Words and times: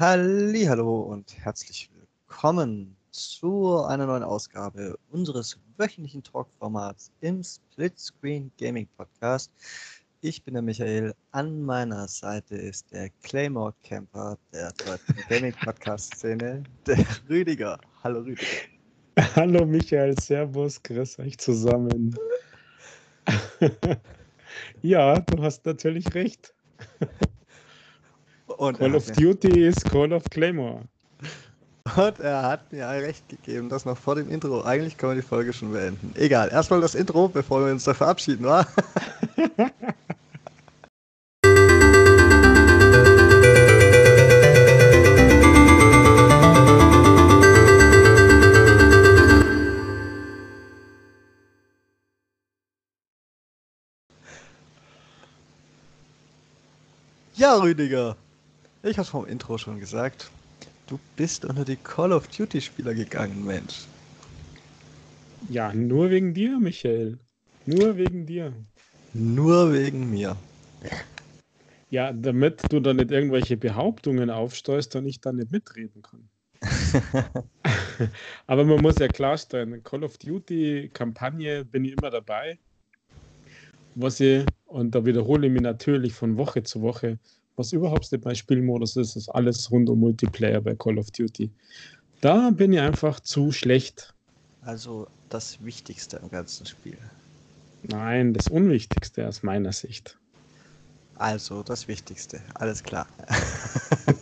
Hallo 0.00 1.00
und 1.00 1.36
herzlich 1.44 1.90
willkommen 1.92 2.96
zu 3.10 3.82
einer 3.82 4.06
neuen 4.06 4.22
Ausgabe 4.22 4.96
unseres 5.10 5.58
wöchentlichen 5.76 6.22
Talk-Formats 6.22 7.10
im 7.20 7.42
Splitscreen 7.42 8.52
Gaming 8.60 8.86
Podcast. 8.96 9.50
Ich 10.20 10.44
bin 10.44 10.54
der 10.54 10.62
Michael. 10.62 11.16
An 11.32 11.62
meiner 11.62 12.06
Seite 12.06 12.54
ist 12.54 12.92
der 12.92 13.10
Claymore 13.24 13.74
Camper 13.82 14.38
der 14.52 14.70
deutschen 14.74 15.16
Gaming 15.28 15.54
Podcast 15.64 16.14
Szene, 16.14 16.62
der 16.86 17.04
Rüdiger. 17.28 17.80
Hallo 18.04 18.20
Rüdiger. 18.20 18.46
Hallo 19.34 19.66
Michael, 19.66 20.16
Servus, 20.20 20.80
grüß 20.80 21.18
euch 21.18 21.38
zusammen. 21.38 22.14
ja, 24.80 25.18
du 25.18 25.42
hast 25.42 25.66
natürlich 25.66 26.14
recht. 26.14 26.54
Und 28.58 28.76
Call 28.76 28.96
of 28.96 29.06
Duty 29.12 29.66
ist 29.68 29.84
Call 29.84 30.12
of 30.12 30.24
Claymore. 30.30 30.80
Und 31.96 32.18
er 32.18 32.42
hat 32.42 32.72
mir 32.72 32.88
recht 32.88 33.28
gegeben, 33.28 33.68
das 33.68 33.84
noch 33.84 33.96
vor 33.96 34.16
dem 34.16 34.28
Intro. 34.28 34.62
Eigentlich 34.62 34.96
können 34.96 35.12
wir 35.14 35.22
die 35.22 35.26
Folge 35.26 35.52
schon 35.52 35.72
beenden. 35.72 36.12
Egal, 36.16 36.50
erstmal 36.50 36.80
das 36.80 36.96
Intro, 36.96 37.28
bevor 37.28 37.64
wir 37.64 37.70
uns 37.72 37.84
da 37.84 37.94
verabschieden, 37.94 38.44
wa? 38.44 38.66
Ja, 57.36 57.54
Rüdiger. 57.54 58.16
Ich 58.82 58.96
hab's 58.96 59.08
vom 59.08 59.26
Intro 59.26 59.58
schon 59.58 59.80
gesagt. 59.80 60.30
Du 60.86 61.00
bist 61.16 61.44
unter 61.44 61.64
die 61.64 61.76
Call 61.76 62.12
of 62.12 62.28
Duty 62.28 62.60
Spieler 62.60 62.94
gegangen, 62.94 63.44
Mensch. 63.44 63.86
Ja, 65.50 65.74
nur 65.74 66.10
wegen 66.10 66.32
dir, 66.32 66.58
Michael. 66.60 67.18
Nur 67.66 67.96
wegen 67.96 68.24
dir. 68.24 68.52
Nur 69.12 69.72
wegen 69.72 70.10
mir. 70.10 70.36
Ja, 71.90 72.12
damit 72.12 72.72
du 72.72 72.80
da 72.80 72.94
nicht 72.94 73.10
irgendwelche 73.10 73.56
Behauptungen 73.56 74.30
aufsteuerst 74.30 74.94
und 74.96 75.06
ich 75.06 75.20
da 75.20 75.32
nicht 75.32 75.50
mitreden 75.50 76.02
kann. 76.02 76.28
Aber 78.46 78.64
man 78.64 78.80
muss 78.80 78.98
ja 78.98 79.08
klarstellen, 79.08 79.82
Call 79.82 80.04
of 80.04 80.18
Duty 80.18 80.90
Kampagne 80.92 81.64
bin 81.64 81.84
ich 81.84 81.92
immer 81.92 82.10
dabei. 82.10 82.58
Was 83.94 84.20
ich, 84.20 84.44
und 84.66 84.94
da 84.94 85.04
wiederhole 85.04 85.48
ich 85.48 85.52
mich 85.52 85.62
natürlich 85.62 86.14
von 86.14 86.36
Woche 86.36 86.62
zu 86.62 86.80
Woche, 86.82 87.18
was 87.58 87.72
überhaupt 87.72 88.10
nicht 88.12 88.24
mein 88.24 88.36
Spielmodus 88.36 88.96
ist, 88.96 89.16
ist 89.16 89.28
alles 89.28 89.70
rund 89.70 89.88
um 89.90 90.00
Multiplayer 90.00 90.60
bei 90.60 90.74
Call 90.74 90.98
of 90.98 91.10
Duty. 91.10 91.50
Da 92.20 92.50
bin 92.50 92.72
ich 92.72 92.80
einfach 92.80 93.20
zu 93.20 93.52
schlecht. 93.52 94.14
Also 94.62 95.06
das 95.28 95.62
Wichtigste 95.64 96.18
im 96.22 96.30
ganzen 96.30 96.66
Spiel. 96.66 96.98
Nein, 97.82 98.34
das 98.34 98.48
Unwichtigste 98.48 99.26
aus 99.26 99.42
meiner 99.42 99.72
Sicht. 99.72 100.18
Also 101.16 101.62
das 101.62 101.88
Wichtigste, 101.88 102.40
alles 102.54 102.82
klar. 102.82 103.06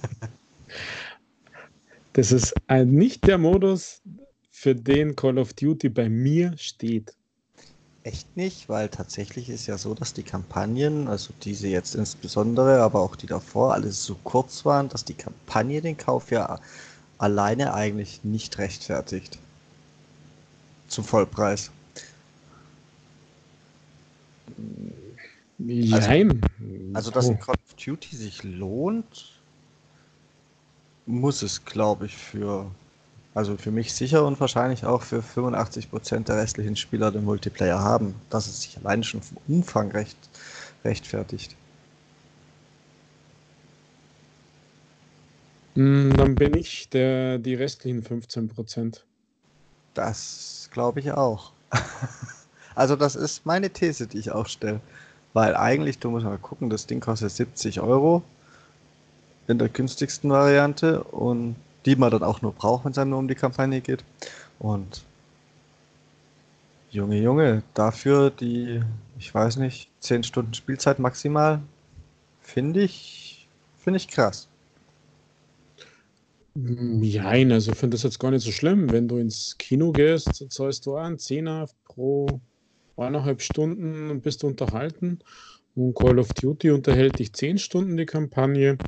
das 2.14 2.32
ist 2.32 2.54
nicht 2.68 3.26
der 3.26 3.38
Modus, 3.38 4.02
für 4.50 4.74
den 4.74 5.14
Call 5.14 5.38
of 5.38 5.52
Duty 5.52 5.90
bei 5.90 6.08
mir 6.08 6.54
steht 6.56 7.14
echt 8.06 8.36
nicht, 8.36 8.68
weil 8.68 8.88
tatsächlich 8.88 9.50
ist 9.50 9.66
ja 9.66 9.76
so, 9.76 9.92
dass 9.92 10.14
die 10.14 10.22
Kampagnen, 10.22 11.08
also 11.08 11.34
diese 11.42 11.66
jetzt 11.66 11.96
insbesondere, 11.96 12.80
aber 12.80 13.00
auch 13.00 13.16
die 13.16 13.26
davor, 13.26 13.74
alles 13.74 14.04
so 14.04 14.16
kurz 14.22 14.64
waren, 14.64 14.88
dass 14.88 15.04
die 15.04 15.14
Kampagne 15.14 15.82
den 15.82 15.96
Kauf 15.96 16.30
ja 16.30 16.60
alleine 17.18 17.74
eigentlich 17.74 18.22
nicht 18.22 18.58
rechtfertigt. 18.58 19.38
Zum 20.86 21.02
Vollpreis. 21.02 21.70
Nein. 25.58 26.40
Also, 26.94 26.94
also 26.94 27.10
dass 27.10 27.28
ein 27.28 27.40
Call 27.40 27.56
of 27.56 27.74
Duty 27.84 28.14
sich 28.14 28.44
lohnt, 28.44 29.32
muss 31.06 31.42
es, 31.42 31.64
glaube 31.64 32.06
ich, 32.06 32.16
für 32.16 32.70
also 33.36 33.58
für 33.58 33.70
mich 33.70 33.92
sicher 33.92 34.24
und 34.24 34.40
wahrscheinlich 34.40 34.86
auch 34.86 35.02
für 35.02 35.20
85 35.20 35.90
Prozent 35.90 36.28
der 36.30 36.38
restlichen 36.38 36.74
Spieler 36.74 37.12
den 37.12 37.24
Multiplayer 37.24 37.78
haben, 37.78 38.14
dass 38.30 38.46
es 38.46 38.62
sich 38.62 38.78
alleine 38.78 39.04
schon 39.04 39.20
vom 39.20 39.36
Umfang 39.46 39.90
recht, 39.90 40.16
rechtfertigt. 40.86 41.54
Hm, 45.74 46.16
dann 46.16 46.34
bin 46.34 46.56
ich 46.56 46.88
der, 46.88 47.36
die 47.36 47.54
restlichen 47.54 48.02
15%. 48.02 48.54
Prozent. 48.54 49.04
Das 49.92 50.70
glaube 50.72 51.00
ich 51.00 51.12
auch. 51.12 51.52
also 52.74 52.96
das 52.96 53.16
ist 53.16 53.44
meine 53.44 53.68
These, 53.68 54.06
die 54.06 54.16
ich 54.18 54.30
aufstelle. 54.30 54.80
Weil 55.34 55.54
eigentlich, 55.54 55.98
du 55.98 56.08
musst 56.08 56.24
mal 56.24 56.38
gucken, 56.38 56.70
das 56.70 56.86
Ding 56.86 57.00
kostet 57.00 57.32
70 57.32 57.82
Euro 57.82 58.22
in 59.46 59.58
der 59.58 59.68
günstigsten 59.68 60.30
Variante 60.30 61.04
und 61.04 61.56
die 61.86 61.96
man 61.96 62.10
dann 62.10 62.22
auch 62.22 62.42
nur 62.42 62.52
braucht, 62.52 62.84
wenn 62.84 62.92
es 62.92 62.98
einem 62.98 63.10
nur 63.10 63.20
um 63.20 63.28
die 63.28 63.34
Kampagne 63.34 63.80
geht. 63.80 64.04
Und 64.58 65.04
Junge, 66.90 67.20
Junge, 67.20 67.62
dafür 67.74 68.30
die, 68.30 68.82
ich 69.18 69.34
weiß 69.34 69.56
nicht, 69.56 69.90
10 70.00 70.22
Stunden 70.22 70.54
Spielzeit 70.54 70.98
maximal, 70.98 71.60
finde 72.40 72.82
ich, 72.82 73.48
finde 73.78 73.98
ich 73.98 74.08
krass. 74.08 74.48
Nein, 76.54 77.52
also 77.52 77.72
ich 77.72 77.78
finde 77.78 77.96
das 77.96 78.02
jetzt 78.02 78.18
gar 78.18 78.30
nicht 78.30 78.42
so 78.42 78.50
schlimm. 78.50 78.90
Wenn 78.90 79.08
du 79.08 79.18
ins 79.18 79.58
Kino 79.58 79.92
gehst, 79.92 80.44
zahlst 80.50 80.86
du 80.86 80.96
einen 80.96 81.18
Zehner 81.18 81.68
pro 81.84 82.40
eineinhalb 82.96 83.42
Stunden 83.42 84.10
und 84.10 84.22
bist 84.22 84.42
unterhalten. 84.42 85.18
Und 85.74 85.94
Call 85.94 86.18
of 86.18 86.32
Duty 86.32 86.70
unterhält 86.70 87.18
dich 87.18 87.34
10 87.34 87.58
Stunden 87.58 87.98
die 87.98 88.06
Kampagne 88.06 88.78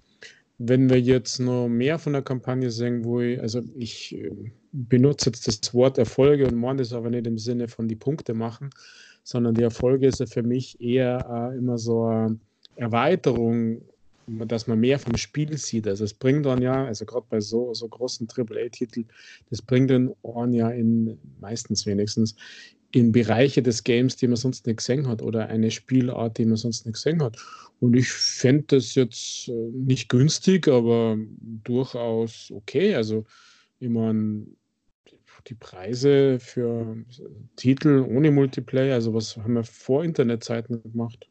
wenn 0.58 0.91
wir 0.91 1.00
jetzt 1.00 1.38
noch 1.38 1.69
mehr 1.69 1.98
von 1.98 2.12
der 2.12 2.22
Kampagne 2.22 2.70
sehen, 2.70 3.04
wo 3.04 3.20
ich, 3.20 3.41
also 3.41 3.62
ich 3.76 4.14
äh, 4.16 4.30
benutze 4.72 5.30
jetzt 5.30 5.46
das 5.46 5.72
Wort 5.72 5.98
Erfolge 5.98 6.46
und 6.46 6.56
meine 6.56 6.78
das 6.78 6.92
aber 6.92 7.10
nicht 7.10 7.26
im 7.26 7.38
Sinne 7.38 7.69
von 7.69 7.88
die 7.88 7.96
Punkte 7.96 8.34
machen, 8.34 8.70
sondern 9.22 9.54
die 9.54 9.62
Erfolge 9.62 10.08
ist 10.08 10.20
ja 10.20 10.26
für 10.26 10.42
mich 10.42 10.80
eher 10.80 11.52
äh, 11.52 11.56
immer 11.56 11.78
so 11.78 12.04
eine 12.04 12.38
Erweiterung, 12.74 13.82
dass 14.26 14.66
man 14.66 14.80
mehr 14.80 14.98
vom 14.98 15.16
Spiel 15.16 15.56
sieht. 15.56 15.86
Also 15.86 16.04
es 16.04 16.12
bringt 16.12 16.44
dann 16.44 16.60
ja, 16.60 16.84
also 16.84 17.06
gerade 17.06 17.26
bei 17.30 17.41
so, 17.41 17.72
so 17.72 17.88
großen 17.88 18.28
AAA-Titeln, 18.28 19.06
das 19.50 19.62
bringt 19.62 19.91
dann 19.91 20.12
ja 20.52 20.70
in, 20.70 21.18
meistens 21.41 21.86
wenigstens, 21.86 22.34
in 22.93 23.12
Bereiche 23.12 23.62
des 23.62 23.84
Games, 23.84 24.16
die 24.16 24.28
man 24.28 24.37
sonst 24.37 24.66
nicht 24.66 24.78
gesehen 24.78 25.06
hat 25.09 25.22
oder 25.22 25.49
eine 25.49 25.71
Spielart, 25.71 26.38
die 26.38 26.47
man 26.47 26.56
sonst 26.56 26.87
nicht 26.87 26.94
gesehen 26.94 27.22
hat. 27.22 27.37
Und 27.81 27.94
ich 27.94 28.10
fände 28.10 28.65
das 28.69 28.94
jetzt 28.94 29.49
äh, 29.49 29.53
nicht 29.53 30.09
günstig, 30.09 30.69
aber 30.69 31.16
durchaus 31.65 32.50
okay. 32.50 32.94
Also, 32.94 33.25
ich 33.78 33.88
meine, 33.88 34.47
die 35.47 35.54
Preise 35.54 36.41
für 36.41 36.97
Titel 37.56 38.04
ohne 38.09 38.31
Multiplayer, 38.31 38.94
also 38.94 39.15
was 39.15 39.37
haben 39.37 39.54
wir 39.54 39.65
vor 39.65 40.04
Internetzeiten 40.04 40.82
gemacht? 40.82 41.28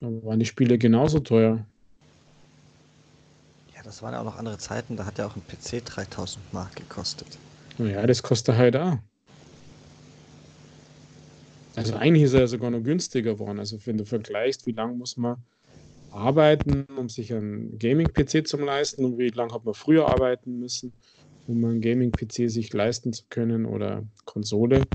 Da 0.00 0.06
waren 0.06 0.38
die 0.38 0.46
Spiele 0.46 0.78
genauso 0.78 1.20
teuer. 1.20 1.64
Ja, 3.74 3.82
das 3.84 4.02
waren 4.02 4.14
ja 4.14 4.20
auch 4.20 4.24
noch 4.24 4.38
andere 4.38 4.58
Zeiten, 4.58 4.96
da 4.96 5.04
hat 5.04 5.18
ja 5.18 5.26
auch 5.26 5.36
ein 5.36 5.42
PC 5.46 5.84
3000 5.84 6.52
Mark 6.52 6.74
gekostet. 6.76 7.38
Naja, 7.78 8.06
das 8.06 8.22
kostet 8.22 8.56
halt 8.56 8.76
auch. 8.76 8.98
Also 11.76 11.94
eigentlich 11.94 12.24
ist 12.24 12.34
er 12.34 12.48
sogar 12.48 12.70
noch 12.70 12.82
günstiger 12.82 13.34
geworden. 13.34 13.58
Also 13.58 13.78
wenn 13.84 13.96
du 13.96 14.04
vergleichst, 14.04 14.66
wie 14.66 14.72
lange 14.72 14.94
muss 14.94 15.16
man 15.16 15.36
arbeiten, 16.10 16.84
um 16.96 17.08
sich 17.08 17.32
einen 17.32 17.78
Gaming-PC 17.78 18.46
zu 18.46 18.56
leisten 18.58 19.04
und 19.04 19.18
wie 19.18 19.28
lange 19.28 19.54
hat 19.54 19.64
man 19.64 19.74
früher 19.74 20.06
arbeiten 20.06 20.58
müssen, 20.58 20.92
um 21.46 21.64
einen 21.64 21.80
Gaming-PC 21.80 22.50
sich 22.50 22.72
leisten 22.72 23.12
zu 23.12 23.24
können 23.30 23.64
oder 23.64 24.04
Konsole, 24.24 24.88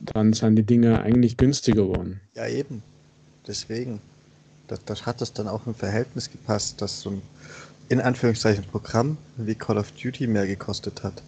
dann 0.00 0.32
sind 0.32 0.56
die 0.56 0.62
Dinge 0.62 1.00
eigentlich 1.00 1.36
günstiger 1.36 1.82
geworden. 1.82 2.20
Ja, 2.34 2.46
eben. 2.46 2.82
Deswegen. 3.46 4.00
Das, 4.68 4.82
das 4.84 5.06
hat 5.06 5.20
es 5.20 5.32
dann 5.32 5.46
auch 5.46 5.66
im 5.66 5.74
Verhältnis 5.74 6.30
gepasst, 6.30 6.80
dass 6.80 7.02
so 7.02 7.10
ein 7.10 7.22
in 7.90 8.00
Anführungszeichen 8.00 8.64
Programm 8.64 9.18
wie 9.36 9.54
Call 9.54 9.76
of 9.76 9.92
Duty 9.92 10.26
mehr 10.26 10.46
gekostet 10.46 11.02
hat. 11.02 11.22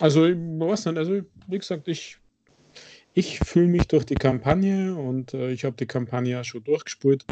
Also, 0.00 0.22
was 0.22 0.86
nicht, 0.86 0.96
also, 0.96 1.20
wie 1.48 1.58
gesagt, 1.58 1.88
ich, 1.88 2.18
ich 3.14 3.40
fühle 3.40 3.68
mich 3.68 3.88
durch 3.88 4.06
die 4.06 4.14
Kampagne 4.14 4.94
und 4.94 5.34
äh, 5.34 5.50
ich 5.50 5.64
habe 5.64 5.76
die 5.76 5.86
Kampagne 5.86 6.32
ja 6.32 6.44
schon 6.44 6.64
durchgespielt. 6.64 7.24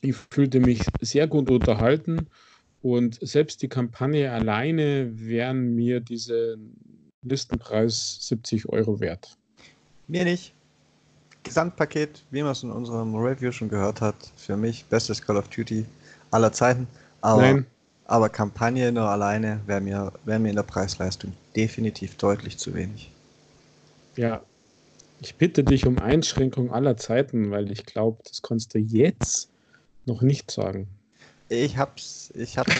Ich 0.00 0.14
fühlte 0.14 0.60
mich 0.60 0.82
sehr 1.00 1.26
gut 1.26 1.50
unterhalten 1.50 2.28
und 2.82 3.18
selbst 3.20 3.62
die 3.62 3.68
Kampagne 3.68 4.30
alleine 4.30 5.10
wären 5.18 5.74
mir 5.74 6.00
diese 6.00 6.56
Listenpreis 7.22 8.18
70 8.20 8.68
Euro 8.68 9.00
wert. 9.00 9.36
Mir 10.06 10.24
nicht. 10.24 10.54
Gesamtpaket, 11.42 12.24
wie 12.30 12.42
man 12.42 12.52
es 12.52 12.62
in 12.62 12.70
unserem 12.70 13.14
Review 13.14 13.50
schon 13.50 13.68
gehört 13.68 14.00
hat, 14.00 14.32
für 14.36 14.56
mich 14.56 14.84
bestes 14.84 15.20
Call 15.22 15.36
of 15.36 15.48
Duty 15.48 15.84
aller 16.30 16.52
Zeiten. 16.52 16.86
Aber, 17.20 17.42
Nein. 17.42 17.66
Aber 18.08 18.30
Kampagne 18.30 18.90
nur 18.90 19.04
alleine 19.04 19.60
wäre 19.66 19.80
mir, 19.82 20.12
wär 20.24 20.38
mir 20.38 20.48
in 20.48 20.56
der 20.56 20.62
Preisleistung 20.62 21.34
definitiv 21.54 22.16
deutlich 22.16 22.58
zu 22.58 22.74
wenig. 22.74 23.12
Ja, 24.16 24.42
ich 25.20 25.36
bitte 25.36 25.62
dich 25.62 25.86
um 25.86 25.98
Einschränkung 25.98 26.72
aller 26.72 26.96
Zeiten, 26.96 27.50
weil 27.50 27.70
ich 27.70 27.84
glaube, 27.84 28.18
das 28.24 28.42
kannst 28.42 28.74
du 28.74 28.78
jetzt 28.78 29.50
noch 30.06 30.22
nicht 30.22 30.50
sagen. 30.50 30.88
Ich 31.50 31.78
habe 31.78 31.92
es 31.96 32.30
ich 32.34 32.58
hab's 32.58 32.74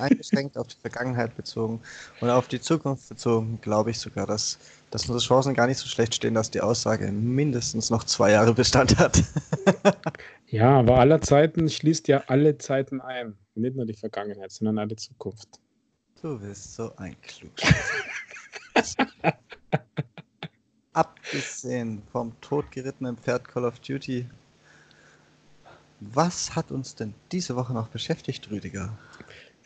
eingeschränkt 0.00 0.56
auf 0.56 0.68
die 0.68 0.76
Vergangenheit 0.80 1.36
bezogen 1.36 1.80
und 2.20 2.30
auf 2.30 2.46
die 2.46 2.60
Zukunft 2.60 3.08
bezogen, 3.08 3.58
glaube 3.60 3.90
ich 3.90 3.98
sogar, 3.98 4.26
dass, 4.26 4.58
dass 4.90 5.02
unsere 5.02 5.18
Chancen 5.18 5.54
gar 5.54 5.66
nicht 5.66 5.78
so 5.78 5.88
schlecht 5.88 6.14
stehen, 6.14 6.34
dass 6.34 6.50
die 6.50 6.60
Aussage 6.60 7.10
mindestens 7.10 7.90
noch 7.90 8.04
zwei 8.04 8.30
Jahre 8.32 8.54
Bestand 8.54 8.96
hat. 8.98 9.22
ja, 10.46 10.78
aber 10.78 10.98
aller 10.98 11.20
Zeiten 11.20 11.68
schließt 11.68 12.06
ja 12.08 12.22
alle 12.28 12.58
Zeiten 12.58 13.00
ein. 13.00 13.36
Nicht 13.54 13.76
nur 13.76 13.86
die 13.86 13.94
Vergangenheit, 13.94 14.52
sondern 14.52 14.78
alle 14.78 14.96
Zukunft. 14.96 15.60
Du 16.20 16.38
bist 16.38 16.74
so 16.74 16.94
ein 16.96 17.16
Klug. 17.22 17.50
Abgesehen 20.92 22.02
vom 22.12 22.38
totgerittenen 22.40 23.16
Pferd 23.16 23.48
Call 23.48 23.64
of 23.64 23.80
Duty, 23.80 24.26
was 26.12 26.54
hat 26.54 26.70
uns 26.70 26.94
denn 26.94 27.14
diese 27.30 27.56
Woche 27.56 27.72
noch 27.72 27.88
beschäftigt, 27.88 28.50
Rüdiger? 28.50 28.96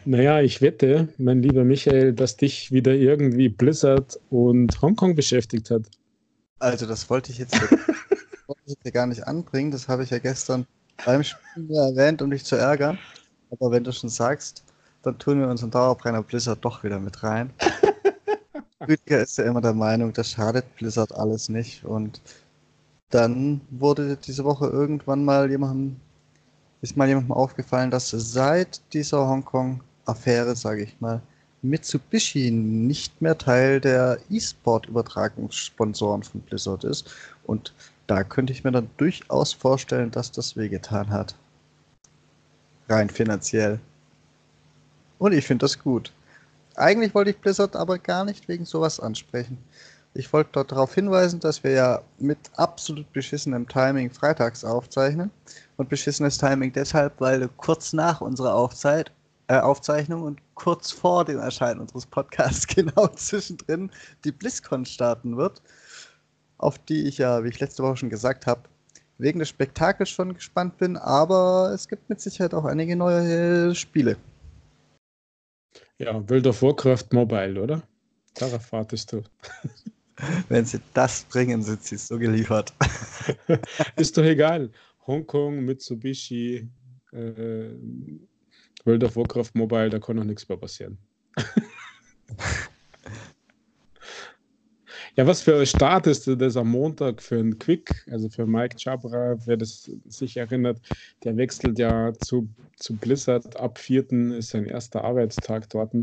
Naja, 0.05 0.41
ich 0.41 0.63
wette, 0.63 1.09
mein 1.19 1.43
lieber 1.43 1.65
Michael, 1.65 2.13
dass 2.13 2.37
dich 2.37 2.71
wieder 2.71 2.93
irgendwie 2.95 3.49
Blizzard 3.49 4.21
und 4.31 4.81
Hongkong 4.81 5.17
beschäftigt 5.17 5.71
hat. 5.71 5.83
Also, 6.59 6.87
das 6.87 7.11
wollte 7.11 7.33
ich 7.33 7.39
jetzt, 7.39 7.61
wollte 8.47 8.63
ich 8.67 8.77
jetzt 8.83 8.95
gar 8.95 9.07
nicht 9.07 9.27
anbringen. 9.27 9.73
Das 9.73 9.89
habe 9.89 10.05
ich 10.05 10.11
ja 10.11 10.19
gestern 10.19 10.67
beim 11.05 11.25
Spiel 11.25 11.71
erwähnt, 11.75 12.23
um 12.23 12.31
dich 12.31 12.45
zu 12.45 12.57
ärgern. 12.57 12.99
Aber 13.51 13.71
wenn 13.71 13.85
du 13.85 13.93
schon 13.93 14.09
sagst, 14.09 14.65
dann 15.03 15.19
tun 15.19 15.41
wir 15.41 15.49
unseren 15.49 15.71
Dauerbrenner 15.71 16.23
Blizzard 16.23 16.65
doch 16.65 16.85
wieder 16.85 17.01
mit 17.01 17.23
rein. 17.23 17.51
Rüdiger 18.81 19.23
ist 19.23 19.39
ja 19.39 19.45
immer 19.45 19.61
der 19.61 19.75
Meinung, 19.75 20.13
das 20.13 20.31
schadet 20.31 20.75
Blizzard 20.77 21.13
alles 21.15 21.49
nicht. 21.49 21.85
Und 21.85 22.21
dann 23.11 23.61
wurde 23.71 24.17
diese 24.17 24.45
Woche 24.45 24.67
irgendwann 24.67 25.25
mal 25.25 25.51
jemandem, 25.51 25.97
ist 26.87 26.97
mal 26.97 27.09
jemandem 27.09 27.33
aufgefallen, 27.33 27.91
dass 27.91 28.11
seit 28.11 28.81
dieser 28.93 29.27
Hongkong-Affäre, 29.27 30.55
sage 30.55 30.85
ich 30.85 31.01
mal, 31.01 31.21
Mitsubishi 31.63 32.53
nicht 32.53 33.21
mehr 33.21 33.37
Teil 33.37 33.81
der 33.81 34.19
E-Sport-Übertragungssponsoren 34.31 36.23
von 36.23 36.41
Blizzard 36.43 36.85
ist. 36.85 37.13
Und 37.45 37.75
da 38.07 38.23
könnte 38.23 38.53
ich 38.53 38.63
mir 38.63 38.71
dann 38.71 38.89
durchaus 38.99 39.53
vorstellen, 39.53 40.13
dass 40.13 40.31
das 40.31 40.57
wehgetan 40.57 41.11
hat. 41.11 41.35
Rein 42.89 43.11
finanziell. 43.11 43.81
Und 45.19 45.33
ich 45.33 45.45
finde 45.45 45.65
das 45.65 45.79
gut. 45.79 46.13
Eigentlich 46.77 47.15
wollte 47.15 47.31
ich 47.31 47.39
Blizzard 47.39 47.75
aber 47.75 47.99
gar 47.99 48.25
nicht 48.25 48.47
wegen 48.47 48.65
sowas 48.65 49.01
ansprechen. 49.01 49.59
Ich 50.15 50.33
wollte 50.33 50.51
dort 50.53 50.71
darauf 50.73 50.95
hinweisen, 50.95 51.41
dass 51.41 51.65
wir 51.65 51.73
ja 51.73 52.03
mit 52.19 52.39
absolut 52.57 53.13
beschissenem 53.13 53.67
Timing 53.69 54.11
freitags 54.11 54.65
aufzeichnen. 54.65 55.33
Und 55.77 55.89
beschissenes 55.89 56.39
Timing 56.39 56.73
deshalb, 56.73 57.21
weil 57.21 57.49
kurz 57.57 57.93
nach 57.93 58.21
unserer 58.21 58.55
Aufzeit, 58.55 59.13
äh, 59.49 59.59
Aufzeichnung 59.59 60.23
und 60.23 60.41
kurz 60.55 60.91
vor 60.91 61.25
dem 61.25 61.39
Erscheinen 61.39 61.81
unseres 61.81 62.07
Podcasts 62.07 62.67
genau 62.75 63.09
zwischendrin 63.09 63.91
die 64.25 64.33
BlizzCon 64.33 64.85
starten 64.85 65.37
wird, 65.37 65.63
auf 66.59 66.79
die 66.79 67.07
ich 67.07 67.19
ja, 67.19 67.45
wie 67.45 67.49
ich 67.49 67.61
letzte 67.61 67.83
Woche 67.83 67.99
schon 67.99 68.11
gesagt 68.11 68.47
habe, 68.47 68.63
wegen 69.19 69.39
des 69.39 69.49
Spektakels 69.49 70.11
schon 70.11 70.35
gespannt 70.35 70.77
bin, 70.79 70.97
aber 70.97 71.71
es 71.75 71.89
gibt 71.89 72.09
mit 72.09 72.21
Sicherheit 72.21 72.55
auch 72.55 72.65
einige 72.65 72.97
neue 72.97 73.75
Spiele. 73.75 74.17
Ja, 75.99 76.29
World 76.29 76.47
of 76.47 76.63
Warcraft 76.63 77.07
Mobile, 77.13 77.63
oder? 77.63 77.83
Darauf 78.35 78.71
wartest 78.73 79.13
du. 79.13 79.23
Wenn 80.49 80.65
sie 80.65 80.81
das 80.95 81.25
bringen, 81.25 81.63
sind 81.63 81.83
sie 81.83 81.97
so 81.97 82.19
geliefert. 82.19 82.73
Ist 83.97 84.17
doch 84.17 84.25
egal. 84.25 84.71
Hongkong, 85.07 85.65
Mitsubishi, 85.65 86.69
äh, 87.13 87.71
World 88.85 89.05
of 89.05 89.17
Warcraft 89.17 89.51
Mobile, 89.55 89.91
da 89.91 89.99
kann 89.99 90.17
noch 90.17 90.25
nichts 90.25 90.49
mehr 90.49 90.59
passieren. 90.59 90.99
Ja, 95.17 95.27
was 95.27 95.41
für 95.41 95.59
ein 95.59 95.65
Start 95.67 96.07
ist 96.07 96.29
das 96.29 96.59
am 96.59 96.69
Montag 96.71 97.23
für 97.23 97.39
einen 97.39 97.59
Quick, 97.59 98.07
also 98.11 98.29
für 98.29 98.47
Mike 98.47 98.77
Chabra, 98.79 99.37
wer 99.47 99.57
das 99.57 99.91
sich 100.05 100.37
erinnert, 100.37 100.79
der 101.25 101.39
wechselt 101.39 101.79
ja 101.79 102.13
zu, 102.13 102.51
zu 102.77 102.97
Blizzard. 102.97 103.57
Ab 103.57 103.79
4. 103.79 104.37
ist 104.37 104.51
sein 104.51 104.67
erster 104.67 105.05
Arbeitstag 105.05 105.71
dort. 105.71 105.95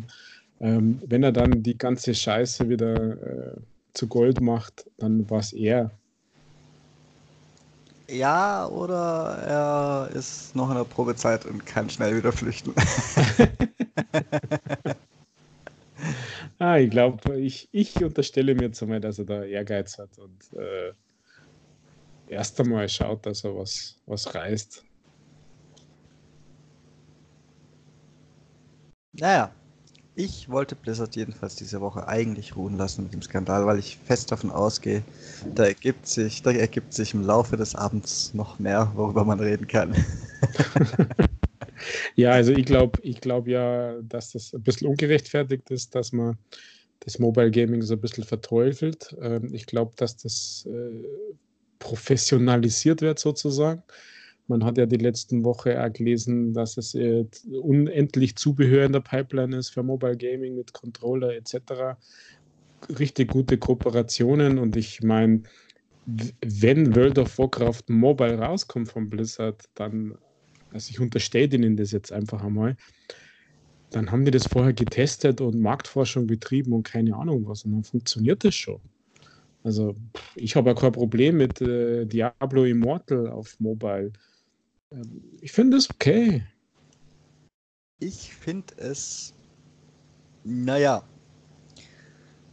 Ähm, 0.60 1.00
wenn 1.06 1.22
er 1.22 1.32
dann 1.32 1.62
die 1.62 1.78
ganze 1.78 2.16
Scheiße 2.16 2.70
wieder 2.70 3.54
äh, 3.54 3.62
zu 3.94 4.08
Gold 4.08 4.42
macht, 4.42 4.90
dann 4.98 5.30
war 5.30 5.40
es 5.40 5.54
er. 5.54 5.92
Ja, 8.14 8.68
oder 8.68 10.08
er 10.12 10.16
ist 10.16 10.56
noch 10.56 10.70
in 10.70 10.76
der 10.76 10.84
Probezeit 10.84 11.46
und 11.46 11.66
kann 11.66 11.90
schnell 11.90 12.16
wieder 12.16 12.32
flüchten. 12.32 12.74
Ah, 16.60 16.78
ich 16.78 16.90
glaube, 16.90 17.40
ich, 17.40 17.68
ich 17.72 18.04
unterstelle 18.04 18.56
mir 18.56 18.72
einmal, 18.82 19.00
dass 19.00 19.20
er 19.20 19.26
da 19.26 19.44
Ehrgeiz 19.44 19.98
hat 19.98 20.18
und 20.18 20.54
äh, 20.54 20.94
erst 22.28 22.60
einmal 22.60 22.88
schaut, 22.90 23.26
dass 23.26 23.44
er 23.44 23.56
was, 23.56 23.98
was 24.06 24.34
reißt. 24.34 24.84
Naja, 29.14 29.54
ich 30.16 30.50
wollte 30.50 30.76
Blizzard 30.76 31.16
jedenfalls 31.16 31.56
diese 31.56 31.82
Woche 31.82 32.08
eigentlich 32.08 32.56
ruhen 32.56 32.78
lassen 32.78 33.04
mit 33.04 33.14
dem 33.14 33.22
Skandal, 33.22 33.66
weil 33.66 33.80
ich 33.80 33.98
fest 33.98 34.32
davon 34.32 34.52
ausgehe, 34.52 35.04
da 35.56 35.66
ergibt 35.66 36.08
sich, 36.08 36.42
da 36.42 36.52
ergibt 36.52 36.94
sich 36.94 37.14
im 37.14 37.22
Laufe 37.22 37.58
des 37.58 37.76
Abends 37.76 38.34
noch 38.34 38.60
mehr, 38.60 38.92
worüber 38.96 39.26
man 39.26 39.40
reden 39.40 39.68
kann. 39.68 39.96
Ja, 42.16 42.32
also 42.32 42.52
ich 42.54 42.66
glaube 42.66 43.00
ich 43.04 43.22
glaub 43.22 43.48
ja, 43.48 44.02
dass 44.02 44.32
das 44.32 44.54
ein 44.54 44.64
bisschen 44.64 44.88
ungerechtfertigt 44.88 45.70
ist, 45.72 45.96
dass 45.96 46.12
man 46.12 46.38
das 47.00 47.20
Mobile 47.20 47.52
Gaming 47.52 47.82
so 47.82 47.96
ein 47.96 48.02
bisschen 48.02 48.24
verteufelt. 48.24 49.16
Ähm, 49.22 49.54
ich 49.54 49.66
glaube, 49.66 49.94
dass 49.98 50.18
das 50.18 50.68
äh, 50.70 51.04
professionalisiert 51.80 53.02
wird 53.02 53.20
sozusagen. 53.20 53.84
Man 54.48 54.64
hat 54.64 54.78
ja 54.78 54.86
die 54.86 54.98
letzten 54.98 55.44
Woche 55.44 55.84
auch 55.84 55.92
gelesen, 55.94 56.54
dass 56.54 56.78
es 56.78 56.96
äh, 56.96 57.26
unendlich 57.62 58.36
Zubehör 58.36 58.86
in 58.86 58.92
der 58.92 59.00
Pipeline 59.00 59.56
ist 59.56 59.70
für 59.70 59.84
Mobile 59.84 60.18
Gaming 60.18 60.56
mit 60.56 60.74
Controller 60.74 61.34
etc. 61.34 61.98
Richtig 63.00 63.32
gute 63.32 63.58
Kooperationen 63.58 64.60
und 64.60 64.76
ich 64.76 65.02
meine, 65.02 65.44
wenn 66.06 66.94
World 66.96 67.18
of 67.20 67.38
Warcraft 67.38 67.84
Mobile 67.88 68.38
rauskommt 68.38 68.90
von 68.90 69.10
Blizzard, 69.10 69.64
dann 69.76 70.18
also 70.74 70.90
ich 70.90 71.00
unterstelle 71.00 71.56
ihnen 71.56 71.78
das 71.78 71.92
jetzt 71.92 72.12
einfach 72.12 72.44
einmal, 72.44 72.76
dann 73.92 74.12
haben 74.12 74.26
die 74.26 74.32
das 74.32 74.48
vorher 74.48 74.74
getestet 74.74 75.40
und 75.40 75.60
Marktforschung 75.60 76.26
betrieben 76.26 76.74
und 76.74 76.84
keine 76.84 77.16
Ahnung 77.16 77.48
was. 77.48 77.64
Und 77.64 77.74
dann 77.74 77.84
funktioniert 77.84 78.44
das 78.44 78.56
schon. 78.56 78.82
Also 79.64 79.96
ich 80.36 80.56
habe 80.56 80.72
ja 80.72 80.76
kein 80.76 80.92
Problem 80.92 81.38
mit 81.38 81.62
äh, 81.62 82.06
Diablo 82.06 82.66
Immortal 82.66 83.30
auf 83.30 83.60
Mobile. 83.60 84.12
Ich 85.42 85.52
finde 85.52 85.78
es 85.78 85.90
okay. 85.90 86.44
Ich 88.00 88.34
finde 88.34 88.74
es, 88.78 89.34
naja, 90.44 91.04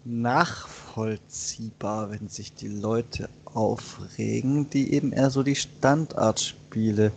nachvollziehbar, 0.05 2.11
wenn 2.11 2.29
sich 2.29 2.55
die 2.55 2.69
Leute 2.69 3.29
aufregen, 3.45 4.71
die 4.71 4.95
eben 4.95 5.13
eher 5.13 5.31
so 5.31 5.43
die 5.43 5.57
Standardspiele 5.57 7.13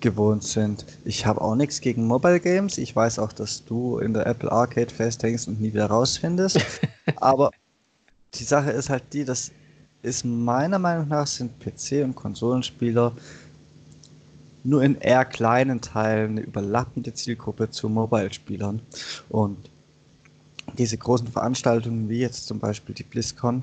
gewohnt 0.00 0.44
sind. 0.44 0.84
Ich 1.04 1.24
habe 1.24 1.40
auch 1.40 1.54
nichts 1.54 1.80
gegen 1.80 2.06
Mobile 2.06 2.40
Games. 2.40 2.76
Ich 2.76 2.94
weiß 2.94 3.18
auch, 3.18 3.32
dass 3.32 3.64
du 3.64 3.98
in 3.98 4.12
der 4.12 4.26
Apple 4.26 4.52
Arcade 4.52 4.92
festhängst 4.92 5.48
und 5.48 5.60
nie 5.60 5.72
wieder 5.72 5.86
rausfindest. 5.86 6.60
Aber 7.16 7.50
die 8.34 8.44
Sache 8.44 8.70
ist 8.70 8.90
halt 8.90 9.04
die, 9.12 9.24
das 9.24 9.50
ist 10.02 10.24
meiner 10.24 10.78
Meinung 10.78 11.08
nach 11.08 11.26
sind 11.26 11.52
PC- 11.62 12.04
und 12.04 12.16
Konsolenspieler 12.16 13.14
nur 14.64 14.82
in 14.82 14.96
eher 14.96 15.24
kleinen 15.24 15.80
Teilen 15.80 16.32
eine 16.32 16.40
überlappende 16.40 17.14
Zielgruppe 17.14 17.70
zu 17.70 17.88
Mobile-Spielern. 17.88 18.80
Und 19.28 19.70
diese 20.78 20.96
großen 20.96 21.28
Veranstaltungen 21.28 22.08
wie 22.08 22.20
jetzt 22.20 22.46
zum 22.46 22.58
Beispiel 22.58 22.94
die 22.94 23.02
BlizzCon 23.02 23.62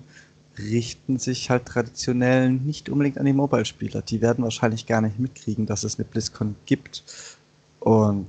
richten 0.57 1.17
sich 1.17 1.49
halt 1.49 1.65
traditionell 1.65 2.51
nicht 2.51 2.89
unbedingt 2.89 3.17
an 3.17 3.25
die 3.25 3.33
Mobile-Spieler. 3.33 4.01
Die 4.01 4.21
werden 4.21 4.43
wahrscheinlich 4.43 4.85
gar 4.85 5.01
nicht 5.01 5.19
mitkriegen, 5.19 5.65
dass 5.65 5.83
es 5.83 5.97
eine 5.97 6.05
BlizzCon 6.05 6.55
gibt. 6.65 7.03
Und 7.79 8.27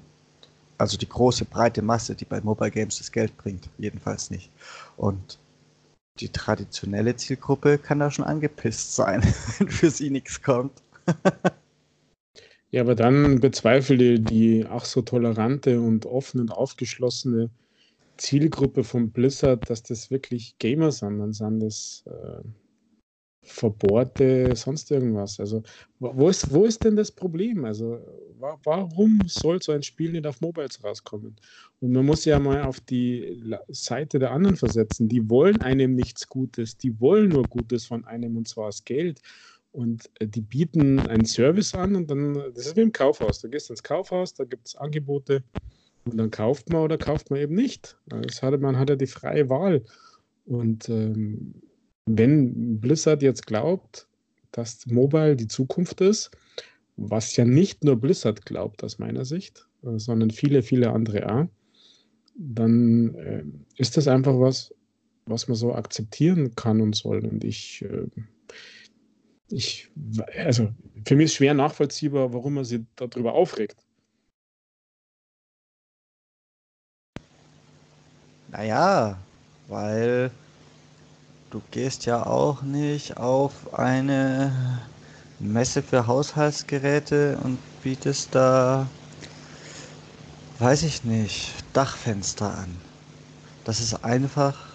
also 0.78 0.96
die 0.96 1.08
große, 1.08 1.44
breite 1.44 1.82
Masse, 1.82 2.14
die 2.14 2.24
bei 2.24 2.40
Mobile 2.40 2.70
Games 2.70 2.98
das 2.98 3.10
Geld 3.10 3.36
bringt, 3.36 3.68
jedenfalls 3.78 4.30
nicht. 4.30 4.50
Und 4.96 5.38
die 6.20 6.28
traditionelle 6.28 7.16
Zielgruppe 7.16 7.78
kann 7.78 7.98
da 7.98 8.10
schon 8.10 8.24
angepisst 8.24 8.94
sein, 8.94 9.22
wenn 9.58 9.68
für 9.68 9.90
sie 9.90 10.10
nichts 10.10 10.40
kommt. 10.40 10.72
ja, 12.70 12.82
aber 12.82 12.94
dann 12.94 13.40
bezweifle 13.40 14.20
die 14.20 14.66
ach 14.68 14.84
so 14.84 15.02
tolerante 15.02 15.80
und 15.80 16.06
offen 16.06 16.40
und 16.40 16.52
aufgeschlossene 16.52 17.50
Zielgruppe 18.16 18.84
von 18.84 19.10
Blizzard, 19.10 19.68
dass 19.70 19.82
das 19.82 20.10
wirklich 20.10 20.56
Gamer 20.58 20.92
sind. 20.92 21.18
Dann 21.18 21.32
sind 21.32 21.60
das 21.60 22.04
äh, 22.06 22.42
verbohrte 23.42 24.54
sonst 24.54 24.90
irgendwas. 24.90 25.40
Also 25.40 25.62
wo 25.98 26.28
ist, 26.28 26.52
wo 26.52 26.64
ist 26.64 26.84
denn 26.84 26.96
das 26.96 27.10
Problem? 27.10 27.64
Also 27.64 27.98
wa 28.38 28.58
warum 28.64 29.22
soll 29.26 29.62
so 29.62 29.72
ein 29.72 29.82
Spiel 29.82 30.12
nicht 30.12 30.26
auf 30.26 30.40
Mobiles 30.40 30.82
rauskommen? 30.84 31.36
Und 31.80 31.92
man 31.92 32.04
muss 32.06 32.24
ja 32.24 32.38
mal 32.38 32.62
auf 32.64 32.80
die 32.80 33.42
Seite 33.68 34.18
der 34.18 34.32
anderen 34.32 34.56
versetzen. 34.56 35.08
Die 35.08 35.28
wollen 35.28 35.60
einem 35.62 35.94
nichts 35.94 36.28
Gutes, 36.28 36.76
die 36.76 37.00
wollen 37.00 37.30
nur 37.30 37.48
Gutes 37.48 37.86
von 37.86 38.04
einem 38.04 38.36
und 38.36 38.48
zwar 38.48 38.66
das 38.66 38.84
Geld. 38.84 39.20
Und 39.72 40.10
äh, 40.18 40.26
die 40.26 40.40
bieten 40.40 40.98
einen 40.98 41.24
Service 41.24 41.74
an 41.74 41.94
und 41.94 42.10
dann, 42.10 42.34
das 42.54 42.66
ist 42.66 42.76
wie 42.76 42.82
im 42.82 42.92
Kaufhaus. 42.92 43.40
Du 43.40 43.48
gehst 43.48 43.70
ins 43.70 43.82
Kaufhaus, 43.82 44.34
da 44.34 44.44
gibt 44.44 44.68
es 44.68 44.76
Angebote 44.76 45.42
und 46.04 46.16
dann 46.16 46.30
kauft 46.30 46.70
man 46.70 46.82
oder 46.82 46.98
kauft 46.98 47.30
man 47.30 47.40
eben 47.40 47.54
nicht. 47.54 47.96
Das 48.06 48.42
hatte, 48.42 48.58
man 48.58 48.78
hat 48.78 48.90
ja 48.90 48.96
die 48.96 49.06
freie 49.06 49.48
Wahl. 49.48 49.84
Und 50.44 50.88
ähm, 50.88 51.54
wenn 52.06 52.80
Blizzard 52.80 53.22
jetzt 53.22 53.46
glaubt, 53.46 54.08
dass 54.52 54.86
Mobile 54.86 55.36
die 55.36 55.46
Zukunft 55.48 56.00
ist, 56.00 56.30
was 56.96 57.36
ja 57.36 57.44
nicht 57.44 57.84
nur 57.84 57.96
Blizzard 57.96 58.44
glaubt 58.44 58.82
aus 58.82 58.98
meiner 58.98 59.24
Sicht, 59.24 59.66
äh, 59.82 59.98
sondern 59.98 60.30
viele, 60.30 60.62
viele 60.62 60.90
andere 60.90 61.32
auch, 61.32 61.46
dann 62.34 63.14
äh, 63.14 63.44
ist 63.76 63.96
das 63.96 64.08
einfach 64.08 64.38
was, 64.38 64.74
was 65.26 65.48
man 65.48 65.56
so 65.56 65.74
akzeptieren 65.74 66.54
kann 66.54 66.80
und 66.80 66.96
soll. 66.96 67.24
Und 67.24 67.44
ich, 67.44 67.82
äh, 67.82 68.06
ich, 69.50 69.90
also 70.36 70.72
für 71.06 71.16
mich 71.16 71.26
ist 71.26 71.34
schwer 71.34 71.54
nachvollziehbar, 71.54 72.32
warum 72.32 72.54
man 72.54 72.64
sich 72.64 72.80
darüber 72.96 73.32
aufregt. 73.34 73.76
Naja, 78.48 79.16
weil 79.68 80.30
du 81.50 81.62
gehst 81.70 82.06
ja 82.06 82.26
auch 82.26 82.62
nicht 82.62 83.16
auf 83.16 83.74
eine 83.74 84.82
Messe 85.38 85.82
für 85.82 86.06
Haushaltsgeräte 86.06 87.38
und 87.42 87.58
bietest 87.82 88.34
da, 88.34 88.88
weiß 90.58 90.82
ich 90.82 91.04
nicht, 91.04 91.52
Dachfenster 91.72 92.52
an. 92.52 92.76
Das 93.64 93.80
ist 93.80 94.04
einfach, 94.04 94.69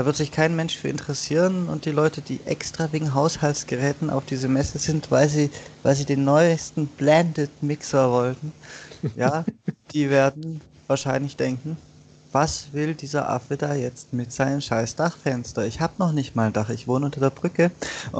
da 0.00 0.06
wird 0.06 0.16
sich 0.16 0.32
kein 0.32 0.56
Mensch 0.56 0.78
für 0.78 0.88
interessieren 0.88 1.68
und 1.68 1.84
die 1.84 1.90
Leute, 1.90 2.22
die 2.22 2.40
extra 2.46 2.90
wegen 2.90 3.12
Haushaltsgeräten 3.12 4.08
auf 4.08 4.24
diese 4.24 4.48
Messe 4.48 4.78
sind, 4.78 5.10
weil 5.10 5.28
sie, 5.28 5.50
weil 5.82 5.94
sie 5.94 6.06
den 6.06 6.24
neuesten 6.24 6.86
Blended 6.86 7.50
Mixer 7.62 8.10
wollten, 8.10 8.54
ja, 9.14 9.44
die 9.92 10.08
werden 10.08 10.62
wahrscheinlich 10.86 11.36
denken, 11.36 11.76
was 12.32 12.72
will 12.72 12.94
dieser 12.94 13.28
Affe 13.28 13.58
da 13.58 13.74
jetzt 13.74 14.14
mit 14.14 14.32
seinem 14.32 14.62
scheiß 14.62 14.96
Dachfenster? 14.96 15.66
Ich 15.66 15.82
habe 15.82 15.92
noch 15.98 16.12
nicht 16.12 16.34
mal 16.34 16.46
ein 16.46 16.54
Dach, 16.54 16.70
ich 16.70 16.88
wohne 16.88 17.04
unter 17.04 17.20
der 17.20 17.28
Brücke. 17.28 17.70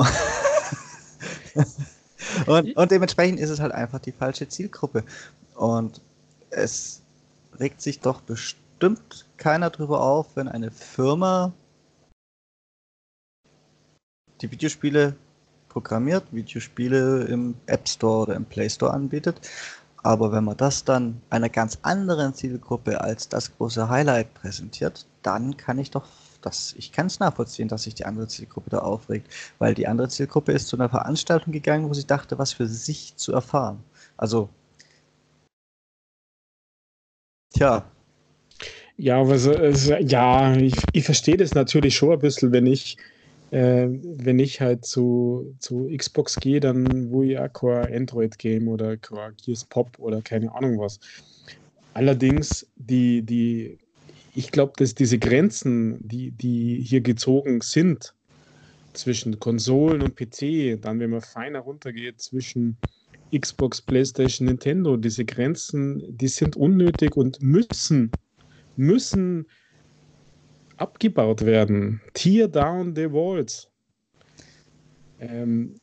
und, 2.44 2.76
und 2.76 2.90
dementsprechend 2.90 3.40
ist 3.40 3.48
es 3.48 3.58
halt 3.58 3.72
einfach 3.72 4.00
die 4.00 4.12
falsche 4.12 4.46
Zielgruppe. 4.46 5.02
Und 5.54 6.02
es 6.50 7.00
regt 7.58 7.80
sich 7.80 8.00
doch 8.00 8.20
bestimmt 8.20 9.24
keiner 9.38 9.70
drüber 9.70 10.02
auf, 10.02 10.36
wenn 10.36 10.46
eine 10.46 10.70
Firma 10.70 11.54
die 14.40 14.50
Videospiele 14.50 15.14
programmiert, 15.68 16.24
Videospiele 16.32 17.24
im 17.24 17.54
App 17.66 17.88
Store 17.88 18.22
oder 18.22 18.34
im 18.36 18.44
Play 18.44 18.68
Store 18.68 18.92
anbietet 18.92 19.40
aber 20.02 20.32
wenn 20.32 20.44
man 20.44 20.56
das 20.56 20.84
dann 20.84 21.20
einer 21.30 21.48
ganz 21.48 21.78
anderen 21.82 22.34
Zielgruppe 22.34 23.00
als 23.00 23.28
das 23.28 23.56
große 23.56 23.88
Highlight 23.88 24.32
präsentiert, 24.34 25.06
dann 25.22 25.56
kann 25.56 25.78
ich 25.78 25.90
doch 25.90 26.06
das, 26.40 26.74
ich 26.78 26.90
kann 26.92 27.06
es 27.06 27.20
nachvollziehen, 27.20 27.68
dass 27.68 27.82
sich 27.82 27.94
die 27.94 28.06
andere 28.06 28.26
Zielgruppe 28.28 28.70
da 28.70 28.78
aufregt, 28.78 29.30
weil 29.58 29.74
die 29.74 29.86
andere 29.86 30.08
Zielgruppe 30.08 30.52
ist 30.52 30.68
zu 30.68 30.76
einer 30.76 30.88
Veranstaltung 30.88 31.52
gegangen, 31.52 31.88
wo 31.88 31.94
sie 31.94 32.06
dachte, 32.06 32.38
was 32.38 32.52
für 32.54 32.66
sich 32.66 33.14
zu 33.16 33.32
erfahren. 33.32 33.84
Also, 34.16 34.48
tja. 37.52 37.84
Ja, 38.96 39.18
also, 39.22 39.52
ja, 39.52 40.54
ich, 40.56 40.74
ich 40.92 41.04
verstehe 41.04 41.36
das 41.36 41.54
natürlich 41.54 41.96
schon 41.96 42.12
ein 42.12 42.18
bisschen, 42.18 42.52
wenn 42.52 42.66
ich 42.66 42.96
äh, 43.50 43.88
wenn 43.88 44.38
ich 44.38 44.60
halt 44.60 44.84
zu, 44.84 45.54
zu 45.58 45.90
Xbox 45.94 46.38
gehe, 46.38 46.60
dann 46.60 47.10
wo 47.10 47.22
ich 47.22 47.38
auch 47.38 47.52
kein 47.52 47.94
Android-Game 47.94 48.68
oder 48.68 48.96
kein 48.96 49.34
Gears 49.44 49.64
Pop 49.64 49.98
oder 49.98 50.22
keine 50.22 50.54
Ahnung 50.54 50.78
was. 50.78 51.00
Allerdings, 51.94 52.66
die, 52.76 53.22
die, 53.22 53.78
ich 54.34 54.52
glaube, 54.52 54.72
dass 54.76 54.94
diese 54.94 55.18
Grenzen, 55.18 55.98
die, 56.06 56.30
die 56.30 56.80
hier 56.82 57.00
gezogen 57.00 57.60
sind 57.60 58.14
zwischen 58.92 59.38
Konsolen 59.40 60.02
und 60.02 60.16
PC, 60.16 60.80
dann, 60.80 61.00
wenn 61.00 61.10
man 61.10 61.20
feiner 61.20 61.60
runtergeht, 61.60 62.20
zwischen 62.20 62.76
Xbox, 63.36 63.80
PlayStation, 63.80 64.46
Nintendo, 64.46 64.96
diese 64.96 65.24
Grenzen, 65.24 66.02
die 66.16 66.28
sind 66.28 66.56
unnötig 66.56 67.16
und 67.16 67.40
müssen, 67.42 68.10
müssen 68.76 69.46
abgebaut 70.80 71.44
werden. 71.44 72.00
Tear 72.14 72.48
down 72.48 72.94
the 72.94 73.10
walls. 73.10 73.68
Ähm, 75.18 75.74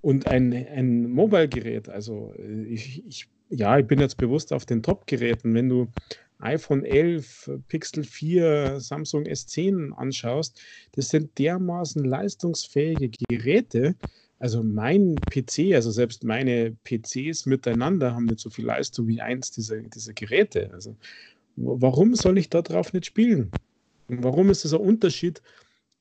und 0.00 0.26
ein, 0.26 0.52
ein 0.52 1.10
Mobile-Gerät, 1.10 1.88
also 1.88 2.32
äh, 2.38 2.64
ich, 2.64 3.04
ich, 3.06 3.28
ja, 3.50 3.78
ich 3.78 3.86
bin 3.86 4.00
jetzt 4.00 4.18
bewusst 4.18 4.52
auf 4.52 4.64
den 4.64 4.82
Top-Geräten. 4.82 5.54
Wenn 5.54 5.68
du 5.68 5.88
iPhone 6.38 6.84
11, 6.84 7.50
Pixel 7.68 8.04
4, 8.04 8.80
Samsung 8.80 9.24
S10 9.24 9.92
anschaust, 9.92 10.60
das 10.92 11.08
sind 11.08 11.38
dermaßen 11.38 12.04
leistungsfähige 12.04 13.10
Geräte. 13.28 13.96
Also 14.38 14.62
mein 14.62 15.16
PC, 15.30 15.74
also 15.74 15.90
selbst 15.90 16.24
meine 16.24 16.76
PCs 16.84 17.46
miteinander 17.46 18.14
haben 18.14 18.26
nicht 18.26 18.40
so 18.40 18.50
viel 18.50 18.66
Leistung 18.66 19.08
wie 19.08 19.20
eins 19.20 19.50
dieser, 19.50 19.78
dieser 19.78 20.12
Geräte. 20.12 20.70
Also 20.72 20.96
warum 21.56 22.14
soll 22.14 22.36
ich 22.38 22.50
darauf 22.50 22.92
nicht 22.92 23.06
spielen? 23.06 23.54
Warum 24.08 24.50
ist 24.50 24.64
es 24.64 24.72
ein 24.72 24.80
Unterschied, 24.80 25.42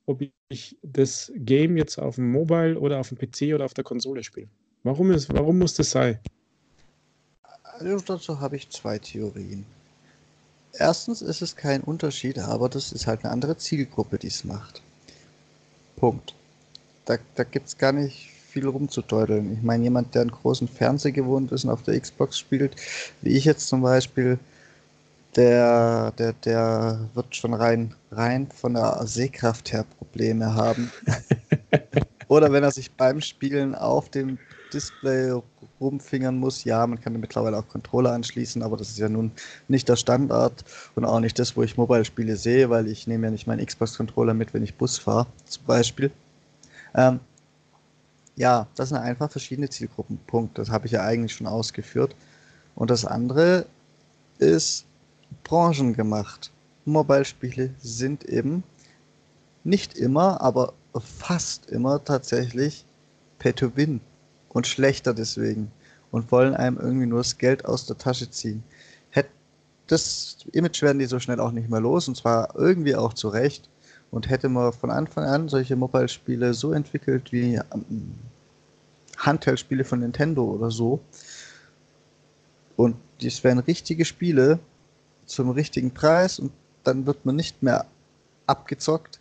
ob 0.05 0.21
ich 0.49 0.77
das 0.83 1.31
Game 1.35 1.77
jetzt 1.77 1.97
auf 1.97 2.15
dem 2.15 2.31
Mobile 2.31 2.79
oder 2.79 2.99
auf 2.99 3.09
dem 3.09 3.17
PC 3.17 3.53
oder 3.55 3.65
auf 3.65 3.73
der 3.73 3.83
Konsole 3.83 4.23
spiele? 4.23 4.47
Warum, 4.83 5.11
ist, 5.11 5.33
warum 5.33 5.57
muss 5.57 5.73
das 5.73 5.91
sein? 5.91 6.19
Also 7.63 8.05
dazu 8.05 8.39
habe 8.39 8.55
ich 8.55 8.69
zwei 8.69 8.99
Theorien. 8.99 9.65
Erstens 10.73 11.21
ist 11.21 11.41
es 11.41 11.55
kein 11.55 11.81
Unterschied, 11.81 12.37
aber 12.37 12.69
das 12.69 12.91
ist 12.91 13.07
halt 13.07 13.23
eine 13.23 13.33
andere 13.33 13.57
Zielgruppe, 13.57 14.17
die 14.17 14.27
es 14.27 14.43
macht. 14.43 14.81
Punkt. 15.95 16.35
Da, 17.05 17.17
da 17.35 17.43
gibt 17.43 17.67
es 17.67 17.77
gar 17.77 17.91
nicht 17.91 18.29
viel 18.49 18.67
rumzudeuteln. 18.67 19.53
Ich 19.53 19.61
meine, 19.61 19.83
jemand, 19.83 20.13
der 20.15 20.21
einen 20.21 20.31
großen 20.31 20.67
Fernseher 20.67 21.11
gewohnt 21.11 21.51
ist 21.51 21.63
und 21.63 21.71
auf 21.71 21.83
der 21.83 21.99
Xbox 21.99 22.37
spielt, 22.37 22.75
wie 23.21 23.29
ich 23.37 23.45
jetzt 23.45 23.67
zum 23.67 23.81
Beispiel, 23.81 24.37
der, 25.35 26.11
der, 26.11 26.33
der 26.33 27.09
wird 27.13 27.35
schon 27.35 27.53
rein, 27.53 27.93
rein 28.11 28.47
von 28.49 28.73
der 28.73 29.01
Sehkraft 29.05 29.73
her 29.73 29.85
Probleme 29.97 30.53
haben. 30.53 30.91
Oder 32.27 32.51
wenn 32.51 32.63
er 32.63 32.71
sich 32.71 32.91
beim 32.91 33.21
Spielen 33.21 33.75
auf 33.75 34.09
dem 34.09 34.37
Display 34.73 35.39
rumfingern 35.79 36.37
muss, 36.37 36.63
ja, 36.63 36.87
man 36.87 36.99
kann 36.99 37.19
mittlerweile 37.19 37.57
auch 37.57 37.67
Controller 37.67 38.13
anschließen, 38.13 38.63
aber 38.63 38.77
das 38.77 38.89
ist 38.89 38.97
ja 38.97 39.09
nun 39.09 39.31
nicht 39.67 39.87
der 39.89 39.95
Standard 39.95 40.63
und 40.95 41.05
auch 41.05 41.19
nicht 41.19 41.37
das, 41.37 41.55
wo 41.55 41.63
ich 41.63 41.77
Mobile-Spiele 41.77 42.35
sehe, 42.35 42.69
weil 42.69 42.87
ich 42.87 43.05
nehme 43.05 43.27
ja 43.27 43.31
nicht 43.31 43.45
meinen 43.45 43.65
Xbox-Controller 43.65 44.33
mit, 44.33 44.53
wenn 44.53 44.63
ich 44.63 44.75
Bus 44.75 44.97
fahre, 44.97 45.27
zum 45.45 45.65
Beispiel. 45.65 46.11
Ähm, 46.95 47.19
ja, 48.35 48.67
das 48.75 48.89
sind 48.89 48.97
einfach 48.97 49.31
verschiedene 49.31 49.69
Zielgruppen. 49.69 50.17
Punkt. 50.27 50.57
Das 50.57 50.69
habe 50.69 50.87
ich 50.87 50.93
ja 50.93 51.03
eigentlich 51.03 51.33
schon 51.33 51.47
ausgeführt. 51.47 52.15
Und 52.75 52.89
das 52.89 53.05
andere 53.05 53.65
ist, 54.39 54.85
Branchen 55.43 55.93
gemacht. 55.93 56.51
Mobile-Spiele 56.85 57.71
sind 57.79 58.23
eben 58.25 58.63
nicht 59.63 59.97
immer, 59.97 60.41
aber 60.41 60.73
fast 60.99 61.69
immer 61.69 62.03
tatsächlich 62.03 62.85
Pay-to-Win 63.39 64.01
und 64.49 64.67
schlechter 64.67 65.13
deswegen 65.13 65.71
und 66.11 66.31
wollen 66.31 66.53
einem 66.53 66.77
irgendwie 66.77 67.07
nur 67.07 67.19
das 67.19 67.37
Geld 67.37 67.65
aus 67.65 67.85
der 67.85 67.97
Tasche 67.97 68.29
ziehen. 68.29 68.63
Das 69.87 70.37
Image 70.53 70.81
werden 70.81 70.97
die 70.97 71.05
so 71.05 71.19
schnell 71.19 71.39
auch 71.39 71.51
nicht 71.51 71.69
mehr 71.69 71.79
los 71.79 72.07
und 72.07 72.17
zwar 72.17 72.55
irgendwie 72.55 72.95
auch 72.95 73.13
zu 73.13 73.29
Recht. 73.29 73.69
Und 74.09 74.29
hätte 74.29 74.49
man 74.49 74.71
von 74.71 74.89
Anfang 74.89 75.25
an 75.25 75.49
solche 75.49 75.75
Mobile-Spiele 75.75 76.53
so 76.53 76.71
entwickelt 76.71 77.31
wie 77.31 77.55
ähm, 77.55 78.15
Handheld-Spiele 79.17 79.83
von 79.83 79.99
Nintendo 79.99 80.43
oder 80.43 80.71
so, 80.71 81.01
und 82.75 82.95
dies 83.21 83.43
wären 83.43 83.59
richtige 83.59 84.05
Spiele, 84.05 84.59
zum 85.25 85.49
richtigen 85.49 85.91
Preis 85.91 86.39
und 86.39 86.51
dann 86.83 87.05
wird 87.05 87.25
man 87.25 87.35
nicht 87.35 87.63
mehr 87.63 87.85
abgezockt, 88.47 89.19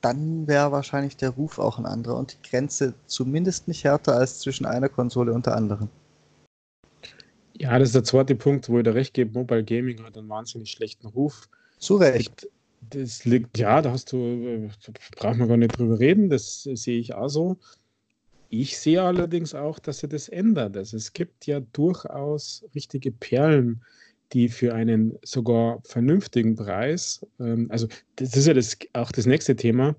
dann 0.00 0.46
wäre 0.46 0.72
wahrscheinlich 0.72 1.16
der 1.16 1.30
Ruf 1.30 1.58
auch 1.58 1.78
ein 1.78 1.86
anderer 1.86 2.16
und 2.16 2.32
die 2.32 2.48
Grenze 2.48 2.94
zumindest 3.06 3.68
nicht 3.68 3.84
härter 3.84 4.16
als 4.16 4.40
zwischen 4.40 4.66
einer 4.66 4.88
Konsole 4.88 5.32
und 5.32 5.46
der 5.46 5.56
anderen. 5.56 5.88
Ja, 7.54 7.78
das 7.78 7.90
ist 7.90 7.94
der 7.94 8.04
zweite 8.04 8.34
Punkt, 8.34 8.68
wo 8.68 8.78
ich 8.78 8.84
da 8.84 8.92
recht 8.92 9.14
gebe. 9.14 9.38
Mobile 9.38 9.62
Gaming 9.62 10.02
hat 10.02 10.16
einen 10.16 10.28
wahnsinnig 10.28 10.70
schlechten 10.70 11.06
Ruf. 11.06 11.48
Zu 11.78 11.96
Recht. 11.96 12.48
Das 12.90 13.24
liegt, 13.24 13.58
ja, 13.58 13.80
da 13.80 13.92
hast 13.92 14.10
du, 14.10 14.68
da 14.84 14.92
braucht 15.16 15.38
man 15.38 15.48
gar 15.48 15.56
nicht 15.56 15.78
drüber 15.78 16.00
reden, 16.00 16.28
das 16.28 16.64
sehe 16.64 16.98
ich 16.98 17.14
auch 17.14 17.28
so. 17.28 17.56
Ich 18.48 18.78
sehe 18.78 19.02
allerdings 19.02 19.54
auch, 19.54 19.78
dass 19.78 19.98
sich 19.98 20.10
das 20.10 20.28
ändert. 20.28 20.76
Also 20.76 20.96
es 20.96 21.12
gibt 21.12 21.46
ja 21.46 21.60
durchaus 21.72 22.64
richtige 22.74 23.12
Perlen, 23.12 23.82
die 24.32 24.48
für 24.48 24.74
einen 24.74 25.18
sogar 25.22 25.80
vernünftigen 25.84 26.56
Preis, 26.56 27.24
ähm, 27.38 27.66
also 27.70 27.88
das 28.16 28.36
ist 28.36 28.46
ja 28.46 28.54
das, 28.54 28.76
auch 28.92 29.12
das 29.12 29.26
nächste 29.26 29.56
Thema, 29.56 29.94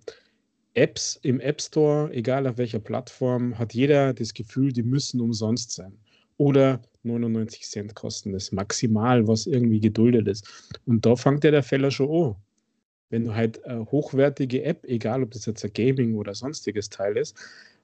Apps 0.73 1.19
im 1.21 1.39
App 1.39 1.61
Store, 1.61 2.11
egal 2.13 2.47
auf 2.47 2.57
welcher 2.57 2.79
Plattform, 2.79 3.57
hat 3.59 3.73
jeder 3.73 4.13
das 4.13 4.33
Gefühl, 4.33 4.73
die 4.73 4.83
müssen 4.83 5.21
umsonst 5.21 5.71
sein. 5.71 5.93
Oder 6.37 6.81
99 7.03 7.63
Cent 7.63 7.95
kosten 7.95 8.33
das 8.33 8.51
maximal, 8.51 9.27
was 9.27 9.45
irgendwie 9.45 9.79
geduldet 9.79 10.27
ist. 10.27 10.71
Und 10.85 11.05
da 11.05 11.15
fängt 11.15 11.43
ja 11.43 11.51
der 11.51 11.63
Fehler 11.63 11.91
schon 11.91 12.09
an. 12.09 12.35
Wenn 13.09 13.25
du 13.25 13.35
halt 13.35 13.63
eine 13.65 13.85
hochwertige 13.91 14.63
App, 14.63 14.83
egal 14.85 15.21
ob 15.21 15.31
das 15.31 15.45
jetzt 15.45 15.63
ein 15.63 15.73
Gaming 15.73 16.15
oder 16.15 16.33
sonstiges 16.33 16.89
Teil 16.89 17.17
ist, 17.17 17.37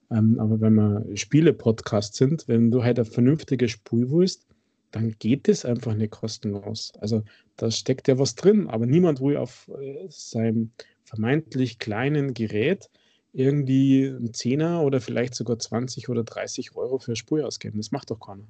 ähm, 0.09 0.39
aber 0.39 0.59
wenn 0.59 0.73
wir 0.73 1.05
Spiele-Podcast 1.15 2.15
sind, 2.15 2.47
wenn 2.47 2.71
du 2.71 2.83
halt 2.83 2.97
ein 2.97 3.05
vernünftiges 3.05 3.71
Spiel 3.71 4.09
willst, 4.09 4.47
dann 4.91 5.15
geht 5.19 5.47
es 5.47 5.65
einfach 5.65 5.93
nicht 5.93 6.11
kostenlos. 6.11 6.93
Also 6.99 7.23
da 7.57 7.69
steckt 7.71 8.07
ja 8.07 8.17
was 8.17 8.35
drin, 8.35 8.67
aber 8.67 8.85
niemand 8.85 9.21
will 9.21 9.37
auf 9.37 9.69
äh, 9.79 10.07
seinem 10.09 10.71
vermeintlich 11.03 11.79
kleinen 11.79 12.33
Gerät 12.33 12.89
irgendwie 13.31 14.07
einen 14.07 14.33
Zehner 14.33 14.81
oder 14.83 15.01
vielleicht 15.01 15.35
sogar 15.35 15.59
20 15.59 16.09
oder 16.09 16.23
30 16.23 16.75
Euro 16.75 16.97
für 16.97 17.15
Spur 17.15 17.45
ausgeben. 17.45 17.77
Das 17.77 17.91
macht 17.91 18.09
doch 18.09 18.19
keiner. 18.19 18.47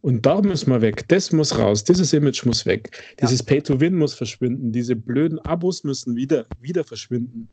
Und 0.00 0.24
da 0.24 0.40
müssen 0.40 0.70
wir 0.70 0.80
weg. 0.80 1.06
Das 1.08 1.32
muss 1.32 1.58
raus. 1.58 1.84
Dieses 1.84 2.12
Image 2.12 2.46
muss 2.46 2.64
weg. 2.64 2.90
Ja. 3.20 3.26
Dieses 3.26 3.42
Pay-to-Win 3.42 3.96
muss 3.96 4.14
verschwinden. 4.14 4.72
Diese 4.72 4.96
blöden 4.96 5.38
Abos 5.40 5.84
müssen 5.84 6.16
wieder, 6.16 6.46
wieder 6.60 6.84
verschwinden. 6.84 7.48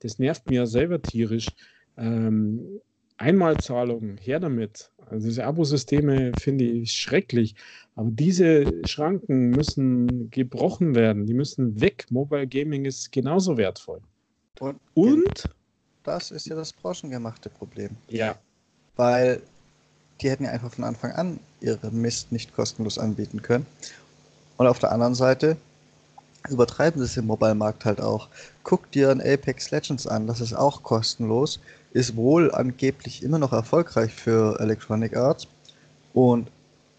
Das 0.00 0.18
nervt 0.18 0.48
mir 0.48 0.56
ja 0.56 0.66
selber 0.66 1.00
tierisch. 1.02 1.48
Ähm, 1.96 2.80
Einmalzahlungen, 3.18 4.16
her 4.16 4.40
damit. 4.40 4.90
Also 5.06 5.26
diese 5.28 5.44
Abosysteme 5.44 6.34
finde 6.34 6.64
ich 6.64 6.92
schrecklich. 6.92 7.54
Aber 7.94 8.10
diese 8.10 8.84
Schranken 8.84 9.50
müssen 9.50 10.30
gebrochen 10.30 10.94
werden. 10.94 11.26
Die 11.26 11.34
müssen 11.34 11.80
weg. 11.80 12.06
Mobile 12.10 12.46
Gaming 12.46 12.84
ist 12.84 13.12
genauso 13.12 13.56
wertvoll. 13.56 14.00
Und, 14.60 14.80
Und 14.94 15.50
das 16.04 16.30
ist 16.30 16.46
ja 16.46 16.56
das 16.56 16.72
branchengemachte 16.72 17.50
Problem. 17.50 17.90
Ja. 18.08 18.36
Weil 18.96 19.42
die 20.20 20.30
hätten 20.30 20.44
ja 20.44 20.50
einfach 20.50 20.72
von 20.72 20.84
Anfang 20.84 21.12
an 21.12 21.40
ihre 21.60 21.90
Mist 21.90 22.32
nicht 22.32 22.54
kostenlos 22.54 22.98
anbieten 22.98 23.42
können. 23.42 23.66
Und 24.56 24.66
auf 24.66 24.78
der 24.78 24.92
anderen 24.92 25.14
Seite 25.14 25.56
übertreiben 26.48 27.00
sie 27.00 27.06
es 27.06 27.16
im 27.16 27.26
Mobile-Markt 27.26 27.84
halt 27.84 28.00
auch. 28.00 28.28
Guck 28.62 28.90
dir 28.92 29.10
ein 29.10 29.20
Apex 29.20 29.70
Legends 29.70 30.06
an, 30.06 30.26
das 30.26 30.40
ist 30.40 30.54
auch 30.54 30.82
kostenlos, 30.82 31.60
ist 31.90 32.16
wohl 32.16 32.52
angeblich 32.52 33.22
immer 33.22 33.38
noch 33.38 33.52
erfolgreich 33.52 34.12
für 34.14 34.58
Electronic 34.60 35.16
Arts 35.16 35.48
und 36.12 36.50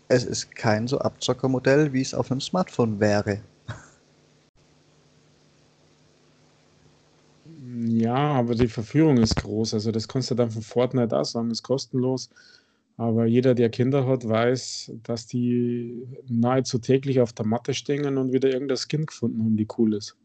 es 0.09 0.25
ist 0.25 0.55
kein 0.55 0.87
so 0.87 0.99
Abzockermodell, 0.99 1.93
wie 1.93 2.01
es 2.01 2.13
auf 2.13 2.31
einem 2.31 2.41
Smartphone 2.41 2.99
wäre. 2.99 3.41
Ja, 7.45 8.15
aber 8.33 8.55
die 8.55 8.67
Verführung 8.67 9.17
ist 9.17 9.37
groß. 9.37 9.73
Also 9.73 9.91
das 9.91 10.07
kannst 10.07 10.31
du 10.31 10.35
dann 10.35 10.51
von 10.51 10.61
Fortnite 10.61 11.17
auch 11.17 11.25
sagen, 11.25 11.51
ist 11.51 11.63
kostenlos. 11.63 12.29
Aber 12.99 13.25
jeder, 13.25 13.55
der 13.55 13.69
Kinder 13.69 14.05
hat, 14.05 14.27
weiß, 14.27 14.91
dass 15.03 15.25
die 15.25 16.05
nahezu 16.27 16.79
täglich 16.79 17.21
auf 17.21 17.31
der 17.31 17.45
Matte 17.45 17.73
stehen 17.73 18.17
und 18.17 18.33
wieder 18.33 18.51
irgendein 18.51 18.77
Skin 18.77 19.05
gefunden 19.05 19.41
haben, 19.41 19.55
die 19.55 19.67
cool 19.77 19.93
ist. 19.93 20.17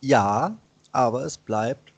Ja, 0.00 0.58
aber 0.90 1.24
es 1.24 1.38
bleibt 1.38 1.92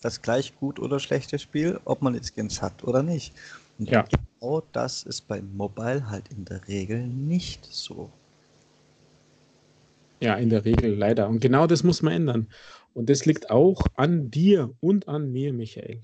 das 0.00 0.22
gleich 0.22 0.56
gut 0.56 0.80
oder 0.80 0.98
schlechte 0.98 1.38
Spiel, 1.38 1.78
ob 1.84 2.00
man 2.00 2.14
die 2.14 2.24
Skins 2.24 2.62
hat 2.62 2.82
oder 2.84 3.02
nicht. 3.02 3.34
Und 3.78 3.90
ja. 3.90 4.06
genau 4.40 4.62
das 4.72 5.02
ist 5.02 5.28
beim 5.28 5.54
Mobile 5.54 6.08
halt 6.08 6.24
in 6.30 6.46
der 6.46 6.66
Regel 6.68 7.06
nicht 7.06 7.66
so. 7.66 8.10
Ja, 10.20 10.36
in 10.36 10.48
der 10.48 10.64
Regel 10.64 10.94
leider. 10.94 11.28
Und 11.28 11.40
genau 11.40 11.66
das 11.66 11.84
muss 11.84 12.00
man 12.00 12.14
ändern. 12.14 12.48
Und 12.94 13.10
das 13.10 13.26
liegt 13.26 13.50
auch 13.50 13.88
an 13.96 14.30
dir 14.30 14.72
und 14.80 15.06
an 15.06 15.30
mir, 15.32 15.52
Michael. 15.52 16.00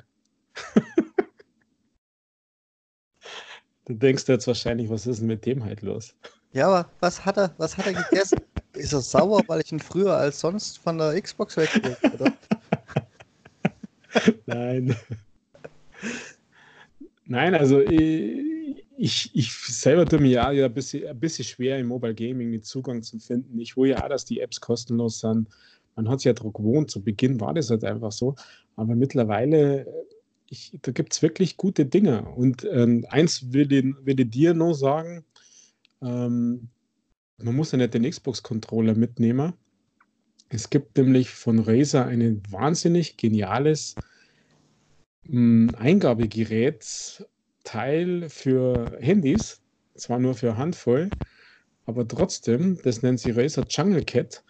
Du 3.86 3.94
denkst 3.94 4.24
jetzt 4.28 4.46
wahrscheinlich, 4.46 4.88
was 4.90 5.06
ist 5.06 5.20
denn 5.20 5.28
mit 5.28 5.46
dem 5.46 5.64
halt 5.64 5.82
los? 5.82 6.14
Ja, 6.52 6.68
aber 6.68 6.90
was 7.00 7.24
hat 7.24 7.36
er, 7.36 7.54
was 7.58 7.76
hat 7.76 7.86
er 7.86 7.92
gegessen? 7.92 8.40
ist 8.74 8.92
er 8.92 9.00
sauer, 9.00 9.42
weil 9.46 9.60
ich 9.60 9.72
ihn 9.72 9.80
früher 9.80 10.16
als 10.16 10.40
sonst 10.40 10.78
von 10.78 10.98
der 10.98 11.20
Xbox 11.20 11.56
weggelegt 11.56 12.04
oder? 12.04 12.32
Nein. 14.46 14.96
Nein, 17.26 17.54
also 17.54 17.80
ich, 17.80 18.84
ich, 18.96 19.30
ich 19.34 19.52
selber 19.52 20.06
tue 20.06 20.20
mir 20.20 20.30
ja, 20.30 20.48
ein, 20.48 20.72
bisschen, 20.72 21.06
ein 21.06 21.20
bisschen 21.20 21.44
schwer 21.44 21.78
im 21.78 21.88
Mobile 21.88 22.14
Gaming 22.14 22.52
den 22.52 22.62
Zugang 22.62 23.02
zu 23.02 23.18
finden. 23.18 23.58
Ich 23.58 23.76
will 23.76 23.90
ja 23.90 24.02
auch, 24.02 24.08
dass 24.08 24.24
die 24.24 24.40
Apps 24.40 24.60
kostenlos 24.60 25.20
sind. 25.20 25.48
Man 25.96 26.08
hat 26.08 26.20
sich 26.20 26.26
ja 26.26 26.32
daran 26.32 26.52
gewohnt. 26.52 26.90
Zu 26.90 27.02
Beginn 27.02 27.40
war 27.40 27.52
das 27.52 27.70
halt 27.70 27.84
einfach 27.84 28.12
so. 28.12 28.34
Aber 28.76 28.94
mittlerweile 28.94 29.86
ich, 30.50 30.78
da 30.82 30.92
gibt 30.92 31.12
es 31.12 31.22
wirklich 31.22 31.56
gute 31.56 31.86
Dinge. 31.86 32.22
Und 32.22 32.66
ähm, 32.70 33.06
eins 33.10 33.52
will, 33.52 33.66
den, 33.66 33.96
will 34.04 34.18
ich 34.20 34.30
dir 34.30 34.54
noch 34.54 34.74
sagen, 34.74 35.24
ähm, 36.02 36.68
man 37.38 37.54
muss 37.54 37.72
ja 37.72 37.78
nicht 37.78 37.94
den 37.94 38.08
Xbox-Controller 38.08 38.94
mitnehmen. 38.94 39.52
Es 40.48 40.70
gibt 40.70 40.96
nämlich 40.96 41.30
von 41.30 41.58
Razer 41.58 42.06
ein 42.06 42.42
wahnsinnig 42.50 43.16
geniales 43.16 43.94
ähm, 45.28 45.70
Eingabegerät, 45.76 47.26
Teil 47.64 48.30
für 48.30 48.96
Handys, 49.00 49.60
zwar 49.94 50.18
nur 50.18 50.34
für 50.34 50.56
Handvoll, 50.56 51.10
aber 51.84 52.08
trotzdem, 52.08 52.78
das 52.82 53.02
nennt 53.02 53.20
sich 53.20 53.36
Razer 53.36 53.66
Jungle 53.68 54.04
Cat. 54.04 54.42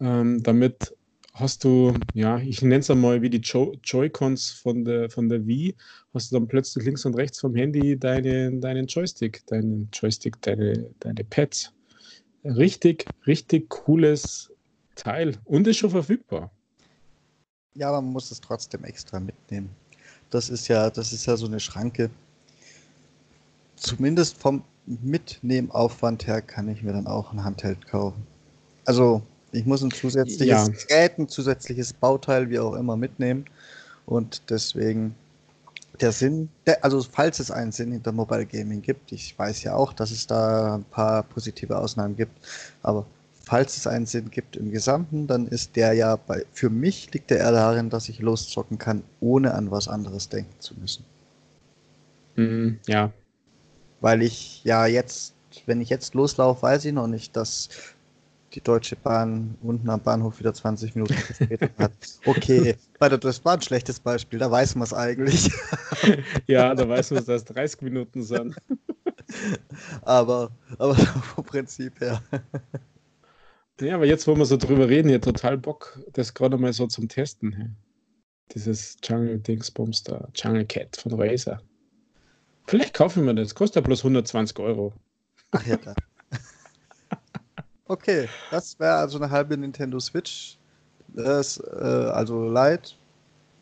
Ähm, 0.00 0.42
damit 0.42 0.94
hast 1.34 1.64
du, 1.64 1.92
ja, 2.14 2.38
ich 2.38 2.62
nenne 2.62 2.78
es 2.78 2.90
einmal 2.90 3.20
wie 3.20 3.28
die 3.30 3.40
jo 3.42 3.74
Joy-Cons 3.82 4.52
von 4.52 4.84
der, 4.84 5.10
von 5.10 5.28
der 5.28 5.46
Wii, 5.46 5.74
hast 6.14 6.30
du 6.30 6.38
dann 6.38 6.46
plötzlich 6.46 6.84
links 6.84 7.04
und 7.04 7.14
rechts 7.14 7.40
vom 7.40 7.54
Handy 7.56 7.98
deine, 7.98 8.52
deinen 8.52 8.86
Joystick, 8.86 9.44
deinen 9.48 9.88
Joystick, 9.92 10.40
deine, 10.42 10.88
deine 11.00 11.24
Pads. 11.24 11.72
Richtig, 12.44 13.06
richtig 13.26 13.68
cooles 13.68 14.52
Teil 14.94 15.36
und 15.44 15.66
ist 15.66 15.78
schon 15.78 15.90
verfügbar. 15.90 16.52
Ja, 17.74 17.90
man 17.90 18.04
muss 18.04 18.30
es 18.30 18.40
trotzdem 18.40 18.84
extra 18.84 19.18
mitnehmen. 19.18 19.70
Das 20.30 20.48
ist 20.48 20.68
ja, 20.68 20.88
das 20.88 21.12
ist 21.12 21.26
ja 21.26 21.36
so 21.36 21.46
eine 21.46 21.58
Schranke. 21.58 22.10
Zumindest 23.74 24.38
vom 24.38 24.62
Mitnehmaufwand 24.86 26.28
her 26.28 26.42
kann 26.42 26.68
ich 26.68 26.82
mir 26.82 26.92
dann 26.92 27.08
auch 27.08 27.32
ein 27.32 27.42
Handheld 27.42 27.86
kaufen. 27.86 28.24
Also 28.84 29.22
ich 29.54 29.66
muss 29.66 29.82
ein 29.82 29.90
zusätzliches 29.90 30.46
ja. 30.46 30.68
Gerät, 30.88 31.18
ein 31.18 31.28
zusätzliches 31.28 31.92
Bauteil, 31.92 32.50
wie 32.50 32.58
auch 32.58 32.74
immer, 32.74 32.96
mitnehmen. 32.96 33.44
Und 34.06 34.42
deswegen 34.50 35.14
der 36.00 36.12
Sinn, 36.12 36.48
der, 36.66 36.84
also 36.84 37.02
falls 37.02 37.38
es 37.38 37.50
einen 37.50 37.72
Sinn 37.72 37.92
hinter 37.92 38.12
Mobile 38.12 38.46
Gaming 38.46 38.82
gibt, 38.82 39.12
ich 39.12 39.38
weiß 39.38 39.62
ja 39.62 39.74
auch, 39.74 39.92
dass 39.92 40.10
es 40.10 40.26
da 40.26 40.76
ein 40.76 40.84
paar 40.84 41.22
positive 41.22 41.78
Ausnahmen 41.78 42.16
gibt, 42.16 42.32
aber 42.82 43.06
falls 43.44 43.76
es 43.76 43.86
einen 43.86 44.06
Sinn 44.06 44.30
gibt 44.30 44.56
im 44.56 44.72
Gesamten, 44.72 45.26
dann 45.26 45.46
ist 45.46 45.76
der 45.76 45.92
ja 45.92 46.16
bei, 46.16 46.44
für 46.52 46.70
mich 46.70 47.12
liegt 47.12 47.30
der 47.30 47.38
eher 47.38 47.52
darin, 47.52 47.90
dass 47.90 48.08
ich 48.08 48.18
loszocken 48.18 48.78
kann, 48.78 49.04
ohne 49.20 49.54
an 49.54 49.70
was 49.70 49.86
anderes 49.86 50.28
denken 50.28 50.54
zu 50.58 50.74
müssen. 50.74 51.04
Mhm, 52.36 52.80
ja. 52.86 53.12
Weil 54.00 54.22
ich 54.22 54.64
ja 54.64 54.86
jetzt, 54.86 55.34
wenn 55.66 55.80
ich 55.80 55.90
jetzt 55.90 56.14
loslaufe, 56.14 56.62
weiß 56.62 56.84
ich 56.86 56.92
noch 56.92 57.06
nicht, 57.06 57.36
dass 57.36 57.68
die 58.54 58.60
Deutsche 58.60 58.96
Bahn 58.96 59.56
unten 59.62 59.90
am 59.90 60.00
Bahnhof 60.00 60.38
wieder 60.38 60.54
20 60.54 60.94
Minuten 60.94 61.14
Verspätung 61.14 61.70
hat. 61.78 61.92
Okay, 62.24 62.76
das 62.98 63.44
war 63.44 63.54
ein 63.54 63.62
schlechtes 63.62 64.00
Beispiel, 64.00 64.38
da 64.38 64.50
weiß 64.50 64.76
man 64.76 64.84
es 64.84 64.94
eigentlich. 64.94 65.50
ja, 66.46 66.74
da 66.74 66.88
weiß 66.88 67.10
man, 67.10 67.24
dass 67.24 67.42
es 67.42 67.44
30 67.46 67.82
Minuten 67.82 68.22
sind. 68.22 68.56
aber, 70.02 70.50
aber 70.78 70.94
vom 70.94 71.44
Prinzip 71.44 72.00
her. 72.00 72.22
Ja, 73.80 73.96
aber 73.96 74.06
jetzt, 74.06 74.26
wo 74.28 74.36
wir 74.36 74.44
so 74.44 74.56
drüber 74.56 74.88
reden, 74.88 75.08
hier 75.08 75.20
total 75.20 75.58
Bock, 75.58 75.98
das 76.12 76.32
gerade 76.32 76.56
mal 76.56 76.72
so 76.72 76.86
zum 76.86 77.08
Testen. 77.08 77.52
Hey. 77.52 77.70
Dieses 78.54 78.98
Jungle 79.02 79.38
Dingsbums 79.38 80.04
da, 80.04 80.28
Jungle 80.34 80.66
Cat 80.66 80.96
von 80.96 81.20
Razer. 81.20 81.60
Vielleicht 82.66 82.94
kaufen 82.94 83.26
wir 83.26 83.34
das, 83.34 83.54
kostet 83.54 83.76
ja 83.76 83.80
bloß 83.86 84.00
120 84.00 84.58
Euro. 84.60 84.92
Ach 85.50 85.66
ja, 85.66 85.76
da. 85.76 85.94
Okay, 87.86 88.28
das 88.50 88.78
wäre 88.80 88.94
also 88.94 89.18
eine 89.18 89.30
halbe 89.30 89.56
Nintendo 89.56 90.00
Switch. 90.00 90.56
Das, 91.08 91.58
äh, 91.58 91.84
also 91.84 92.48
Light, 92.48 92.96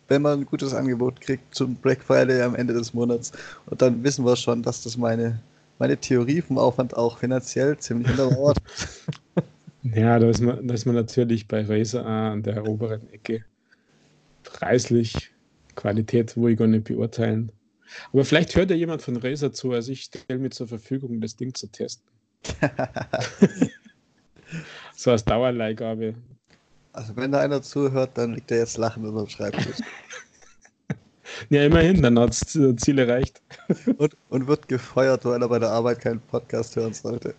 wenn 0.09 0.23
man 0.23 0.41
ein 0.41 0.47
gutes 0.47 0.73
Angebot 0.75 1.21
kriegt 1.21 1.55
zum 1.55 1.75
Black 1.75 2.03
Friday 2.03 2.41
am 2.43 2.55
Ende 2.55 2.73
des 2.73 2.95
Monats. 2.95 3.33
Und 3.67 3.83
dann 3.83 4.03
wissen 4.05 4.25
wir 4.25 4.37
schon, 4.37 4.63
dass 4.63 4.83
das 4.83 4.97
meine, 4.97 5.41
meine 5.79 5.97
Theorie 5.97 6.41
vom 6.41 6.57
Aufwand 6.57 6.97
auch 6.97 7.19
finanziell 7.19 7.77
ziemlich 7.79 8.11
untermauert. 8.11 8.59
ja, 9.83 10.19
da 10.19 10.29
ist, 10.31 10.41
man, 10.41 10.67
da 10.67 10.75
ist 10.75 10.87
man 10.87 10.95
natürlich 10.95 11.49
bei 11.49 11.65
Razer 11.67 12.07
an 12.07 12.45
der 12.45 12.65
oberen 12.67 13.13
Ecke. 13.13 13.45
Preislich, 14.45 15.33
Qualität, 15.75 16.37
wo 16.37 16.47
ich 16.47 16.57
gar 16.57 16.69
nicht 16.69 16.85
beurteilen. 16.85 17.51
Aber 18.13 18.25
vielleicht 18.25 18.55
hört 18.55 18.71
ja 18.71 18.77
jemand 18.77 19.03
von 19.03 19.17
Razer 19.17 19.53
zu, 19.53 19.73
also 19.73 19.91
ich 19.91 20.05
stelle 20.05 20.39
mir 20.39 20.51
zur 20.51 20.69
Verfügung, 20.69 21.21
das 21.21 21.37
Ding 21.37 21.53
zu 21.55 21.67
testen. 21.67 22.07
so 24.95 25.11
als 25.11 25.25
Dauerleihgabe. 25.25 26.15
Also 26.93 27.17
wenn 27.17 27.33
da 27.33 27.41
einer 27.41 27.63
zuhört, 27.63 28.11
dann 28.15 28.35
liegt 28.35 28.51
er 28.51 28.59
jetzt 28.59 28.77
lachend 28.77 29.07
über 29.07 29.21
dem 29.21 29.29
Schreibtisch. 29.29 29.79
ja, 31.49 31.65
immerhin, 31.65 32.03
dann 32.03 32.19
hat 32.19 32.33
es 32.33 32.59
Ziel 32.77 32.99
erreicht. 32.99 33.41
Und, 33.97 34.17
und 34.29 34.47
wird 34.47 34.69
gefeuert, 34.69 35.25
weil 35.25 35.41
er 35.41 35.49
bei 35.49 35.59
der 35.59 35.71
Arbeit 35.71 36.01
keinen 36.01 36.21
Podcast 36.21 36.77
hören 36.77 36.93
sollte. 36.93 37.35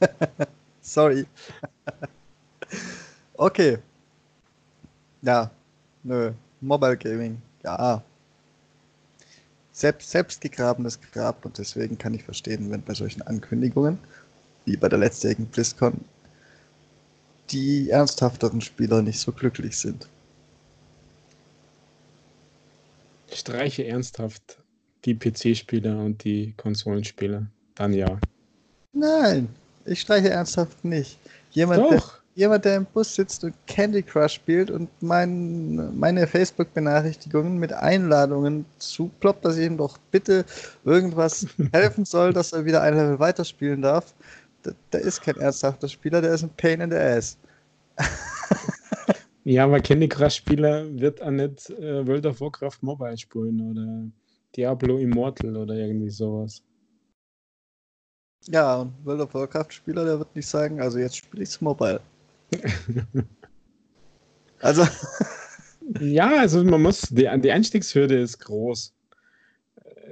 Sorry. 0.80 1.26
okay. 3.34 3.78
Ja, 5.22 5.50
nö. 6.02 6.32
Mobile 6.60 6.96
Gaming, 6.96 7.40
ja. 7.62 8.02
Selbst, 9.72 10.10
selbst 10.10 10.40
gegrabenes 10.40 11.00
Grab 11.12 11.44
und 11.44 11.58
deswegen 11.58 11.98
kann 11.98 12.14
ich 12.14 12.22
verstehen, 12.22 12.70
wenn 12.70 12.82
bei 12.82 12.94
solchen 12.94 13.22
Ankündigungen, 13.22 13.98
wie 14.64 14.76
bei 14.76 14.88
der 14.88 14.98
letztjährigen 14.98 15.46
BlizzCon, 15.46 16.04
die 17.50 17.90
ernsthafteren 17.90 18.60
Spieler 18.60 19.02
nicht 19.02 19.20
so 19.20 19.32
glücklich 19.32 19.76
sind. 19.76 20.08
Streiche 23.32 23.86
ernsthaft 23.86 24.58
die 25.04 25.14
PC-Spieler 25.14 25.98
und 25.98 26.24
die 26.24 26.54
Konsolenspieler. 26.56 27.46
Dann 27.74 27.92
ja. 27.92 28.18
Nein, 28.92 29.48
ich 29.84 30.00
streiche 30.00 30.30
ernsthaft 30.30 30.84
nicht. 30.84 31.18
Jemand, 31.50 31.82
Doch. 31.82 31.90
Der, 31.90 32.24
jemand, 32.36 32.64
der 32.64 32.76
im 32.76 32.86
Bus 32.86 33.14
sitzt 33.14 33.44
und 33.44 33.54
Candy 33.66 34.02
Crush 34.02 34.34
spielt 34.34 34.70
und 34.70 34.88
mein, 35.00 35.98
meine 35.98 36.26
Facebook-Benachrichtigungen 36.26 37.58
mit 37.58 37.72
Einladungen 37.72 38.64
zuploppt, 38.78 39.44
dass 39.44 39.56
ich 39.56 39.66
ihm 39.66 39.76
doch 39.76 39.98
bitte 40.10 40.44
irgendwas 40.84 41.46
helfen 41.72 42.04
soll, 42.04 42.32
dass 42.32 42.52
er 42.52 42.64
wieder 42.64 42.82
ein 42.82 42.94
Level 42.94 43.18
weiterspielen 43.18 43.82
darf, 43.82 44.14
der 44.92 45.00
ist 45.00 45.22
kein 45.22 45.36
ernsthafter 45.36 45.88
Spieler, 45.88 46.20
der 46.20 46.34
ist 46.34 46.42
ein 46.42 46.50
Pain 46.56 46.80
in 46.80 46.90
the 46.90 46.96
Ass. 46.96 47.38
ja, 49.44 49.64
aber 49.64 49.80
Candy 49.80 50.08
Crush 50.08 50.36
Spieler 50.36 50.86
wird 50.98 51.22
auch 51.22 51.30
nicht 51.30 51.70
äh, 51.70 52.06
World 52.06 52.26
of 52.26 52.40
Warcraft 52.40 52.78
Mobile 52.82 53.16
spielen 53.16 53.60
oder 53.70 54.10
Diablo 54.56 54.98
Immortal 54.98 55.56
oder 55.56 55.74
irgendwie 55.74 56.10
sowas. 56.10 56.62
Ja, 58.48 58.82
und 58.82 58.92
World 59.04 59.22
of 59.22 59.34
Warcraft 59.34 59.70
Spieler, 59.70 60.04
der 60.04 60.18
wird 60.18 60.34
nicht 60.36 60.48
sagen, 60.48 60.80
also 60.80 60.98
jetzt 60.98 61.16
spiele 61.16 61.42
ich 61.42 61.48
es 61.48 61.60
Mobile. 61.60 62.00
also. 64.60 64.86
ja, 66.00 66.40
also 66.40 66.62
man 66.64 66.82
muss, 66.82 67.02
die, 67.02 67.28
die 67.40 67.52
Einstiegshürde 67.52 68.18
ist 68.18 68.38
groß. 68.40 68.92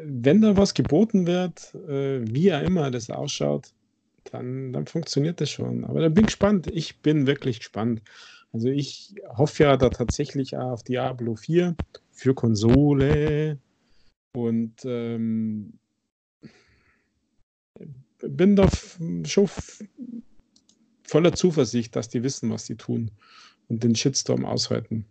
Wenn 0.04 0.40
da 0.40 0.56
was 0.56 0.74
geboten 0.74 1.26
wird, 1.26 1.74
äh, 1.74 2.20
wie 2.26 2.48
er 2.48 2.62
immer 2.62 2.90
das 2.90 3.10
ausschaut, 3.10 3.72
dann, 4.24 4.72
dann 4.72 4.86
funktioniert 4.86 5.40
das 5.40 5.50
schon. 5.50 5.84
Aber 5.84 6.00
da 6.00 6.08
bin 6.08 6.24
ich 6.24 6.28
gespannt. 6.28 6.66
Ich 6.68 7.00
bin 7.00 7.26
wirklich 7.26 7.58
gespannt. 7.60 8.02
Also 8.52 8.68
ich 8.68 9.14
hoffe 9.28 9.64
ja 9.64 9.76
da 9.76 9.88
tatsächlich 9.88 10.56
auf 10.56 10.82
Diablo 10.82 11.34
4 11.34 11.74
für 12.10 12.34
Konsole 12.34 13.58
und 14.34 14.84
ähm, 14.84 15.78
bin 18.20 18.56
da 18.56 18.68
schon 19.24 19.48
voller 21.02 21.34
Zuversicht, 21.34 21.96
dass 21.96 22.08
die 22.08 22.22
wissen, 22.22 22.50
was 22.50 22.66
sie 22.66 22.76
tun 22.76 23.10
und 23.68 23.82
den 23.82 23.94
Shitstorm 23.94 24.44
aushalten. 24.44 25.06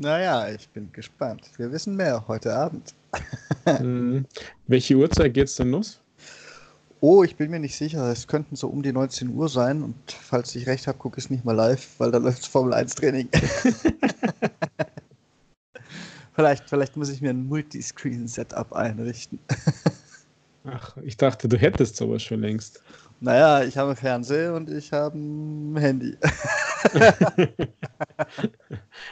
Naja, 0.00 0.48
ich 0.48 0.66
bin 0.70 0.90
gespannt. 0.92 1.50
Wir 1.58 1.70
wissen 1.72 1.94
mehr 1.94 2.24
heute 2.26 2.56
Abend. 2.56 2.94
hm. 3.66 4.24
Welche 4.66 4.94
Uhrzeit 4.94 5.34
geht 5.34 5.48
es 5.48 5.56
denn 5.56 5.72
los? 5.72 6.00
Oh, 7.02 7.22
ich 7.22 7.36
bin 7.36 7.50
mir 7.50 7.60
nicht 7.60 7.76
sicher. 7.76 8.10
Es 8.10 8.26
könnten 8.26 8.56
so 8.56 8.68
um 8.68 8.82
die 8.82 8.94
19 8.94 9.28
Uhr 9.28 9.50
sein. 9.50 9.82
Und 9.82 9.96
falls 10.10 10.56
ich 10.56 10.66
recht 10.66 10.86
habe, 10.86 10.96
gucke 10.96 11.18
ich 11.18 11.24
es 11.24 11.30
nicht 11.30 11.44
mal 11.44 11.52
live, 11.52 11.86
weil 11.98 12.10
da 12.10 12.16
läuft 12.18 12.46
Formel 12.46 12.72
1 12.72 12.94
Training. 12.94 13.28
vielleicht, 16.32 16.70
vielleicht 16.70 16.96
muss 16.96 17.10
ich 17.10 17.20
mir 17.20 17.28
ein 17.28 17.46
Multiscreen-Setup 17.46 18.72
einrichten. 18.72 19.38
Ach, 20.64 20.96
ich 21.02 21.18
dachte, 21.18 21.46
du 21.46 21.58
hättest 21.58 21.96
sowas 21.96 22.22
schon 22.22 22.40
längst. 22.40 22.82
Naja, 23.20 23.64
ich 23.64 23.76
habe 23.76 23.94
Fernseher 23.94 24.54
und 24.54 24.70
ich 24.70 24.92
habe 24.92 25.18
ein 25.18 25.76
Handy. 25.76 26.16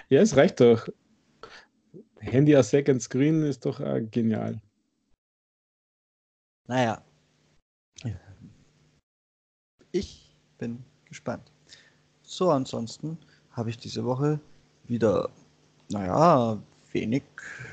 ja, 0.09 0.23
es 0.23 0.35
reicht 0.35 0.61
doch. 0.61 0.88
Handy 2.18 2.57
als 2.57 2.71
Second 2.71 3.03
Screen 3.03 3.42
ist 3.42 3.66
doch 3.66 3.81
äh, 3.81 4.01
genial. 4.11 4.61
Naja. 6.66 7.03
Ich 9.92 10.35
bin 10.59 10.85
gespannt. 11.05 11.51
So, 12.23 12.51
ansonsten 12.51 13.18
habe 13.53 13.71
ich 13.71 13.79
diese 13.79 14.05
Woche 14.05 14.40
wieder, 14.85 15.31
naja, 15.90 16.59
wenig, 16.92 17.25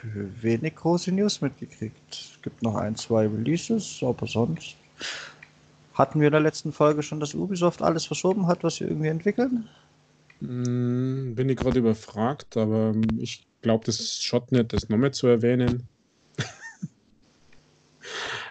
wenig 0.04 0.76
große 0.76 1.12
News 1.12 1.42
mitgekriegt. 1.42 1.96
Es 2.10 2.42
gibt 2.42 2.62
noch 2.62 2.76
ein, 2.76 2.96
zwei 2.96 3.28
Releases, 3.28 4.00
aber 4.02 4.28
sonst 4.28 4.76
hatten 5.96 6.20
wir 6.20 6.28
in 6.28 6.34
der 6.34 6.42
letzten 6.42 6.72
Folge 6.72 7.02
schon, 7.02 7.20
dass 7.20 7.34
Ubisoft 7.34 7.82
alles 7.82 8.06
verschoben 8.06 8.48
hat, 8.48 8.64
was 8.64 8.76
sie 8.76 8.84
irgendwie 8.84 9.08
entwickeln? 9.08 9.68
Hm, 10.40 11.34
bin 11.36 11.50
ich 11.50 11.58
gerade 11.58 11.80
überfragt, 11.80 12.58
aber 12.58 12.94
ich 13.18 13.48
glaube, 13.62 13.86
das 13.86 14.22
schaut 14.22 14.52
nicht, 14.52 14.74
das 14.74 14.90
nochmal 14.90 15.12
zu 15.12 15.28
erwähnen. 15.28 15.88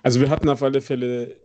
also 0.03 0.21
wir 0.21 0.31
hatten 0.31 0.49
auf 0.49 0.63
alle 0.63 0.81
Fälle, 0.81 1.37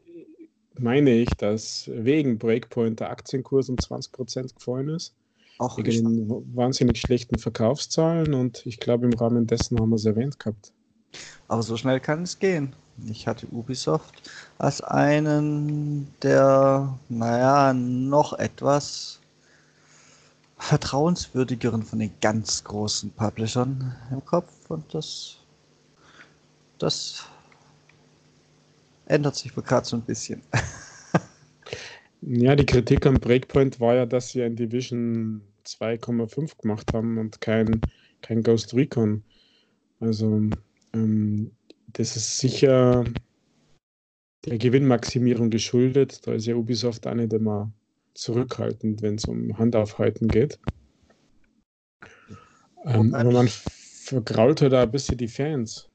meine 0.80 1.12
ich, 1.12 1.36
dass 1.36 1.90
wegen 1.94 2.40
Breakpoint 2.40 3.02
der 3.02 3.10
Aktienkurs 3.10 3.70
um 3.70 3.76
20% 3.76 4.56
gefallen 4.56 4.90
ist. 4.90 5.14
Auch 5.58 5.78
wegen 5.78 6.28
den 6.28 6.56
wahnsinnig 6.56 7.02
schlechten 7.02 7.38
Verkaufszahlen 7.38 8.34
und 8.34 8.66
ich 8.66 8.80
glaube, 8.80 9.06
im 9.06 9.14
Rahmen 9.14 9.46
dessen 9.46 9.78
haben 9.78 9.90
wir 9.90 9.98
es 9.98 10.06
erwähnt 10.06 10.40
gehabt. 10.40 10.72
Aber 11.50 11.64
so 11.64 11.76
schnell 11.76 12.00
kann 12.00 12.24
es 12.24 12.40
gehen. 12.40 12.74
Ich 13.08 13.28
hatte 13.28 13.48
Ubisoft 13.48 14.30
als 14.58 14.82
einen 14.82 16.14
der, 16.22 16.98
naja, 17.10 17.74
noch 17.74 18.34
etwas 18.34 19.20
vertrauenswürdigeren 20.58 21.84
von 21.84 22.00
den 22.00 22.12
ganz 22.22 22.64
großen 22.64 23.12
Publishern 23.12 23.96
im 24.12 24.24
Kopf 24.26 24.52
und 24.70 24.94
das, 24.94 25.38
das 26.78 27.26
ändert 29.06 29.36
sich 29.36 29.54
gerade 29.56 29.88
so 29.88 29.96
ein 29.96 30.02
bisschen. 30.02 30.42
ja, 32.22 32.56
die 32.56 32.66
Kritik 32.66 33.06
am 33.06 33.16
Breakpoint 33.16 33.80
war 33.80 33.96
ja, 33.96 34.06
dass 34.06 34.30
sie 34.30 34.44
ein 34.44 34.56
Division 34.56 35.42
2,5 35.66 36.62
gemacht 36.62 36.94
haben 36.94 37.18
und 37.18 37.40
kein, 37.42 37.82
kein 38.22 38.44
Ghost 38.44 38.74
Recon. 38.74 39.24
Also 40.00 40.42
ähm, 40.94 41.52
das 41.94 42.16
ist 42.16 42.40
sicher 42.40 43.06
der 44.46 44.58
Gewinnmaximierung 44.58 45.50
geschuldet. 45.50 46.26
Da 46.26 46.34
ist 46.34 46.46
ja 46.46 46.56
Ubisoft 46.56 47.08
auch 47.08 47.14
nicht 47.14 47.34
immer 47.34 47.72
zurückhaltend, 48.14 49.02
wenn 49.02 49.16
es 49.16 49.26
um 49.26 49.58
Handaufhalten 49.58 50.30
geht. 50.30 50.60
Ähm, 52.86 53.14
aber 53.14 53.32
man 53.32 53.48
vergrault 53.48 54.62
halt 54.62 54.74
da 54.74 54.84
ein 54.84 54.92
bisschen 54.92 55.18
die 55.18 55.28
Fans. 55.28 55.90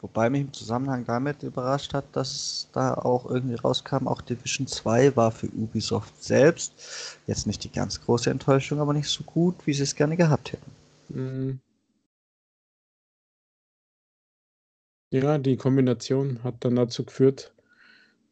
Wobei 0.00 0.30
mich 0.30 0.40
im 0.42 0.52
Zusammenhang 0.52 1.04
damit 1.04 1.42
überrascht 1.42 1.92
hat, 1.92 2.04
dass 2.12 2.68
da 2.72 2.94
auch 2.94 3.26
irgendwie 3.26 3.56
rauskam, 3.56 4.08
auch 4.08 4.22
Division 4.22 4.66
2 4.66 5.14
war 5.14 5.30
für 5.30 5.48
Ubisoft 5.48 6.22
selbst 6.22 7.18
jetzt 7.26 7.46
nicht 7.46 7.62
die 7.64 7.70
ganz 7.70 8.00
große 8.00 8.30
Enttäuschung, 8.30 8.80
aber 8.80 8.94
nicht 8.94 9.08
so 9.08 9.22
gut, 9.24 9.54
wie 9.66 9.74
sie 9.74 9.82
es 9.82 9.94
gerne 9.94 10.16
gehabt 10.16 10.52
hätten. 10.52 10.70
Mhm. 11.10 11.60
Ja, 15.12 15.38
die 15.38 15.56
Kombination 15.56 16.42
hat 16.44 16.64
dann 16.64 16.76
dazu 16.76 17.04
geführt, 17.04 17.52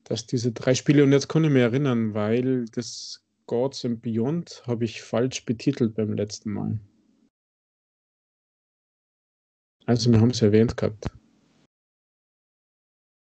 dass 0.04 0.26
diese 0.26 0.52
drei 0.52 0.74
Spiele, 0.74 1.02
und 1.02 1.12
jetzt 1.12 1.28
kann 1.28 1.44
ich 1.44 1.50
mich 1.50 1.62
erinnern, 1.62 2.14
weil 2.14 2.66
das 2.66 3.24
Gods 3.46 3.84
and 3.84 4.00
Beyond 4.00 4.62
habe 4.66 4.84
ich 4.84 5.02
falsch 5.02 5.44
betitelt 5.44 5.94
beim 5.94 6.12
letzten 6.12 6.52
Mal. 6.52 6.78
Also 9.86 10.12
wir 10.12 10.20
haben 10.20 10.30
es 10.30 10.42
erwähnt 10.42 10.76
gehabt. 10.76 11.06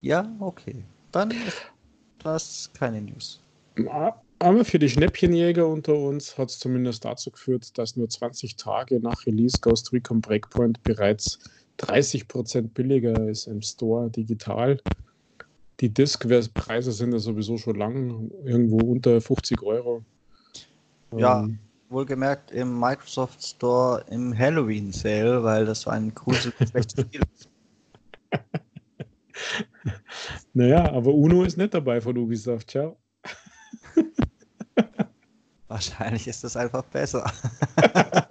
Ja, 0.02 0.36
okay. 0.38 0.84
Dann 1.10 1.30
ist 1.30 1.62
das 2.18 2.70
keine 2.74 3.00
News. 3.00 3.40
Aber 4.38 4.64
für 4.64 4.78
die 4.78 4.88
Schnäppchenjäger 4.88 5.66
unter 5.66 5.94
uns 5.94 6.36
hat 6.36 6.50
es 6.50 6.58
zumindest 6.58 7.04
dazu 7.04 7.30
geführt, 7.30 7.76
dass 7.78 7.96
nur 7.96 8.08
20 8.08 8.56
Tage 8.56 9.00
nach 9.00 9.24
Release 9.26 9.58
Ghost 9.60 9.92
Recon 9.92 10.20
Breakpoint 10.20 10.82
bereits 10.82 11.38
30% 11.80 12.68
billiger 12.74 13.28
ist 13.28 13.46
im 13.46 13.62
Store 13.62 14.10
digital. 14.10 14.78
Die 15.80 15.88
Disk-Preise 15.88 16.92
sind 16.92 17.12
ja 17.12 17.18
sowieso 17.18 17.58
schon 17.58 17.76
lang 17.76 18.30
irgendwo 18.44 18.78
unter 18.78 19.20
50 19.20 19.62
Euro. 19.62 20.04
Ja, 21.16 21.42
ähm, 21.42 21.58
wohlgemerkt 21.88 22.50
im 22.52 22.78
Microsoft 22.78 23.44
Store 23.44 24.04
im 24.10 24.36
Halloween 24.36 24.92
Sale, 24.92 25.42
weil 25.42 25.66
das 25.66 25.82
so 25.82 25.90
ein 25.90 26.14
cooles, 26.14 26.52
schlechtes 26.70 27.04
Spiel 27.04 27.20
ist. 27.34 27.48
naja, 30.54 30.90
aber 30.92 31.12
Uno 31.12 31.42
ist 31.44 31.58
nicht 31.58 31.74
dabei 31.74 32.00
von 32.00 32.16
Ubisoft, 32.16 32.70
ciao. 32.70 32.96
Wahrscheinlich 35.68 36.28
ist 36.28 36.44
das 36.44 36.56
einfach 36.56 36.84
besser. 36.84 37.30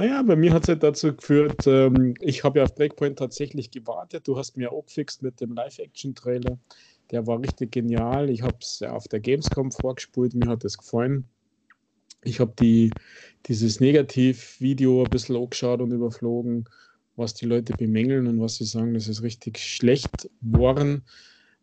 naja, 0.00 0.22
bei 0.22 0.34
mir 0.34 0.54
hat 0.54 0.62
es 0.62 0.68
halt 0.68 0.82
dazu 0.82 1.14
geführt, 1.14 1.66
ähm, 1.66 2.14
ich 2.20 2.42
habe 2.42 2.58
ja 2.58 2.64
auf 2.64 2.74
Breakpoint 2.74 3.18
tatsächlich 3.18 3.70
gewartet. 3.70 4.26
Du 4.26 4.38
hast 4.38 4.56
mir 4.56 4.72
auch 4.72 4.86
gefixt 4.86 5.22
mit 5.22 5.42
dem 5.42 5.52
Live-Action-Trailer. 5.52 6.58
Der 7.10 7.26
war 7.26 7.38
richtig 7.38 7.72
genial. 7.72 8.30
Ich 8.30 8.40
habe 8.40 8.56
es 8.62 8.80
auf 8.82 9.08
der 9.08 9.20
Gamescom 9.20 9.70
vorgespult, 9.70 10.34
mir 10.34 10.48
hat 10.48 10.64
es 10.64 10.78
gefallen. 10.78 11.28
Ich 12.22 12.40
habe 12.40 12.54
die, 12.58 12.90
dieses 13.44 13.80
Negativ-Video 13.80 15.04
ein 15.04 15.10
bisschen 15.10 15.36
angeschaut 15.36 15.82
und 15.82 15.92
überflogen, 15.92 16.64
was 17.16 17.34
die 17.34 17.44
Leute 17.44 17.74
bemängeln 17.74 18.26
und 18.26 18.40
was 18.40 18.54
sie 18.54 18.64
sagen, 18.64 18.94
das 18.94 19.06
ist 19.06 19.22
richtig 19.22 19.58
schlecht 19.58 20.30
geworden. 20.40 21.02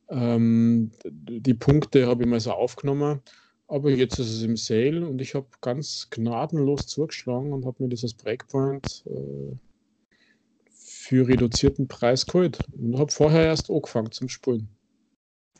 Ähm, 0.09 0.91
die 1.05 1.55
Punkte 1.55 2.05
habe 2.05 2.23
ich 2.23 2.29
mal 2.29 2.39
so 2.39 2.51
aufgenommen, 2.51 3.19
aber 3.67 3.89
jetzt 3.91 4.19
ist 4.19 4.31
es 4.31 4.43
im 4.43 4.57
Sale 4.57 5.05
und 5.07 5.21
ich 5.21 5.35
habe 5.35 5.47
ganz 5.61 6.07
gnadenlos 6.09 6.87
zugeschlagen 6.87 7.53
und 7.53 7.65
habe 7.65 7.83
mir 7.83 7.89
dieses 7.89 8.13
Breakpoint 8.13 9.03
äh, 9.07 9.55
für 10.71 11.27
reduzierten 11.27 11.87
Preis 11.87 12.25
geholt 12.25 12.59
und 12.77 12.97
habe 12.97 13.11
vorher 13.11 13.45
erst 13.45 13.69
angefangen 13.69 14.11
zum 14.11 14.29
Spulen. 14.29 14.67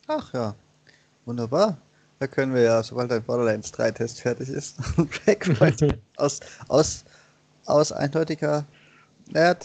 Ach 0.06 0.32
ja, 0.32 0.54
wunderbar. 1.24 1.80
Da 2.18 2.26
können 2.26 2.52
wir 2.54 2.62
ja, 2.62 2.82
sobald 2.82 3.12
ein 3.12 3.22
Borderlands 3.22 3.70
3 3.72 3.92
Test 3.92 4.20
fertig 4.20 4.48
ist, 4.48 4.78
Breakpoint 5.24 5.98
aus, 6.16 6.40
aus, 6.68 7.04
aus 7.66 7.92
eindeutiger 7.92 8.66
naja, 9.30 9.56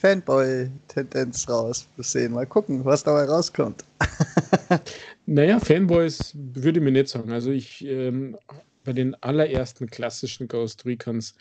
Fanboy-Tendenz 0.00 1.46
raus 1.48 1.86
sehen. 1.98 2.32
Mal 2.32 2.46
gucken, 2.46 2.84
was 2.84 3.04
dabei 3.04 3.24
rauskommt. 3.24 3.84
naja, 5.26 5.60
Fanboys 5.60 6.34
würde 6.34 6.78
ich 6.78 6.84
mir 6.84 6.90
nicht 6.90 7.08
sagen. 7.08 7.30
Also 7.32 7.50
ich 7.50 7.84
ähm, 7.84 8.36
bei 8.84 8.94
den 8.94 9.14
allerersten 9.22 9.88
klassischen 9.88 10.48
Ghost 10.48 10.86
Recons, 10.86 11.34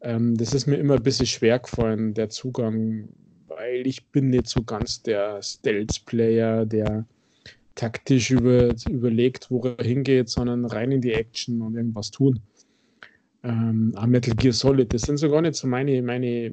ähm, 0.00 0.36
das 0.36 0.52
ist 0.52 0.66
mir 0.66 0.76
immer 0.76 0.94
ein 0.94 1.02
bisschen 1.02 1.26
schwer 1.26 1.60
gefallen, 1.60 2.12
der 2.12 2.28
Zugang, 2.28 3.08
weil 3.46 3.86
ich 3.86 4.04
bin 4.06 4.30
nicht 4.30 4.48
so 4.48 4.64
ganz 4.64 5.02
der 5.02 5.40
Stealth-Player, 5.40 6.66
der 6.66 7.06
taktisch 7.76 8.32
über, 8.32 8.74
überlegt, 8.90 9.48
wo 9.48 9.62
er 9.62 9.84
hingeht, 9.84 10.28
sondern 10.28 10.64
rein 10.64 10.90
in 10.90 11.00
die 11.00 11.12
Action 11.12 11.62
und 11.62 11.76
irgendwas 11.76 12.10
tun. 12.10 12.40
Ähm, 13.44 13.94
Metal 14.06 14.34
Gear 14.34 14.52
Solid, 14.52 14.92
das 14.92 15.02
sind 15.02 15.16
so 15.16 15.30
gar 15.30 15.42
nicht 15.42 15.56
so 15.56 15.66
meine, 15.66 16.00
meine 16.02 16.52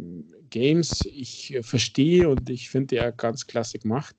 Games. 0.49 1.05
Ich 1.05 1.53
äh, 1.53 1.63
verstehe 1.63 2.29
und 2.29 2.49
ich 2.49 2.69
finde 2.69 2.97
er 2.97 3.11
ganz 3.11 3.45
klasse 3.45 3.79
gemacht. 3.79 4.15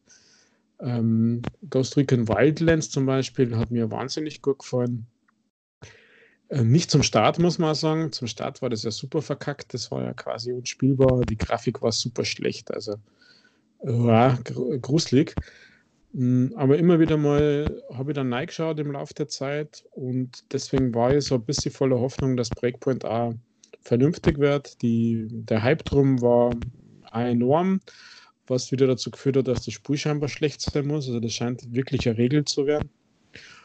Ähm, 0.81 1.43
Ghost 1.69 1.97
Recon 1.97 2.29
Wildlands 2.29 2.91
zum 2.91 3.07
Beispiel 3.07 3.57
hat 3.57 3.71
mir 3.71 3.91
wahnsinnig 3.91 4.41
gut 4.41 4.61
gefallen. 4.61 5.07
Äh, 6.49 6.65
nicht 6.65 6.91
zum 6.91 7.03
Start, 7.03 7.39
muss 7.39 7.59
man 7.59 7.75
sagen. 7.75 8.13
Zum 8.13 8.29
Start 8.29 8.63
war 8.63 8.71
das 8.71 8.85
ja 8.85 8.91
super 8.91 9.23
verkackt. 9.23 9.75
Das 9.75 9.91
war 9.91 10.03
ja 10.05 10.15
quasi 10.15 10.53
unspielbar. 10.53 11.23
Die 11.23 11.37
Grafik 11.37 11.83
war 11.83 11.93
super 11.93 12.25
schlecht. 12.25 12.73
Also, 12.73 12.97
ja, 13.83 14.39
gruselig. 14.81 15.35
Hm, 16.13 16.53
aber 16.57 16.79
immer 16.79 16.99
wieder 16.99 17.17
mal 17.17 17.83
habe 17.93 18.11
ich 18.11 18.15
dann 18.17 18.33
reingeschaut 18.33 18.79
im 18.81 18.93
Laufe 18.93 19.15
der 19.15 19.29
Zeit 19.29 19.85
und 19.93 20.53
deswegen 20.53 20.95
war 20.95 21.15
ich 21.15 21.25
so 21.27 21.37
ein 21.37 21.45
bisschen 21.45 21.73
voller 21.73 22.01
Hoffnung, 22.01 22.37
dass 22.37 22.51
Breakpoint 22.51 23.05
auch 23.05 23.35
vernünftig 23.81 24.39
wird. 24.39 24.83
Die, 24.83 25.29
der 25.31 25.63
Hype 25.63 25.85
drum 25.85 26.21
war 26.21 26.57
enorm, 27.13 27.81
was 28.47 28.73
wieder 28.73 28.87
dazu 28.89 29.11
geführt 29.11 29.37
hat, 29.37 29.49
dass 29.49 29.65
das 29.65 29.75
Spiel 29.75 29.97
scheinbar 29.97 30.29
schlecht 30.29 30.61
sein 30.63 30.87
muss. 30.87 31.07
Also 31.07 31.21
das 31.21 31.33
scheint 31.33 31.73
wirklich 31.75 32.09
eine 32.09 32.19
Regel 32.19 32.45
zu 32.45 32.67
werden. 32.67 32.91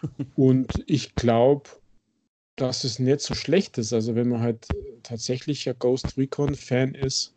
Und 0.35 0.83
ich 0.87 1.15
glaube, 1.15 1.69
dass 2.57 2.83
es 2.83 2.99
nicht 2.99 3.21
so 3.21 3.33
schlecht 3.33 3.77
ist. 3.77 3.93
Also 3.93 4.15
wenn 4.15 4.29
man 4.29 4.41
halt 4.41 4.75
tatsächlich 5.03 5.67
ein 5.69 5.79
Ghost 5.79 6.17
Recon-Fan 6.17 6.95
ist, 6.95 7.34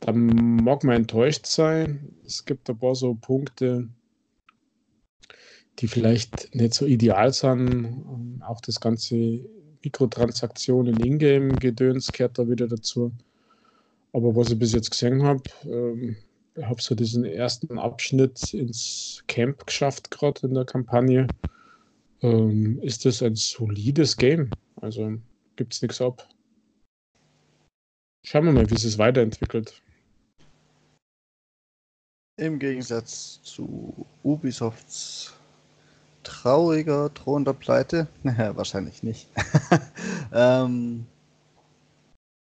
dann 0.00 0.56
mag 0.62 0.84
man 0.84 0.96
enttäuscht 0.96 1.46
sein. 1.46 2.14
Es 2.24 2.44
gibt 2.44 2.68
ein 2.68 2.78
paar 2.78 2.94
so 2.94 3.14
Punkte, 3.14 3.88
die 5.78 5.88
vielleicht 5.88 6.54
nicht 6.54 6.74
so 6.74 6.86
ideal 6.86 7.32
sind. 7.32 8.40
Auch 8.42 8.60
das 8.60 8.80
ganze 8.80 9.40
Mikrotransaktionen, 9.82 10.98
Ingame-Gedöns 11.00 12.12
gehört 12.12 12.38
da 12.38 12.48
wieder 12.48 12.66
dazu. 12.68 13.12
Aber 14.12 14.34
was 14.34 14.50
ich 14.50 14.58
bis 14.58 14.72
jetzt 14.72 14.90
gesehen 14.90 15.22
habe, 15.22 15.42
ähm, 15.64 16.16
habe 16.62 16.80
so 16.80 16.94
diesen 16.94 17.24
ersten 17.24 17.78
Abschnitt 17.78 18.54
ins 18.54 19.22
Camp 19.28 19.66
geschafft, 19.66 20.10
gerade 20.10 20.46
in 20.46 20.54
der 20.54 20.64
Kampagne. 20.64 21.26
Ähm, 22.22 22.80
ist 22.80 23.04
das 23.04 23.22
ein 23.22 23.36
solides 23.36 24.16
Game? 24.16 24.50
Also 24.80 25.18
gibt 25.56 25.74
es 25.74 25.82
nichts 25.82 26.00
ab. 26.00 26.26
Schauen 28.24 28.46
wir 28.46 28.52
mal, 28.52 28.70
wie 28.70 28.74
es 28.74 28.82
sich 28.82 28.98
weiterentwickelt. 28.98 29.82
Im 32.38 32.58
Gegensatz 32.58 33.40
zu 33.42 34.06
Ubisofts 34.22 35.32
trauriger, 36.22 37.08
drohender 37.08 37.54
Pleite, 37.54 38.08
naja, 38.22 38.54
wahrscheinlich 38.54 39.02
nicht, 39.02 39.26
ähm, 40.32 41.06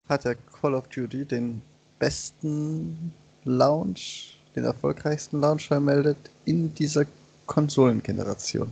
hat 0.06 0.24
der 0.24 0.34
Call 0.34 0.74
of 0.74 0.88
Duty 0.88 1.24
den 1.24 1.62
besten 1.98 3.14
Launch, 3.44 4.38
den 4.54 4.64
erfolgreichsten 4.64 5.40
Launch 5.40 5.68
vermeldet 5.68 6.18
in 6.44 6.74
dieser 6.74 7.06
Konsolengeneration. 7.46 8.70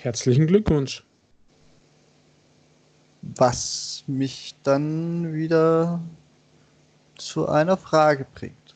Herzlichen 0.00 0.46
Glückwunsch. 0.46 1.02
Was 3.22 4.04
mich 4.06 4.54
dann 4.62 5.32
wieder 5.32 6.00
zu 7.16 7.48
einer 7.48 7.76
Frage 7.76 8.26
bringt. 8.34 8.74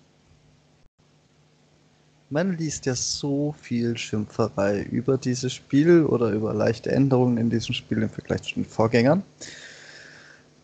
Man 2.32 2.56
liest 2.56 2.86
ja 2.86 2.94
so 2.94 3.52
viel 3.60 3.98
Schimpferei 3.98 4.82
über 4.82 5.18
dieses 5.18 5.52
Spiel 5.52 6.04
oder 6.04 6.30
über 6.30 6.54
leichte 6.54 6.92
Änderungen 6.92 7.38
in 7.38 7.50
diesem 7.50 7.74
Spiel 7.74 8.02
im 8.02 8.10
Vergleich 8.10 8.42
zu 8.42 8.54
den 8.54 8.64
Vorgängern. 8.64 9.24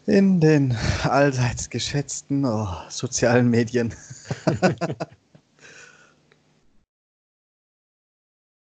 In 0.07 0.39
den 0.39 0.77
allseits 1.03 1.69
geschätzten 1.69 2.45
oh, 2.45 2.69
sozialen 2.89 3.51
Medien. 3.51 3.93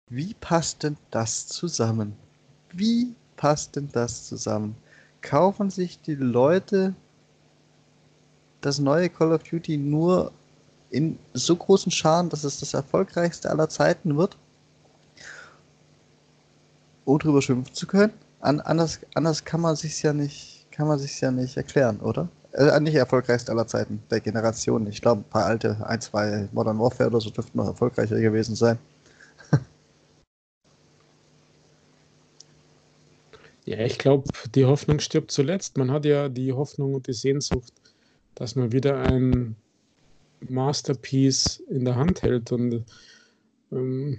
Wie 0.08 0.34
passt 0.34 0.82
denn 0.82 0.96
das 1.12 1.46
zusammen? 1.46 2.16
Wie 2.72 3.14
passt 3.36 3.76
denn 3.76 3.88
das 3.92 4.26
zusammen? 4.26 4.74
Kaufen 5.20 5.70
sich 5.70 6.02
die 6.02 6.16
Leute 6.16 6.96
das 8.60 8.78
neue 8.78 9.08
Call 9.08 9.32
of 9.32 9.42
Duty 9.42 9.76
nur 9.76 10.32
in 10.90 11.18
so 11.34 11.56
großen 11.56 11.90
Scharen, 11.92 12.28
dass 12.28 12.44
es 12.44 12.60
das 12.60 12.74
erfolgreichste 12.74 13.50
aller 13.50 13.68
Zeiten 13.68 14.16
wird, 14.16 14.36
ohne 17.04 17.18
drüber 17.20 17.42
schimpfen 17.42 17.74
zu 17.74 17.86
können. 17.86 18.12
An, 18.40 18.60
anders, 18.60 19.00
anders 19.14 19.44
kann 19.44 19.60
man 19.60 19.76
sich 19.76 20.02
ja 20.02 20.12
nicht, 20.12 20.66
kann 20.70 20.88
man 20.88 20.98
sich 20.98 21.20
ja 21.20 21.30
nicht 21.30 21.56
erklären, 21.56 22.00
oder? 22.00 22.28
Äh, 22.52 22.80
nicht 22.80 22.96
erfolgreichste 22.96 23.52
aller 23.52 23.66
Zeiten 23.66 24.02
der 24.10 24.20
Generation. 24.20 24.86
Ich 24.88 25.00
glaube, 25.00 25.20
ein 25.20 25.30
paar 25.30 25.44
alte, 25.46 25.76
ein, 25.86 26.00
zwei 26.00 26.48
Modern 26.52 26.78
Warfare 26.80 27.08
oder 27.10 27.20
so 27.20 27.30
dürften 27.30 27.58
noch 27.58 27.66
erfolgreicher 27.66 28.18
gewesen 28.20 28.56
sein. 28.56 28.76
ja, 33.64 33.78
ich 33.78 33.98
glaube, 33.98 34.28
die 34.54 34.64
Hoffnung 34.64 34.98
stirbt 34.98 35.30
zuletzt. 35.30 35.76
Man 35.76 35.92
hat 35.92 36.04
ja 36.04 36.28
die 36.28 36.52
Hoffnung 36.52 36.94
und 36.94 37.06
die 37.06 37.12
Sehnsucht, 37.12 37.72
dass 38.40 38.56
man 38.56 38.72
wieder 38.72 38.98
ein 38.98 39.54
Masterpiece 40.48 41.62
in 41.68 41.84
der 41.84 41.96
Hand 41.96 42.22
hält. 42.22 42.50
Und 42.52 42.86
ähm, 43.70 44.18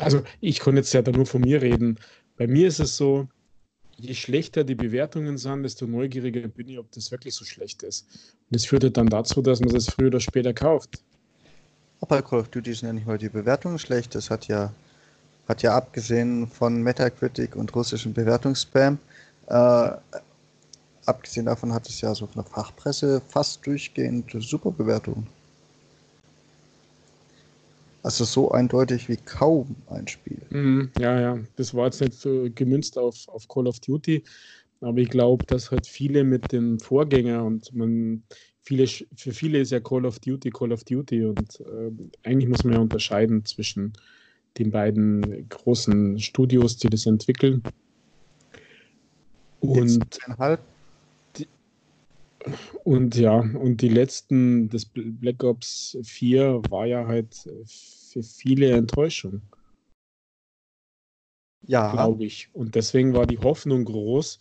also 0.00 0.22
ich 0.40 0.60
kann 0.60 0.76
jetzt 0.76 0.94
ja 0.94 1.02
da 1.02 1.12
nur 1.12 1.26
von 1.26 1.42
mir 1.42 1.60
reden. 1.60 2.00
Bei 2.38 2.46
mir 2.46 2.66
ist 2.66 2.78
es 2.78 2.96
so, 2.96 3.28
je 3.98 4.14
schlechter 4.14 4.64
die 4.64 4.74
Bewertungen 4.74 5.36
sind, 5.36 5.64
desto 5.64 5.86
neugieriger 5.86 6.48
bin 6.48 6.68
ich, 6.70 6.78
ob 6.78 6.90
das 6.92 7.10
wirklich 7.10 7.34
so 7.34 7.44
schlecht 7.44 7.82
ist. 7.82 8.06
Und 8.48 8.56
das 8.56 8.64
führt 8.64 8.96
dann 8.96 9.08
dazu, 9.08 9.42
dass 9.42 9.60
man 9.60 9.76
es 9.76 9.90
früher 9.90 10.06
oder 10.06 10.20
später 10.20 10.54
kauft. 10.54 11.04
Aber 12.00 12.22
Call 12.22 12.40
of 12.40 12.48
Duty 12.48 12.72
sind 12.72 12.86
ja 12.86 12.92
nicht 12.94 13.06
mal 13.06 13.18
die 13.18 13.28
Bewertungen 13.28 13.78
schlecht. 13.78 14.14
Das 14.14 14.30
hat 14.30 14.48
ja, 14.48 14.72
hat 15.46 15.60
ja 15.60 15.76
abgesehen 15.76 16.48
von 16.48 16.82
Metacritic 16.82 17.54
und 17.54 17.74
russischen 17.76 18.14
Bewertungsspam, 18.14 18.98
äh, 19.48 19.90
abgesehen 21.06 21.46
davon 21.46 21.72
hat 21.72 21.88
es 21.88 22.00
ja 22.00 22.14
so 22.14 22.26
von 22.26 22.42
der 22.42 22.50
Fachpresse 22.50 23.20
fast 23.28 23.66
durchgehend 23.66 24.30
super 24.38 24.70
Bewertungen. 24.70 25.26
Also 28.02 28.24
so 28.24 28.50
eindeutig 28.50 29.08
wie 29.08 29.16
kaum 29.16 29.74
ein 29.88 30.06
Spiel. 30.06 30.42
Mhm, 30.50 30.90
ja, 30.98 31.18
ja. 31.18 31.38
Das 31.56 31.72
war 31.72 31.86
jetzt 31.86 32.02
nicht 32.02 32.14
so 32.14 32.48
gemünzt 32.54 32.98
auf, 32.98 33.28
auf 33.28 33.48
Call 33.48 33.66
of 33.66 33.80
Duty, 33.80 34.22
aber 34.82 34.98
ich 34.98 35.08
glaube, 35.08 35.46
dass 35.46 35.70
halt 35.70 35.86
viele 35.86 36.22
mit 36.22 36.52
den 36.52 36.78
Vorgänger 36.78 37.42
und 37.44 37.74
man 37.74 38.22
viele, 38.62 38.86
für 38.86 39.32
viele 39.32 39.60
ist 39.60 39.72
ja 39.72 39.80
Call 39.80 40.04
of 40.04 40.18
Duty 40.18 40.50
Call 40.50 40.72
of 40.72 40.84
Duty 40.84 41.24
und 41.24 41.60
äh, 41.60 41.90
eigentlich 42.28 42.48
muss 42.48 42.64
man 42.64 42.74
ja 42.74 42.80
unterscheiden 42.80 43.44
zwischen 43.46 43.94
den 44.58 44.70
beiden 44.70 45.48
großen 45.48 46.20
Studios, 46.20 46.76
die 46.76 46.90
das 46.90 47.06
entwickeln. 47.06 47.62
Und, 49.60 50.18
die, 50.38 50.58
und 52.84 53.16
ja, 53.16 53.38
und 53.38 53.80
die 53.80 53.88
letzten, 53.88 54.68
das 54.68 54.86
Black 54.86 55.42
Ops 55.42 55.96
4 56.02 56.62
war 56.68 56.86
ja 56.86 57.06
halt 57.06 57.34
für 57.34 58.22
viele 58.22 58.70
Enttäuschung. 58.72 59.42
Ja. 61.66 61.92
Glaube 61.92 62.24
ich. 62.24 62.50
Und 62.52 62.74
deswegen 62.74 63.14
war 63.14 63.26
die 63.26 63.38
Hoffnung 63.38 63.84
groß, 63.84 64.38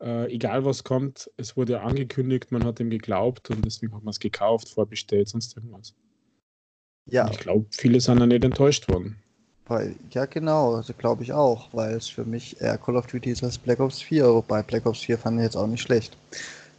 äh, 0.00 0.32
egal 0.32 0.64
was 0.64 0.84
kommt, 0.84 1.30
es 1.36 1.56
wurde 1.56 1.80
angekündigt, 1.80 2.52
man 2.52 2.64
hat 2.64 2.80
ihm 2.80 2.90
geglaubt 2.90 3.50
und 3.50 3.64
deswegen 3.64 3.94
hat 3.94 4.04
man 4.04 4.12
es 4.12 4.20
gekauft, 4.20 4.68
vorbestellt, 4.68 5.28
sonst 5.28 5.56
irgendwas. 5.56 5.94
Ja. 7.06 7.24
Und 7.26 7.32
ich 7.32 7.40
glaube, 7.40 7.66
viele 7.70 8.00
sind 8.00 8.20
dann 8.20 8.28
nicht 8.28 8.44
enttäuscht 8.44 8.88
worden. 8.88 9.16
Ja, 10.12 10.24
genau, 10.24 10.76
also 10.76 10.94
glaube 10.94 11.22
ich 11.22 11.32
auch, 11.34 11.68
weil 11.74 11.94
es 11.94 12.08
für 12.08 12.24
mich 12.24 12.58
eher 12.58 12.78
Call 12.78 12.96
of 12.96 13.06
Duty 13.06 13.30
ist 13.30 13.44
als 13.44 13.58
Black 13.58 13.80
Ops 13.80 14.00
4, 14.00 14.26
wobei 14.26 14.62
Black 14.62 14.86
Ops 14.86 15.00
4 15.00 15.18
fand 15.18 15.38
ich 15.38 15.44
jetzt 15.44 15.56
auch 15.56 15.66
nicht 15.66 15.82
schlecht. 15.82 16.16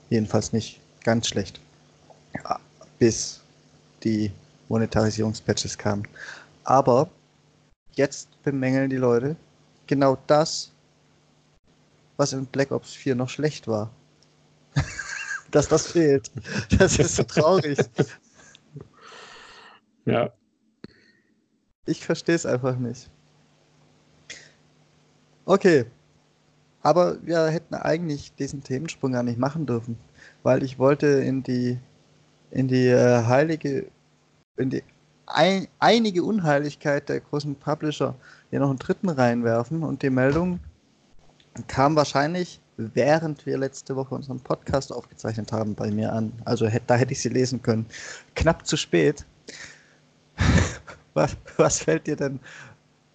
Jedenfalls 0.10 0.54
nicht 0.54 0.80
ganz 1.04 1.28
schlecht. 1.28 1.60
Bis 2.98 3.42
die 4.04 4.32
Monetarisierungspatches 4.70 5.78
kamen. 5.78 6.08
Aber 6.64 7.10
jetzt 7.94 8.30
bemängeln 8.44 8.90
die 8.90 8.98
Leute 8.98 9.36
genau 9.88 10.18
das, 10.28 10.72
was 12.18 12.34
in 12.34 12.46
Black 12.46 12.72
Ops 12.72 12.94
4 12.94 13.16
noch 13.16 13.30
schlecht 13.30 13.68
war. 13.68 13.90
Dass 15.52 15.68
das 15.68 15.88
fehlt. 15.88 16.32
Das 16.78 17.00
ist 17.00 17.16
so 17.16 17.24
traurig. 17.24 17.80
Ja. 20.06 20.32
Ich 21.86 22.06
verstehe 22.06 22.36
es 22.36 22.46
einfach 22.46 22.76
nicht. 22.78 23.10
Okay. 25.46 25.86
Aber 26.82 27.18
wir 27.26 27.48
hätten 27.48 27.76
eigentlich 27.76 28.34
diesen 28.36 28.64
Themensprung 28.64 29.12
gar 29.12 29.24
nicht 29.24 29.38
machen 29.38 29.66
dürfen, 29.66 29.98
weil 30.44 30.64
ich 30.64 30.80
wollte 30.80 31.08
in 31.08 31.44
die 31.44 31.78
in 32.52 32.68
die 32.68 32.88
äh, 32.88 33.26
heilige 33.26 33.88
in 34.58 34.70
die 34.70 34.84
ein, 35.28 35.68
einige 35.80 36.24
Unheiligkeit 36.24 37.08
der 37.10 37.20
großen 37.20 37.56
Publisher 37.56 38.16
hier 38.50 38.60
noch 38.60 38.70
einen 38.70 38.80
dritten 38.80 39.10
reinwerfen 39.10 39.84
und 39.84 40.02
die 40.02 40.10
Meldung 40.10 40.60
kam 41.68 41.96
wahrscheinlich, 41.96 42.60
während 42.78 43.46
wir 43.46 43.58
letzte 43.58 43.96
Woche 43.96 44.16
unseren 44.16 44.40
Podcast 44.40 44.92
aufgezeichnet 44.92 45.52
haben, 45.52 45.76
bei 45.76 45.92
mir 45.92 46.14
an. 46.14 46.32
Also 46.46 46.68
da 46.88 46.96
hätte 46.96 47.12
ich 47.12 47.22
sie 47.22 47.30
lesen 47.30 47.62
können. 47.62 47.86
Knapp 48.36 48.66
zu 48.66 48.78
spät. 48.78 49.26
was, 51.14 51.36
was 51.58 51.80
fällt 51.80 52.08
dir 52.08 52.16
denn 52.16 52.40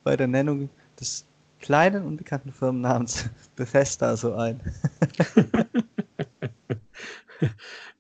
bei 0.03 0.17
der 0.17 0.27
Nennung 0.27 0.69
des 1.01 1.25
kleinen 1.65 2.05
unbekannten 2.05 2.53
Firmennamens 2.53 3.31
Bethesda 3.57 4.19
so 4.19 4.35
ein? 4.35 4.61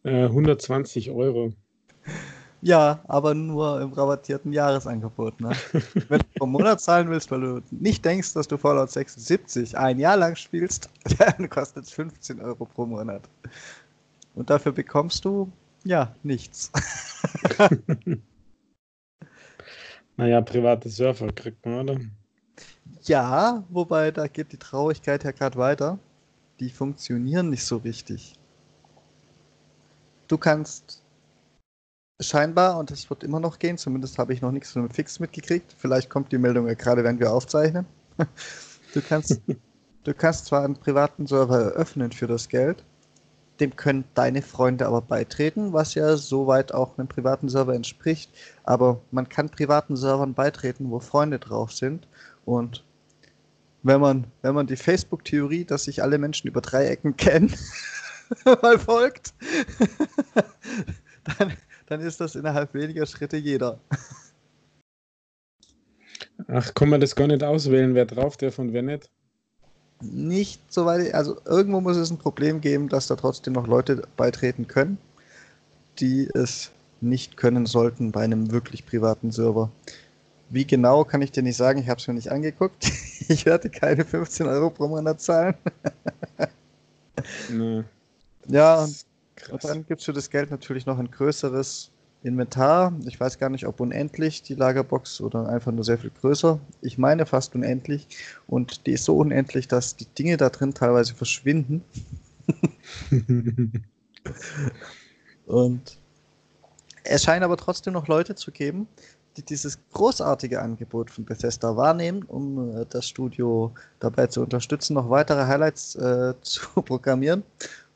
120 0.04 1.08
äh, 1.08 1.10
Euro. 1.10 1.54
Ja, 2.60 3.02
aber 3.08 3.32
nur 3.32 3.80
im 3.80 3.94
rabattierten 3.94 4.52
Jahresangebot. 4.52 5.40
Ne? 5.40 5.52
Wenn 6.08 6.18
du 6.18 6.24
pro 6.36 6.46
Monat 6.46 6.82
zahlen 6.82 7.08
willst, 7.08 7.30
weil 7.30 7.40
du 7.40 7.62
nicht 7.70 8.04
denkst, 8.04 8.34
dass 8.34 8.48
du 8.48 8.58
Fallout 8.58 8.90
76 8.90 9.78
ein 9.78 9.98
Jahr 9.98 10.18
lang 10.18 10.36
spielst, 10.36 10.90
dann 11.18 11.48
kostet 11.48 11.84
es 11.84 11.92
15 11.92 12.42
Euro 12.42 12.66
pro 12.66 12.84
Monat. 12.84 13.22
Und 14.34 14.50
dafür 14.50 14.72
bekommst 14.72 15.24
du, 15.24 15.50
ja, 15.84 16.14
nichts. 16.22 16.70
naja, 20.18 20.42
private 20.42 20.90
Surfer 20.90 21.32
kriegt 21.32 21.64
man, 21.64 21.88
oder? 21.88 22.00
Ja, 23.02 23.64
wobei 23.68 24.10
da 24.10 24.26
geht 24.26 24.52
die 24.52 24.58
Traurigkeit 24.58 25.24
ja 25.24 25.30
gerade 25.30 25.58
weiter. 25.58 25.98
Die 26.60 26.70
funktionieren 26.70 27.50
nicht 27.50 27.64
so 27.64 27.78
richtig. 27.78 28.34
Du 30.28 30.38
kannst 30.38 31.04
Scheinbar, 32.20 32.78
und 32.78 32.92
es 32.92 33.10
wird 33.10 33.24
immer 33.24 33.40
noch 33.40 33.58
gehen, 33.58 33.76
zumindest 33.76 34.18
habe 34.18 34.32
ich 34.32 34.40
noch 34.40 34.52
nichts 34.52 34.70
von 34.70 34.82
einem 34.82 34.90
Fix 34.90 35.18
mitgekriegt. 35.18 35.74
Vielleicht 35.76 36.10
kommt 36.10 36.30
die 36.30 36.38
Meldung 36.38 36.68
ja 36.68 36.74
gerade, 36.74 37.02
wenn 37.02 37.18
wir 37.18 37.32
aufzeichnen. 37.32 37.86
Du 38.94 39.02
kannst, 39.02 39.40
du 40.04 40.14
kannst 40.14 40.46
zwar 40.46 40.64
einen 40.64 40.76
privaten 40.76 41.26
Server 41.26 41.60
eröffnen 41.60 42.12
für 42.12 42.28
das 42.28 42.48
Geld, 42.48 42.84
dem 43.58 43.74
können 43.74 44.04
deine 44.14 44.40
Freunde 44.40 44.86
aber 44.86 45.02
beitreten, 45.02 45.72
was 45.72 45.96
ja 45.96 46.16
soweit 46.16 46.72
auch 46.72 46.96
einem 46.96 47.08
privaten 47.08 47.48
Server 47.48 47.74
entspricht. 47.74 48.30
Aber 48.62 49.00
man 49.10 49.28
kann 49.28 49.48
privaten 49.48 49.96
Servern 49.96 50.34
beitreten, 50.34 50.92
wo 50.92 51.00
Freunde 51.00 51.40
drauf 51.40 51.72
sind. 51.72 52.06
Und 52.44 52.84
wenn 53.82 54.00
man, 54.00 54.26
wenn 54.42 54.54
man 54.54 54.66
die 54.66 54.76
Facebook-Theorie, 54.76 55.64
dass 55.64 55.84
sich 55.84 56.02
alle 56.02 56.18
Menschen 56.18 56.48
über 56.48 56.60
Dreiecken 56.60 57.16
kennen, 57.16 57.54
mal 58.62 58.78
folgt, 58.78 59.34
dann, 61.38 61.52
dann 61.86 62.00
ist 62.00 62.20
das 62.20 62.34
innerhalb 62.34 62.74
weniger 62.74 63.06
Schritte 63.06 63.36
jeder. 63.36 63.78
Ach, 66.48 66.74
kann 66.74 66.88
man 66.88 67.00
das 67.00 67.14
gar 67.14 67.26
nicht 67.26 67.42
auswählen, 67.42 67.94
wer 67.94 68.06
drauf 68.06 68.36
darf 68.36 68.58
und 68.58 68.72
wer 68.72 68.82
nicht? 68.82 69.10
Nicht 70.00 70.60
so 70.72 70.84
weit, 70.84 71.14
also 71.14 71.38
irgendwo 71.44 71.80
muss 71.80 71.96
es 71.96 72.10
ein 72.10 72.18
Problem 72.18 72.60
geben, 72.60 72.88
dass 72.88 73.06
da 73.06 73.16
trotzdem 73.16 73.52
noch 73.52 73.66
Leute 73.66 74.02
beitreten 74.16 74.66
können, 74.66 74.98
die 76.00 76.28
es 76.34 76.70
nicht 77.00 77.36
können 77.36 77.66
sollten 77.66 78.12
bei 78.12 78.22
einem 78.22 78.50
wirklich 78.50 78.84
privaten 78.84 79.30
Server. 79.30 79.70
Wie 80.50 80.66
genau 80.66 81.04
kann 81.04 81.22
ich 81.22 81.32
dir 81.32 81.42
nicht 81.42 81.56
sagen, 81.56 81.80
ich 81.80 81.88
habe 81.88 82.00
es 82.00 82.06
mir 82.06 82.14
nicht 82.14 82.30
angeguckt. 82.30 82.90
Ich 83.26 83.46
werde 83.46 83.70
keine 83.70 84.04
15 84.04 84.46
Euro 84.46 84.68
pro 84.68 84.86
Monat 84.86 85.18
zahlen. 85.18 85.54
nee. 87.48 87.82
Ja, 88.46 88.82
und. 88.82 89.06
Und 89.50 89.64
dann 89.64 89.86
gibt 89.86 90.00
es 90.00 90.04
für 90.04 90.12
das 90.12 90.30
Geld 90.30 90.50
natürlich 90.50 90.86
noch 90.86 90.98
ein 90.98 91.10
größeres 91.10 91.90
Inventar. 92.22 92.92
Ich 93.06 93.18
weiß 93.20 93.38
gar 93.38 93.50
nicht, 93.50 93.66
ob 93.66 93.80
unendlich 93.80 94.42
die 94.42 94.54
Lagerbox 94.54 95.20
oder 95.20 95.48
einfach 95.48 95.72
nur 95.72 95.84
sehr 95.84 95.98
viel 95.98 96.10
größer. 96.10 96.58
Ich 96.80 96.98
meine 96.98 97.26
fast 97.26 97.54
unendlich. 97.54 98.06
Und 98.46 98.86
die 98.86 98.92
ist 98.92 99.04
so 99.04 99.16
unendlich, 99.16 99.68
dass 99.68 99.96
die 99.96 100.06
Dinge 100.06 100.36
da 100.36 100.50
drin 100.50 100.72
teilweise 100.72 101.14
verschwinden. 101.14 101.82
Und 105.46 105.98
es 107.04 107.24
scheint 107.24 107.44
aber 107.44 107.58
trotzdem 107.58 107.92
noch 107.92 108.08
Leute 108.08 108.34
zu 108.34 108.50
geben, 108.50 108.88
die 109.36 109.42
dieses 109.42 109.78
großartige 109.92 110.60
Angebot 110.62 111.10
von 111.10 111.24
Bethesda 111.24 111.76
wahrnehmen, 111.76 112.22
um 112.24 112.76
äh, 112.76 112.86
das 112.88 113.08
Studio 113.08 113.74
dabei 113.98 114.26
zu 114.28 114.42
unterstützen, 114.42 114.94
noch 114.94 115.10
weitere 115.10 115.44
Highlights 115.46 115.96
äh, 115.96 116.34
zu 116.42 116.82
programmieren. 116.82 117.42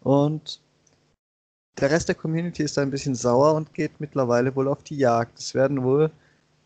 Und 0.01 0.61
der 1.79 1.91
Rest 1.91 2.09
der 2.09 2.17
Community 2.17 2.65
ist 2.65 2.77
da 2.77 2.83
ein 2.83 2.91
bisschen 2.91 3.15
sauer 3.15 3.55
und 3.55 3.73
geht 3.73 4.01
mittlerweile 4.01 4.55
wohl 4.57 4.69
auf 4.69 4.83
die 4.83 4.97
Jagd. 4.97 5.39
Es 5.39 5.55
werden 5.55 5.83
wohl 5.85 6.11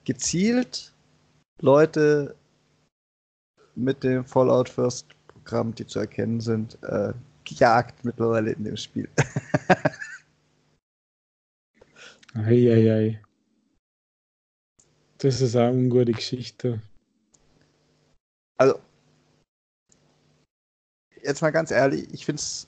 gezielt 0.05 0.93
Leute 1.61 2.35
mit 3.75 4.03
dem 4.03 4.25
Fallout 4.25 4.69
First 4.69 5.07
Programm, 5.29 5.75
die 5.75 5.87
zu 5.87 5.99
erkennen 5.99 6.41
sind, 6.41 6.79
äh, 6.83 7.13
gejagt 7.45 8.05
mittlerweile 8.05 8.53
in 8.53 8.65
dem 8.65 8.77
Spiel. 8.77 9.09
Eieiei. 12.35 13.21
Das 15.23 15.41
ist 15.41 15.55
eine 15.55 15.71
ungute 15.71 16.11
Geschichte. 16.11 16.81
Also, 18.57 18.81
jetzt 21.23 21.41
mal 21.43 21.53
ganz 21.53 21.71
ehrlich, 21.71 22.09
ich 22.13 22.27
finde 22.27 22.41
es 22.41 22.67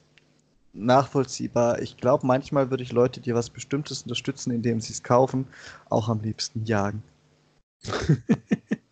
nachvollziehbar. 0.73 1.83
Ich 1.83 1.97
glaube, 1.97 2.25
manchmal 2.25 2.71
würde 2.71 2.85
ich 2.85 2.93
Leute, 2.93 3.21
die 3.21 3.35
was 3.35 3.51
Bestimmtes 3.51 4.03
unterstützen, 4.03 4.53
indem 4.53 4.81
sie 4.81 4.93
es 4.93 5.03
kaufen, 5.03 5.49
auch 5.91 6.09
am 6.09 6.21
liebsten 6.21 6.65
jagen. 6.65 7.03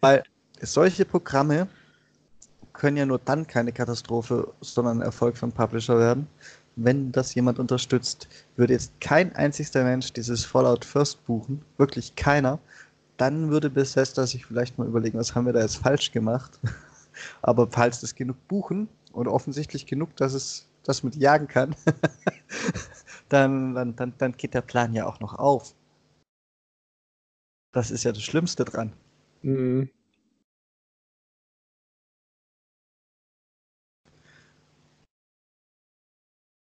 Weil 0.01 0.25
solche 0.61 1.05
Programme 1.05 1.69
können 2.73 2.97
ja 2.97 3.07
nur 3.07 3.21
dann 3.21 3.47
keine 3.47 3.71
Katastrophe, 3.71 4.53
sondern 4.61 4.99
ein 4.99 5.07
Erfolg 5.07 5.37
für 5.37 5.45
einen 5.45 5.53
Publisher 5.53 6.01
werden, 6.01 6.27
wenn 6.75 7.13
das 7.13 7.33
jemand 7.37 7.61
unterstützt. 7.61 8.27
Würde 8.57 8.73
jetzt 8.73 9.01
kein 9.01 9.33
einzigster 9.37 9.85
Mensch 9.85 10.13
dieses 10.13 10.45
Fallout 10.45 10.85
First 10.85 11.25
buchen, 11.27 11.65
wirklich 11.77 12.17
keiner, 12.17 12.59
dann 13.17 13.51
würde 13.51 13.71
Bethesda 13.71 14.27
sich 14.27 14.47
vielleicht 14.47 14.79
mal 14.79 14.87
überlegen, 14.87 15.19
was 15.19 15.35
haben 15.35 15.47
wir 15.47 15.53
da 15.53 15.61
jetzt 15.61 15.77
falsch 15.77 16.13
gemacht. 16.13 16.59
Aber 17.43 17.69
falls 17.71 18.03
es 18.03 18.15
genug 18.15 18.37
buchen 18.49 18.89
und 19.13 19.29
offensichtlich 19.29 19.87
genug, 19.87 20.17
dass 20.17 20.35
es 20.35 20.69
das 20.85 21.03
mit 21.03 21.17
jagen 21.17 21.49
kann, 21.49 21.75
dann, 23.29 23.75
dann, 23.75 23.97
dann, 23.97 24.15
dann 24.19 24.33
geht 24.33 24.55
der 24.55 24.63
Plan 24.63 24.93
ja 24.95 25.07
auch 25.07 25.21
noch 25.21 25.35
auf. 25.35 25.75
Das 27.73 27.91
ist 27.91 28.05
ja 28.05 28.13
das 28.13 28.23
Schlimmste 28.23 28.65
dran. 28.65 28.95
Mhm. 29.43 29.91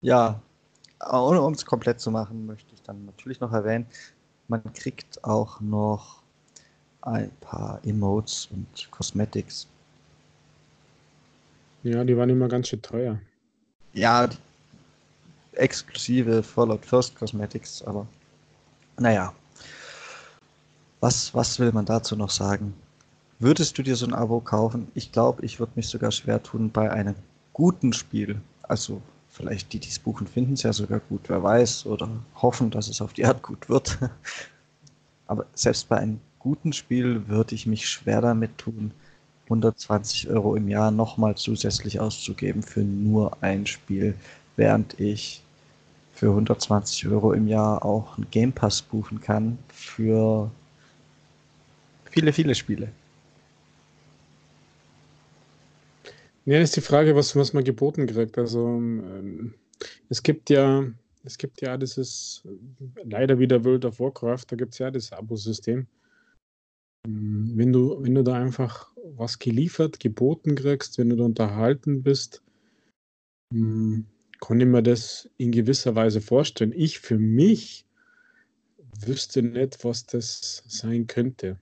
Ja, 0.02 0.40
um 1.10 1.52
es 1.54 1.66
komplett 1.66 2.00
zu 2.00 2.10
machen, 2.10 2.46
möchte 2.46 2.74
ich 2.74 2.82
dann 2.82 3.06
natürlich 3.06 3.40
noch 3.40 3.52
erwähnen, 3.52 3.86
man 4.48 4.62
kriegt 4.74 5.24
auch 5.24 5.60
noch 5.60 6.19
ein 7.02 7.30
paar 7.40 7.80
Emotes 7.84 8.48
und 8.50 8.90
Cosmetics. 8.90 9.66
Ja, 11.82 12.04
die 12.04 12.16
waren 12.16 12.28
immer 12.28 12.48
ganz 12.48 12.68
schön 12.68 12.82
teuer. 12.82 13.18
Ja, 13.92 14.28
exklusive 15.52 16.42
Fallout 16.42 16.84
First 16.84 17.16
Cosmetics, 17.16 17.82
aber 17.82 18.06
naja. 18.98 19.32
Was, 21.00 21.34
was 21.34 21.58
will 21.58 21.72
man 21.72 21.86
dazu 21.86 22.14
noch 22.14 22.30
sagen? 22.30 22.74
Würdest 23.38 23.78
du 23.78 23.82
dir 23.82 23.96
so 23.96 24.04
ein 24.04 24.12
Abo 24.12 24.40
kaufen? 24.40 24.88
Ich 24.94 25.12
glaube, 25.12 25.42
ich 25.44 25.58
würde 25.58 25.72
mich 25.74 25.88
sogar 25.88 26.12
schwer 26.12 26.42
tun 26.42 26.70
bei 26.70 26.92
einem 26.92 27.14
guten 27.54 27.94
Spiel. 27.94 28.38
Also 28.62 29.00
vielleicht 29.30 29.72
die, 29.72 29.78
die 29.78 29.88
es 29.88 29.98
buchen, 29.98 30.26
finden 30.26 30.52
es 30.52 30.62
ja 30.62 30.74
sogar 30.74 31.00
gut, 31.00 31.22
wer 31.28 31.42
weiß, 31.42 31.86
oder 31.86 32.08
hoffen, 32.34 32.70
dass 32.70 32.88
es 32.88 33.00
auf 33.00 33.14
die 33.14 33.24
Art 33.24 33.42
gut 33.42 33.70
wird. 33.70 33.98
Aber 35.26 35.46
selbst 35.54 35.88
bei 35.88 35.96
einem 35.96 36.20
guten 36.40 36.72
Spiel 36.72 37.28
würde 37.28 37.54
ich 37.54 37.66
mich 37.66 37.88
schwer 37.88 38.20
damit 38.20 38.58
tun, 38.58 38.92
120 39.44 40.28
Euro 40.30 40.56
im 40.56 40.68
Jahr 40.68 40.90
nochmal 40.90 41.36
zusätzlich 41.36 42.00
auszugeben 42.00 42.62
für 42.62 42.80
nur 42.80 43.42
ein 43.42 43.66
Spiel, 43.66 44.14
während 44.56 44.98
ich 44.98 45.42
für 46.12 46.28
120 46.30 47.08
Euro 47.08 47.32
im 47.32 47.48
Jahr 47.48 47.84
auch 47.84 48.16
einen 48.16 48.30
Game 48.30 48.52
Pass 48.52 48.82
buchen 48.82 49.20
kann 49.20 49.58
für 49.68 50.50
viele, 52.10 52.32
viele 52.32 52.54
Spiele. 52.54 52.92
Ja, 56.44 56.58
ist 56.60 56.76
die 56.76 56.80
Frage, 56.80 57.14
was, 57.14 57.36
was 57.36 57.52
man 57.52 57.64
geboten 57.64 58.06
kriegt. 58.06 58.36
Also 58.38 58.66
ähm, 58.66 59.54
es 60.08 60.22
gibt 60.22 60.50
ja, 60.50 60.84
es 61.24 61.38
gibt 61.38 61.60
ja 61.60 61.76
dieses, 61.76 62.42
leider 63.04 63.38
wieder 63.38 63.64
World 63.64 63.84
of 63.84 64.00
Warcraft, 64.00 64.44
da 64.48 64.56
gibt 64.56 64.72
es 64.72 64.78
ja 64.78 64.90
das 64.90 65.12
Abo-System. 65.12 65.86
Ähm, 67.06 67.52
wenn 67.54 67.72
du, 67.72 68.02
wenn 68.02 68.14
du 68.14 68.22
da 68.22 68.34
einfach 68.34 68.90
was 69.16 69.38
geliefert, 69.38 70.00
geboten 70.00 70.54
kriegst, 70.54 70.98
wenn 70.98 71.10
du 71.10 71.16
da 71.16 71.24
unterhalten 71.24 72.02
bist, 72.02 72.42
ähm, 73.52 74.06
kann 74.40 74.60
ich 74.60 74.66
mir 74.66 74.82
das 74.82 75.28
in 75.36 75.52
gewisser 75.52 75.94
Weise 75.94 76.20
vorstellen. 76.20 76.72
Ich 76.74 77.00
für 77.00 77.18
mich 77.18 77.86
wüsste 79.06 79.42
nicht, 79.42 79.84
was 79.84 80.06
das 80.06 80.62
sein 80.66 81.06
könnte. 81.06 81.58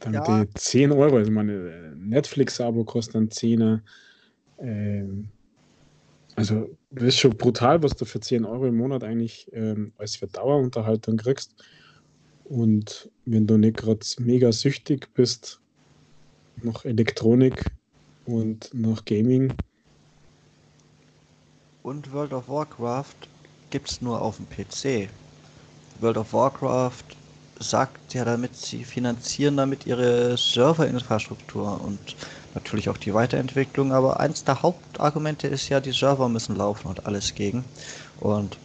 Dann 0.00 0.14
ja. 0.14 0.44
die 0.44 0.54
10 0.54 0.92
Euro, 0.92 1.16
also 1.16 1.30
meine 1.30 1.94
Netflix-Abo 1.96 2.84
kostet 2.84 3.14
dann 3.14 3.28
10er. 3.28 3.80
Ähm, 4.58 5.28
also, 6.34 6.76
das 6.90 7.04
ist 7.04 7.18
schon 7.18 7.36
brutal, 7.36 7.82
was 7.82 7.96
du 7.96 8.04
für 8.04 8.20
10 8.20 8.44
Euro 8.44 8.66
im 8.66 8.76
Monat 8.76 9.04
eigentlich 9.04 9.50
ähm, 9.52 9.92
als 9.96 10.16
für 10.16 10.26
Dauerunterhaltung 10.26 11.16
kriegst. 11.16 11.54
Und 12.48 13.10
wenn 13.24 13.46
du 13.46 13.56
nicht 13.56 13.76
gerade 13.76 14.06
mega 14.18 14.52
süchtig 14.52 15.08
bist 15.14 15.60
nach 16.62 16.84
Elektronik 16.84 17.64
und 18.24 18.70
nach 18.72 19.04
Gaming. 19.04 19.52
Und 21.82 22.12
World 22.12 22.32
of 22.32 22.48
Warcraft 22.48 23.28
gibt 23.70 23.90
es 23.90 24.00
nur 24.00 24.20
auf 24.22 24.36
dem 24.36 24.48
PC. 24.48 25.08
World 26.00 26.18
of 26.18 26.32
Warcraft 26.32 27.04
sagt 27.58 28.14
ja 28.14 28.24
damit, 28.24 28.54
sie 28.54 28.84
finanzieren 28.84 29.56
damit 29.56 29.86
ihre 29.86 30.36
Serverinfrastruktur 30.36 31.80
und 31.82 31.98
natürlich 32.54 32.88
auch 32.88 32.96
die 32.96 33.14
Weiterentwicklung, 33.14 33.92
aber 33.92 34.20
eins 34.20 34.44
der 34.44 34.62
Hauptargumente 34.62 35.48
ist 35.48 35.68
ja, 35.68 35.80
die 35.80 35.92
Server 35.92 36.28
müssen 36.28 36.56
laufen 36.56 36.88
und 36.88 37.06
alles 37.06 37.34
gegen. 37.34 37.64
Und 38.20 38.58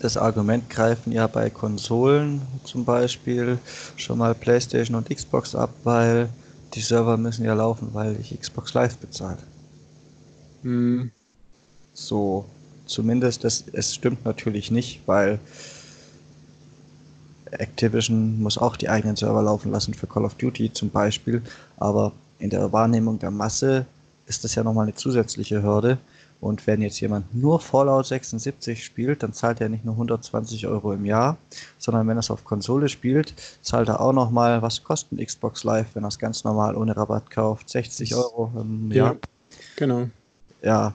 das 0.00 0.16
Argument 0.16 0.68
greifen 0.70 1.12
ja 1.12 1.26
bei 1.26 1.50
Konsolen 1.50 2.42
zum 2.64 2.84
Beispiel 2.84 3.58
schon 3.96 4.18
mal 4.18 4.34
PlayStation 4.34 4.96
und 4.96 5.08
Xbox 5.08 5.54
ab, 5.54 5.70
weil 5.84 6.28
die 6.74 6.80
Server 6.80 7.16
müssen 7.16 7.44
ja 7.44 7.54
laufen, 7.54 7.88
weil 7.92 8.16
ich 8.20 8.38
Xbox 8.38 8.74
Live 8.74 8.96
bezahle. 8.98 9.38
Hm. 10.62 11.10
So, 11.94 12.44
zumindest 12.86 13.42
das, 13.42 13.64
es 13.72 13.94
stimmt 13.94 14.24
natürlich 14.24 14.70
nicht, 14.70 15.00
weil 15.06 15.40
Activision 17.50 18.40
muss 18.40 18.58
auch 18.58 18.76
die 18.76 18.88
eigenen 18.88 19.16
Server 19.16 19.42
laufen 19.42 19.72
lassen 19.72 19.94
für 19.94 20.06
Call 20.06 20.24
of 20.24 20.34
Duty 20.34 20.72
zum 20.72 20.90
Beispiel, 20.90 21.42
aber 21.78 22.12
in 22.38 22.50
der 22.50 22.72
Wahrnehmung 22.72 23.18
der 23.18 23.30
Masse 23.30 23.86
ist 24.26 24.44
das 24.44 24.54
ja 24.54 24.62
nochmal 24.62 24.84
eine 24.84 24.94
zusätzliche 24.94 25.62
Hürde. 25.62 25.98
Und 26.40 26.66
wenn 26.68 26.82
jetzt 26.82 27.00
jemand 27.00 27.34
nur 27.34 27.58
Fallout 27.58 28.06
76 28.06 28.84
spielt, 28.84 29.22
dann 29.22 29.32
zahlt 29.32 29.60
er 29.60 29.68
nicht 29.68 29.84
nur 29.84 29.94
120 29.94 30.68
Euro 30.68 30.92
im 30.92 31.04
Jahr, 31.04 31.36
sondern 31.78 32.06
wenn 32.06 32.16
er 32.16 32.20
es 32.20 32.30
auf 32.30 32.44
Konsole 32.44 32.88
spielt, 32.88 33.34
zahlt 33.60 33.88
er 33.88 34.00
auch 34.00 34.12
nochmal, 34.12 34.62
was 34.62 34.84
kostet 34.84 35.18
Xbox 35.18 35.64
Live, 35.64 35.88
wenn 35.94 36.04
er 36.04 36.08
es 36.08 36.18
ganz 36.18 36.44
normal 36.44 36.76
ohne 36.76 36.96
Rabatt 36.96 37.30
kauft? 37.30 37.68
60 37.68 38.14
Euro 38.14 38.52
im 38.54 38.92
Jahr. 38.92 39.14
Ja, 39.14 39.20
genau. 39.74 40.08
Ja, 40.62 40.94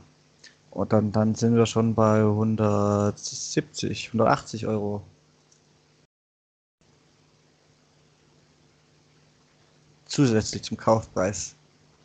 und 0.72 0.94
dann, 0.94 1.12
dann 1.12 1.36
sind 1.36 1.56
wir 1.56 1.66
schon 1.66 1.94
bei 1.94 2.22
170, 2.22 4.08
180 4.08 4.66
Euro 4.66 5.02
zusätzlich 10.06 10.64
zum 10.64 10.78
Kaufpreis 10.78 11.56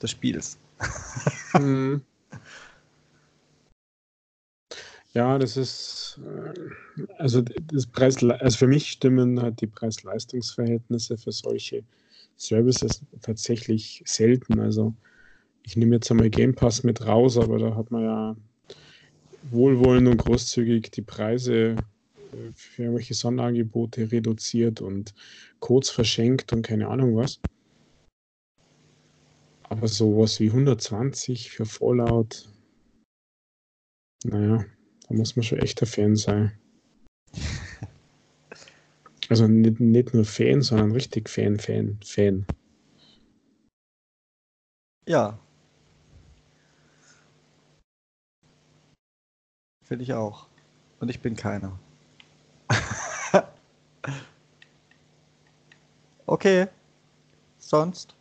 des 0.03 0.11
Spiels. 0.11 0.59
hm. 1.53 2.03
Ja, 5.19 5.37
das 5.37 5.57
ist, 5.57 6.21
äh, 6.25 7.03
also 7.19 7.43
das 7.43 7.89
Preis, 7.89 8.23
also 8.23 8.57
für 8.57 8.69
mich 8.69 8.89
stimmen 8.89 9.43
halt 9.43 9.61
die 9.61 9.67
Preis-Leistungs-Verhältnisse 9.67 11.19
für 11.19 11.33
solche 11.33 11.83
Services 12.37 13.05
tatsächlich 13.21 14.01
selten. 14.07 14.61
Also 14.61 14.95
ich 15.65 15.77
nehme 15.77 15.97
jetzt 15.97 16.09
einmal 16.13 16.31
Game 16.31 16.55
Pass 16.55 16.85
mit 16.85 17.05
raus, 17.05 17.37
aber 17.37 17.59
da 17.59 17.75
hat 17.75 17.91
man 17.91 18.05
ja 18.05 18.37
wohlwollend 19.51 20.07
und 20.07 20.19
großzügig 20.19 20.93
die 20.93 21.03
Preise 21.03 21.53
äh, 22.33 22.53
für 22.55 22.83
irgendwelche 22.85 23.15
Sonderangebote 23.15 24.13
reduziert 24.13 24.81
und 24.81 25.15
Codes 25.59 25.91
verschenkt 25.91 26.53
und 26.53 26.63
keine 26.63 26.87
Ahnung 26.87 27.17
was. 27.17 27.41
Aber 29.65 29.89
sowas 29.89 30.39
wie 30.39 30.53
120 30.53 31.51
für 31.51 31.67
Fallout, 31.67 32.49
naja, 34.25 34.65
da 35.09 35.15
muss 35.15 35.37
man 35.37 35.43
schon 35.43 35.59
echter 35.59 35.87
Fan 35.87 36.17
sein. 36.17 36.53
Also 39.29 39.47
nicht, 39.47 39.81
nicht 39.81 40.15
nur 40.15 40.25
Fan, 40.25 40.63
sondern 40.63 40.93
richtig 40.93 41.29
Fan, 41.29 41.59
Fan, 41.59 41.99
Fan. 42.05 42.47
Ja. 45.07 45.39
Finde 49.85 50.05
ich 50.05 50.13
auch. 50.15 50.47
Und 51.01 51.09
ich 51.09 51.21
bin 51.21 51.37
keiner. 51.37 51.79
okay. 56.27 56.69
Sonst? 57.59 58.19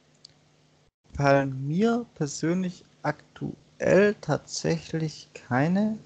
fallen 1.18 1.68
mir 1.68 2.06
persönlich 2.14 2.84
aktuell 3.02 4.16
tatsächlich 4.22 5.30
keine 5.34 5.98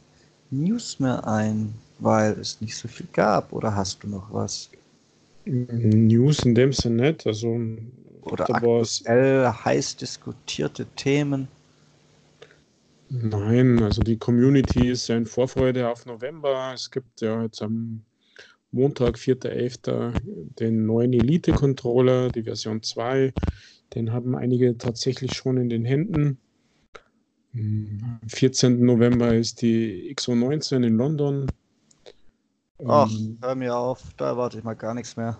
News 0.51 0.99
mehr 0.99 1.25
ein, 1.27 1.73
weil 1.99 2.33
es 2.33 2.61
nicht 2.61 2.75
so 2.75 2.87
viel 2.87 3.07
gab. 3.13 3.53
Oder 3.53 3.75
hast 3.75 4.03
du 4.03 4.07
noch 4.07 4.31
was? 4.33 4.69
News 5.45 6.45
in 6.45 6.55
dem 6.55 6.73
Sinne 6.73 7.03
nicht. 7.03 7.25
Also, 7.25 7.59
oder 8.21 8.49
aktuell 8.53 9.47
heiß 9.47 9.95
diskutierte 9.97 10.85
Themen. 10.95 11.47
Nein, 13.09 13.81
also 13.81 14.01
die 14.01 14.17
Community 14.17 14.89
ist 14.89 15.07
ja 15.09 15.17
in 15.17 15.25
Vorfreude 15.25 15.89
auf 15.89 16.05
November. 16.05 16.71
Es 16.73 16.91
gibt 16.91 17.21
ja 17.21 17.43
jetzt 17.43 17.61
am 17.61 18.03
Montag, 18.71 19.17
4.11., 19.17 20.21
den 20.59 20.85
neuen 20.85 21.11
Elite-Controller, 21.11 22.29
die 22.29 22.43
Version 22.43 22.81
2. 22.81 23.33
Den 23.95 24.13
haben 24.13 24.35
einige 24.35 24.77
tatsächlich 24.77 25.33
schon 25.33 25.57
in 25.57 25.69
den 25.69 25.83
Händen. 25.83 26.37
Am 27.53 28.19
14. 28.27 28.83
November 28.83 29.33
ist 29.35 29.61
die 29.61 30.13
XO19 30.15 30.85
in 30.85 30.97
London. 30.97 31.47
Ach, 32.87 33.11
ähm, 33.11 33.37
hör 33.41 33.55
mir 33.55 33.75
auf, 33.75 34.13
da 34.17 34.27
erwarte 34.27 34.57
ich 34.57 34.63
mal 34.63 34.73
gar 34.75 34.93
nichts 34.93 35.17
mehr. 35.17 35.37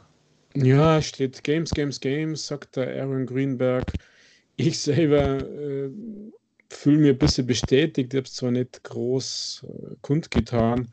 Ja, 0.54 1.02
steht 1.02 1.44
Games, 1.44 1.74
Games, 1.74 2.00
Games, 2.00 2.46
sagt 2.46 2.76
der 2.76 3.02
Aaron 3.02 3.26
Greenberg. 3.26 3.96
Ich 4.58 4.80
selber 4.80 5.40
äh, 5.40 5.90
fühle 6.70 6.98
mir 6.98 7.14
ein 7.14 7.18
bisschen 7.18 7.48
bestätigt, 7.48 8.14
ich 8.14 8.18
habe 8.18 8.28
es 8.28 8.34
zwar 8.34 8.52
nicht 8.52 8.84
groß 8.84 9.66
äh, 9.68 9.96
kundgetan, 10.02 10.92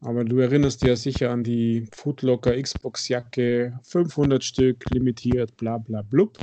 aber 0.00 0.24
du 0.24 0.38
erinnerst 0.38 0.82
dich 0.82 0.88
ja 0.88 0.96
sicher 0.96 1.30
an 1.30 1.44
die 1.44 1.86
Foodlocker 1.92 2.60
Xbox-Jacke, 2.60 3.78
500 3.82 4.42
Stück, 4.42 4.88
limitiert, 4.90 5.56
bla 5.56 5.78
bla 5.78 6.02
blub. 6.02 6.38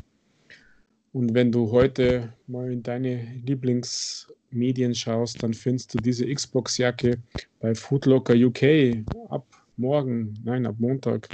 Und 1.13 1.33
wenn 1.33 1.51
du 1.51 1.71
heute 1.71 2.33
mal 2.47 2.71
in 2.71 2.83
deine 2.83 3.21
Lieblingsmedien 3.45 4.95
schaust, 4.95 5.43
dann 5.43 5.53
findest 5.53 5.93
du 5.93 5.99
diese 5.99 6.25
Xbox-Jacke 6.33 7.17
bei 7.59 7.75
Foodlocker 7.75 8.33
UK 8.33 9.03
ab 9.29 9.45
morgen, 9.75 10.35
nein, 10.43 10.65
ab 10.65 10.75
Montag 10.79 11.29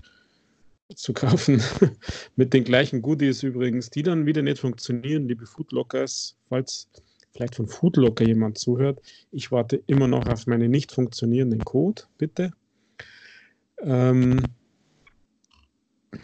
zu 0.95 1.13
kaufen. 1.13 1.61
Mit 2.35 2.53
den 2.53 2.63
gleichen 2.63 3.01
Goodies 3.01 3.43
übrigens, 3.43 3.89
die 3.89 4.03
dann 4.03 4.25
wieder 4.25 4.41
nicht 4.41 4.59
funktionieren, 4.59 5.27
liebe 5.27 5.45
Foodlockers, 5.45 6.35
falls 6.49 6.89
vielleicht 7.33 7.55
von 7.55 7.67
Foodlocker 7.67 8.25
jemand 8.25 8.57
zuhört. 8.57 8.99
Ich 9.31 9.51
warte 9.51 9.83
immer 9.85 10.07
noch 10.07 10.27
auf 10.27 10.47
meinen 10.47 10.71
nicht 10.71 10.91
funktionierenden 10.91 11.59
Code, 11.59 12.03
bitte. 12.17 12.51
Ähm, 13.81 14.41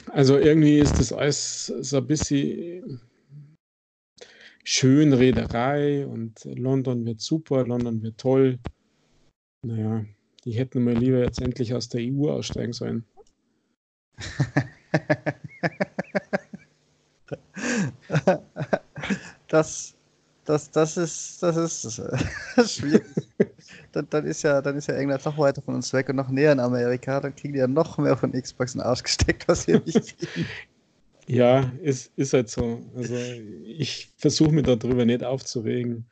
also 0.08 0.40
irgendwie 0.40 0.80
ist 0.80 1.00
das 1.00 1.14
alles 1.14 1.68
so 1.68 1.98
ein 1.98 2.08
bisschen 2.08 3.00
Schönrederei 4.64 6.08
und 6.08 6.44
London 6.46 7.06
wird 7.06 7.20
super, 7.22 7.66
London 7.66 8.02
wird 8.02 8.18
toll. 8.18 8.60
Naja, 9.66 10.06
die 10.46 10.52
hätten 10.52 10.84
mal 10.84 10.96
lieber 10.96 11.20
jetzt 11.20 11.42
endlich 11.42 11.74
aus 11.74 11.90
der 11.90 12.02
EU 12.02 12.30
aussteigen 12.30 12.74
sollen. 12.74 13.06
das, 19.48 19.96
das, 20.46 20.72
das 20.72 20.98
ist, 20.98 21.42
das 21.42 21.56
ist, 21.58 22.02
das 22.56 22.76
schwierig. 22.76 23.04
dann, 23.92 24.08
dann, 24.10 24.26
ist 24.26 24.44
ja, 24.44 24.62
dann 24.62 24.78
ist 24.78 24.88
ja 24.88 24.96
England 24.96 25.26
noch 25.26 25.38
weiter 25.38 25.62
von 25.62 25.76
uns 25.76 25.94
weg 25.94 26.10
und 26.10 26.16
noch 26.18 26.30
näher 26.30 26.52
in 26.52 26.60
Amerika. 26.60 27.20
Dann 27.20 27.36
kriegen 27.36 27.54
die 27.54 27.60
ja 27.60 27.68
noch 27.68 27.98
mehr 27.98 28.18
von 28.18 28.32
Xbox 28.32 28.76
in 28.76 28.80
den 28.80 28.88
Arsch 28.88 29.04
gesteckt, 29.04 29.48
was 29.48 29.68
wir 29.68 29.82
nicht 29.82 30.18
kriegen. 30.34 30.48
Ja, 31.28 31.72
ist, 31.82 32.12
ist 32.18 32.34
halt 32.34 32.50
so. 32.50 32.82
Also 32.96 33.16
ich 33.64 34.10
versuche 34.18 34.52
mich 34.52 34.66
darüber 34.66 35.06
nicht 35.06 35.24
aufzuregen. 35.24 36.06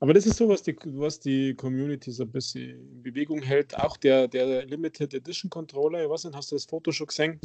Aber 0.00 0.14
das 0.14 0.26
ist 0.26 0.36
so, 0.36 0.48
was 0.48 0.62
die, 0.62 0.76
was 0.84 1.20
die 1.20 1.54
Community 1.54 2.10
so 2.12 2.24
ein 2.24 2.30
bisschen 2.30 2.70
in 2.70 3.02
Bewegung 3.02 3.42
hält. 3.42 3.76
Auch 3.76 3.96
der, 3.96 4.28
der 4.28 4.64
Limited 4.66 5.14
Edition 5.14 5.50
Controller, 5.50 6.04
ich 6.04 6.10
weiß 6.10 6.24
nicht, 6.24 6.36
hast 6.36 6.52
du 6.52 6.56
das 6.56 6.64
Foto 6.64 6.92
schon 6.92 7.08
gesehen? 7.08 7.40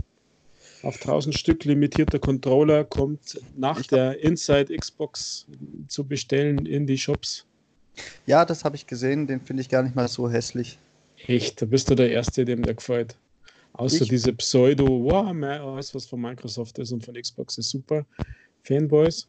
Auf 0.83 0.95
1000 0.95 1.33
Stück 1.35 1.63
limitierter 1.65 2.19
Controller 2.19 2.83
kommt 2.83 3.39
nach 3.55 3.79
ich 3.79 3.87
der 3.87 4.19
Inside 4.19 4.75
Xbox 4.77 5.47
zu 5.87 6.03
bestellen 6.05 6.65
in 6.65 6.85
die 6.85 6.97
Shops. 6.97 7.45
Ja, 8.25 8.45
das 8.45 8.65
habe 8.65 8.75
ich 8.75 8.85
gesehen. 8.85 9.27
Den 9.27 9.41
finde 9.41 9.61
ich 9.61 9.69
gar 9.69 9.83
nicht 9.83 9.95
mal 9.95 10.07
so 10.07 10.29
hässlich. 10.29 10.77
Echt, 11.25 11.61
da 11.61 11.65
bist 11.65 11.89
du 11.89 11.95
der 11.95 12.11
Erste, 12.11 12.43
dem 12.45 12.63
der 12.63 12.73
gefällt. 12.75 13.15
Außer 13.73 14.03
ich, 14.03 14.09
diese 14.09 14.33
Pseudo, 14.33 15.03
wow, 15.03 15.27
alles, 15.27 15.95
was 15.95 16.05
von 16.05 16.21
Microsoft 16.21 16.77
ist 16.79 16.91
und 16.91 17.03
von 17.03 17.15
Xbox 17.15 17.57
ist 17.57 17.71
super. 17.71 18.05
Fanboys 18.63 19.27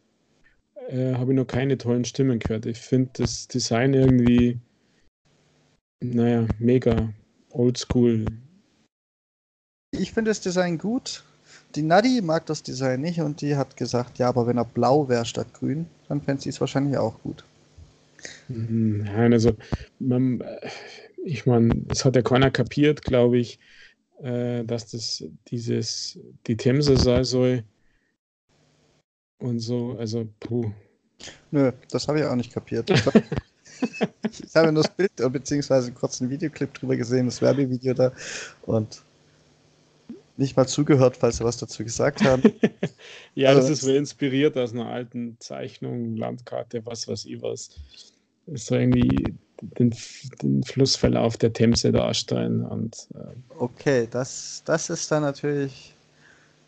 äh, 0.89 1.15
habe 1.15 1.33
ich 1.33 1.37
noch 1.37 1.47
keine 1.47 1.79
tollen 1.79 2.05
Stimmen 2.05 2.39
gehört. 2.39 2.67
Ich 2.67 2.79
finde 2.79 3.11
das 3.15 3.49
Design 3.49 3.95
irgendwie, 3.95 4.59
naja, 6.03 6.47
mega 6.59 7.13
oldschool. 7.51 8.27
Ich 9.93 10.13
finde 10.13 10.31
das 10.31 10.41
Design 10.41 10.77
gut. 10.77 11.25
Die 11.75 11.83
Nadi 11.83 12.21
mag 12.21 12.47
das 12.47 12.63
Design 12.63 13.01
nicht 13.01 13.21
und 13.21 13.41
die 13.41 13.57
hat 13.57 13.77
gesagt, 13.77 14.19
ja, 14.19 14.29
aber 14.29 14.47
wenn 14.47 14.59
er 14.59 14.65
blau 14.65 15.09
wäre 15.09 15.25
statt 15.25 15.55
grün, 15.55 15.87
dann 16.09 16.21
fände 16.21 16.43
sie 16.43 16.51
es 16.51 16.61
wahrscheinlich 16.61 16.99
auch 16.99 17.21
gut. 17.23 17.45
Nein, 18.49 19.33
also, 19.33 19.55
man, 19.99 20.41
äh, 20.43 20.69
ich 21.25 21.47
meine, 21.47 21.83
es 21.89 22.05
hat 22.05 22.17
ja 22.17 22.23
keiner 22.23 22.51
kapiert, 22.51 23.03
glaube 23.03 23.39
ich 23.39 23.59
äh, 24.25 24.65
dass 24.65 24.91
das 24.91 25.23
dieses, 25.49 26.19
die 26.47 26.57
Themse 26.57 26.97
sein 26.97 27.25
soll 27.25 27.63
und 29.39 29.61
so, 29.61 29.97
also 29.99 30.27
puh. 30.41 30.73
Nö, 31.51 31.73
das 31.91 32.09
habe 32.09 32.19
ich 32.19 32.25
auch 32.25 32.35
nicht 32.35 32.53
kapiert. 32.53 32.91
Ich, 32.91 33.05
habe 34.55 34.73
nur 34.73 34.83
das 34.83 34.97
Bild 34.97 35.13
beziehungsweise 35.31 35.89
einen 35.89 35.95
kurzen 35.95 36.31
Videoclip 36.31 36.73
drüber 36.73 36.97
gesehen, 36.97 37.27
das 37.27 37.43
Werbevideo 37.43 37.93
da 37.93 38.13
und 38.63 39.03
nicht 40.37 40.57
mal 40.57 40.67
zugehört, 40.67 41.19
falls 41.19 41.37
sie 41.37 41.45
was 41.45 41.59
dazu 41.59 41.85
gesagt 41.85 42.25
haben. 42.25 42.43
ja, 43.35 43.51
also, 43.51 43.61
das 43.61 43.71
ist 43.71 43.87
wohl 43.87 43.95
inspiriert 43.95 44.57
aus 44.57 44.73
einer 44.73 44.87
alten 44.87 45.37
Zeichnung, 45.39 46.17
Landkarte, 46.17 46.85
was 46.87 47.07
weiß 47.07 47.27
ich 47.27 47.41
was. 47.43 47.71
ist 48.47 48.67
so 48.67 48.75
irgendwie 48.75 49.35
den, 49.79 49.95
den 50.43 50.63
Flussverlauf 50.63 51.37
der 51.37 51.53
Themse 51.53 51.93
darstellen. 51.93 52.65
Und, 52.65 53.09
äh 53.15 53.35
okay, 53.59 54.09
das, 54.11 54.63
das 54.65 54.91
ist 54.91 55.11
dann 55.11 55.23
natürlich. 55.23 55.95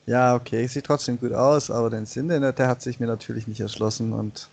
Ja, 0.06 0.36
okay, 0.36 0.64
sieht 0.68 0.84
trotzdem 0.84 1.18
gut 1.18 1.32
aus, 1.32 1.68
aber 1.68 1.90
den 1.90 2.06
Sinn, 2.06 2.28
der 2.28 2.68
hat 2.68 2.80
sich 2.80 3.00
mir 3.00 3.06
natürlich 3.06 3.48
nicht 3.48 3.60
erschlossen. 3.60 4.12
Und 4.12 4.48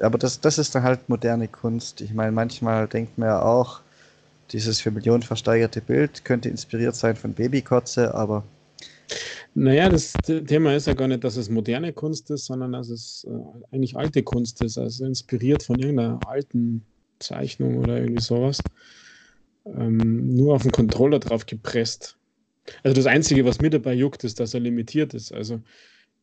aber 0.00 0.18
das, 0.18 0.40
das 0.40 0.58
ist 0.58 0.74
dann 0.74 0.82
halt 0.82 1.08
moderne 1.08 1.48
Kunst. 1.48 2.00
Ich 2.00 2.14
meine, 2.14 2.32
manchmal 2.32 2.88
denkt 2.88 3.18
man 3.18 3.28
ja 3.28 3.42
auch, 3.42 3.80
dieses 4.50 4.80
für 4.80 4.90
Millionen 4.90 5.22
versteigerte 5.22 5.80
Bild 5.80 6.24
könnte 6.24 6.48
inspiriert 6.48 6.94
sein 6.94 7.16
von 7.16 7.32
Babykotze, 7.32 8.14
aber. 8.14 8.44
Naja, 9.54 9.88
das 9.88 10.12
Thema 10.24 10.74
ist 10.74 10.86
ja 10.86 10.94
gar 10.94 11.08
nicht, 11.08 11.24
dass 11.24 11.36
es 11.36 11.50
moderne 11.50 11.92
Kunst 11.92 12.30
ist, 12.30 12.46
sondern 12.46 12.72
dass 12.72 12.88
es 12.88 13.26
äh, 13.28 13.74
eigentlich 13.74 13.96
alte 13.96 14.22
Kunst 14.22 14.62
ist, 14.62 14.78
also 14.78 15.04
inspiriert 15.04 15.62
von 15.62 15.78
irgendeiner 15.78 16.18
alten 16.26 16.82
Zeichnung 17.22 17.78
oder 17.78 17.98
irgendwie 17.98 18.20
sowas. 18.20 18.60
Ähm, 19.64 20.34
nur 20.34 20.54
auf 20.54 20.62
den 20.62 20.72
Controller 20.72 21.18
drauf 21.18 21.46
gepresst. 21.46 22.18
Also 22.82 22.94
das 22.94 23.06
Einzige, 23.06 23.44
was 23.44 23.60
mir 23.60 23.70
dabei 23.70 23.94
juckt, 23.94 24.24
ist, 24.24 24.40
dass 24.40 24.54
er 24.54 24.60
limitiert 24.60 25.14
ist. 25.14 25.32
Also 25.32 25.60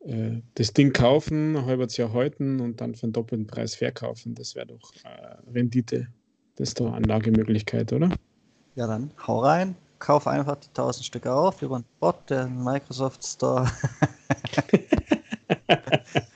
äh, 0.05 0.41
das 0.55 0.73
Ding 0.73 0.93
kaufen, 0.93 1.65
halbes 1.65 1.97
Jahr 1.97 2.13
halten 2.13 2.59
und 2.59 2.81
dann 2.81 2.95
für 2.95 3.03
einen 3.03 3.13
doppelten 3.13 3.47
Preis 3.47 3.75
verkaufen. 3.75 4.35
Das 4.35 4.55
wäre 4.55 4.67
doch 4.67 4.93
äh, 5.03 5.51
Rendite. 5.51 6.07
Das 6.55 6.69
ist 6.69 6.79
doch 6.79 6.93
Anlagemöglichkeit, 6.93 7.93
oder? 7.93 8.09
Ja, 8.75 8.87
dann 8.87 9.11
hau 9.25 9.39
rein, 9.39 9.75
kauf 9.99 10.27
einfach 10.27 10.57
die 10.57 10.67
1000 10.67 11.05
Stück 11.05 11.27
auf 11.27 11.61
über 11.61 11.77
einen 11.77 11.85
Bot, 11.99 12.29
den 12.29 12.63
Microsoft 12.63 13.25
Store. 13.25 13.69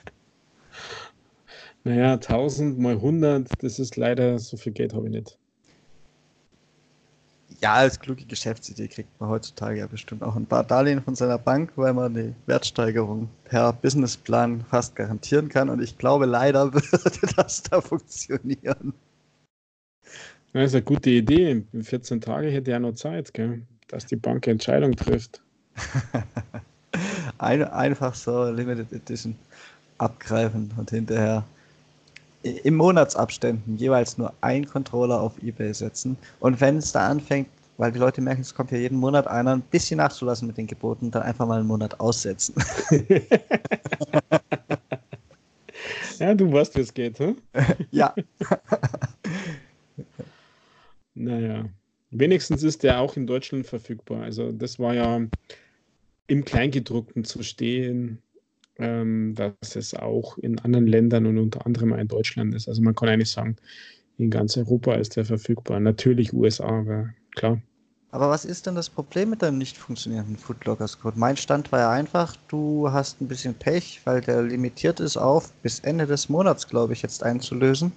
Naja, 1.86 2.14
1000 2.14 2.80
mal 2.80 2.94
100, 2.94 3.48
das 3.62 3.78
ist 3.80 3.98
leider, 3.98 4.40
so 4.40 4.56
viel 4.56 4.72
Geld 4.72 4.94
habe 4.94 5.08
ich 5.08 5.12
nicht. 5.12 5.38
Ja, 7.62 7.76
als 7.76 8.00
kluge 8.00 8.26
Geschäftsidee 8.26 8.88
kriegt 8.88 9.10
man 9.20 9.30
heutzutage 9.30 9.80
ja 9.80 9.88
bestimmt 9.88 10.24
auch 10.24 10.36
ein 10.36 10.46
paar 10.46 10.64
Darlehen 10.64 11.02
von 11.02 11.16
seiner 11.16 11.38
Bank, 11.38 11.72
weil 11.76 11.94
man 11.94 12.14
die 12.14 12.34
Wertsteigerung 12.46 13.30
per 13.46 13.74
Businessplan 13.74 14.66
fast 14.70 14.96
garantieren 14.96 15.50
kann. 15.50 15.70
Und 15.70 15.82
ich 15.82 15.98
glaube, 15.98 16.26
leider 16.26 16.74
würde 16.74 17.34
das 17.36 17.64
da 17.64 17.80
funktionieren. 17.82 18.94
Das 20.54 20.66
ist 20.66 20.76
eine 20.76 20.84
gute 20.84 21.10
Idee. 21.10 21.64
In 21.72 21.84
14 21.84 22.22
Tage 22.22 22.50
hätte 22.50 22.72
ja 22.72 22.80
noch 22.80 22.94
Zeit, 22.94 23.34
gell? 23.34 23.62
dass 23.88 24.06
die 24.06 24.16
Bank 24.16 24.48
Entscheidung 24.48 24.96
trifft. 24.96 25.42
Ein, 27.38 27.64
einfach 27.64 28.16
so 28.16 28.50
Limited 28.50 28.92
Edition 28.92 29.36
abgreifen 29.98 30.74
und 30.78 30.90
hinterher 30.90 31.46
im 32.44 32.76
Monatsabständen 32.76 33.78
jeweils 33.78 34.18
nur 34.18 34.34
ein 34.41 34.66
Controller 34.66 35.22
auf 35.22 35.41
Ebay 35.41 35.74
setzen. 35.74 36.18
Und 36.39 36.60
wenn 36.62 36.78
es 36.78 36.91
da 36.91 37.08
anfängt, 37.08 37.48
weil 37.78 37.91
die 37.91 38.00
Leute 38.00 38.22
merken, 38.22 38.41
es 38.41 38.54
kommt 38.54 38.72
ja 38.72 38.78
jeden 38.78 38.98
Monat 39.00 39.28
einer, 39.28 39.56
ein 39.56 39.62
bisschen 39.62 39.98
nachzulassen 39.98 40.48
mit 40.48 40.58
den 40.58 40.68
Geboten, 40.68 41.10
dann 41.10 41.24
einfach 41.24 41.48
mal 41.48 41.60
einen 41.60 41.68
Monat 41.68 42.00
aussetzen. 42.00 42.54
ja, 46.20 46.34
du 46.36 46.52
weißt, 46.52 46.76
wie 46.76 46.82
es 46.82 46.94
geht, 46.94 47.18
hm? 47.20 47.38
ja. 47.91 48.14
naja, 51.16 51.66
wenigstens 52.12 52.62
ist 52.64 52.84
der 52.84 53.00
auch 53.00 53.16
in 53.16 53.26
Deutschland 53.26 53.66
verfügbar. 53.66 54.24
Also 54.24 54.52
das 54.52 54.78
war 54.80 54.94
ja 54.94 55.22
im 56.28 56.46
Kleingedruckten 56.46 57.24
zu 57.24 57.41
stehen 57.41 58.22
ähm, 58.84 59.34
dass 59.34 59.76
es 59.78 59.94
auch 59.94 60.38
in 60.38 60.60
anderen 60.60 60.88
Ländern 60.88 61.26
und 61.26 61.38
unter 61.38 61.66
anderem 61.66 61.94
in 61.94 62.08
Deutschland 62.10 62.54
ist. 62.54 62.68
Also 62.68 62.82
man 62.82 62.94
kann 62.94 63.08
eigentlich 63.08 63.32
sagen, 63.32 63.56
in 64.18 64.30
ganz 64.30 64.58
Europa 64.58 64.96
ist 64.96 65.16
der 65.16 65.24
verfügbar. 65.24 65.80
Natürlich 65.80 66.34
USA, 66.34 66.68
aber 66.68 67.10
klar. 67.36 67.62
Aber 68.12 68.30
was 68.30 68.46
ist 68.46 68.68
denn 68.68 68.76
das 68.76 68.90
Problem 68.90 69.32
mit 69.32 69.42
deinem 69.42 69.58
nicht 69.58 69.76
funktionierenden 69.76 70.38
Foodlockers 70.38 71.00
Code? 71.00 71.18
Mein 71.18 71.36
Stand 71.36 71.72
war 71.72 71.80
ja 71.80 71.90
einfach, 71.90 72.36
du 72.48 72.92
hast 72.92 73.22
ein 73.22 73.28
bisschen 73.28 73.56
Pech, 73.56 74.02
weil 74.04 74.22
der 74.22 74.44
limitiert 74.44 75.00
ist 75.00 75.18
auf 75.18 75.52
bis 75.64 75.80
Ende 75.80 76.06
des 76.06 76.30
Monats, 76.30 76.68
glaube 76.68 76.94
ich, 76.94 77.02
jetzt 77.02 77.24
einzulösen. 77.24 77.92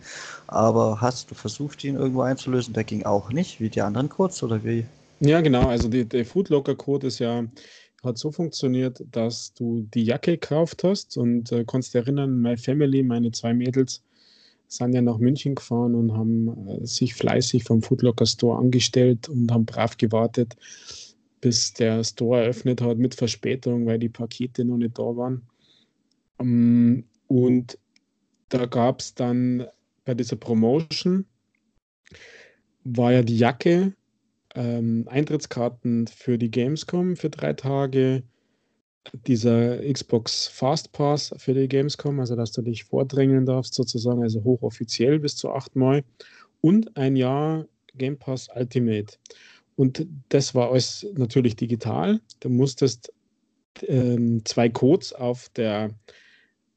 Aber 0.47 1.01
hast 1.03 1.31
du 1.31 1.35
versucht, 1.35 1.85
ihn 1.85 1.97
irgendwo 1.97 2.23
einzulösen? 2.23 2.73
Der 2.73 2.85
ging 2.85 3.05
auch 3.05 3.31
nicht, 3.31 3.61
wie 3.61 3.69
die 3.69 3.83
anderen 3.83 4.09
Codes 4.09 4.43
oder 4.43 4.65
wie? 4.65 4.87
Ja, 5.21 5.41
genau. 5.41 5.69
Also 5.69 5.89
der 5.89 6.25
Foodlocker 6.25 6.77
Code 6.77 7.09
ist 7.09 7.19
ja 7.19 7.45
hat 8.07 8.19
so 8.19 8.33
funktioniert, 8.33 9.05
dass 9.13 9.53
du 9.53 9.87
die 9.95 10.05
Jacke 10.05 10.33
gekauft 10.33 10.85
hast 10.85 11.17
und 11.17 11.53
äh, 11.53 11.65
konntest 11.65 11.95
erinnern, 11.95 12.41
My 12.41 12.57
Family, 12.57 13.03
meine 13.03 13.33
zwei 13.33 13.53
Mädels, 13.53 14.03
sind 14.69 14.95
ja 14.95 15.03
nach 15.03 15.19
München 15.19 15.55
gefahren 15.55 15.95
und 15.95 16.13
haben 16.13 16.69
äh, 16.69 16.87
sich 16.87 17.15
fleißig 17.15 17.65
vom 17.65 17.83
Foodlocker 17.83 18.27
Store 18.27 18.59
angestellt 18.59 19.29
und 19.29 19.53
haben 19.53 19.67
brav 19.67 19.97
gewartet, 19.97 20.57
bis 21.41 21.73
der 21.75 22.03
Store 22.03 22.43
eröffnet 22.43 22.81
hat 22.81 22.99
mit 22.99 23.15
Verspätung, 23.15 23.87
weil 23.87 23.99
die 23.99 24.09
Pakete 24.09 24.65
noch 24.65 24.79
nicht 24.79 24.99
da 24.99 25.17
waren. 25.17 25.43
Um, 26.39 27.05
und 27.29 27.79
da 28.49 28.67
gab 28.67 29.01
es 29.01 29.15
dann 29.15 29.67
bei 30.05 30.15
dieser 30.15 30.37
Promotion, 30.37 31.25
war 32.85 33.13
ja 33.13 33.23
die 33.23 33.39
Jacke, 33.39 33.95
ähm, 34.57 35.07
Eintrittskarten 35.09 36.07
für 36.09 36.39
die 36.39 36.51
Gamescom 36.51 37.17
für 37.17 37.31
drei 37.31 37.53
Tage, 37.53 38.23
dieser 39.27 39.79
Xbox 39.93 40.49
Fast 40.49 40.93
Pass 40.93 41.33
für 41.37 41.55
die 41.55 41.69
Gamescom, 41.69 42.19
also 42.19 42.35
dass 42.35 42.53
du 42.53 42.63
dich 42.63 42.85
vordrängeln 42.85 43.47
darfst, 43.47 43.75
sozusagen, 43.75 44.23
also 44.23 44.43
hochoffiziell 44.43 45.21
bis 45.21 45.37
zu 45.37 45.51
achtmal, 45.51 46.03
und 46.61 46.97
ein 46.97 47.15
Jahr 47.15 47.67
Game 47.95 48.19
Pass 48.19 48.49
Ultimate. 48.55 49.17
Und 49.77 50.07
das 50.31 50.55
war 50.55 50.71
alles 50.71 51.07
natürlich 51.15 51.55
digital. 51.55 52.21
Du 52.41 52.49
musstest 52.49 53.13
ähm, 53.83 54.45
zwei 54.45 54.69
Codes 54.69 55.13
auf 55.13 55.49
der 55.51 55.91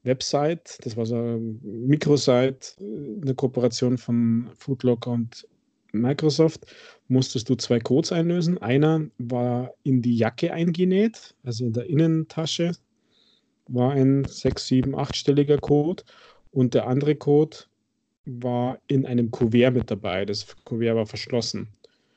Website, 0.02 0.78
das 0.82 0.96
war 0.96 1.06
so 1.06 1.16
eine 1.16 1.38
Mikrosite, 1.38 2.74
äh, 2.80 3.22
eine 3.22 3.34
Kooperation 3.34 3.98
von 3.98 4.50
Foodlocker 4.54 5.10
und 5.10 5.46
Microsoft 5.92 6.66
musstest 7.08 7.48
du 7.48 7.56
zwei 7.56 7.80
Codes 7.80 8.12
einlösen. 8.12 8.58
Einer 8.58 9.06
war 9.18 9.72
in 9.82 10.02
die 10.02 10.16
Jacke 10.16 10.52
eingenäht, 10.52 11.34
also 11.42 11.64
in 11.64 11.72
der 11.72 11.86
Innentasche 11.86 12.72
war 13.68 13.92
ein 13.92 14.24
6, 14.24 14.66
7, 14.66 14.96
8-stelliger 14.96 15.58
Code 15.58 16.02
und 16.50 16.74
der 16.74 16.86
andere 16.86 17.14
Code 17.14 17.56
war 18.24 18.78
in 18.88 19.06
einem 19.06 19.30
Kuvert 19.30 19.74
mit 19.74 19.90
dabei. 19.90 20.24
Das 20.24 20.46
Kuvert 20.64 20.96
war 20.96 21.06
verschlossen. 21.06 21.68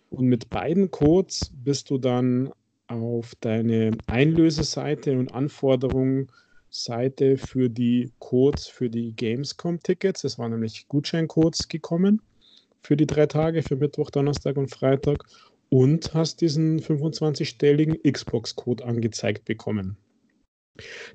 Und 0.09 0.27
mit 0.27 0.49
beiden 0.49 0.91
Codes 0.91 1.51
bist 1.63 1.89
du 1.89 1.97
dann 1.97 2.51
auf 2.87 3.33
deine 3.39 3.91
Einlöseseite 4.07 5.17
und 5.17 5.33
Anforderungsseite 5.33 7.37
für 7.37 7.69
die 7.69 8.11
Codes 8.19 8.67
für 8.67 8.89
die 8.89 9.15
Gamescom-Tickets, 9.15 10.21
das 10.21 10.37
waren 10.37 10.51
nämlich 10.51 10.87
Gutscheincodes 10.87 11.67
gekommen 11.67 12.21
für 12.83 12.97
die 12.97 13.07
drei 13.07 13.25
Tage, 13.25 13.63
für 13.63 13.75
Mittwoch, 13.75 14.11
Donnerstag 14.11 14.57
und 14.57 14.69
Freitag 14.69 15.23
und 15.69 16.13
hast 16.13 16.41
diesen 16.41 16.79
25-stelligen 16.79 17.99
Xbox-Code 18.09 18.85
angezeigt 18.85 19.45
bekommen. 19.45 19.97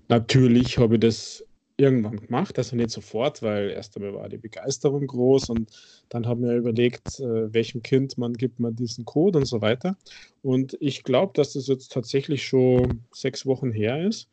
Natürlich 0.09 0.79
habe 0.79 0.95
ich 0.95 1.01
das 1.01 1.45
irgendwann 1.77 2.17
gemacht, 2.17 2.59
also 2.59 2.75
nicht 2.75 2.91
sofort, 2.91 3.41
weil 3.43 3.71
erst 3.71 3.97
einmal 3.97 4.15
war 4.15 4.29
die 4.29 4.39
Begeisterung 4.39 5.07
groß 5.07 5.51
und 5.51 5.71
dann 6.09 6.27
haben 6.27 6.43
wir 6.43 6.57
überlegt, 6.57 7.21
äh, 7.21 7.53
welchem 7.55 7.83
Kind 7.83 8.19
man 8.19 8.35
gibt 8.35 8.59
man 8.59 8.75
diesen 8.75 9.05
Code 9.05 9.39
und 9.39 9.45
so 9.45 9.61
weiter. 9.61 9.97
Und 10.43 10.77
ich 10.81 11.05
glaube, 11.05 11.33
dass 11.35 11.53
das 11.53 11.69
jetzt 11.69 11.93
tatsächlich 11.93 12.45
schon 12.45 13.05
sechs 13.13 13.47
Wochen 13.47 13.71
her 13.71 14.05
ist, 14.05 14.29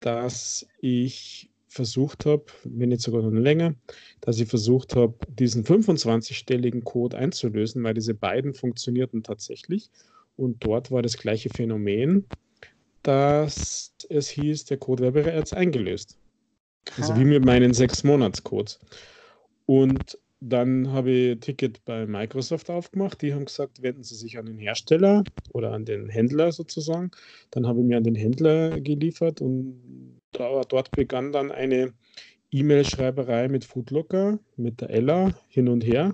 dass 0.00 0.66
ich 0.80 1.49
versucht 1.70 2.26
habe, 2.26 2.46
wenn 2.64 2.88
nicht 2.88 3.00
sogar 3.00 3.22
noch 3.22 3.30
länger, 3.30 3.74
dass 4.20 4.40
ich 4.40 4.48
versucht 4.48 4.96
habe, 4.96 5.14
diesen 5.28 5.64
25-stelligen 5.64 6.82
Code 6.82 7.16
einzulösen, 7.16 7.82
weil 7.84 7.94
diese 7.94 8.12
beiden 8.12 8.54
funktionierten 8.54 9.22
tatsächlich. 9.22 9.88
Und 10.36 10.64
dort 10.64 10.90
war 10.90 11.00
das 11.00 11.16
gleiche 11.16 11.48
Phänomen, 11.48 12.26
dass 13.04 13.94
es 14.08 14.28
hieß, 14.28 14.64
der 14.64 14.78
Code 14.78 15.04
wäre 15.04 15.12
bereits 15.12 15.52
eingelöst. 15.52 16.18
Also 16.96 17.16
wie 17.16 17.24
mit 17.24 17.44
meinen 17.44 17.72
sechs 17.72 18.02
Monats-Codes. 18.02 18.80
Und 19.66 20.18
dann 20.40 20.90
habe 20.90 21.10
ich 21.10 21.32
ein 21.32 21.40
Ticket 21.40 21.84
bei 21.84 22.06
Microsoft 22.06 22.70
aufgemacht. 22.70 23.20
Die 23.20 23.34
haben 23.34 23.44
gesagt, 23.44 23.82
wenden 23.82 24.02
Sie 24.02 24.14
sich 24.14 24.38
an 24.38 24.46
den 24.46 24.58
Hersteller 24.58 25.22
oder 25.52 25.72
an 25.72 25.84
den 25.84 26.08
Händler 26.08 26.50
sozusagen. 26.50 27.10
Dann 27.50 27.66
habe 27.66 27.80
ich 27.80 27.86
mir 27.86 27.98
an 27.98 28.04
den 28.04 28.14
Händler 28.14 28.80
geliefert 28.80 29.42
und 29.42 30.18
dort 30.32 30.90
begann 30.92 31.32
dann 31.32 31.52
eine 31.52 31.92
E-Mail-Schreiberei 32.52 33.48
mit 33.48 33.64
Foodlocker, 33.64 34.38
mit 34.56 34.80
der 34.80 34.90
Ella 34.90 35.34
hin 35.48 35.68
und 35.68 35.84
her. 35.84 36.12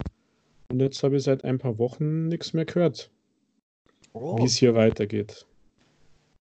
Und 0.69 0.81
jetzt 0.81 1.03
habe 1.05 1.17
ich 1.17 1.23
seit 1.23 1.45
ein 1.45 1.59
paar 1.59 1.79
Wochen 1.79 2.27
nichts 2.27 2.53
mehr 2.53 2.65
gehört, 2.65 3.11
oh. 4.13 4.37
wie 4.39 4.45
es 4.45 4.57
hier 4.57 4.75
weitergeht. 4.75 5.47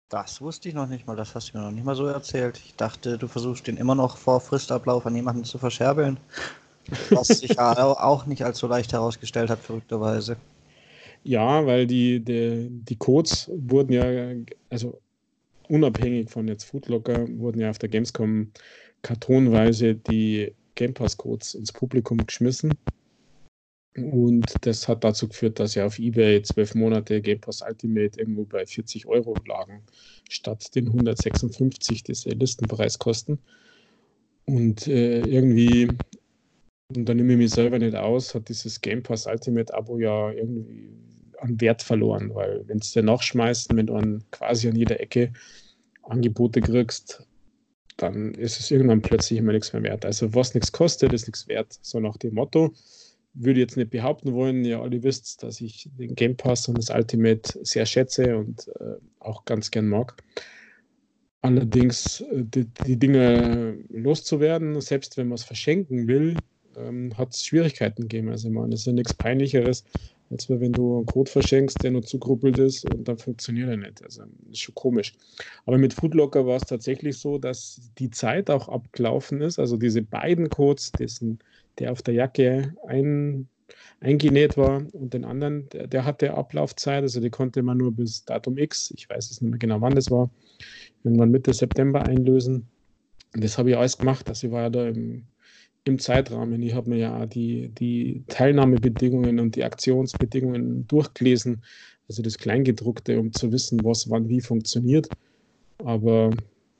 Das 0.07 0.39
wusste 0.39 0.69
ich 0.69 0.75
noch 0.75 0.87
nicht 0.87 1.07
mal, 1.07 1.15
das 1.15 1.35
hast 1.35 1.51
du 1.51 1.57
mir 1.57 1.65
noch 1.65 1.71
nicht 1.71 1.83
mal 1.83 1.95
so 1.95 2.05
erzählt. 2.05 2.61
Ich 2.63 2.75
dachte, 2.75 3.17
du 3.17 3.27
versuchst 3.27 3.67
den 3.67 3.75
immer 3.75 3.95
noch 3.95 4.17
vor 4.17 4.39
Fristablauf 4.39 5.05
an 5.05 5.15
jemanden 5.15 5.43
zu 5.43 5.57
verscherbeln. 5.57 6.17
Was 7.09 7.27
sich 7.27 7.57
auch 7.59 8.25
nicht 8.25 8.43
so 8.55 8.67
leicht 8.67 8.93
herausgestellt 8.93 9.49
hat, 9.49 9.59
verrückterweise. 9.59 10.37
Ja, 11.23 11.65
weil 11.65 11.87
die, 11.87 12.19
die, 12.19 12.67
die 12.69 12.95
Codes 12.97 13.49
wurden 13.51 13.93
ja, 13.93 14.35
also 14.69 14.99
unabhängig 15.67 16.29
von 16.29 16.47
jetzt 16.47 16.65
Foodlocker, 16.65 17.27
wurden 17.39 17.59
ja 17.59 17.71
auf 17.71 17.79
der 17.79 17.89
Gamescom 17.89 18.51
kartonweise 19.01 19.95
die 19.95 20.53
Game 20.75 20.93
Pass 20.93 21.17
Codes 21.17 21.55
ins 21.55 21.71
Publikum 21.71 22.25
geschmissen. 22.25 22.77
Und 23.95 24.65
das 24.65 24.87
hat 24.89 25.05
dazu 25.05 25.29
geführt, 25.29 25.59
dass 25.59 25.75
ja 25.75 25.85
auf 25.85 25.99
eBay 25.99 26.41
zwölf 26.41 26.75
Monate 26.75 27.21
Game 27.21 27.39
Pass 27.39 27.61
Ultimate 27.61 28.19
irgendwo 28.19 28.43
bei 28.43 28.65
40 28.65 29.05
Euro 29.07 29.41
lagen, 29.47 29.83
statt 30.29 30.75
den 30.75 30.87
156, 30.87 32.03
die 32.03 32.13
sie 32.13 32.31
Listenpreis 32.31 32.99
kosten. 32.99 33.39
Und 34.45 34.87
äh, 34.87 35.21
irgendwie, 35.23 35.97
und 36.93 37.05
da 37.05 37.13
nehme 37.13 37.33
ich 37.33 37.39
mich 37.39 37.51
selber 37.51 37.79
nicht 37.79 37.95
aus, 37.95 38.35
hat 38.35 38.49
dieses 38.49 38.81
Game 38.81 39.01
Pass 39.01 39.25
Ultimate 39.25 39.73
Abo 39.73 39.97
ja 39.97 40.31
irgendwie 40.31 40.91
an 41.39 41.59
Wert 41.59 41.81
verloren, 41.81 42.33
weil 42.33 42.63
wenn 42.67 42.81
sie 42.81 43.01
nachschmeißen, 43.01 43.75
wenn 43.75 43.87
du 43.87 43.95
an, 43.95 44.23
quasi 44.31 44.67
an 44.67 44.75
jeder 44.75 44.99
Ecke 44.99 45.33
Angebote 46.03 46.61
kriegst, 46.61 47.25
dann 47.97 48.33
ist 48.33 48.59
es 48.59 48.71
irgendwann 48.71 49.01
plötzlich 49.01 49.39
immer 49.39 49.53
nichts 49.53 49.73
mehr 49.73 49.83
wert. 49.83 50.05
Also 50.05 50.33
was 50.33 50.53
nichts 50.53 50.71
kostet, 50.71 51.13
ist 51.13 51.27
nichts 51.27 51.47
wert. 51.47 51.77
So 51.81 51.99
nach 51.99 52.17
dem 52.17 52.35
Motto. 52.35 52.73
Würde 53.33 53.59
jetzt 53.59 53.75
nicht 53.75 53.89
behaupten 53.89 54.33
wollen, 54.33 54.63
ja, 54.63 54.81
alle 54.81 55.03
wisst, 55.03 55.43
dass 55.43 55.59
ich 55.59 55.89
den 55.97 56.15
Game 56.15 56.37
Pass 56.37 56.69
und 56.69 56.77
das 56.77 56.89
Ultimate 56.89 57.59
sehr 57.65 57.85
schätze 57.85 58.37
und 58.37 58.69
äh, 58.79 58.95
auch 59.19 59.43
ganz 59.43 59.71
gern 59.71 59.89
mag. 59.89 60.15
Allerdings 61.41 62.21
äh, 62.21 62.43
die, 62.45 62.65
die, 62.87 62.97
Dinge 62.97 63.77
loszuwerden, 63.89 64.79
selbst 64.79 65.17
wenn 65.17 65.27
man 65.27 65.35
es 65.35 65.43
verschenken 65.43 66.07
will, 66.07 66.37
ähm, 66.77 67.17
hat 67.17 67.33
es 67.33 67.45
Schwierigkeiten 67.45 68.03
gegeben. 68.03 68.29
Also 68.29 68.47
ich 68.47 68.53
meine, 68.53 68.73
es 68.73 68.81
ist 68.81 68.87
ja 68.87 68.93
nichts 68.93 69.13
Peinlicheres, 69.13 69.83
als 70.29 70.49
wenn 70.49 70.73
du 70.73 70.97
einen 70.97 71.05
Code 71.05 71.29
verschenkst, 71.29 71.83
der 71.83 71.91
nur 71.91 72.01
zugruppelt 72.03 72.57
ist 72.57 72.85
und 72.85 73.07
dann 73.07 73.17
funktioniert 73.17 73.69
er 73.69 73.77
nicht. 73.77 74.03
Also 74.03 74.23
das 74.23 74.51
ist 74.51 74.59
schon 74.59 74.75
komisch. 74.75 75.13
Aber 75.65 75.77
mit 75.77 75.93
Foodlocker 75.93 76.45
war 76.45 76.55
es 76.55 76.65
tatsächlich 76.65 77.17
so, 77.17 77.37
dass 77.37 77.91
die 77.99 78.09
Zeit 78.09 78.49
auch 78.49 78.67
abgelaufen 78.69 79.41
ist. 79.41 79.59
Also 79.59 79.77
diese 79.77 80.01
beiden 80.01 80.49
Codes, 80.49 80.95
dessen, 80.95 81.39
der 81.79 81.91
auf 81.91 82.01
der 82.01 82.15
Jacke 82.15 82.75
ein, 82.87 83.47
eingenäht 83.99 84.57
war 84.57 84.85
und 84.93 85.13
den 85.13 85.25
anderen, 85.25 85.69
der, 85.69 85.87
der 85.87 86.05
hatte 86.05 86.33
Ablaufzeit, 86.33 87.03
also 87.03 87.19
die 87.19 87.29
konnte 87.29 87.63
man 87.63 87.77
nur 87.77 87.91
bis 87.91 88.25
Datum 88.25 88.57
X, 88.57 88.91
ich 88.95 89.09
weiß 89.09 89.31
es 89.31 89.41
nicht 89.41 89.49
mehr 89.49 89.59
genau, 89.59 89.81
wann 89.81 89.95
das 89.95 90.11
war, 90.11 90.29
irgendwann 91.03 91.31
Mitte 91.31 91.53
September 91.53 92.03
einlösen. 92.03 92.67
Und 93.33 93.43
das 93.43 93.57
habe 93.57 93.71
ich 93.71 93.77
alles 93.77 93.97
gemacht. 93.97 94.29
Also 94.29 94.47
ich 94.47 94.53
war 94.53 94.63
ja 94.63 94.69
da 94.69 94.87
im 94.87 95.25
im 95.85 95.99
Zeitrahmen. 95.99 96.61
Ich 96.63 96.73
habe 96.73 96.89
mir 96.89 96.97
ja 96.97 97.25
die, 97.25 97.69
die 97.69 98.23
Teilnahmebedingungen 98.27 99.39
und 99.39 99.55
die 99.55 99.63
Aktionsbedingungen 99.63 100.87
durchgelesen, 100.87 101.63
also 102.09 102.21
das 102.21 102.37
Kleingedruckte, 102.37 103.19
um 103.19 103.31
zu 103.31 103.51
wissen, 103.51 103.79
was 103.83 104.09
wann 104.09 104.27
wie 104.27 104.41
funktioniert. 104.41 105.09
Aber 105.77 106.31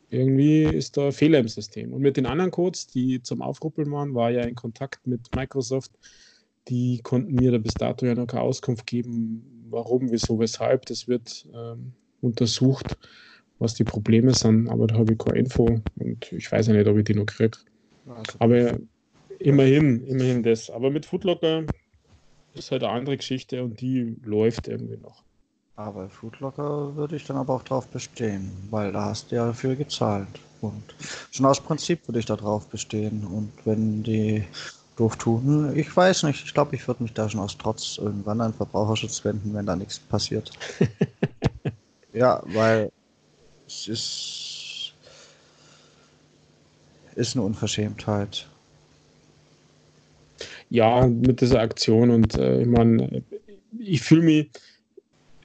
irgendwie 0.09 0.63
ist 0.63 0.97
da 0.97 1.07
ein 1.07 1.11
Fehler 1.11 1.39
im 1.39 1.47
System. 1.47 1.93
Und 1.93 2.01
mit 2.01 2.17
den 2.17 2.25
anderen 2.25 2.51
Codes, 2.51 2.87
die 2.87 3.21
zum 3.21 3.41
Aufruppeln 3.41 3.91
waren, 3.91 4.15
war 4.15 4.31
ja 4.31 4.41
in 4.41 4.55
Kontakt 4.55 5.05
mit 5.05 5.33
Microsoft. 5.35 5.91
Die 6.67 6.99
konnten 7.03 7.35
mir 7.35 7.51
da 7.51 7.59
bis 7.59 7.73
dato 7.75 8.07
ja 8.07 8.15
noch 8.15 8.27
keine 8.27 8.41
Auskunft 8.41 8.87
geben, 8.87 9.67
warum, 9.69 10.11
wieso, 10.11 10.39
weshalb. 10.39 10.87
Das 10.87 11.07
wird 11.07 11.47
ähm, 11.53 11.93
untersucht, 12.21 12.97
was 13.59 13.75
die 13.75 13.83
Probleme 13.83 14.33
sind. 14.33 14.67
Aber 14.67 14.87
da 14.87 14.95
habe 14.95 15.13
ich 15.13 15.19
keine 15.19 15.37
Info 15.37 15.79
und 15.97 16.31
ich 16.31 16.51
weiß 16.51 16.67
ja 16.67 16.73
nicht, 16.73 16.87
ob 16.87 16.97
ich 16.97 17.03
die 17.03 17.13
noch 17.13 17.27
kriege. 17.27 17.57
Also, 18.07 18.37
Aber 18.39 18.79
Immerhin, 19.45 20.03
immerhin 20.07 20.41
das. 20.41 20.71
Aber 20.71 20.89
mit 20.89 21.05
Footlocker 21.05 21.65
ist 22.55 22.71
halt 22.71 22.83
eine 22.83 22.93
andere 22.93 23.15
Geschichte 23.15 23.63
und 23.63 23.79
die 23.79 24.17
läuft 24.23 24.67
irgendwie 24.67 24.97
noch. 24.97 25.23
Aber 25.75 26.09
Foodlocker 26.09 26.95
würde 26.95 27.15
ich 27.15 27.25
dann 27.25 27.37
aber 27.37 27.53
auch 27.53 27.61
drauf 27.61 27.87
bestehen, 27.87 28.51
weil 28.71 28.91
da 28.91 29.05
hast 29.05 29.29
du 29.29 29.35
ja 29.35 29.45
dafür 29.45 29.75
gezahlt. 29.75 30.27
Und 30.61 30.95
schon 31.29 31.45
aus 31.45 31.61
Prinzip 31.61 32.07
würde 32.07 32.17
ich 32.17 32.25
da 32.25 32.35
drauf 32.35 32.65
bestehen. 32.69 33.23
Und 33.23 33.51
wenn 33.65 34.01
die 34.01 34.45
doof 34.95 35.15
tun, 35.17 35.77
ich 35.77 35.95
weiß 35.95 36.23
nicht, 36.23 36.43
ich 36.43 36.53
glaube, 36.55 36.75
ich 36.75 36.87
würde 36.87 37.03
mich 37.03 37.13
da 37.13 37.29
schon 37.29 37.41
aus 37.41 37.55
Trotz 37.55 37.99
irgendwann 37.99 38.41
an 38.41 38.53
Verbraucherschutz 38.53 39.23
wenden, 39.25 39.53
wenn 39.53 39.67
da 39.67 39.75
nichts 39.75 39.99
passiert. 39.99 40.49
ja, 42.13 42.41
weil 42.47 42.91
es 43.67 43.87
ist, 43.87 44.93
ist 47.13 47.35
eine 47.35 47.45
Unverschämtheit. 47.45 48.47
Ja, 50.75 51.07
mit 51.07 51.39
dieser 51.39 51.61
Aktion 51.61 52.09
und 52.09 52.35
äh, 52.37 52.61
ich 52.61 52.67
meine, 52.67 53.23
ich 53.79 54.01
fühle 54.01 54.23
mich 54.23 54.49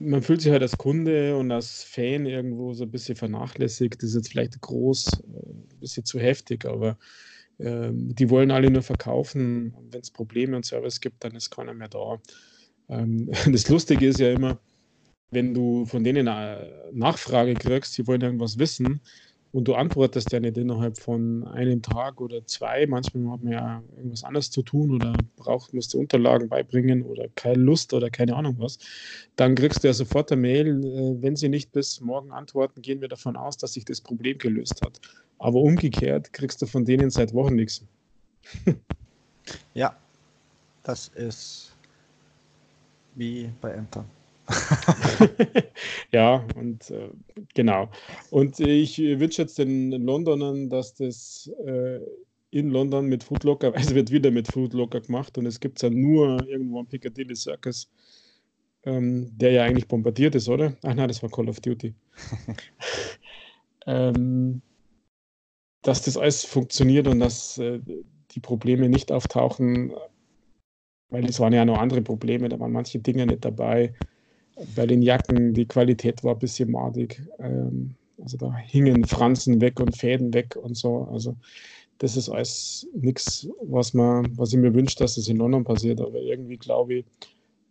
man 0.01 0.23
fühlt 0.23 0.41
sich 0.41 0.51
halt 0.51 0.63
als 0.63 0.79
Kunde 0.79 1.37
und 1.37 1.53
als 1.53 1.85
Fan 1.85 2.27
irgendwo 2.27 2.73
so 2.73 2.85
ein 2.85 2.91
bisschen 2.91 3.17
vernachlässigt. 3.17 4.03
Das 4.03 4.11
ist 4.11 4.17
jetzt 4.17 4.31
vielleicht 4.31 4.61
groß, 4.61 5.07
äh, 5.21 5.51
ein 5.51 5.79
bisschen 5.79 6.05
zu 6.05 6.19
heftig, 6.19 6.65
aber 6.65 6.99
äh, 7.59 7.91
die 7.93 8.31
wollen 8.31 8.51
alle 8.51 8.71
nur 8.71 8.83
verkaufen. 8.83 9.75
Wenn 9.91 10.01
es 10.01 10.11
Probleme 10.11 10.57
und 10.57 10.65
Service 10.65 11.01
gibt, 11.01 11.23
dann 11.23 11.37
ist 11.37 11.51
keiner 11.51 11.75
mehr 11.75 11.89
da. 11.89 12.19
Ähm, 12.89 13.31
das 13.53 13.69
Lustige 13.69 14.07
ist 14.07 14.21
ja 14.21 14.33
immer, 14.33 14.59
wenn 15.31 15.55
du 15.55 15.85
von 15.85 16.03
denen 16.03 16.27
eine 16.27 16.91
Nachfrage 16.93 17.55
kriegst, 17.55 17.93
sie 17.93 18.07
wollen 18.07 18.23
irgendwas 18.23 18.59
wissen, 18.59 19.01
und 19.53 19.67
du 19.67 19.75
antwortest 19.75 20.31
ja 20.33 20.39
nicht 20.39 20.57
innerhalb 20.57 20.97
von 20.99 21.47
einem 21.49 21.83
Tag 21.83 22.21
oder 22.21 22.47
zwei. 22.47 22.87
Manchmal 22.87 23.33
hat 23.33 23.43
man 23.43 23.53
ja 23.53 23.83
irgendwas 23.97 24.23
anderes 24.23 24.51
zu 24.51 24.63
tun 24.63 24.95
oder 24.95 25.25
braucht, 25.37 25.75
musst 25.75 25.93
du 25.93 25.99
Unterlagen 25.99 26.49
beibringen 26.49 27.03
oder 27.03 27.27
keine 27.35 27.61
Lust 27.63 27.93
oder 27.93 28.11
keine 28.11 28.37
Ahnung 28.37 28.57
was. 28.59 28.79
Dann 29.35 29.57
kriegst 29.57 29.83
du 29.83 29.89
ja 29.89 29.93
sofort 29.93 30.31
eine 30.31 30.41
Mail, 30.41 30.85
äh, 30.85 31.23
wenn 31.23 31.35
sie 31.35 31.49
nicht 31.49 31.73
bis 31.73 32.01
morgen 32.01 32.31
antworten, 32.31 32.81
gehen 32.81 33.01
wir 33.01 33.09
davon 33.09 33.37
aus, 33.37 33.57
dass 33.57 33.73
sich 33.73 33.85
das 33.85 34.01
Problem 34.01 34.39
gelöst 34.39 34.83
hat. 34.83 35.01
Aber 35.39 35.61
umgekehrt 35.61 36.33
kriegst 36.33 36.63
du 36.63 36.67
von 36.67 36.85
denen 36.85 37.11
seit 37.11 37.35
Wochen 37.35 37.57
nichts. 37.57 37.85
ja, 39.75 39.97
das 40.85 41.09
ist 41.09 41.75
wie 43.17 43.51
bei 43.61 43.73
Ämtern. 43.73 44.20
ja, 46.13 46.45
und 46.57 46.91
äh, 46.91 47.11
genau. 47.55 47.91
Und 48.31 48.61
ich 48.61 48.99
wünsche 48.99 49.43
jetzt 49.43 49.59
den 49.59 49.91
Londonern, 49.91 50.69
dass 50.69 50.95
das 50.95 51.51
äh, 51.65 52.01
in 52.51 52.71
London 52.71 53.07
mit 53.07 53.25
Foodlocker, 53.25 53.75
also 53.77 53.95
wird 53.95 54.11
wieder 54.11 54.31
mit 54.31 54.49
Foodlocker 54.49 55.01
gemacht 55.01 55.39
und 55.39 55.47
es 55.47 55.61
gibt 55.61 55.79
es 55.79 55.83
ja 55.83 55.91
nur 55.91 56.47
irgendwo 56.49 56.81
am 56.81 56.87
Piccadilly 56.87 57.37
Circus, 57.37 57.91
ähm, 58.85 59.31
der 59.37 59.53
ja 59.53 59.65
eigentlich 59.65 59.89
bombardiert 59.89 60.35
ist, 60.35 60.49
oder? 60.49 60.77
Ach 60.83 60.95
nein, 60.95 61.09
das 61.09 61.23
war 61.23 61.31
Call 61.31 61.49
of 61.49 61.61
Duty. 61.61 61.95
ähm, 63.87 64.63
dass 65.83 66.03
das 66.03 66.17
alles 66.17 66.45
funktioniert 66.45 67.07
und 67.07 67.21
dass 67.21 67.59
äh, 67.59 67.81
die 68.33 68.41
Probleme 68.41 68.89
nicht 68.89 69.13
auftauchen, 69.13 69.93
weil 71.09 71.25
es 71.25 71.41
waren 71.41 71.53
ja 71.53 71.65
noch 71.65 71.79
andere 71.79 72.03
Probleme, 72.03 72.49
da 72.49 72.61
waren 72.61 72.73
manche 72.73 72.99
Dinge 72.99 73.27
nicht 73.27 73.45
dabei 73.45 73.95
bei 74.75 74.87
den 74.87 75.03
Jacken, 75.03 75.55
die 75.55 75.67
Qualität 75.67 76.23
war 76.25 76.35
ein 76.35 76.39
bisschen 76.39 76.71
madig. 76.71 77.23
Ähm, 77.39 77.95
also 78.23 78.37
da 78.37 78.55
hingen 78.57 79.05
Franzen 79.05 79.61
weg 79.61 79.81
und 79.81 79.97
Fäden 79.97 80.33
weg 80.35 80.57
und 80.57 80.77
so. 80.77 81.09
Also 81.11 81.35
das 81.99 82.17
ist 82.17 82.29
alles 82.29 82.87
nichts, 82.95 83.49
was 83.63 83.95
was 83.95 84.53
ich 84.53 84.59
mir 84.59 84.75
wünsche, 84.75 84.97
dass 84.97 85.17
das 85.17 85.29
in 85.29 85.37
London 85.39 85.65
passiert. 85.65 86.01
Aber 86.01 86.19
irgendwie 86.19 86.57
glaube 86.57 86.95
ich, 86.95 87.05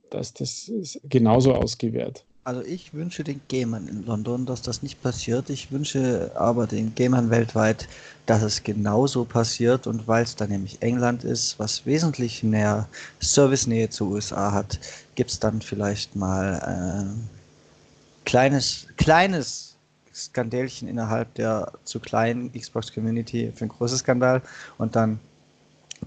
dass 0.09 0.33
das 0.33 0.71
genauso 1.09 1.53
ausgewährt. 1.53 2.25
Also 2.45 2.61
ich 2.61 2.93
wünsche 2.93 3.23
den 3.23 3.41
Gamern 3.47 3.87
in 3.87 4.05
London, 4.05 4.45
dass 4.45 4.61
das 4.63 4.81
nicht 4.81 5.01
passiert. 5.03 5.49
Ich 5.51 5.71
wünsche 5.71 6.31
aber 6.35 6.65
den 6.65 6.95
Gamern 6.95 7.29
weltweit, 7.29 7.87
dass 8.25 8.41
es 8.41 8.63
genauso 8.63 9.25
passiert. 9.25 9.85
Und 9.85 10.07
weil 10.07 10.23
es 10.23 10.35
da 10.35 10.47
nämlich 10.47 10.81
England 10.81 11.23
ist, 11.23 11.59
was 11.59 11.85
wesentlich 11.85 12.41
mehr 12.41 12.87
Servicenähe 13.19 13.89
zu 13.89 14.09
USA 14.09 14.51
hat, 14.51 14.79
gibt 15.19 15.31
es 15.31 15.39
dann 15.41 15.61
vielleicht 15.61 16.15
mal 16.15 16.61
ein 16.61 17.29
äh, 17.29 18.23
kleines, 18.23 18.87
kleines 18.95 19.75
Skandälchen 20.15 20.87
innerhalb 20.87 21.33
der 21.33 21.73
zu 21.83 21.99
kleinen 21.99 22.53
Xbox-Community 22.53 23.51
für 23.53 23.65
ein 23.65 23.67
großes 23.67 23.99
Skandal. 23.99 24.41
Und 24.77 24.95
dann, 24.95 25.19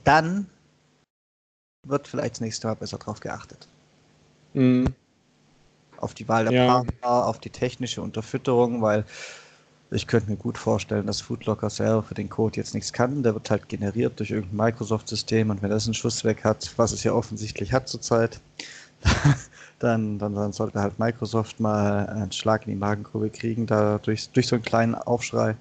dann 0.05 0.47
wird 1.87 2.09
vielleicht 2.09 2.37
das 2.37 2.41
nächste 2.41 2.69
Mal 2.69 2.77
besser 2.77 2.97
drauf 2.97 3.21
geachtet. 3.21 3.69
Mhm 4.55 4.95
auf 5.99 6.15
die 6.15 6.27
Wahl 6.27 6.47
der 6.47 6.53
ja. 6.53 6.67
Partner, 6.67 7.27
auf 7.27 7.39
die 7.39 7.51
technische 7.51 8.03
Unterfütterung, 8.03 8.83
weil 8.83 9.05
ich 9.93 10.07
könnte 10.07 10.31
mir 10.31 10.37
gut 10.37 10.59
vorstellen, 10.59 11.07
dass 11.07 11.21
Foodlocker 11.21 11.71
selber 11.71 12.03
für 12.03 12.15
den 12.15 12.29
Code 12.29 12.57
jetzt 12.57 12.75
nichts 12.75 12.93
kann. 12.93 13.23
Der 13.23 13.35
wird 13.35 13.51
halt 13.51 13.69
generiert 13.69 14.19
durch 14.19 14.31
irgendein 14.31 14.57
Microsoft-System 14.57 15.51
und 15.51 15.63
wenn 15.63 15.71
das 15.71 15.85
einen 15.85 15.95
Schuss 15.95 16.25
weg 16.25 16.45
hat, 16.45 16.73
was 16.77 16.91
es 16.93 17.05
ja 17.05 17.13
offensichtlich 17.13 17.73
hat 17.73 17.89
zurzeit, 17.89 18.41
dann, 19.79 20.19
dann, 20.19 20.35
dann 20.35 20.53
sollte 20.53 20.81
halt 20.81 20.99
Microsoft 20.99 21.61
mal 21.61 22.07
einen 22.07 22.33
Schlag 22.33 22.67
in 22.67 22.73
die 22.73 22.79
Magenkurve 22.79 23.31
kriegen, 23.31 23.67
da 23.67 23.99
durch, 23.99 24.31
durch 24.31 24.47
so 24.47 24.57
einen 24.57 24.65
kleinen 24.65 24.95
Aufschrei, 24.95 25.57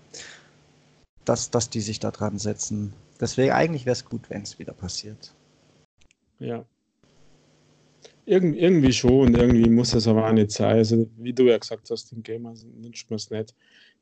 dass, 1.25 1.49
dass 1.49 1.69
die 1.69 1.81
sich 1.81 1.99
da 1.99 2.11
dran 2.11 2.37
setzen. 2.37 2.93
Deswegen 3.19 3.51
eigentlich 3.51 3.85
wäre 3.85 3.93
es 3.93 4.05
gut, 4.05 4.29
wenn 4.29 4.41
es 4.41 4.59
wieder 4.59 4.73
passiert. 4.73 5.33
Ja, 6.39 6.65
Irgend, 8.25 8.55
irgendwie 8.55 8.93
schon, 8.93 9.33
irgendwie 9.33 9.69
muss 9.69 9.91
das 9.91 10.07
aber 10.07 10.27
auch 10.27 10.31
nicht 10.31 10.51
sein. 10.51 10.77
Also, 10.77 11.07
wie 11.17 11.33
du 11.33 11.49
ja 11.49 11.57
gesagt 11.57 11.89
hast, 11.89 12.11
den 12.11 12.21
Gamer 12.21 12.53
wünscht 12.81 13.09
man 13.09 13.17
es 13.17 13.31
nicht, 13.31 13.55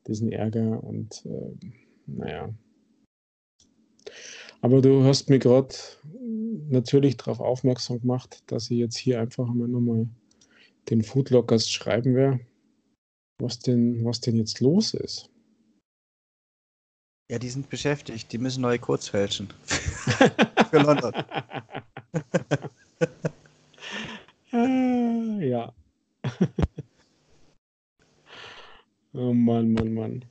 diesen 0.08 0.32
Ärger 0.32 0.84
und 0.84 1.26
äh, 1.26 1.68
naja. 2.06 2.50
Aber 4.62 4.82
du 4.82 5.04
hast 5.04 5.30
mir 5.30 5.40
gerade 5.40 5.74
natürlich 6.70 7.18
darauf 7.18 7.40
aufmerksam 7.40 8.02
gemacht, 8.02 8.44
dass 8.48 8.70
ich 8.70 8.80
jetzt 8.80 8.98
hier 8.98 9.20
einfach 9.20 9.48
mal 9.48 9.68
nochmal 9.68 10.08
den 10.90 11.04
Foodlockers 11.04 11.70
schreiben 11.70 12.16
werde, 12.16 12.40
was 13.40 13.60
denn, 13.60 14.04
was 14.04 14.22
denn 14.22 14.36
jetzt 14.36 14.60
los 14.60 14.94
ist. 14.94 15.30
Ja, 17.32 17.38
die 17.38 17.50
sind 17.50 17.70
beschäftigt, 17.70 18.32
die 18.32 18.40
müssen 18.40 18.62
neue 18.62 18.80
Codes 18.80 19.10
fälschen. 19.10 19.50
Für 20.70 20.80
London. 20.80 21.14
Ja. 25.50 25.74
oh 29.14 29.34
Mann, 29.34 29.74
Mann, 29.74 29.94
Mann. 29.94 30.26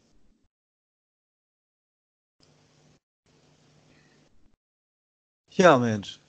Ja, 5.59 5.77
Mensch. 5.77 6.21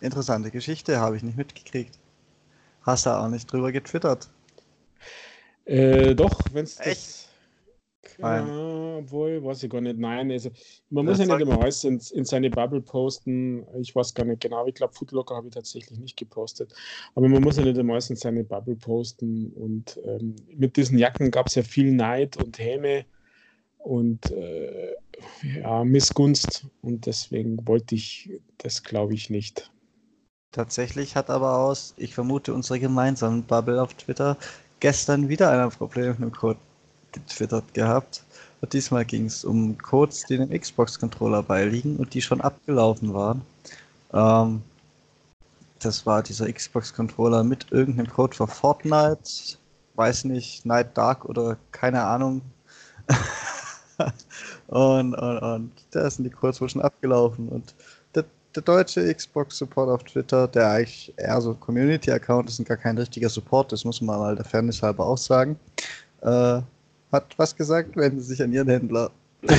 Interessante 0.00 0.52
Geschichte, 0.52 1.00
habe 1.00 1.16
ich 1.16 1.24
nicht 1.24 1.36
mitgekriegt. 1.36 1.98
Hast 2.82 3.04
du 3.04 3.10
auch 3.10 3.28
nicht 3.28 3.50
drüber 3.50 3.72
getwittert? 3.72 4.28
Äh, 5.64 6.14
doch, 6.14 6.46
wenn 6.52 6.62
es 6.62 6.76
das 6.76 7.28
Nein. 8.18 8.46
Ja, 8.46 8.96
obwohl, 8.98 9.42
weiß 9.42 9.64
ich 9.64 9.70
gar 9.70 9.80
nicht. 9.80 9.98
Nein, 9.98 10.30
also 10.30 10.50
man 10.90 11.04
muss 11.04 11.18
ja 11.18 11.26
nicht 11.26 11.40
immer 11.40 11.60
alles 11.60 11.82
in, 11.82 12.00
in, 12.14 12.24
seine 12.24 12.48
Bubble 12.48 12.80
posten. 12.80 13.66
Ich 13.80 13.94
weiß 13.96 14.14
gar 14.14 14.24
nicht 14.24 14.40
genau. 14.40 14.64
Ich 14.68 14.74
glaube, 14.74 14.94
Foodlocker 14.94 15.34
habe 15.34 15.48
ich 15.48 15.54
tatsächlich 15.54 15.98
nicht 15.98 16.16
gepostet. 16.16 16.72
Aber 17.16 17.28
man 17.28 17.42
muss 17.42 17.56
ja 17.56 17.64
nicht 17.64 17.76
immer 17.76 17.94
alles 17.94 18.08
in 18.08 18.16
seine 18.16 18.44
Bubble 18.44 18.76
posten. 18.76 19.52
Und 19.52 19.98
ähm, 20.04 20.36
mit 20.54 20.76
diesen 20.76 20.96
Jacken 20.96 21.32
gab 21.32 21.48
es 21.48 21.56
ja 21.56 21.64
viel 21.64 21.90
Neid 21.90 22.36
und 22.36 22.60
Häme 22.60 23.04
und 23.78 24.30
äh, 24.30 24.94
ja, 25.42 25.84
Missgunst. 25.84 26.66
Und 26.82 27.06
deswegen 27.06 27.66
wollte 27.66 27.94
ich 27.94 28.30
das, 28.58 28.82
glaube 28.82 29.14
ich, 29.14 29.30
nicht. 29.30 29.70
Tatsächlich 30.52 31.16
hat 31.16 31.28
aber 31.30 31.58
aus, 31.58 31.94
ich 31.96 32.14
vermute, 32.14 32.54
unsere 32.54 32.80
gemeinsamen 32.80 33.42
Bubble 33.42 33.82
auf 33.82 33.94
Twitter 33.94 34.36
gestern 34.80 35.28
wieder 35.28 35.50
ein 35.50 35.70
Problem 35.70 36.08
mit 36.12 36.20
dem 36.20 36.32
Code 36.32 36.58
getwittert 37.12 37.74
gehabt. 37.74 38.24
Und 38.60 38.72
diesmal 38.72 39.04
ging 39.04 39.26
es 39.26 39.44
um 39.44 39.76
Codes, 39.78 40.24
die 40.26 40.38
dem 40.38 40.50
Xbox-Controller 40.50 41.42
beiliegen 41.42 41.96
und 41.96 42.14
die 42.14 42.22
schon 42.22 42.40
abgelaufen 42.40 43.12
waren. 43.12 43.42
Ähm, 44.12 44.62
das 45.78 46.06
war 46.06 46.22
dieser 46.22 46.50
Xbox-Controller 46.50 47.44
mit 47.44 47.70
irgendeinem 47.70 48.10
Code 48.10 48.36
für 48.36 48.46
Fortnite, 48.46 49.58
weiß 49.94 50.24
nicht, 50.24 50.64
Night 50.64 50.96
Dark 50.96 51.24
oder 51.26 51.58
keine 51.70 52.04
Ahnung. 52.04 52.40
und, 54.68 55.14
und, 55.14 55.38
und 55.38 55.72
da 55.90 56.10
sind 56.10 56.24
die 56.24 56.68
schon 56.68 56.82
abgelaufen. 56.82 57.48
Und 57.48 57.74
der, 58.14 58.24
der 58.54 58.62
deutsche 58.62 59.12
Xbox-Support 59.12 59.88
auf 59.88 60.04
Twitter, 60.04 60.48
der 60.48 60.70
eigentlich 60.70 61.14
eher 61.16 61.40
so 61.40 61.54
Community-Account 61.54 62.48
ist 62.48 62.58
und 62.58 62.68
gar 62.68 62.76
kein 62.76 62.98
richtiger 62.98 63.28
Support, 63.28 63.72
das 63.72 63.84
muss 63.84 64.00
man 64.00 64.18
mal 64.18 64.36
der 64.36 64.44
Fairness 64.44 64.82
halber 64.82 65.06
auch 65.06 65.18
sagen, 65.18 65.58
äh, 66.22 66.60
hat 67.12 67.34
was 67.36 67.54
gesagt, 67.56 67.96
wenden 67.96 68.20
Sie 68.20 68.28
sich 68.28 68.42
an 68.42 68.52
Ihren 68.52 68.68
Händler. 68.68 69.10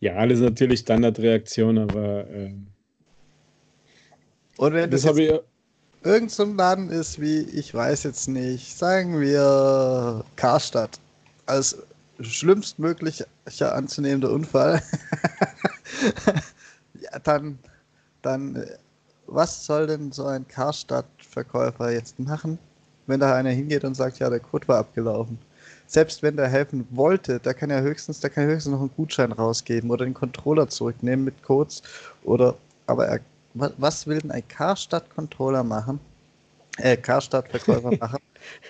ja, 0.00 0.24
ist 0.24 0.40
natürlich 0.40 0.80
Standardreaktion, 0.80 1.78
aber. 1.78 2.28
Äh, 2.28 2.54
Und 4.58 4.72
wenn 4.74 4.90
das, 4.90 5.02
das 5.02 5.16
jetzt, 5.16 5.32
ich, 5.32 5.40
irgend 6.08 6.30
so 6.30 6.42
ein 6.42 6.56
Laden 6.56 6.88
ist 6.88 7.20
wie, 7.20 7.40
ich 7.40 7.74
weiß 7.74 8.04
jetzt 8.04 8.28
nicht, 8.28 8.76
sagen 8.78 9.20
wir 9.20 10.24
Karstadt. 10.36 10.98
Als 11.44 11.76
schlimmstmöglicher 12.20 13.26
anzunehmender 13.60 14.30
Unfall. 14.30 14.82
ja, 17.00 17.18
dann, 17.22 17.58
dann, 18.22 18.56
äh, 18.56 18.66
was 19.26 19.66
soll 19.66 19.86
denn 19.86 20.10
so 20.10 20.24
ein 20.24 20.48
Karstadt-Verkäufer 20.48 21.92
jetzt 21.92 22.18
machen, 22.18 22.58
wenn 23.06 23.20
da 23.20 23.34
einer 23.34 23.50
hingeht 23.50 23.84
und 23.84 23.94
sagt, 23.94 24.18
ja, 24.18 24.30
der 24.30 24.40
Code 24.40 24.66
war 24.66 24.78
abgelaufen? 24.78 25.38
Selbst 25.86 26.22
wenn 26.22 26.36
der 26.36 26.48
helfen 26.48 26.86
wollte, 26.90 27.38
da 27.38 27.52
kann 27.52 27.68
er 27.68 27.82
höchstens, 27.82 28.20
da 28.20 28.30
kann 28.30 28.44
er 28.44 28.54
höchstens 28.54 28.72
noch 28.72 28.80
einen 28.80 28.94
Gutschein 28.96 29.32
rausgeben 29.32 29.90
oder 29.90 30.06
den 30.06 30.14
Controller 30.14 30.68
zurücknehmen 30.68 31.26
mit 31.26 31.42
Codes 31.42 31.82
oder, 32.24 32.54
aber 32.86 33.06
er, 33.06 33.20
was 33.54 34.06
will 34.06 34.18
denn 34.18 34.30
ein 34.30 34.46
Karstadt-Controller 34.46 35.64
machen? 35.64 36.00
Äh, 36.78 36.96
Karstadt-Verkäufer 36.96 37.96
machen, 38.00 38.20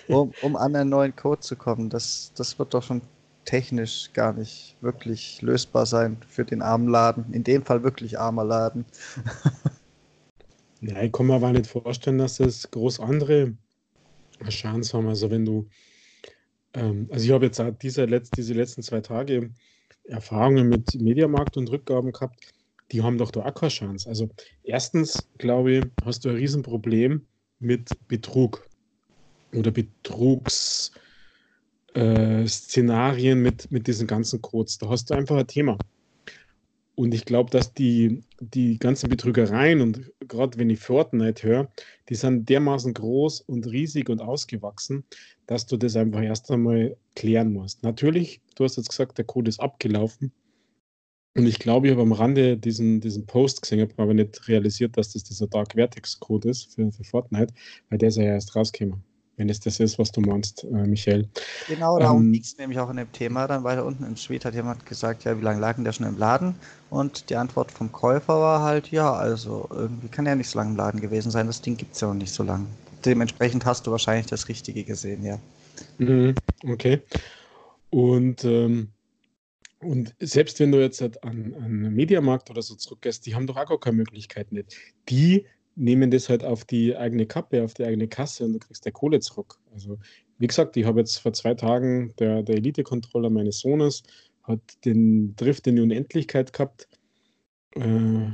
um, 0.08 0.32
um 0.42 0.56
an 0.56 0.74
einen 0.74 0.90
neuen 0.90 1.14
Code 1.14 1.40
zu 1.40 1.56
kommen? 1.56 1.90
Das, 1.90 2.32
das 2.34 2.58
wird 2.58 2.74
doch 2.74 2.82
schon 2.82 3.02
technisch 3.44 4.10
gar 4.12 4.32
nicht 4.32 4.76
wirklich 4.82 5.40
lösbar 5.40 5.86
sein 5.86 6.18
für 6.28 6.44
den 6.44 6.62
armen 6.62 6.88
Laden. 6.88 7.32
In 7.32 7.44
dem 7.44 7.64
Fall 7.64 7.82
wirklich 7.82 8.18
armer 8.18 8.44
Laden. 8.44 8.84
ja, 10.80 11.02
ich 11.02 11.12
kann 11.12 11.26
mir 11.26 11.34
aber 11.34 11.52
nicht 11.52 11.66
vorstellen, 11.66 12.18
dass 12.18 12.36
das 12.36 12.70
groß 12.70 13.00
andere 13.00 13.54
Chance 14.48 14.96
haben. 14.96 15.08
Also 15.08 15.30
wenn 15.30 15.44
du, 15.44 15.66
ähm, 16.74 17.08
also 17.10 17.24
ich 17.24 17.32
habe 17.32 17.46
jetzt 17.46 17.62
diese, 17.82 18.04
Letz-, 18.04 18.30
diese 18.36 18.54
letzten 18.54 18.82
zwei 18.82 19.00
Tage 19.00 19.50
Erfahrungen 20.04 20.68
mit 20.68 20.94
Mediamarkt 21.00 21.56
und 21.56 21.70
Rückgaben 21.70 22.12
gehabt, 22.12 22.52
die 22.92 23.02
haben 23.02 23.18
doch 23.18 23.30
da 23.30 23.44
auch 23.44 23.54
keine 23.54 23.70
Chance. 23.70 24.08
Also 24.08 24.28
erstens, 24.62 25.28
glaube 25.38 25.72
ich, 25.72 25.84
hast 26.04 26.24
du 26.24 26.30
ein 26.30 26.36
Riesenproblem 26.36 27.26
mit 27.58 27.96
Betrug 28.08 28.66
oder 29.54 29.70
Betrugs- 29.70 30.92
äh, 31.94 32.44
mit, 33.34 33.70
mit 33.70 33.86
diesen 33.86 34.06
ganzen 34.06 34.40
Codes. 34.42 34.78
Da 34.78 34.88
hast 34.88 35.10
du 35.10 35.14
einfach 35.14 35.36
ein 35.36 35.46
Thema. 35.46 35.78
Und 36.94 37.14
ich 37.14 37.24
glaube, 37.24 37.50
dass 37.50 37.72
die, 37.74 38.22
die 38.40 38.76
ganzen 38.78 39.08
Betrügereien 39.08 39.80
und 39.80 40.10
gerade 40.26 40.58
wenn 40.58 40.68
ich 40.68 40.80
Fortnite 40.80 41.46
höre, 41.46 41.72
die 42.08 42.16
sind 42.16 42.48
dermaßen 42.48 42.92
groß 42.92 43.42
und 43.42 43.66
riesig 43.68 44.08
und 44.08 44.20
ausgewachsen, 44.20 45.04
dass 45.46 45.66
du 45.66 45.76
das 45.76 45.94
einfach 45.94 46.22
erst 46.22 46.50
einmal 46.50 46.96
klären 47.14 47.52
musst. 47.52 47.84
Natürlich, 47.84 48.40
du 48.56 48.64
hast 48.64 48.78
jetzt 48.78 48.88
gesagt, 48.88 49.16
der 49.16 49.26
Code 49.26 49.48
ist 49.48 49.60
abgelaufen. 49.60 50.32
Und 51.38 51.46
ich 51.46 51.58
glaube, 51.58 51.86
ich 51.86 51.92
habe 51.92 52.02
am 52.02 52.12
Rande 52.12 52.56
diesen, 52.56 53.00
diesen 53.00 53.26
Post 53.26 53.62
gesehen, 53.62 53.80
habe 53.80 53.92
aber 53.96 54.14
nicht 54.14 54.48
realisiert, 54.48 54.96
dass 54.96 55.12
das 55.12 55.24
dieser 55.24 55.46
Dark 55.46 55.72
Vertex 55.72 56.18
Code 56.18 56.48
ist 56.48 56.74
für, 56.74 56.90
für 56.90 57.04
Fortnite, 57.04 57.54
weil 57.90 57.98
der 57.98 58.08
ist 58.08 58.16
ja 58.16 58.24
erst 58.24 58.56
rausgekommen 58.56 59.02
wenn 59.38 59.48
es 59.48 59.60
das 59.60 59.80
ist, 59.80 59.98
was 59.98 60.10
du 60.10 60.20
meinst, 60.20 60.64
äh, 60.64 60.86
Michael. 60.86 61.28
Genau, 61.68 61.98
darum 61.98 62.24
ähm, 62.24 62.32
ging 62.32 62.42
es 62.42 62.58
nämlich 62.58 62.78
auch 62.78 62.90
in 62.90 62.96
dem 62.96 63.10
Thema. 63.12 63.46
Dann 63.46 63.64
weiter 63.64 63.86
unten 63.86 64.04
im 64.04 64.16
Tweet 64.16 64.44
hat 64.44 64.54
jemand 64.54 64.84
gesagt, 64.84 65.24
ja, 65.24 65.38
wie 65.38 65.44
lange 65.44 65.60
lag 65.60 65.76
denn 65.76 65.84
der 65.84 65.92
schon 65.92 66.06
im 66.06 66.18
Laden? 66.18 66.56
Und 66.90 67.30
die 67.30 67.36
Antwort 67.36 67.70
vom 67.70 67.92
Käufer 67.92 68.40
war 68.40 68.62
halt, 68.62 68.90
ja, 68.90 69.12
also 69.12 69.68
irgendwie 69.70 70.08
kann 70.08 70.26
er 70.26 70.34
nicht 70.34 70.50
so 70.50 70.58
lange 70.58 70.72
im 70.72 70.76
Laden 70.76 71.00
gewesen 71.00 71.30
sein. 71.30 71.46
Das 71.46 71.62
Ding 71.62 71.76
gibt 71.76 71.94
es 71.94 72.00
ja 72.00 72.08
noch 72.08 72.14
nicht 72.14 72.32
so 72.32 72.42
lange. 72.42 72.66
Dementsprechend 73.04 73.64
hast 73.64 73.86
du 73.86 73.92
wahrscheinlich 73.92 74.26
das 74.26 74.48
Richtige 74.48 74.82
gesehen, 74.82 75.22
ja. 75.22 75.38
Mhm, 75.98 76.34
okay. 76.68 77.00
Und, 77.90 78.44
ähm, 78.44 78.90
und 79.80 80.14
selbst 80.18 80.58
wenn 80.60 80.72
du 80.72 80.80
jetzt 80.80 81.00
halt 81.00 81.22
an, 81.22 81.54
an 81.54 81.94
Mediamarkt 81.94 82.50
oder 82.50 82.62
so 82.62 82.74
zurückgehst, 82.74 83.26
die 83.26 83.34
haben 83.34 83.46
doch 83.46 83.56
auch 83.56 83.68
gar 83.68 83.80
keine 83.80 83.96
Möglichkeit 83.96 84.50
nicht. 84.50 84.76
Die 85.08 85.46
nehmen 85.76 86.10
das 86.10 86.28
halt 86.28 86.44
auf 86.44 86.64
die 86.64 86.96
eigene 86.96 87.26
Kappe, 87.26 87.62
auf 87.62 87.74
die 87.74 87.84
eigene 87.84 88.08
Kasse 88.08 88.44
und 88.44 88.54
du 88.54 88.58
kriegst 88.58 88.84
der 88.84 88.92
Kohle 88.92 89.20
zurück. 89.20 89.58
Also, 89.72 89.98
wie 90.38 90.48
gesagt, 90.48 90.76
ich 90.76 90.84
habe 90.84 91.00
jetzt 91.00 91.18
vor 91.18 91.32
zwei 91.32 91.54
Tagen 91.54 92.12
der, 92.18 92.42
der 92.42 92.56
Elite-Controller 92.56 93.30
meines 93.30 93.60
Sohnes 93.60 94.02
hat 94.42 94.60
den 94.84 95.36
Drift 95.36 95.66
in 95.66 95.76
die 95.76 95.82
Unendlichkeit 95.82 96.52
gehabt. 96.52 96.88
Äh, 97.76 98.32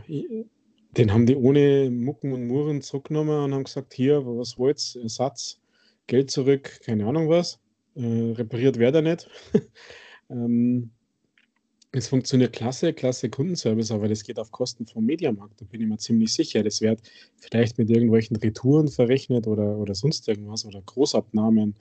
den 0.96 1.12
haben 1.12 1.26
die 1.26 1.36
ohne 1.36 1.90
Mucken 1.90 2.32
und 2.32 2.46
Muren 2.46 2.80
zurückgenommen 2.80 3.44
und 3.44 3.52
haben 3.52 3.64
gesagt: 3.64 3.92
Hier, 3.94 4.24
was 4.24 4.56
wollt's? 4.58 4.96
Ersatz, 4.96 5.60
Geld 6.06 6.30
zurück, 6.30 6.80
keine 6.84 7.06
Ahnung 7.06 7.28
was. 7.28 7.58
Äh, 7.96 8.32
repariert 8.32 8.78
wäre 8.78 8.92
der 8.92 9.02
nicht. 9.02 9.28
ähm, 10.30 10.90
es 11.96 12.08
funktioniert 12.08 12.52
klasse, 12.52 12.92
klasse 12.92 13.30
Kundenservice, 13.30 13.90
aber 13.90 14.08
das 14.08 14.24
geht 14.24 14.38
auf 14.38 14.50
Kosten 14.50 14.86
vom 14.86 15.04
Mediamarkt, 15.04 15.60
da 15.60 15.64
bin 15.64 15.80
ich 15.80 15.86
mir 15.86 15.98
ziemlich 15.98 16.32
sicher. 16.32 16.62
Das 16.62 16.80
wird 16.80 17.00
vielleicht 17.38 17.78
mit 17.78 17.90
irgendwelchen 17.90 18.36
Retouren 18.36 18.88
verrechnet 18.88 19.46
oder, 19.46 19.76
oder 19.78 19.94
sonst 19.94 20.28
irgendwas 20.28 20.64
oder 20.64 20.82
Großabnahmen, 20.82 21.74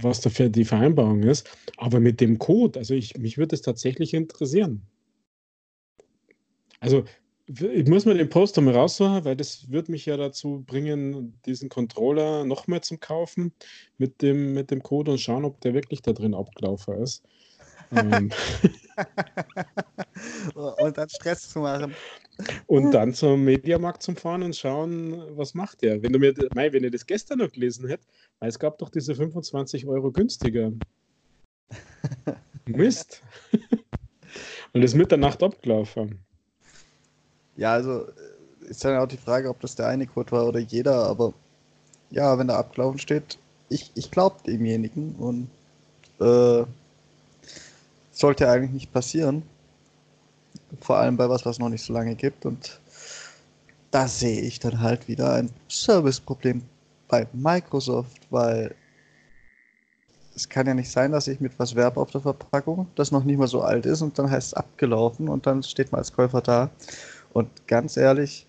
was 0.00 0.20
dafür 0.20 0.48
die 0.48 0.64
Vereinbarung 0.64 1.22
ist. 1.22 1.48
Aber 1.76 2.00
mit 2.00 2.20
dem 2.20 2.38
Code, 2.38 2.78
also 2.78 2.94
ich, 2.94 3.16
mich 3.18 3.38
würde 3.38 3.54
es 3.54 3.62
tatsächlich 3.62 4.14
interessieren. 4.14 4.82
Also 6.80 7.04
ich 7.48 7.88
muss 7.88 8.04
mir 8.04 8.14
den 8.14 8.28
Poster 8.28 8.60
mal 8.60 8.74
raussuchen, 8.74 9.24
weil 9.24 9.36
das 9.36 9.70
wird 9.70 9.88
mich 9.88 10.04
ja 10.04 10.16
dazu 10.16 10.64
bringen, 10.66 11.40
diesen 11.46 11.70
Controller 11.70 12.44
nochmal 12.44 12.82
zum 12.82 13.00
Kaufen 13.00 13.52
mit 13.96 14.20
dem, 14.20 14.52
mit 14.52 14.70
dem 14.70 14.82
Code 14.82 15.12
und 15.12 15.20
schauen, 15.20 15.44
ob 15.44 15.60
der 15.62 15.72
wirklich 15.72 16.02
da 16.02 16.12
drin 16.12 16.34
abgelaufen 16.34 16.94
ist. 17.02 17.24
Ähm. 17.96 18.30
und 20.54 20.98
dann 20.98 21.08
Stress 21.08 21.48
zu 21.48 21.60
machen. 21.60 21.94
Und 22.66 22.92
dann 22.92 23.14
zum 23.14 23.44
Mediamarkt 23.44 24.02
zum 24.02 24.16
Fahren 24.16 24.42
und 24.42 24.54
schauen, 24.54 25.36
was 25.36 25.54
macht 25.54 25.82
der. 25.82 26.02
Wenn 26.02 26.12
du 26.12 26.18
mir, 26.18 26.34
mei, 26.54 26.72
wenn 26.72 26.84
ihr 26.84 26.90
das 26.90 27.06
gestern 27.06 27.38
noch 27.38 27.50
gelesen 27.50 27.88
hättet, 27.88 28.06
weil 28.38 28.48
es 28.48 28.58
gab 28.58 28.78
doch 28.78 28.90
diese 28.90 29.14
25 29.14 29.86
Euro 29.86 30.10
günstiger. 30.10 30.72
Mist. 32.66 33.22
und 34.72 34.82
ist 34.82 34.94
mit 34.94 35.10
der 35.10 35.18
Nacht 35.18 35.42
abgelaufen. 35.42 36.18
Ja, 37.56 37.72
also 37.72 38.06
äh, 38.06 38.70
ist 38.70 38.84
dann 38.84 38.98
auch 38.98 39.08
die 39.08 39.16
Frage, 39.16 39.48
ob 39.48 39.60
das 39.60 39.74
der 39.74 39.88
eine 39.88 40.06
Code 40.06 40.32
war 40.32 40.46
oder 40.46 40.60
jeder, 40.60 41.06
aber 41.06 41.34
ja, 42.10 42.38
wenn 42.38 42.48
da 42.48 42.56
abgelaufen 42.56 42.98
steht, 42.98 43.38
ich, 43.68 43.90
ich 43.94 44.10
glaube 44.10 44.36
demjenigen 44.46 45.14
und 45.16 45.48
äh, 46.20 46.64
sollte 48.18 48.50
eigentlich 48.50 48.72
nicht 48.72 48.92
passieren. 48.92 49.44
Vor 50.80 50.96
allem 50.96 51.16
bei 51.16 51.28
was, 51.28 51.46
was 51.46 51.60
noch 51.60 51.68
nicht 51.68 51.84
so 51.84 51.92
lange 51.92 52.16
gibt. 52.16 52.44
Und 52.44 52.80
da 53.92 54.08
sehe 54.08 54.40
ich 54.40 54.58
dann 54.58 54.80
halt 54.80 55.06
wieder 55.06 55.34
ein 55.34 55.50
Serviceproblem 55.68 56.62
bei 57.06 57.28
Microsoft, 57.32 58.26
weil 58.30 58.74
es 60.34 60.48
kann 60.48 60.66
ja 60.66 60.74
nicht 60.74 60.90
sein, 60.90 61.12
dass 61.12 61.28
ich 61.28 61.40
mit 61.40 61.58
was 61.58 61.76
werbe 61.76 62.00
auf 62.00 62.10
der 62.10 62.20
Verpackung, 62.20 62.88
das 62.96 63.12
noch 63.12 63.24
nicht 63.24 63.38
mal 63.38 63.46
so 63.46 63.62
alt 63.62 63.86
ist 63.86 64.02
und 64.02 64.18
dann 64.18 64.30
heißt 64.30 64.48
es 64.48 64.54
abgelaufen 64.54 65.28
und 65.28 65.46
dann 65.46 65.62
steht 65.62 65.92
man 65.92 66.00
als 66.00 66.12
Käufer 66.12 66.40
da. 66.40 66.70
Und 67.32 67.66
ganz 67.66 67.96
ehrlich, 67.96 68.46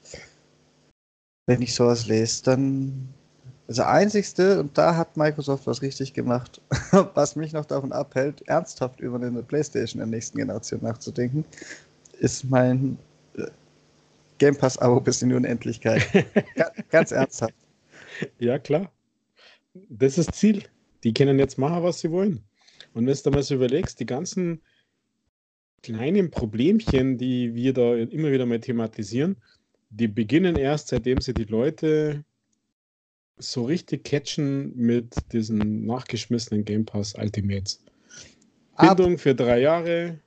wenn 1.46 1.62
ich 1.62 1.76
sowas 1.76 2.08
lese, 2.08 2.44
dann 2.44 3.14
das 3.70 3.80
einzigste, 3.80 4.60
und 4.60 4.76
da 4.80 4.96
hat 4.96 5.16
Microsoft 5.16 5.68
was 5.68 5.84
richtig 5.84 6.16
gemacht, 6.16 6.60
was 7.14 7.36
mich 7.36 7.54
noch 7.54 7.66
davon 7.66 7.92
abhält, 7.92 8.42
ernsthaft 8.48 9.00
über 9.00 9.18
eine 9.18 9.44
PlayStation 9.44 10.00
der 10.00 10.08
nächsten 10.08 10.40
Generation 10.40 10.82
nachzudenken, 10.82 11.46
ist 12.20 12.50
mein 12.50 12.98
äh, 13.38 13.46
Game 14.40 14.58
Pass-Abo 14.58 15.00
bis 15.02 15.22
in 15.22 15.30
die 15.30 15.36
Unendlichkeit. 15.36 16.02
ganz 16.90 17.12
ernsthaft. 17.12 17.54
Ja, 18.40 18.58
klar. 18.58 18.92
Das 19.88 20.18
ist 20.18 20.30
das 20.30 20.36
Ziel. 20.36 20.64
Die 21.04 21.14
können 21.14 21.38
jetzt 21.38 21.60
machen, 21.60 21.84
was 21.84 22.00
sie 22.00 22.10
wollen. 22.10 22.44
Und 22.96 23.06
wenn 23.06 23.18
du 23.24 23.30
mal 23.30 23.44
so 23.44 23.54
überlegst, 23.54 24.00
die 24.00 24.08
ganzen 24.08 24.62
kleinen 25.84 26.32
Problemchen, 26.32 27.20
die 27.20 27.54
wir 27.54 27.74
da 27.74 27.94
immer 27.98 28.32
wieder 28.32 28.48
mal 28.48 28.60
thematisieren, 28.60 29.38
die 29.92 30.08
beginnen 30.08 30.56
erst, 30.56 30.88
seitdem 30.88 31.22
sie 31.22 31.36
die 31.36 31.44
Leute 31.44 32.26
so 33.40 33.66
richtig 33.66 34.04
catchen 34.04 34.76
mit 34.76 35.16
diesen 35.32 35.86
nachgeschmissenen 35.86 36.66
Game 36.66 36.86
Pass 36.86 37.16
Ultimates. 37.16 37.80
Bindung 38.78 39.18
für 39.18 39.36
drei 39.36 39.60
Jahre. 39.60 40.20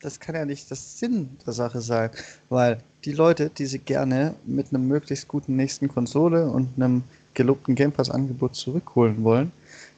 Das 0.00 0.18
kann 0.18 0.34
ja 0.34 0.44
nicht 0.44 0.70
das 0.70 0.98
Sinn 0.98 1.36
der 1.46 1.52
Sache 1.52 1.80
sein, 1.80 2.10
weil 2.48 2.78
die 3.04 3.12
Leute, 3.12 3.50
die 3.50 3.66
sie 3.66 3.78
gerne 3.78 4.34
mit 4.46 4.68
einem 4.72 4.88
möglichst 4.88 5.28
guten 5.28 5.56
nächsten 5.56 5.88
Konsole 5.88 6.50
und 6.50 6.70
einem 6.76 7.04
gelobten 7.34 7.74
Game 7.74 7.92
Pass 7.92 8.10
Angebot 8.10 8.56
zurückholen 8.56 9.22
wollen, 9.22 9.52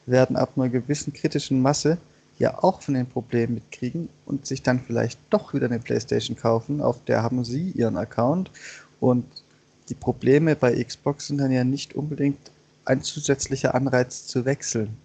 werden 0.06 0.36
ab 0.36 0.52
einer 0.56 0.68
gewissen 0.68 1.12
kritischen 1.12 1.62
Masse 1.62 1.98
ja 2.38 2.62
auch 2.62 2.82
von 2.82 2.94
den 2.94 3.06
Problemen 3.06 3.54
mitkriegen 3.54 4.08
und 4.26 4.46
sich 4.46 4.62
dann 4.62 4.80
vielleicht 4.80 5.20
doch 5.30 5.54
wieder 5.54 5.66
eine 5.66 5.78
Playstation 5.78 6.36
kaufen, 6.36 6.80
auf 6.80 7.04
der 7.04 7.22
haben 7.22 7.44
sie 7.44 7.70
ihren 7.70 7.96
Account 7.96 8.50
und 8.98 9.24
die 9.88 9.94
Probleme 9.94 10.56
bei 10.56 10.82
Xbox 10.82 11.28
sind 11.28 11.38
dann 11.38 11.52
ja 11.52 11.64
nicht 11.64 11.94
unbedingt 11.94 12.50
ein 12.84 13.02
zusätzlicher 13.02 13.74
Anreiz 13.74 14.26
zu 14.26 14.44
wechseln. 14.44 14.96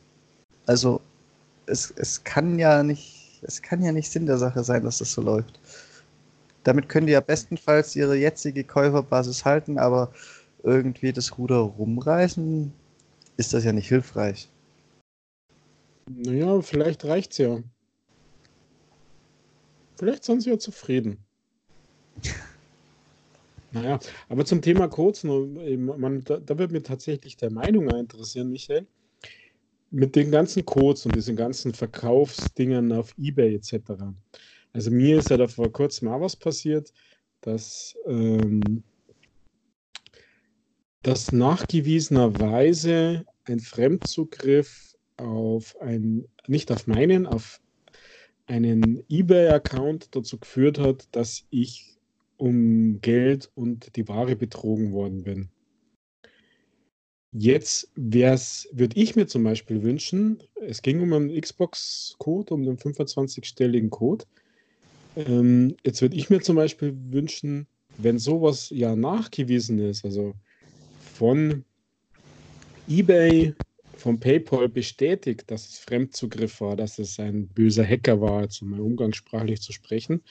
Also 0.66 1.02
es, 1.66 1.92
es 1.96 2.24
kann 2.24 2.60
ja 2.60 2.84
nicht, 2.84 3.40
es 3.42 3.62
kann 3.62 3.84
ja 3.84 3.92
nicht 3.92 4.10
Sinn 4.10 4.26
der 4.26 4.38
Sache 4.38 4.64
sein, 4.64 4.84
dass 4.84 5.00
das 5.00 5.12
so 5.12 5.22
läuft. 5.22 5.60
Damit 6.64 6.90
können 6.90 7.08
die 7.08 7.14
ja 7.14 7.22
bestenfalls 7.22 7.96
ihre 7.96 8.16
jetzige 8.16 8.64
Käuferbasis 8.64 9.46
halten, 9.46 9.78
aber 9.78 10.12
irgendwie 10.64 11.14
das 11.14 11.38
Ruder 11.38 11.58
rumreißen, 11.58 12.74
ist 13.38 13.54
das 13.54 13.64
ja 13.64 13.72
nicht 13.72 13.88
hilfreich. 13.88 14.50
Naja, 16.10 16.62
vielleicht 16.62 17.06
reicht 17.06 17.32
es 17.34 17.38
ja. 17.38 17.60
Vielleicht 19.98 20.24
sind 20.24 20.42
sie 20.42 20.50
ja 20.50 20.60
zufrieden. 20.60 21.18
naja, 23.82 24.00
aber 24.30 24.46
zum 24.46 24.62
Thema 24.62 24.88
Codes, 24.88 25.24
man, 25.24 26.24
da, 26.24 26.38
da 26.38 26.58
wird 26.58 26.72
mir 26.72 26.84
tatsächlich 26.84 27.38
der 27.38 27.52
Meinung 27.52 27.90
interessieren, 27.90 28.50
Michael. 28.50 28.88
Mit 29.90 30.16
den 30.16 30.32
ganzen 30.32 30.66
Codes 30.66 31.06
und 31.06 31.16
diesen 31.16 31.38
ganzen 31.38 31.74
Verkaufsdingern 31.74 32.92
auf 32.92 33.14
Ebay 33.18 33.56
etc. 33.56 33.92
Also 34.74 34.92
mir 34.92 35.18
ist 35.18 35.30
ja 35.30 35.38
da 35.38 35.48
vor 35.48 35.72
kurzem 35.72 36.10
mal 36.10 36.20
was 36.20 36.36
passiert, 36.36 36.92
dass, 37.42 37.96
ähm, 38.06 38.84
dass 41.04 41.32
nachgewiesenerweise 41.32 43.26
ein 43.46 43.60
Fremdzugriff 43.60 44.96
auf 45.16 45.80
ein, 45.80 46.28
nicht 46.48 46.72
auf 46.72 46.88
meinen, 46.88 47.26
auf 47.26 47.62
einen 48.46 49.04
eBay-Account 49.10 50.16
dazu 50.16 50.38
geführt 50.38 50.80
hat, 50.80 51.08
dass 51.12 51.46
ich 51.50 51.97
um 52.38 53.02
Geld 53.02 53.52
und 53.56 53.96
die 53.96 54.08
Ware 54.08 54.36
betrogen 54.36 54.92
worden 54.92 55.24
bin. 55.24 55.50
Jetzt 57.32 57.92
würde 57.96 59.00
ich 59.00 59.16
mir 59.16 59.28
zum 59.28 59.44
Beispiel 59.44 59.84
wünschen, 59.84 60.42
es 60.62 60.82
ging 60.82 61.02
um 61.02 61.14
einen 61.14 61.40
Xbox-Code, 61.40 62.54
um 62.54 62.64
den 62.64 62.78
25-stelligen 62.78 63.90
Code. 63.90 64.26
Ähm, 65.16 65.76
jetzt 65.84 66.02
würde 66.02 66.16
ich 66.16 66.30
mir 66.30 66.42
zum 66.42 66.56
Beispiel 66.56 66.96
wünschen, 67.10 67.68
wenn 67.98 68.18
sowas 68.18 68.70
ja 68.70 68.96
nachgewiesen 68.96 69.80
ist, 69.80 70.06
also 70.06 70.34
von 71.16 71.66
eBay 72.88 73.54
von 73.98 74.20
PayPal 74.20 74.70
bestätigt, 74.70 75.50
dass 75.52 75.68
es 75.68 75.80
Fremdzugriff 75.80 76.62
war, 76.62 76.76
dass 76.76 77.00
es 77.00 77.20
ein 77.20 77.48
böser 77.48 77.86
Hacker 77.86 78.22
war, 78.22 78.44
jetzt 78.44 78.62
um 78.62 78.80
umgangssprachlich 78.80 79.62
zu 79.62 79.74
sprechen, 79.74 80.22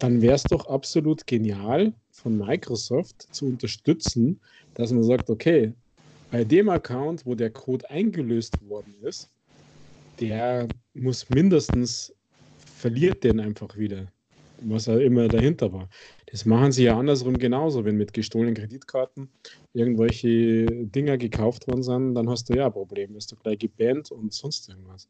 dann 0.00 0.22
wäre 0.22 0.34
es 0.34 0.46
doch 0.46 0.66
absolut 0.66 1.26
genial 1.26 1.92
von 2.10 2.36
Microsoft 2.36 3.28
zu 3.32 3.46
unterstützen, 3.46 4.40
dass 4.74 4.92
man 4.92 5.04
sagt, 5.04 5.30
okay, 5.30 5.72
bei 6.30 6.42
dem 6.42 6.68
Account, 6.68 7.26
wo 7.26 7.34
der 7.34 7.50
Code 7.50 7.88
eingelöst 7.90 8.56
worden 8.68 8.94
ist, 9.02 9.30
der 10.18 10.68
muss 10.94 11.28
mindestens, 11.28 12.14
verliert 12.58 13.24
den 13.24 13.40
einfach 13.40 13.76
wieder, 13.76 14.06
was 14.62 14.86
er 14.86 15.00
immer 15.00 15.28
dahinter 15.28 15.70
war. 15.72 15.88
Das 16.30 16.46
machen 16.46 16.72
sie 16.72 16.84
ja 16.84 16.98
andersrum 16.98 17.36
genauso, 17.38 17.84
wenn 17.84 17.96
mit 17.96 18.12
gestohlenen 18.14 18.54
Kreditkarten 18.54 19.28
irgendwelche 19.74 20.86
Dinger 20.86 21.18
gekauft 21.18 21.66
worden 21.68 21.82
sind, 21.82 22.14
dann 22.14 22.28
hast 22.30 22.48
du 22.48 22.54
ja 22.54 22.66
ein 22.66 22.72
Problem, 22.72 23.12
bist 23.12 23.32
du 23.32 23.36
gleich 23.36 23.58
gebannt 23.58 24.10
und 24.12 24.32
sonst 24.32 24.68
irgendwas. 24.68 25.08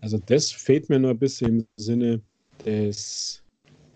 Also 0.00 0.18
das 0.18 0.52
fehlt 0.52 0.88
mir 0.88 1.00
nur 1.00 1.10
ein 1.10 1.18
bisschen 1.18 1.60
im 1.60 1.66
Sinne 1.76 2.20
des 2.64 3.42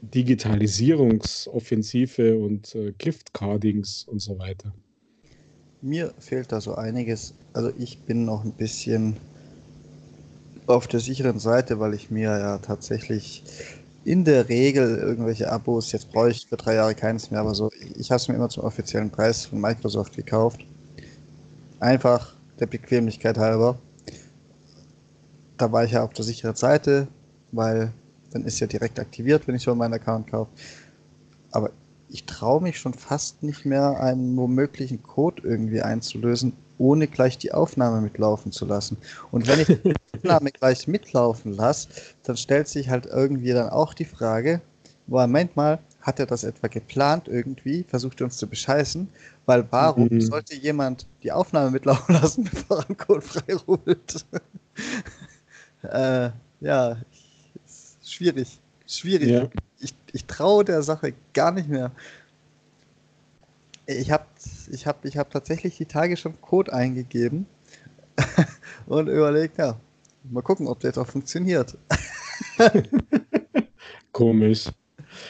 Digitalisierungsoffensive 0.03 2.37
und 2.37 2.75
äh, 2.75 2.93
Giftcardings 2.99 4.05
und 4.09 4.21
so 4.21 4.39
weiter. 4.39 4.75
Mir 5.81 6.13
fehlt 6.19 6.53
da 6.53 6.61
so 6.61 6.75
einiges. 6.75 7.33
Also 7.53 7.71
ich 7.79 8.01
bin 8.01 8.25
noch 8.25 8.45
ein 8.45 8.53
bisschen 8.53 9.17
auf 10.67 10.89
der 10.89 11.01
sicheren 11.01 11.39
Seite, 11.39 11.81
weil 11.81 11.95
ich 11.95 12.11
mir 12.11 12.39
ja 12.39 12.59
tatsächlich 12.59 13.43
in 14.05 14.25
der 14.25 14.49
Regel 14.49 14.97
irgendwelche 14.97 15.51
Abos, 15.51 15.93
jetzt 15.93 16.11
brauche 16.11 16.31
ich 16.31 16.47
für 16.49 16.57
drei 16.57 16.75
Jahre 16.75 16.95
keines 16.95 17.31
mehr, 17.31 17.41
aber 17.41 17.55
so, 17.55 17.71
ich 17.97 18.11
habe 18.11 18.17
es 18.17 18.29
mir 18.29 18.35
immer 18.35 18.49
zum 18.49 18.65
offiziellen 18.65 19.11
Preis 19.11 19.47
von 19.47 19.61
Microsoft 19.61 20.17
gekauft. 20.17 20.67
Einfach 21.79 22.35
der 22.59 22.67
Bequemlichkeit 22.67 23.39
halber. 23.39 23.79
Da 25.57 25.71
war 25.71 25.85
ich 25.85 25.93
ja 25.93 26.03
auf 26.03 26.13
der 26.13 26.25
sicheren 26.25 26.57
Seite, 26.57 27.07
weil 27.53 27.93
dann 28.35 28.45
ist 28.45 28.61
ja 28.61 28.67
direkt 28.67 28.99
aktiviert, 28.99 29.47
wenn 29.47 29.55
ich 29.55 29.63
so 29.63 29.75
meinen 29.75 29.95
Account 29.95 30.31
kaufe. 30.31 30.51
Aber 31.51 31.71
ich 32.09 32.25
traue 32.27 32.63
mich 32.63 32.79
schon 32.79 32.95
fast 32.95 33.43
nicht 33.43 33.65
mehr, 33.65 34.01
einen 34.01 34.37
womöglichen 34.37 35.03
Code 35.03 35.43
irgendwie 35.45 35.81
einzulösen, 35.81 36.53
ohne 36.79 37.07
gleich 37.07 37.39
die 37.39 37.53
Aufnahme 37.53 38.01
mitlaufen 38.01 38.53
zu 38.53 38.67
lassen. 38.67 38.97
Und 39.31 39.47
wenn 39.47 39.61
ich 39.61 39.67
die 39.67 39.95
Aufnahme 40.17 40.51
gleich 40.51 40.87
mitlaufen 40.87 41.53
lasse, 41.53 41.89
dann 42.25 42.37
stellt 42.37 42.69
sich 42.69 42.91
halt 42.91 43.07
irgendwie 43.07 43.53
dann 43.53 43.71
auch 43.71 43.95
die 43.95 44.05
Frage, 44.05 44.61
Moment 45.07 45.57
mal, 45.57 45.79
hat 46.01 46.19
er 46.19 46.27
das 46.27 46.45
etwa 46.45 46.69
geplant 46.69 47.29
irgendwie, 47.29 47.85
versucht 47.85 48.21
er 48.21 48.25
uns 48.25 48.37
zu 48.37 48.47
bescheißen? 48.47 49.09
Weil 49.47 49.67
warum 49.71 50.09
mhm. 50.11 50.21
sollte 50.21 50.55
jemand 50.55 51.07
die 51.23 51.33
Aufnahme 51.33 51.71
mitlaufen 51.71 52.15
lassen, 52.21 52.45
bevor 52.45 52.79
er 52.79 52.89
einen 52.89 52.97
Code 52.97 53.23
freirubbelt? 53.23 54.27
äh, 55.83 56.31
ja, 56.61 56.97
schwierig. 58.23 58.61
Schwierig. 58.87 59.29
Ja. 59.29 59.49
Ich, 59.81 59.95
ich 60.13 60.25
traue 60.27 60.65
der 60.65 60.83
Sache 60.83 61.15
gar 61.33 61.53
nicht 61.53 61.69
mehr. 61.69 61.93
Ich 63.87 64.11
habe 64.11 64.27
ich 64.71 64.87
hab, 64.87 65.05
ich 65.05 65.17
hab 65.17 65.31
tatsächlich 65.31 65.77
die 65.77 65.87
Tage 65.87 66.17
schon 66.17 66.41
Code 66.41 66.73
eingegeben 66.73 67.47
und 68.87 69.09
überlegt, 69.09 69.59
ja, 69.59 69.79
mal 70.25 70.43
gucken, 70.43 70.69
ob 70.69 70.81
der 70.81 70.91
jetzt 70.91 70.99
auch 70.99 71.07
funktioniert. 71.07 71.77
komisch. 74.13 74.69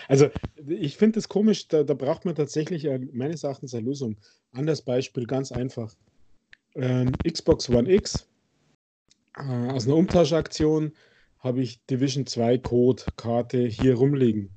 Also 0.09 0.29
ich 0.67 0.97
finde 0.97 1.19
es 1.19 1.29
komisch, 1.29 1.67
da, 1.69 1.83
da, 1.83 1.95
braucht 1.95 2.25
man 2.25 2.35
tatsächlich 2.35 2.89
ein, 2.89 3.09
meines 3.13 3.43
Erachtens 3.43 3.75
eine 3.75 3.87
Lösung. 3.87 4.17
Anderes 4.53 4.83
Beispiel, 4.83 5.27
ganz 5.27 5.51
einfach. 5.51 5.95
Ähm, 6.75 7.13
Xbox 7.27 7.69
One 7.69 7.91
X, 7.91 8.27
äh, 9.37 9.71
aus 9.71 9.87
einer 9.87 9.97
Umtauschaktion 9.97 10.93
habe 11.43 11.61
ich 11.61 11.85
Division 11.87 12.25
2 12.25 12.59
Code, 12.59 13.03
Karte 13.17 13.67
hier 13.67 13.95
rumliegen. 13.97 14.51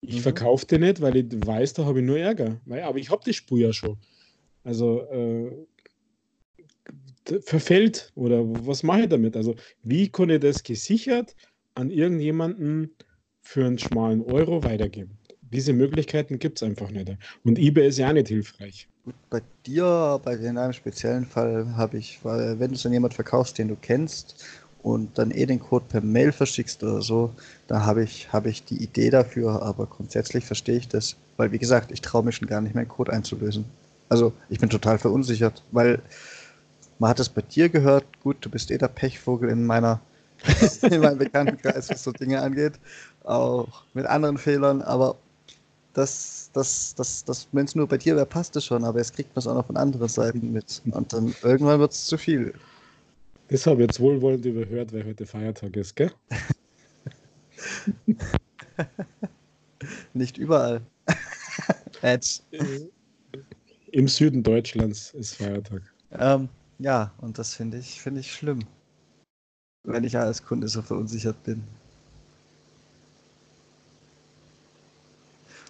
Ich 0.00 0.16
mhm. 0.16 0.20
verkaufe 0.20 0.66
die 0.66 0.78
nicht, 0.78 1.00
weil 1.00 1.16
ich 1.16 1.26
weiß, 1.30 1.74
da 1.74 1.84
habe 1.84 2.00
ich 2.00 2.06
nur 2.06 2.18
Ärger. 2.18 2.60
Aber 2.70 2.98
ich 2.98 3.10
habe 3.10 3.22
die 3.26 3.34
Spur 3.34 3.58
ja 3.58 3.72
schon. 3.72 3.98
Also 4.62 5.02
äh, 5.10 5.50
verfällt 7.40 8.12
oder 8.14 8.42
was 8.66 8.82
mache 8.82 9.02
ich 9.02 9.08
damit? 9.08 9.36
Also 9.36 9.54
wie 9.82 10.08
kann 10.08 10.30
ich 10.30 10.40
das 10.40 10.62
gesichert 10.62 11.34
an 11.74 11.90
irgendjemanden 11.90 12.90
für 13.42 13.66
einen 13.66 13.78
schmalen 13.78 14.22
Euro 14.22 14.62
weitergeben? 14.62 15.18
Diese 15.40 15.72
Möglichkeiten 15.72 16.38
gibt 16.38 16.58
es 16.58 16.62
einfach 16.62 16.90
nicht. 16.90 17.16
Und 17.44 17.58
eBay 17.58 17.88
ist 17.88 17.98
ja 17.98 18.08
auch 18.08 18.12
nicht 18.12 18.28
hilfreich. 18.28 18.88
Gut, 19.04 19.14
bei 19.30 19.42
dir, 19.66 20.20
bei 20.24 20.34
in 20.34 20.58
einem 20.58 20.72
speziellen 20.72 21.26
Fall 21.26 21.76
habe 21.76 21.98
ich, 21.98 22.24
weil 22.24 22.58
wenn 22.58 22.70
du 22.70 22.74
es 22.74 22.86
an 22.86 22.92
jemanden 22.92 23.14
verkaufst, 23.14 23.58
den 23.58 23.68
du 23.68 23.76
kennst 23.76 24.44
und 24.84 25.16
dann 25.18 25.30
eh 25.30 25.46
den 25.46 25.60
Code 25.60 25.86
per 25.88 26.02
Mail 26.02 26.30
verschickst 26.30 26.84
oder 26.84 27.00
so, 27.00 27.30
da 27.66 27.86
habe 27.86 28.04
ich, 28.04 28.32
hab 28.32 28.44
ich 28.44 28.64
die 28.64 28.82
Idee 28.82 29.08
dafür, 29.08 29.62
aber 29.62 29.86
grundsätzlich 29.86 30.44
verstehe 30.44 30.76
ich 30.76 30.88
das, 30.88 31.16
weil 31.38 31.50
wie 31.52 31.58
gesagt, 31.58 31.90
ich 31.90 32.02
traue 32.02 32.22
mich 32.22 32.36
schon 32.36 32.46
gar 32.46 32.60
nicht 32.60 32.74
mehr, 32.74 32.82
einen 32.82 32.90
Code 32.90 33.12
einzulösen. 33.12 33.64
Also 34.10 34.34
ich 34.50 34.60
bin 34.60 34.68
total 34.68 34.98
verunsichert, 34.98 35.64
weil 35.72 36.02
man 36.98 37.08
hat 37.08 37.18
es 37.18 37.30
bei 37.30 37.40
dir 37.40 37.70
gehört, 37.70 38.04
gut, 38.22 38.36
du 38.42 38.50
bist 38.50 38.70
eh 38.70 38.76
der 38.76 38.88
Pechvogel 38.88 39.48
in 39.48 39.64
meiner 39.64 40.00
in 40.82 41.00
meinem 41.00 41.16
Bekanntenkreis, 41.16 41.88
was 41.88 42.02
so 42.02 42.12
Dinge 42.12 42.42
angeht, 42.42 42.74
auch 43.24 43.84
mit 43.94 44.04
anderen 44.04 44.36
Fehlern, 44.36 44.82
aber 44.82 45.16
das, 45.94 46.50
das, 46.52 46.94
das, 46.94 47.24
das, 47.24 47.48
wenn 47.52 47.64
es 47.64 47.74
nur 47.74 47.88
bei 47.88 47.96
dir 47.96 48.16
wäre, 48.16 48.26
passt 48.26 48.54
es 48.56 48.66
schon, 48.66 48.84
aber 48.84 48.98
jetzt 48.98 49.14
kriegt 49.14 49.34
man 49.34 49.40
es 49.40 49.46
auch 49.46 49.54
noch 49.54 49.66
von 49.66 49.78
anderen 49.78 50.08
Seiten 50.08 50.52
mit. 50.52 50.82
Und 50.90 51.12
dann 51.12 51.34
irgendwann 51.42 51.80
wird 51.80 51.92
es 51.92 52.04
zu 52.04 52.18
viel. 52.18 52.52
Das 53.48 53.66
habe 53.66 53.82
ich 53.82 53.88
jetzt 53.88 54.00
wohlwollend 54.00 54.44
überhört, 54.46 54.92
weil 54.92 55.04
heute 55.04 55.26
Feiertag 55.26 55.76
ist, 55.76 55.94
gell? 55.94 56.10
Nicht 60.14 60.38
überall. 60.38 60.80
Im 63.92 64.08
Süden 64.08 64.42
Deutschlands 64.42 65.12
ist 65.14 65.36
Feiertag. 65.36 65.82
Ähm, 66.12 66.48
ja, 66.78 67.12
und 67.18 67.38
das 67.38 67.54
finde 67.54 67.78
ich, 67.78 68.00
finde 68.00 68.20
ich 68.20 68.32
schlimm. 68.32 68.60
Wenn 69.84 70.04
ich 70.04 70.16
als 70.16 70.44
Kunde 70.44 70.68
so 70.68 70.80
verunsichert 70.82 71.42
bin. 71.44 71.62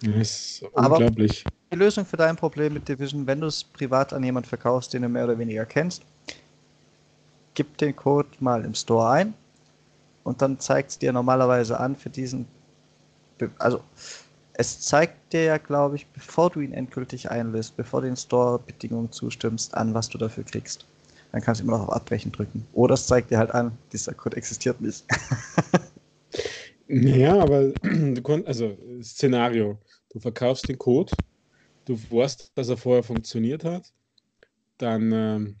Das 0.01 0.15
ist 0.15 0.63
unglaublich. 0.73 1.43
Aber 1.45 1.55
die 1.73 1.77
Lösung 1.77 2.05
für 2.05 2.17
dein 2.17 2.35
Problem 2.35 2.73
mit 2.73 2.87
Division, 2.87 3.27
wenn 3.27 3.41
du 3.41 3.47
es 3.47 3.63
privat 3.63 4.13
an 4.13 4.23
jemanden 4.23 4.47
verkaufst, 4.47 4.93
den 4.93 5.01
du 5.01 5.09
mehr 5.09 5.25
oder 5.25 5.37
weniger 5.37 5.65
kennst, 5.65 6.03
gib 7.55 7.77
den 7.77 7.95
Code 7.95 8.29
mal 8.39 8.63
im 8.63 8.73
Store 8.73 9.09
ein 9.09 9.33
und 10.23 10.41
dann 10.41 10.59
zeigt 10.59 10.91
es 10.91 10.99
dir 10.99 11.11
normalerweise 11.11 11.79
an 11.79 11.95
für 11.95 12.09
diesen. 12.09 12.47
Be 13.37 13.49
also, 13.57 13.81
es 14.53 14.81
zeigt 14.81 15.33
dir 15.33 15.43
ja, 15.43 15.57
glaube 15.57 15.97
ich, 15.97 16.07
bevor 16.07 16.49
du 16.49 16.61
ihn 16.61 16.71
endgültig 16.71 17.29
einlöst, 17.29 17.75
bevor 17.75 18.01
du 18.01 18.07
den 18.07 18.15
Store-Bedingungen 18.15 19.11
zustimmst, 19.11 19.73
an, 19.75 19.93
was 19.93 20.07
du 20.07 20.17
dafür 20.17 20.43
kriegst. 20.43 20.85
Dann 21.31 21.41
kannst 21.41 21.59
du 21.59 21.65
immer 21.65 21.77
noch 21.77 21.89
auf 21.89 21.93
Abbrechen 21.93 22.31
drücken. 22.31 22.65
Oder 22.71 22.93
es 22.93 23.07
zeigt 23.07 23.31
dir 23.31 23.37
halt 23.37 23.51
an, 23.51 23.77
dieser 23.91 24.13
Code 24.13 24.37
existiert 24.37 24.79
nicht. 24.79 25.03
ja, 26.87 27.37
aber 27.37 27.73
du 27.91 28.21
konntest, 28.21 28.47
also 28.47 28.77
Szenario, 29.01 29.77
du 30.13 30.19
verkaufst 30.19 30.69
den 30.69 30.77
Code 30.77 31.11
du 31.85 31.97
weißt, 32.09 32.51
dass 32.55 32.69
er 32.69 32.77
vorher 32.77 33.03
funktioniert 33.03 33.63
hat, 33.63 33.93
dann 34.77 35.11
ähm, 35.11 35.55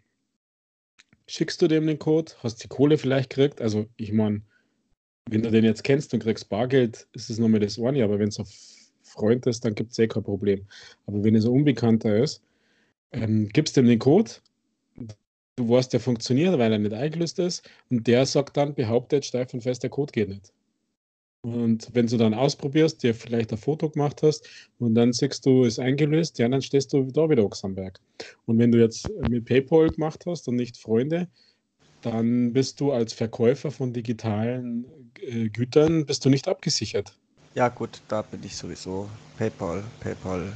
schickst 1.27 1.61
du 1.61 1.67
dem 1.67 1.87
den 1.87 1.99
Code, 1.99 2.31
hast 2.43 2.63
die 2.63 2.67
Kohle 2.67 2.97
vielleicht 2.97 3.31
gekriegt. 3.31 3.61
Also 3.61 3.87
ich 3.97 4.11
meine, 4.11 4.41
wenn 5.29 5.41
du 5.41 5.51
den 5.51 5.65
jetzt 5.65 5.83
kennst 5.83 6.13
und 6.13 6.21
kriegst 6.21 6.49
Bargeld, 6.49 7.07
ist 7.13 7.29
es 7.29 7.39
nochmal 7.39 7.59
das 7.59 7.79
eine, 7.79 8.03
aber 8.03 8.19
wenn 8.19 8.29
es 8.29 8.39
ein 8.39 8.47
Freund 9.03 9.45
ist, 9.47 9.65
dann 9.65 9.75
gibt 9.75 9.91
es 9.91 9.99
eh 9.99 10.07
kein 10.07 10.23
Problem. 10.23 10.67
Aber 11.07 11.23
wenn 11.23 11.35
es 11.35 11.45
ein 11.45 11.51
Unbekannter 11.51 12.17
ist, 12.17 12.43
ähm, 13.11 13.49
gibst 13.49 13.77
dem 13.77 13.87
den 13.87 13.99
Code, 13.99 14.31
du 15.55 15.69
weißt, 15.69 15.93
der 15.93 15.99
funktioniert, 15.99 16.57
weil 16.59 16.71
er 16.73 16.79
nicht 16.79 16.93
eingelöst 16.93 17.39
ist, 17.39 17.69
und 17.89 18.07
der 18.07 18.25
sagt 18.25 18.57
dann, 18.57 18.75
behauptet 18.75 19.25
steif 19.25 19.53
und 19.53 19.61
fest, 19.61 19.83
der 19.83 19.89
Code 19.89 20.11
geht 20.11 20.29
nicht. 20.29 20.53
Und 21.45 21.91
wenn 21.93 22.07
du 22.07 22.17
dann 22.17 22.33
ausprobierst, 22.33 23.03
dir 23.03 23.13
vielleicht 23.13 23.51
ein 23.51 23.59
Foto 23.59 23.87
gemacht 23.87 24.23
hast 24.23 24.49
und 24.79 24.95
dann 24.95 25.13
siehst 25.13 25.45
du, 25.45 25.63
ist 25.63 25.77
eingelöst, 25.77 26.39
ja, 26.39 26.49
dann 26.49 26.63
stehst 26.63 26.91
du 26.91 27.03
da 27.03 27.29
wieder 27.29 27.47
am 27.61 27.75
Berg. 27.75 27.99
Und 28.47 28.57
wenn 28.57 28.71
du 28.71 28.79
jetzt 28.79 29.07
mit 29.29 29.45
PayPal 29.45 29.91
gemacht 29.91 30.25
hast 30.25 30.47
und 30.47 30.55
nicht 30.55 30.75
Freunde, 30.75 31.27
dann 32.01 32.51
bist 32.51 32.79
du 32.79 32.91
als 32.91 33.13
Verkäufer 33.13 33.69
von 33.69 33.93
digitalen 33.93 34.85
äh, 35.21 35.49
Gütern 35.49 36.07
bist 36.07 36.25
du 36.25 36.31
nicht 36.31 36.47
abgesichert. 36.47 37.15
Ja 37.53 37.69
gut, 37.69 38.01
da 38.07 38.23
bin 38.23 38.39
ich 38.43 38.55
sowieso 38.55 39.07
PayPal. 39.37 39.83
PayPal 39.99 40.51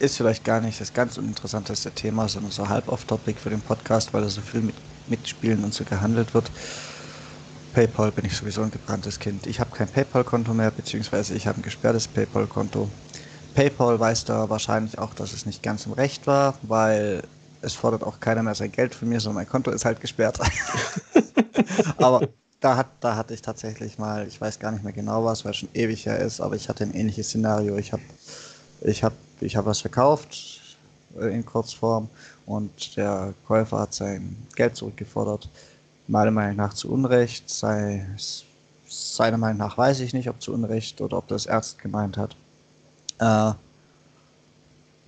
ist 0.00 0.16
vielleicht 0.16 0.42
gar 0.42 0.60
nicht 0.60 0.80
das 0.80 0.92
ganz 0.92 1.18
uninteressanteste 1.18 1.92
Thema, 1.92 2.28
sondern 2.28 2.50
so 2.50 2.68
halb 2.68 2.88
off-topic 2.88 3.38
für 3.38 3.50
den 3.50 3.60
Podcast, 3.60 4.12
weil 4.12 4.22
da 4.22 4.28
so 4.28 4.40
viel 4.40 4.60
mit 4.60 4.74
Mitspielen 5.06 5.62
und 5.62 5.72
so 5.72 5.84
gehandelt 5.84 6.34
wird. 6.34 6.50
PayPal 7.76 8.10
bin 8.10 8.24
ich 8.24 8.34
sowieso 8.34 8.62
ein 8.62 8.70
gebranntes 8.70 9.20
Kind. 9.20 9.46
Ich 9.46 9.60
habe 9.60 9.70
kein 9.70 9.86
PayPal-Konto 9.86 10.54
mehr, 10.54 10.70
beziehungsweise 10.70 11.34
ich 11.34 11.46
habe 11.46 11.60
ein 11.60 11.62
gesperrtes 11.62 12.08
PayPal-Konto. 12.08 12.88
PayPal 13.54 14.00
weiß 14.00 14.24
da 14.24 14.48
wahrscheinlich 14.48 14.98
auch, 14.98 15.12
dass 15.12 15.34
es 15.34 15.44
nicht 15.44 15.62
ganz 15.62 15.84
im 15.84 15.92
Recht 15.92 16.26
war, 16.26 16.54
weil 16.62 17.22
es 17.60 17.74
fordert 17.74 18.02
auch 18.02 18.18
keiner 18.18 18.42
mehr 18.42 18.54
sein 18.54 18.72
Geld 18.72 18.94
von 18.94 19.10
mir, 19.10 19.20
sondern 19.20 19.42
mein 19.42 19.50
Konto 19.50 19.70
ist 19.72 19.84
halt 19.84 20.00
gesperrt. 20.00 20.40
aber 21.98 22.26
da, 22.60 22.78
hat, 22.78 22.86
da 23.00 23.14
hatte 23.14 23.34
ich 23.34 23.42
tatsächlich 23.42 23.98
mal, 23.98 24.26
ich 24.26 24.40
weiß 24.40 24.58
gar 24.58 24.72
nicht 24.72 24.82
mehr 24.82 24.94
genau 24.94 25.26
was, 25.26 25.44
weil 25.44 25.50
es 25.50 25.58
schon 25.58 25.68
ewig 25.74 26.06
her 26.06 26.18
ist, 26.18 26.40
aber 26.40 26.56
ich 26.56 26.70
hatte 26.70 26.82
ein 26.82 26.94
ähnliches 26.94 27.28
Szenario. 27.28 27.76
Ich 27.76 27.92
habe 27.92 28.02
ich 28.80 29.04
hab, 29.04 29.12
ich 29.40 29.54
hab 29.54 29.66
was 29.66 29.82
verkauft 29.82 30.62
äh, 31.20 31.26
in 31.26 31.44
Kurzform 31.44 32.08
und 32.46 32.96
der 32.96 33.34
Käufer 33.46 33.80
hat 33.80 33.92
sein 33.92 34.34
Geld 34.54 34.76
zurückgefordert 34.76 35.50
meiner 36.08 36.30
Meinung 36.30 36.56
nach 36.56 36.74
zu 36.74 36.90
Unrecht, 36.90 37.48
sei 37.50 38.06
seiner 38.88 39.38
Meinung 39.38 39.58
nach 39.58 39.76
weiß 39.76 40.00
ich 40.00 40.12
nicht, 40.12 40.28
ob 40.28 40.40
zu 40.40 40.52
Unrecht 40.52 41.00
oder 41.00 41.18
ob 41.18 41.28
das 41.28 41.46
ernst 41.46 41.78
gemeint 41.78 42.16
hat. 42.16 42.36
Äh, 43.18 43.52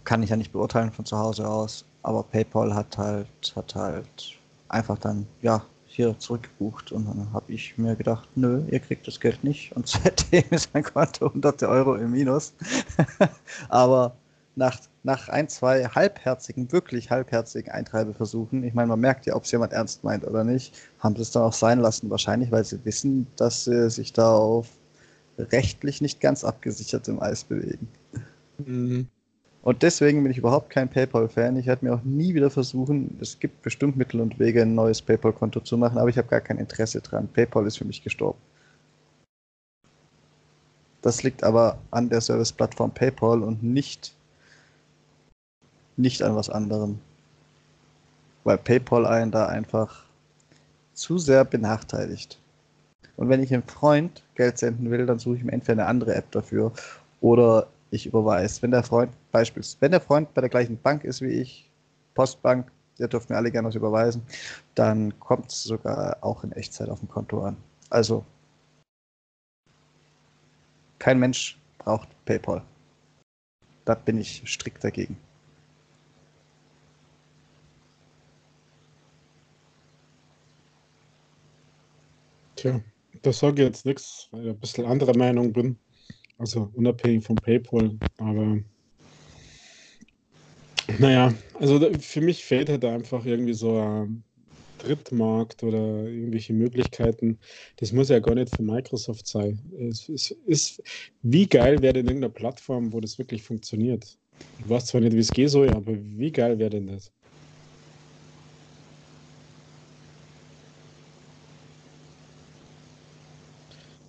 kann 0.05 0.23
ich 0.23 0.31
ja 0.31 0.37
nicht 0.37 0.53
beurteilen 0.53 0.91
von 0.91 1.05
zu 1.05 1.19
Hause 1.19 1.49
aus, 1.49 1.85
aber 2.03 2.23
PayPal 2.23 2.75
hat 2.75 2.97
halt, 2.99 3.29
hat 3.55 3.75
halt 3.75 4.39
einfach 4.69 4.99
dann, 4.99 5.27
ja, 5.43 5.63
hier 5.87 6.19
zurückgebucht 6.19 6.93
und 6.93 7.07
dann 7.07 7.33
habe 7.33 7.53
ich 7.53 7.77
mir 7.77 7.97
gedacht, 7.97 8.29
nö, 8.35 8.63
ihr 8.71 8.79
kriegt 8.79 9.07
das 9.07 9.19
Geld 9.21 9.43
nicht 9.43 9.75
und 9.75 9.87
seitdem 9.89 10.45
ist 10.51 10.73
mein 10.73 10.85
Konto 10.85 11.33
hunderte 11.33 11.69
Euro 11.69 11.97
im 11.97 12.13
Minus. 12.13 12.53
aber 13.69 14.15
nach, 14.55 14.79
nach 15.03 15.29
ein, 15.29 15.49
zwei 15.49 15.85
halbherzigen, 15.85 16.71
wirklich 16.73 17.11
halbherzigen 17.11 17.73
Eintreibeversuchen, 17.73 18.65
ich 18.65 18.75
meine, 18.75 18.89
man 18.89 19.01
merkt 19.01 19.27
ja, 19.27 19.35
ob 19.37 19.45
es 19.45 19.53
jemand 19.53 19.73
ernst 19.73 20.05
meint 20.05 20.27
oder 20.27 20.45
nicht, 20.45 20.75
haben 20.99 21.17
sie 21.17 21.23
es 21.23 21.31
dann 21.31 21.45
auch 21.45 21.53
sein 21.53 21.79
lassen, 21.79 22.11
wahrscheinlich, 22.11 22.51
weil 22.51 22.65
sie 22.65 22.85
wissen, 22.85 23.27
dass 23.37 23.65
sie 23.65 23.91
sich 23.91 24.13
da 24.13 24.33
auf 24.33 24.69
rechtlich 25.39 26.01
nicht 26.01 26.21
ganz 26.21 26.45
abgesichertem 26.45 27.21
Eis 27.21 27.45
bewegen. 27.45 27.89
Mhm. 28.59 29.09
Und 29.63 29.83
deswegen 29.83 30.23
bin 30.23 30.33
ich 30.33 30.39
überhaupt 30.39 30.71
kein 30.71 30.89
PayPal-Fan. 30.89 31.57
Ich 31.57 31.67
werde 31.67 31.85
mir 31.85 31.95
auch 31.95 32.03
nie 32.03 32.35
wieder 32.35 32.51
versuchen, 32.51 33.19
es 33.21 33.39
gibt 33.39 33.63
bestimmt 33.63 33.97
Mittel 33.97 34.21
und 34.21 34.39
Wege, 34.39 34.63
ein 34.63 34.75
neues 34.75 35.03
PayPal-Konto 35.03 35.61
zu 35.61 35.77
machen, 35.77 35.99
aber 35.99 36.09
ich 36.09 36.19
habe 36.19 36.29
gar 36.29 36.41
kein 36.41 36.59
Interesse 36.59 37.01
dran. 37.01 37.29
PayPal 37.29 37.67
ist 37.67 37.79
für 37.79 37.85
mich 37.85 38.03
gestorben. 38.03 38.39
Das 41.03 41.23
liegt 41.23 41.45
aber 41.45 41.79
an 41.91 42.09
der 42.09 42.21
Service-Plattform 42.21 42.93
PayPal 42.93 43.43
und 43.43 43.63
nicht 43.63 44.15
nicht 45.99 46.23
an 46.23 46.37
was 46.37 46.49
anderem. 46.49 47.01
Weil 48.45 48.59
PayPal 48.59 49.05
einen 49.05 49.31
da 49.31 49.47
einfach 49.47 50.05
zu 50.95 51.19
sehr 51.19 51.45
benachteiligt. 51.45 52.41
Und 53.17 53.29
wenn 53.29 53.43
ich 53.43 53.53
einem 53.53 53.65
Freund 53.65 54.23
Geld 54.35 54.59
senden 54.59 54.91
will, 54.91 55.05
dann 55.07 55.19
suche 55.19 55.37
ich 55.37 55.45
mir 55.45 55.53
entweder 55.53 55.83
eine 55.83 55.87
andere 55.87 56.15
App 56.15 56.31
dafür 56.31 56.73
oder 57.21 57.67
ich 57.91 58.07
überweise. 58.07 58.63
Wenn 58.63 58.71
der 58.71 58.83
Freund 58.83 59.13
beispielsweise, 59.33 59.81
wenn 59.81 59.91
der 59.91 60.01
Freund 60.01 60.33
bei 60.35 60.41
der 60.41 60.51
gleichen 60.51 60.79
Bank 60.79 61.05
ist 61.05 61.21
wie 61.21 61.41
ich, 61.41 61.71
Postbank, 62.15 62.71
der 62.99 63.09
dürfen 63.09 63.33
mir 63.33 63.37
alle 63.37 63.51
gerne 63.51 63.69
was 63.69 63.75
überweisen, 63.75 64.23
dann 64.75 65.19
kommt 65.21 65.51
es 65.51 65.65
sogar 65.65 66.17
auch 66.21 66.45
in 66.45 66.53
Echtzeit 66.53 66.89
auf 66.89 67.01
dem 67.01 67.09
Konto 67.09 67.43
an. 67.43 67.57
Also 67.91 68.25
kein 70.99 71.19
Mensch 71.19 71.59
braucht 71.79 72.09
PayPal. 72.25 72.63
Da 73.85 73.95
bin 73.95 74.19
ich 74.19 74.43
strikt 74.47 74.83
dagegen. 74.85 75.17
Tja, 82.59 82.83
das 83.23 83.39
sage 83.39 83.63
ich 83.63 83.69
jetzt 83.69 83.87
nichts, 83.87 84.27
weil 84.33 84.47
ich 84.47 84.51
ein 84.51 84.59
bisschen 84.59 84.85
anderer 84.85 85.17
Meinung 85.17 85.53
bin. 85.53 85.79
Also 86.39 86.69
unabhängig 86.75 87.25
vom 87.25 87.41
PayPal. 87.41 87.97
Aber 88.17 88.59
naja, 90.99 91.33
also 91.55 91.79
für 92.01 92.21
mich 92.21 92.45
fehlt 92.45 92.69
halt 92.69 92.85
einfach 92.85 93.25
irgendwie 93.25 93.55
so 93.55 93.79
ein 93.79 94.25
Drittmarkt 94.79 95.63
oder 95.63 96.09
irgendwelche 96.09 96.53
Möglichkeiten. 96.53 97.39
Das 97.77 97.93
muss 97.93 98.09
ja 98.09 98.19
gar 98.19 98.35
nicht 98.35 98.51
von 98.53 98.67
Microsoft 98.67 99.29
sein. 99.29 99.61
Es, 99.79 100.09
es 100.09 100.33
ist, 100.33 100.83
wie 101.23 101.47
geil 101.47 101.81
wäre 101.81 101.93
denn 101.93 102.09
irgendeine 102.09 102.33
Plattform, 102.33 102.93
wo 102.93 102.99
das 102.99 103.19
wirklich 103.19 103.45
funktioniert? 103.45 104.19
Ich 104.57 104.69
weiß 104.69 104.87
zwar 104.87 105.01
nicht, 105.01 105.15
wie 105.15 105.21
es 105.21 105.33
gehen 105.33 105.49
soll, 105.49 105.73
aber 105.73 105.95
wie 105.95 106.33
geil 106.33 106.59
wäre 106.59 106.71
denn 106.71 106.89
das? 106.89 107.13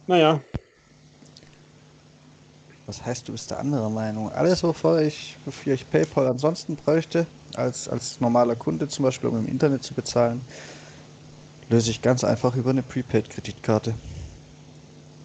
Naja. 0.09 0.41
Was 2.87 3.05
heißt, 3.05 3.27
du 3.27 3.33
bist 3.33 3.51
der 3.51 3.59
andere 3.59 3.91
Meinung? 3.91 4.31
Alles, 4.31 4.63
wofür 4.63 5.03
ich, 5.03 5.37
wofür 5.45 5.75
ich 5.75 5.87
PayPal 5.87 6.25
ansonsten 6.25 6.75
bräuchte, 6.75 7.27
als, 7.53 7.87
als 7.87 8.19
normaler 8.19 8.55
Kunde 8.55 8.87
zum 8.87 9.05
Beispiel, 9.05 9.29
um 9.29 9.37
im 9.37 9.47
Internet 9.47 9.83
zu 9.83 9.93
bezahlen, 9.93 10.41
löse 11.69 11.91
ich 11.91 12.01
ganz 12.01 12.23
einfach 12.23 12.55
über 12.55 12.71
eine 12.71 12.81
Prepaid-Kreditkarte. 12.81 13.93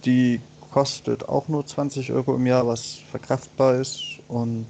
Die 0.04 0.38
kostet 0.70 1.30
auch 1.30 1.48
nur 1.48 1.64
20 1.64 2.12
Euro 2.12 2.34
im 2.36 2.44
Jahr, 2.46 2.66
was 2.66 2.98
verkraftbar 3.10 3.76
ist 3.76 4.18
und 4.28 4.66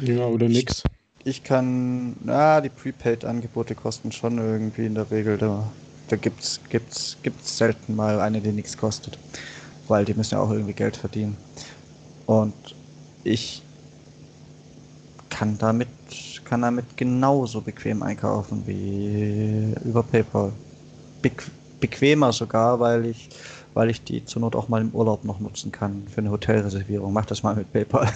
ja, 0.00 0.26
oder 0.26 0.48
nix. 0.48 0.82
Ich, 1.20 1.36
ich 1.36 1.44
kann, 1.44 2.16
na, 2.24 2.60
die 2.60 2.68
Prepaid-Angebote 2.68 3.76
kosten 3.76 4.10
schon 4.10 4.38
irgendwie 4.38 4.86
in 4.86 4.96
der 4.96 5.08
Regel 5.12 5.38
da 5.38 5.70
da 6.08 6.16
gibt 6.16 6.40
es 6.42 6.60
gibt's, 6.68 7.16
gibt's 7.22 7.56
selten 7.58 7.94
mal 7.96 8.20
eine, 8.20 8.40
die 8.40 8.52
nichts 8.52 8.76
kostet. 8.76 9.18
Weil 9.88 10.04
die 10.04 10.14
müssen 10.14 10.34
ja 10.34 10.40
auch 10.40 10.50
irgendwie 10.50 10.74
Geld 10.74 10.96
verdienen. 10.96 11.36
Und 12.26 12.54
ich 13.24 13.62
kann 15.28 15.58
damit, 15.58 15.88
kann 16.44 16.62
damit 16.62 16.96
genauso 16.96 17.60
bequem 17.60 18.02
einkaufen 18.02 18.66
wie 18.66 19.74
über 19.84 20.02
PayPal. 20.02 20.52
Be 21.22 21.32
bequemer 21.80 22.32
sogar, 22.32 22.80
weil 22.80 23.06
ich, 23.06 23.28
weil 23.74 23.90
ich 23.90 24.02
die 24.04 24.24
zur 24.24 24.40
Not 24.40 24.56
auch 24.56 24.68
mal 24.68 24.80
im 24.80 24.90
Urlaub 24.94 25.24
noch 25.24 25.40
nutzen 25.40 25.72
kann 25.72 26.08
für 26.08 26.18
eine 26.22 26.30
Hotelreservierung. 26.30 27.12
Mach 27.12 27.26
das 27.26 27.42
mal 27.42 27.54
mit 27.56 27.70
PayPal. 27.72 28.08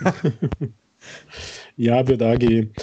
ja, 1.76 2.06
wird 2.06 2.40
gehen. 2.40 2.74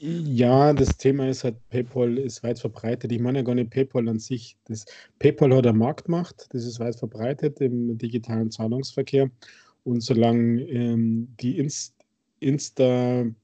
Ja, 0.00 0.72
das 0.72 0.96
Thema 0.96 1.28
ist 1.28 1.44
halt, 1.44 1.56
PayPal 1.70 2.18
ist 2.18 2.42
weit 2.42 2.58
verbreitet. 2.58 3.10
Ich 3.10 3.20
meine 3.20 3.38
ja 3.38 3.44
gar 3.44 3.54
nicht 3.54 3.70
PayPal 3.70 4.08
an 4.08 4.18
sich. 4.18 4.56
Das, 4.66 4.84
PayPal 5.18 5.54
hat 5.54 5.66
eine 5.66 5.78
Marktmacht, 5.78 6.46
das 6.50 6.64
ist 6.64 6.78
weit 6.78 6.96
verbreitet 6.96 7.60
im 7.60 7.96
digitalen 7.98 8.50
Zahlungsverkehr. 8.50 9.30
Und 9.84 10.02
solange 10.02 10.62
ähm, 10.62 11.34
die 11.40 11.58
Inst 11.58 11.94
Insta-Überweisung 12.40 13.34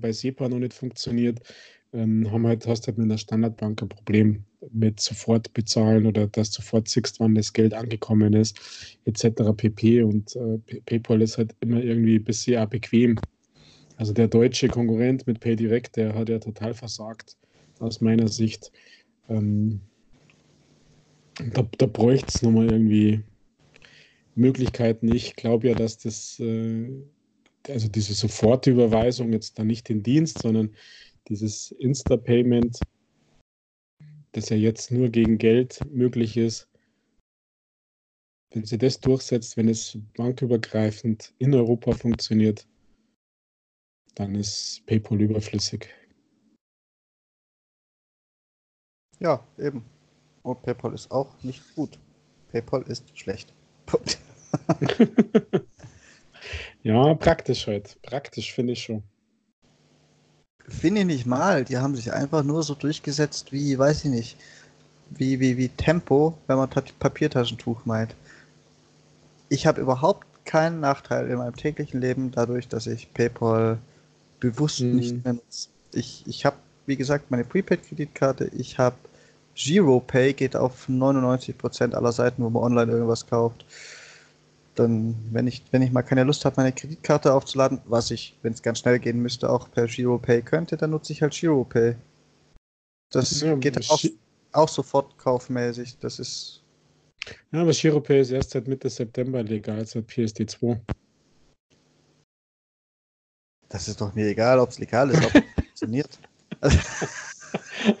bei 0.00 0.12
SEPA 0.12 0.48
noch 0.50 0.58
nicht 0.58 0.74
funktioniert, 0.74 1.40
ähm, 1.94 2.30
haben 2.30 2.46
halt, 2.46 2.66
hast 2.66 2.86
halt 2.86 2.98
mit 2.98 3.10
der 3.10 3.16
Standardbank 3.16 3.80
ein 3.82 3.88
Problem 3.88 4.44
mit 4.70 5.00
sofort 5.00 5.52
bezahlen 5.54 6.04
oder 6.06 6.26
dass 6.26 6.52
sofort 6.52 6.88
siehst, 6.88 7.20
wann 7.20 7.34
das 7.34 7.52
Geld 7.54 7.72
angekommen 7.74 8.34
ist, 8.34 8.58
etc. 9.06 9.52
pp. 9.56 10.02
Und 10.02 10.36
äh, 10.36 10.58
PayPal 10.84 11.22
ist 11.22 11.38
halt 11.38 11.54
immer 11.60 11.82
irgendwie 11.82 12.16
ein 12.16 12.24
bisschen 12.24 12.68
bequem 12.68 13.18
also 13.96 14.12
der 14.12 14.28
deutsche 14.28 14.68
Konkurrent 14.68 15.26
mit 15.26 15.40
PayDirect, 15.40 15.96
der 15.96 16.14
hat 16.14 16.28
ja 16.28 16.38
total 16.38 16.74
versagt, 16.74 17.36
aus 17.78 18.00
meiner 18.00 18.28
Sicht. 18.28 18.72
Ähm, 19.28 19.80
da, 21.52 21.66
da 21.78 21.86
bräuchte 21.86 22.28
es 22.28 22.42
nochmal 22.42 22.70
irgendwie 22.70 23.22
Möglichkeiten. 24.34 25.12
Ich 25.12 25.36
glaube 25.36 25.68
ja, 25.68 25.74
dass 25.74 25.98
das 25.98 26.38
äh, 26.40 26.90
also 27.68 27.88
diese 27.88 28.14
Sofortüberweisung 28.14 29.32
jetzt 29.32 29.58
da 29.58 29.64
nicht 29.64 29.88
in 29.90 30.02
Dienst, 30.02 30.40
sondern 30.40 30.74
dieses 31.28 31.70
Insta-Payment, 31.72 32.78
das 34.32 34.48
ja 34.48 34.56
jetzt 34.56 34.90
nur 34.90 35.08
gegen 35.08 35.38
Geld 35.38 35.80
möglich 35.90 36.36
ist. 36.36 36.68
Wenn 38.50 38.64
sie 38.64 38.78
das 38.78 39.00
durchsetzt, 39.00 39.56
wenn 39.56 39.68
es 39.68 39.98
bankübergreifend 40.16 41.32
in 41.38 41.54
Europa 41.54 41.92
funktioniert, 41.92 42.66
dann 44.14 44.34
ist 44.34 44.82
PayPal 44.86 45.20
überflüssig. 45.20 45.88
Ja, 49.18 49.46
eben. 49.58 49.84
Und 50.42 50.62
PayPal 50.62 50.94
ist 50.94 51.10
auch 51.10 51.30
nicht 51.42 51.62
gut. 51.74 51.98
PayPal 52.50 52.82
ist 52.82 53.16
schlecht. 53.16 53.52
Punkt. 53.86 54.18
ja, 56.82 57.14
praktisch 57.14 57.66
halt. 57.66 58.00
Praktisch 58.02 58.52
finde 58.52 58.72
ich 58.72 58.82
schon. 58.82 59.02
Finde 60.68 61.00
ich 61.00 61.06
nicht 61.06 61.26
mal. 61.26 61.64
Die 61.64 61.78
haben 61.78 61.94
sich 61.94 62.12
einfach 62.12 62.42
nur 62.42 62.62
so 62.62 62.74
durchgesetzt 62.74 63.52
wie, 63.52 63.78
weiß 63.78 64.04
ich 64.04 64.10
nicht, 64.10 64.36
wie, 65.10 65.40
wie, 65.40 65.56
wie 65.56 65.68
Tempo, 65.68 66.36
wenn 66.46 66.56
man 66.56 66.68
Papiertaschentuch 66.70 67.84
meint. 67.84 68.14
Ich 69.48 69.66
habe 69.66 69.80
überhaupt 69.80 70.26
keinen 70.44 70.80
Nachteil 70.80 71.28
in 71.28 71.38
meinem 71.38 71.56
täglichen 71.56 72.00
Leben 72.00 72.30
dadurch, 72.32 72.68
dass 72.68 72.86
ich 72.86 73.12
PayPal 73.14 73.78
bewusst 74.50 74.80
hm. 74.80 74.96
nicht 74.96 75.24
mehr 75.24 75.34
nutze. 75.34 75.68
Ich, 75.94 76.24
ich 76.26 76.44
habe, 76.44 76.56
wie 76.86 76.96
gesagt, 76.96 77.30
meine 77.30 77.44
Prepaid-Kreditkarte, 77.44 78.50
ich 78.56 78.78
habe 78.78 78.96
GiroPay, 79.54 80.32
geht 80.32 80.56
auf 80.56 80.88
99% 80.88 81.94
aller 81.94 82.12
Seiten, 82.12 82.42
wo 82.42 82.50
man 82.50 82.62
online 82.62 82.92
irgendwas 82.92 83.26
kauft 83.26 83.64
dann, 84.74 85.14
wenn 85.30 85.46
ich, 85.46 85.62
wenn 85.70 85.82
ich 85.82 85.92
mal 85.92 86.02
keine 86.02 86.24
Lust 86.24 86.44
habe, 86.44 86.56
meine 86.56 86.72
Kreditkarte 86.72 87.32
aufzuladen, 87.34 87.80
was 87.84 88.10
ich, 88.10 88.36
wenn 88.42 88.52
es 88.52 88.62
ganz 88.62 88.78
schnell 88.78 88.98
gehen 88.98 89.20
müsste, 89.20 89.50
auch 89.50 89.70
per 89.70 89.86
GiroPay 89.86 90.42
könnte, 90.42 90.76
dann 90.76 90.90
nutze 90.90 91.12
ich 91.12 91.22
halt 91.22 91.34
GiroPay. 91.34 91.96
Das 93.10 93.40
ja, 93.40 93.54
geht 93.56 93.78
auch, 93.90 94.02
auch 94.52 94.68
sofort 94.68 95.18
kaufmäßig. 95.18 95.98
Das 95.98 96.18
ist. 96.18 96.62
Ja, 97.52 97.60
aber 97.60 97.72
GiroPay 97.72 98.20
ist 98.20 98.30
erst 98.30 98.50
seit 98.50 98.66
Mitte 98.66 98.88
September 98.88 99.42
legal, 99.42 99.84
seit 99.86 100.08
PSD2. 100.08 100.80
Das 103.72 103.88
ist 103.88 104.02
doch 104.02 104.14
mir 104.14 104.26
egal, 104.26 104.58
ob 104.58 104.68
es 104.68 104.78
legal 104.78 105.10
ist, 105.10 105.24
ob 105.24 105.34
es 105.34 105.42
funktioniert. 105.54 106.18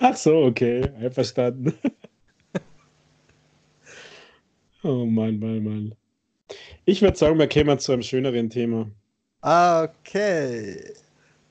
Ach 0.00 0.14
so, 0.14 0.44
okay, 0.44 0.82
einverstanden. 1.00 1.72
oh 4.82 5.06
Mann, 5.06 5.38
Mann, 5.38 5.64
Mann. 5.64 5.94
Ich 6.84 7.00
würde 7.00 7.16
sagen, 7.16 7.38
wir 7.38 7.46
kämen 7.46 7.78
zu 7.78 7.92
einem 7.92 8.02
schöneren 8.02 8.50
Thema. 8.50 8.90
Okay. 9.40 10.92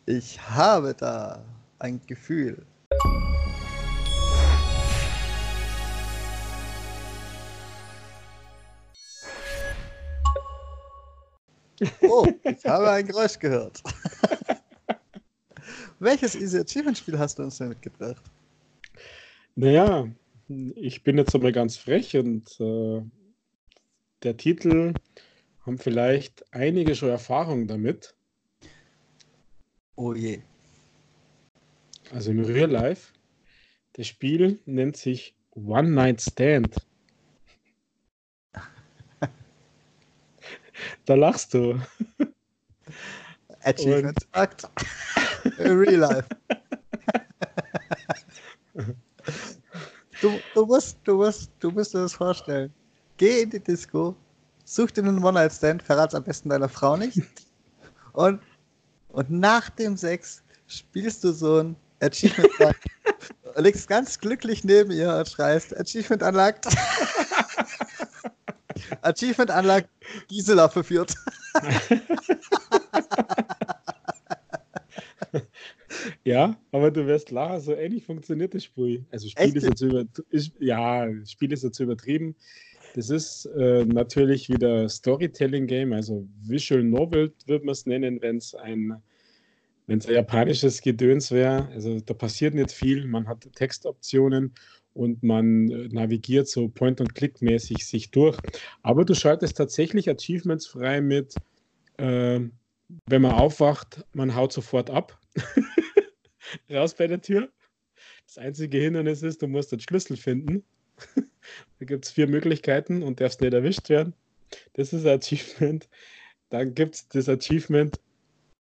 Ich 0.05 0.39
habe 0.39 0.93
da 0.93 1.43
ein 1.79 1.99
Gefühl. 2.05 2.63
Oh, 12.01 12.27
ich 12.43 12.65
habe 12.65 12.89
ein 12.91 13.07
Geräusch 13.07 13.39
gehört. 13.39 13.81
Welches 15.99 16.35
Easy 16.35 16.59
Achievement 16.59 16.97
Spiel 16.97 17.17
hast 17.17 17.39
du 17.39 17.43
uns 17.43 17.57
denn 17.57 17.69
mitgebracht? 17.69 18.21
Naja, 19.55 20.07
ich 20.47 21.03
bin 21.03 21.17
jetzt 21.17 21.35
einmal 21.35 21.51
ganz 21.51 21.77
frech 21.77 22.15
und 22.17 22.59
äh, 22.59 23.01
der 24.23 24.37
Titel 24.37 24.93
haben 25.65 25.77
vielleicht 25.77 26.43
einige 26.53 26.95
schon 26.95 27.09
Erfahrung 27.09 27.67
damit. 27.67 28.15
Oh 29.95 30.13
je. 30.13 30.41
Also 32.11 32.31
im 32.31 32.43
Real 32.43 32.69
Life. 32.69 33.13
Das 33.93 34.07
Spiel 34.07 34.59
nennt 34.65 34.97
sich 34.97 35.35
One 35.51 35.91
Night 35.91 36.21
Stand. 36.21 36.75
Da 41.05 41.15
lachst 41.15 41.53
du. 41.53 41.79
Achievement 43.63 44.17
Act. 44.33 44.67
Real 45.59 45.95
Life. 45.95 46.27
Du, 50.21 50.39
du, 50.53 50.65
musst, 50.65 50.97
du, 51.03 51.15
musst, 51.15 51.51
du 51.59 51.71
musst 51.71 51.93
dir 51.93 51.99
das 51.99 52.13
vorstellen. 52.13 52.71
Geh 53.17 53.41
in 53.41 53.49
die 53.49 53.59
Disco, 53.59 54.15
such 54.65 54.91
dir 54.91 55.03
einen 55.03 55.23
One-Night-Stand, 55.23 55.83
verrat's 55.83 56.15
am 56.15 56.23
besten 56.23 56.49
deiner 56.49 56.69
Frau 56.69 56.95
nicht. 56.95 57.19
Und, 58.13 58.39
und 59.09 59.31
nach 59.31 59.69
dem 59.71 59.97
Sex 59.97 60.43
spielst 60.67 61.23
du 61.23 61.31
so 61.31 61.59
ein 61.59 61.75
Achievement, 62.01 62.51
legst 63.55 63.87
ganz 63.87 64.17
glücklich 64.19 64.63
neben 64.63 64.91
ihr 64.91 65.13
und 65.15 65.27
schreist 65.27 65.75
Achievement 65.77 66.23
unlocked. 66.23 66.67
Achievement 69.01 69.49
unlocked, 69.49 69.89
Gisela 70.27 70.69
verführt. 70.69 71.13
Ja, 76.23 76.57
aber 76.71 76.91
du 76.91 77.05
wirst 77.07 77.31
lachen, 77.31 77.59
so 77.61 77.73
ähnlich 77.73 78.05
funktioniert 78.05 78.53
das 78.53 78.63
Spiel. 78.63 79.05
Also 79.11 79.27
Spiel 79.27 79.45
Echt? 79.45 79.55
ist 79.57 79.63
jetzt 79.67 79.81
über, 79.81 80.05
ist, 80.29 80.51
ja, 80.59 81.07
Spiel 81.25 81.51
ist 81.51 81.63
jetzt 81.63 81.79
übertrieben. 81.79 82.35
Das 82.95 83.09
ist 83.09 83.45
äh, 83.45 83.85
natürlich 83.85 84.49
wieder 84.49 84.89
Storytelling-Game, 84.89 85.93
also 85.93 86.27
Visual 86.41 86.83
Novel 86.83 87.33
wird 87.45 87.63
man 87.63 87.71
es 87.71 87.85
nennen, 87.85 88.21
wenn 88.21 88.37
es 88.37 88.53
ein, 88.53 89.01
wenn 89.87 89.99
es 89.99 90.07
ein 90.07 90.13
japanisches 90.13 90.81
Gedöns 90.81 91.31
wäre. 91.31 91.69
Also 91.69 91.99
da 92.01 92.13
passiert 92.13 92.53
nicht 92.53 92.71
viel, 92.71 93.07
man 93.07 93.27
hat 93.27 93.47
Textoptionen 93.55 94.53
und 94.93 95.23
man 95.23 95.69
äh, 95.69 95.87
navigiert 95.89 96.47
so 96.47 96.67
Point-and-Click-mäßig 96.67 97.85
sich 97.85 98.11
durch. 98.11 98.37
Aber 98.83 99.05
du 99.05 99.15
schaltest 99.15 99.57
tatsächlich 99.57 100.09
Achievements 100.09 100.67
frei 100.67 101.01
mit, 101.01 101.35
äh, 101.97 102.39
wenn 103.07 103.21
man 103.21 103.31
aufwacht, 103.31 104.05
man 104.13 104.35
haut 104.35 104.51
sofort 104.53 104.89
ab. 104.89 105.19
Raus 106.69 106.95
bei 106.95 107.07
der 107.07 107.21
Tür. 107.21 107.49
Das 108.25 108.37
einzige 108.37 108.79
Hindernis 108.79 109.23
ist, 109.23 109.41
du 109.41 109.47
musst 109.47 109.71
den 109.71 109.79
Schlüssel 109.79 110.17
finden. 110.17 110.63
da 111.79 111.85
gibt 111.85 112.05
es 112.05 112.11
vier 112.11 112.27
Möglichkeiten 112.27 113.03
und 113.03 113.19
darfst 113.19 113.41
nicht 113.41 113.53
erwischt 113.53 113.89
werden. 113.89 114.13
Das 114.73 114.93
ist 114.93 115.05
ein 115.05 115.19
Achievement. 115.19 115.87
Dann 116.49 116.75
gibt 116.75 116.95
es 116.95 117.07
das 117.07 117.29
Achievement, 117.29 117.99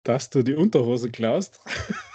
dass 0.03 0.30
du 0.30 0.41
die 0.41 0.56
Unterhose 0.56 1.10
klaust. 1.10 1.60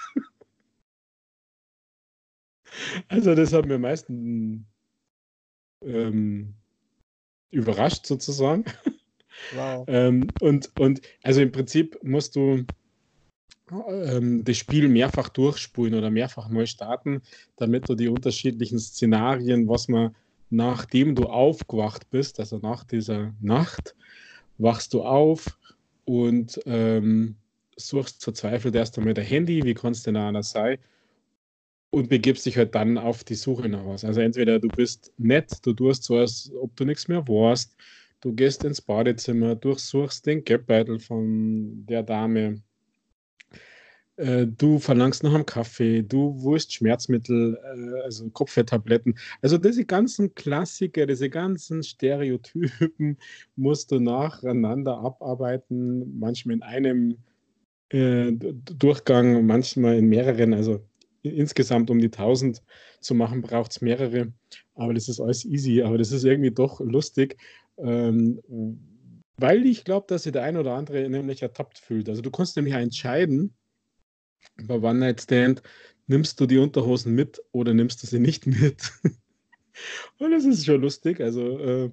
also, 3.09 3.35
das 3.35 3.53
hat 3.53 3.67
mir 3.67 3.77
am 3.77 3.83
meisten 3.83 4.67
ähm, 5.85 6.55
überrascht, 7.51 8.07
sozusagen. 8.07 8.65
Wow. 9.55 9.85
ähm, 9.89 10.29
und, 10.41 10.71
und 10.79 11.01
also 11.23 11.41
im 11.41 11.53
Prinzip 11.53 11.99
musst 12.03 12.37
du 12.37 12.65
ähm, 13.89 14.45
das 14.45 14.57
Spiel 14.57 14.89
mehrfach 14.89 15.29
durchspulen 15.29 15.95
oder 15.95 16.11
mehrfach 16.11 16.49
neu 16.49 16.67
starten, 16.67 17.23
damit 17.57 17.89
du 17.89 17.95
die 17.95 18.09
unterschiedlichen 18.09 18.79
Szenarien, 18.79 19.69
was 19.69 19.89
man 19.89 20.15
nachdem 20.53 21.15
du 21.15 21.25
aufgewacht 21.25 22.11
bist, 22.11 22.39
also 22.39 22.59
nach 22.59 22.85
dieser 22.85 23.33
Nacht, 23.41 23.97
wachst 24.59 24.93
du 24.93 25.03
auf 25.03 25.59
und 26.05 26.61
ähm, 26.67 27.37
suchst 27.77 28.23
verzweifelt 28.23 28.75
erst 28.75 28.99
einmal 28.99 29.15
dein 29.15 29.25
Handy, 29.25 29.65
wie 29.65 29.73
kannst 29.73 30.07
du 30.07 30.13
denn 30.13 30.21
einer 30.21 30.43
sein, 30.43 30.79
und 31.93 32.09
begibst 32.09 32.47
dich 32.47 32.57
halt 32.57 32.75
dann 32.75 32.97
auf 32.99 33.23
die 33.23 33.35
Suche 33.35 33.69
nach 33.69 33.87
was. 33.87 34.05
Also 34.05 34.23
entweder 34.23 34.59
du 34.59 34.71
bist 34.71 35.13
nett, 35.19 35.59
du 35.67 35.75
tust 35.75 36.05
so, 36.05 36.17
als 36.17 36.51
ob 36.61 36.75
du 36.77 36.87
nichts 36.87 37.07
mehr 37.07 37.29
warst, 37.29 37.77
du 38.23 38.33
gehst 38.35 38.65
ins 38.65 38.81
Badezimmer, 38.81 39.57
durchsuchst 39.57 40.27
den 40.27 40.43
Geldbeutel 40.43 40.99
von 41.01 41.85
der 41.87 42.03
Dame, 42.03 42.63
äh, 44.17 44.47
du 44.47 44.79
verlangst 44.79 45.23
nach 45.23 45.35
einem 45.35 45.45
Kaffee, 45.45 46.03
du 46.03 46.41
wurst 46.43 46.73
Schmerzmittel, 46.73 47.59
äh, 47.63 48.03
also 48.05 48.31
Kopfwehtabletten. 48.31 49.19
Also 49.43 49.59
diese 49.59 49.85
ganzen 49.85 50.35
Klassiker, 50.35 51.07
diese 51.07 51.29
ganzen 51.29 51.83
Stereotypen 51.83 53.19
musst 53.57 53.93
du 53.93 54.01
nacheinander 54.01 54.99
abarbeiten, 54.99 56.19
manchmal 56.19 56.57
in 56.57 56.63
einem 56.63 57.19
äh, 57.91 58.33
Durchgang, 58.33 59.45
manchmal 59.47 59.99
in 59.99 60.09
mehreren. 60.09 60.55
Also 60.55 60.87
insgesamt 61.23 61.91
um 61.91 61.99
die 61.99 62.11
1000 62.11 62.63
zu 63.01 63.15
machen, 63.15 63.43
braucht 63.43 63.73
es 63.73 63.81
mehrere. 63.81 64.33
Aber 64.75 64.95
das 64.95 65.09
ist 65.09 65.21
alles 65.21 65.45
easy, 65.45 65.83
aber 65.83 65.99
das 65.99 66.13
ist 66.13 66.25
irgendwie 66.25 66.51
doch 66.51 66.81
lustig. 66.81 67.37
Ähm, 67.79 68.41
weil 69.37 69.67
ich 69.67 69.85
glaube, 69.85 70.07
dass 70.09 70.25
sich 70.25 70.33
der 70.33 70.43
ein 70.43 70.57
oder 70.57 70.75
andere 70.75 71.09
nämlich 71.09 71.43
ertappt 71.43 71.79
fühlt. 71.79 72.09
Also 72.09 72.23
du 72.23 72.31
kannst 72.31 72.57
nämlich 72.57 72.75
entscheiden, 72.75 73.55
bei 74.65 74.75
One 74.75 74.99
Night 75.01 75.23
Stand, 75.23 75.63
nimmst 76.07 76.39
du 76.41 76.47
die 76.47 76.59
Unterhosen 76.59 77.15
mit 77.15 77.41
oder 77.53 77.75
nimmst 77.75 78.03
du 78.03 78.07
sie 78.07 78.19
nicht 78.19 78.47
mit? 78.47 78.93
Und 80.19 80.33
das 80.33 80.45
ist 80.45 80.65
schon 80.65 80.81
lustig. 80.81 81.21
Also 81.21 81.59
äh, 81.59 81.91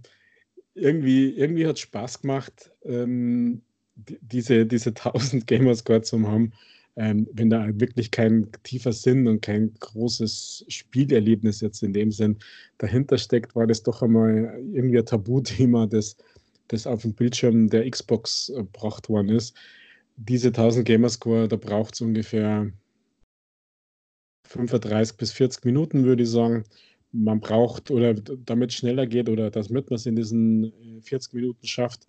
irgendwie, 0.74 1.32
irgendwie 1.32 1.68
hat 1.68 1.76
es 1.76 1.82
Spaß 1.82 2.22
gemacht, 2.22 2.72
ähm, 2.84 3.62
diese, 3.96 4.66
diese 4.66 4.90
1000 4.90 5.48
Gamerscore 5.48 6.02
zu 6.02 6.22
haben, 6.28 6.54
ähm, 6.96 7.28
wenn 7.34 7.50
da 7.50 7.68
wirklich 7.80 8.12
kein 8.12 8.50
tiefer 8.64 8.92
Sinn 8.92 9.28
und 9.28 9.42
kein 9.42 9.74
großes 9.80 10.66
Spielerlebnis 10.68 11.62
jetzt 11.62 11.84
in 11.84 11.94
dem 11.94 12.12
Sinn 12.12 12.38
dahinter 12.78 13.18
steckt, 13.18 13.56
war 13.56 13.68
das 13.68 13.84
doch 13.84 14.02
einmal 14.02 14.60
irgendwie 14.74 15.00
ein 15.00 15.06
Tabuthema, 15.06 15.88
das, 15.88 16.18
das 16.68 16.88
auf 16.88 17.04
dem 17.04 17.14
Bildschirm 17.14 17.70
der 17.70 17.90
Xbox 17.90 18.50
äh, 18.50 18.56
gebracht 18.56 19.10
worden 19.10 19.30
ist. 19.30 19.56
Diese 20.18 20.50
1000 20.50 20.86
Gamerscore, 20.86 21.48
da 21.48 21.56
braucht 21.56 21.94
es 21.94 22.02
ungefähr 22.02 22.72
35 24.48 25.18
bis 25.18 25.32
40 25.32 25.64
Minuten, 25.66 26.04
würde 26.04 26.24
ich 26.24 26.30
sagen. 26.30 26.64
Man 27.12 27.40
braucht, 27.40 27.92
oder 27.92 28.14
damit 28.14 28.72
es 28.72 28.76
schneller 28.76 29.08
geht, 29.08 29.30
oder 29.30 29.50
damit 29.50 29.90
man 29.90 29.96
es 29.96 30.06
in 30.06 30.16
diesen 30.16 31.02
40 31.02 31.34
äh, 31.34 31.36
Minuten 31.38 31.66
schafft, 31.66 32.08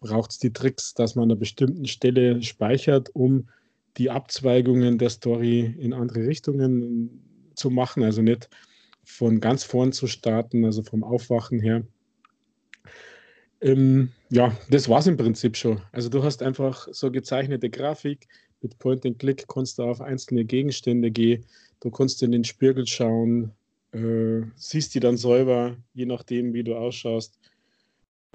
braucht 0.00 0.30
es 0.30 0.38
die 0.38 0.52
Tricks, 0.52 0.94
dass 0.94 1.14
man 1.14 1.24
an 1.24 1.30
einer 1.32 1.40
bestimmten 1.40 1.86
Stelle 1.86 2.42
speichert, 2.42 3.10
um 3.14 3.48
die 3.96 4.10
Abzweigungen 4.10 4.98
der 4.98 5.10
Story 5.10 5.74
in 5.78 5.92
andere 5.92 6.26
Richtungen 6.26 7.52
zu 7.54 7.70
machen. 7.70 8.02
Also 8.02 8.22
nicht 8.22 8.48
von 9.04 9.40
ganz 9.40 9.64
vorn 9.64 9.92
zu 9.92 10.06
starten, 10.06 10.64
also 10.64 10.82
vom 10.82 11.02
Aufwachen 11.02 11.60
her. 11.60 11.82
Ähm, 13.60 14.10
ja, 14.30 14.56
das 14.70 14.88
war 14.88 15.00
es 15.00 15.06
im 15.06 15.16
Prinzip 15.16 15.56
schon. 15.56 15.80
Also 15.92 16.08
du 16.08 16.22
hast 16.22 16.42
einfach 16.42 16.88
so 16.90 17.10
gezeichnete 17.10 17.68
Grafik, 17.68 18.28
mit 18.62 18.78
Point 18.78 19.06
and 19.06 19.18
Click 19.18 19.46
kannst 19.48 19.78
du 19.78 19.84
auf 19.84 20.00
einzelne 20.00 20.44
Gegenstände 20.44 21.10
gehen, 21.10 21.44
du 21.80 21.90
kannst 21.90 22.22
in 22.22 22.32
den 22.32 22.44
Spiegel 22.44 22.86
schauen, 22.86 23.52
äh, 23.92 24.42
siehst 24.56 24.94
die 24.94 25.00
dann 25.00 25.16
selber, 25.16 25.76
je 25.94 26.06
nachdem, 26.06 26.52
wie 26.54 26.64
du 26.64 26.76
ausschaust, 26.76 27.38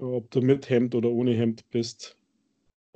ob 0.01 0.29
du 0.31 0.41
mit 0.41 0.69
Hemd 0.69 0.95
oder 0.95 1.09
ohne 1.09 1.33
Hemd 1.33 1.69
bist, 1.69 2.17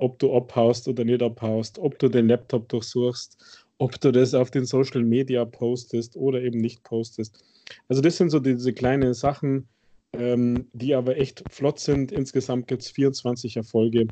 ob 0.00 0.18
du 0.18 0.34
abhaust 0.34 0.88
oder 0.88 1.04
nicht 1.04 1.22
abhaust, 1.22 1.78
ob 1.78 1.98
du 1.98 2.08
den 2.08 2.28
Laptop 2.28 2.68
durchsuchst, 2.68 3.66
ob 3.78 4.00
du 4.00 4.10
das 4.12 4.34
auf 4.34 4.50
den 4.50 4.66
Social 4.66 5.02
Media 5.02 5.44
postest 5.44 6.16
oder 6.16 6.42
eben 6.42 6.60
nicht 6.60 6.82
postest. 6.82 7.42
Also 7.88 8.02
das 8.02 8.16
sind 8.16 8.30
so 8.30 8.40
diese 8.40 8.72
kleinen 8.72 9.14
Sachen, 9.14 9.68
ähm, 10.12 10.66
die 10.72 10.94
aber 10.94 11.16
echt 11.16 11.44
flott 11.50 11.78
sind. 11.78 12.12
Insgesamt 12.12 12.66
gibt 12.66 12.82
es 12.82 12.90
24 12.90 13.56
Erfolge 13.56 14.06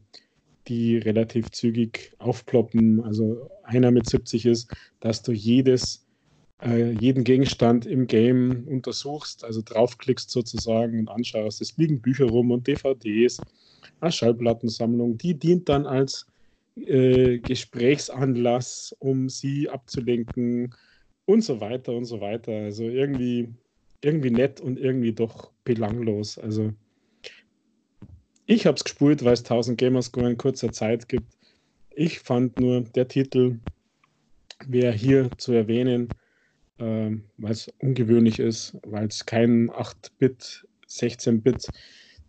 die 0.69 0.98
relativ 0.98 1.51
zügig 1.51 2.12
aufploppen. 2.19 3.02
Also 3.02 3.51
einer 3.65 3.90
mit 3.90 4.09
70 4.09 4.47
ist, 4.47 4.70
dass 5.01 5.23
du 5.23 5.32
jedes, 5.32 6.06
äh, 6.62 6.93
jeden 6.93 7.24
Gegenstand 7.24 7.86
im 7.86 8.06
Game 8.06 8.66
untersuchst, 8.69 9.44
also 9.44 9.62
draufklickst 9.65 10.31
sozusagen 10.31 11.01
und 11.01 11.09
anschaust. 11.09 11.60
Es 11.60 11.77
liegen 11.77 12.01
Bücher 12.01 12.27
rum 12.27 12.51
und 12.51 12.66
DVDs, 12.66 13.40
eine 14.00 14.12
Schallplattensammlung, 14.12 15.18
die 15.18 15.38
dient 15.38 15.68
dann 15.68 15.86
als 15.86 16.26
äh, 16.76 17.38
Gesprächsanlass, 17.38 18.94
um 18.98 19.28
sie 19.28 19.68
abzulenken 19.68 20.74
und 21.24 21.42
so 21.42 21.60
weiter 21.60 21.92
und 21.94 22.04
so 22.04 22.20
weiter. 22.20 22.52
Also 22.52 22.84
irgendwie, 22.84 23.48
irgendwie 24.00 24.30
nett 24.30 24.60
und 24.60 24.78
irgendwie 24.78 25.12
doch 25.12 25.52
belanglos. 25.64 26.38
Also 26.38 26.72
ich 28.46 28.66
habe 28.66 28.76
es 28.76 28.84
gespult, 28.84 29.24
weil 29.24 29.34
es 29.34 29.40
1000 29.40 29.78
Gamerscore 29.78 30.30
in 30.30 30.38
kurzer 30.38 30.72
Zeit 30.72 31.08
gibt. 31.08 31.36
Ich 31.90 32.20
fand 32.20 32.58
nur, 32.58 32.82
der 32.82 33.08
Titel 33.08 33.58
wäre 34.66 34.92
hier 34.92 35.30
zu 35.36 35.52
erwähnen, 35.52 36.14
äh, 36.78 37.10
weil 37.36 37.52
es 37.52 37.68
ungewöhnlich 37.80 38.38
ist, 38.38 38.78
weil 38.84 39.08
es 39.08 39.26
kein 39.26 39.70
8-Bit, 39.70 40.66
16-Bit 40.88 41.70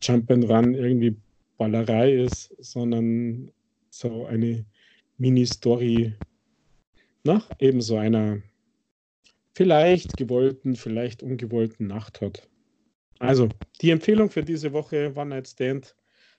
Jump'n'Run 0.01 0.75
irgendwie 0.75 1.15
Ballerei 1.59 2.13
ist, 2.15 2.55
sondern 2.57 3.51
so 3.91 4.25
eine 4.25 4.65
Mini-Story 5.17 6.15
nach 7.23 7.47
eben 7.59 7.81
so 7.81 7.97
einer 7.97 8.41
vielleicht 9.53 10.15
gewollten, 10.17 10.75
vielleicht 10.75 11.21
ungewollten 11.21 11.85
Nacht 11.85 12.21
hat. 12.21 12.49
Also, 13.19 13.49
die 13.81 13.91
Empfehlung 13.91 14.29
für 14.29 14.43
diese 14.43 14.71
Woche 14.71 15.13
One 15.15 15.31
Night 15.31 15.49
Stand 15.49 15.95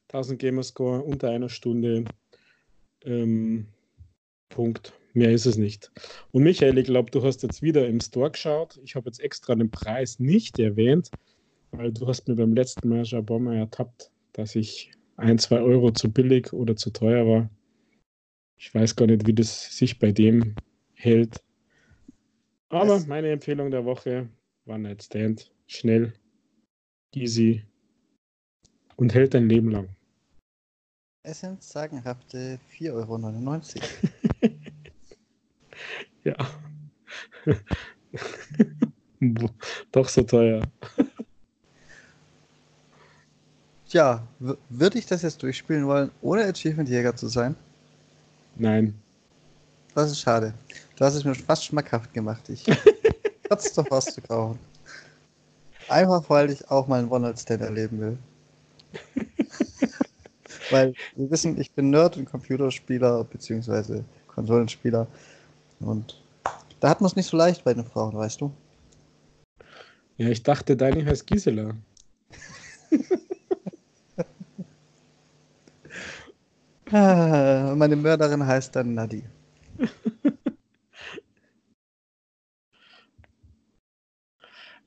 1000 0.08 0.40
Gamerscore 0.40 1.02
unter 1.02 1.30
einer 1.30 1.50
Stunde. 1.50 2.04
Ähm, 3.04 3.66
Punkt. 4.48 4.94
Mehr 5.12 5.32
ist 5.32 5.46
es 5.46 5.56
nicht. 5.56 5.90
Und 6.32 6.44
Michael, 6.44 6.78
ich 6.78 6.86
glaube, 6.86 7.10
du 7.10 7.22
hast 7.22 7.42
jetzt 7.42 7.62
wieder 7.62 7.86
im 7.86 8.00
Store 8.00 8.30
geschaut. 8.30 8.80
Ich 8.84 8.94
habe 8.94 9.08
jetzt 9.08 9.20
extra 9.20 9.54
den 9.54 9.70
Preis 9.70 10.18
nicht 10.18 10.58
erwähnt, 10.58 11.10
weil 11.72 11.92
du 11.92 12.06
hast 12.06 12.26
mir 12.26 12.36
beim 12.36 12.54
letzten 12.54 12.88
Mal 12.88 13.04
schon 13.04 13.20
ein 13.20 13.26
paar 13.26 13.38
Mal 13.38 13.56
ertappt, 13.56 14.10
dass 14.32 14.54
ich 14.54 14.92
ein, 15.20 15.38
zwei 15.38 15.60
Euro 15.60 15.92
zu 15.92 16.10
billig 16.10 16.52
oder 16.52 16.76
zu 16.76 16.90
teuer 16.90 17.26
war. 17.26 17.50
Ich 18.56 18.74
weiß 18.74 18.96
gar 18.96 19.06
nicht, 19.06 19.26
wie 19.26 19.34
das 19.34 19.76
sich 19.76 19.98
bei 19.98 20.12
dem 20.12 20.54
hält. 20.94 21.42
Aber 22.68 22.96
Was? 22.96 23.06
meine 23.06 23.30
Empfehlung 23.30 23.70
der 23.70 23.84
Woche 23.84 24.28
war 24.64 24.78
Night 24.78 25.02
Stand. 25.02 25.52
Schnell, 25.66 26.12
easy 27.14 27.64
und 28.96 29.14
hält 29.14 29.34
dein 29.34 29.48
Leben 29.48 29.70
lang. 29.70 29.88
Es 31.22 31.40
sind 31.40 31.62
sagenhafte 31.62 32.58
4,99 32.78 33.82
Euro. 33.82 34.54
ja. 36.24 36.34
Doch 39.92 40.08
so 40.08 40.22
teuer. 40.22 40.62
Tja, 43.90 44.22
würde 44.68 44.98
ich 45.00 45.06
das 45.06 45.22
jetzt 45.22 45.42
durchspielen 45.42 45.84
wollen, 45.84 46.12
ohne 46.22 46.44
Achievement-Jäger 46.44 47.16
zu 47.16 47.26
sein? 47.26 47.56
Nein. 48.54 48.94
Das 49.96 50.12
ist 50.12 50.20
schade. 50.20 50.54
Du 50.94 51.04
hast 51.04 51.16
es 51.16 51.24
mir 51.24 51.34
fast 51.34 51.64
schmackhaft 51.64 52.14
gemacht. 52.14 52.48
Ich 52.48 52.64
hat's 53.50 53.72
doch 53.74 53.90
was 53.90 54.14
zu 54.14 54.20
kaufen. 54.20 54.60
Einfach, 55.88 56.22
weil 56.30 56.50
ich 56.50 56.70
auch 56.70 56.86
mal 56.86 57.00
einen 57.00 57.10
One-Night-Stand 57.10 57.62
erleben 57.62 58.00
will. 58.00 58.18
Weil 60.70 60.94
wir 61.16 61.30
wissen, 61.30 61.60
ich 61.60 61.72
bin 61.72 61.90
Nerd 61.90 62.16
und 62.16 62.26
Computerspieler 62.26 63.24
bzw. 63.24 64.02
Konsolenspieler. 64.28 65.08
Und 65.80 66.22
da 66.78 66.90
hat 66.90 67.00
man 67.00 67.08
es 67.08 67.16
nicht 67.16 67.26
so 67.26 67.36
leicht 67.36 67.64
bei 67.64 67.74
den 67.74 67.84
Frauen, 67.84 68.14
weißt 68.14 68.40
du? 68.40 68.52
Ja, 70.16 70.28
ich 70.28 70.44
dachte, 70.44 70.76
deine 70.76 71.04
heißt 71.04 71.26
Gisela. 71.26 71.74
ah, 76.92 77.74
meine 77.76 77.96
Mörderin 77.96 78.46
heißt 78.46 78.74
dann 78.76 78.94
Nadi. 78.94 79.24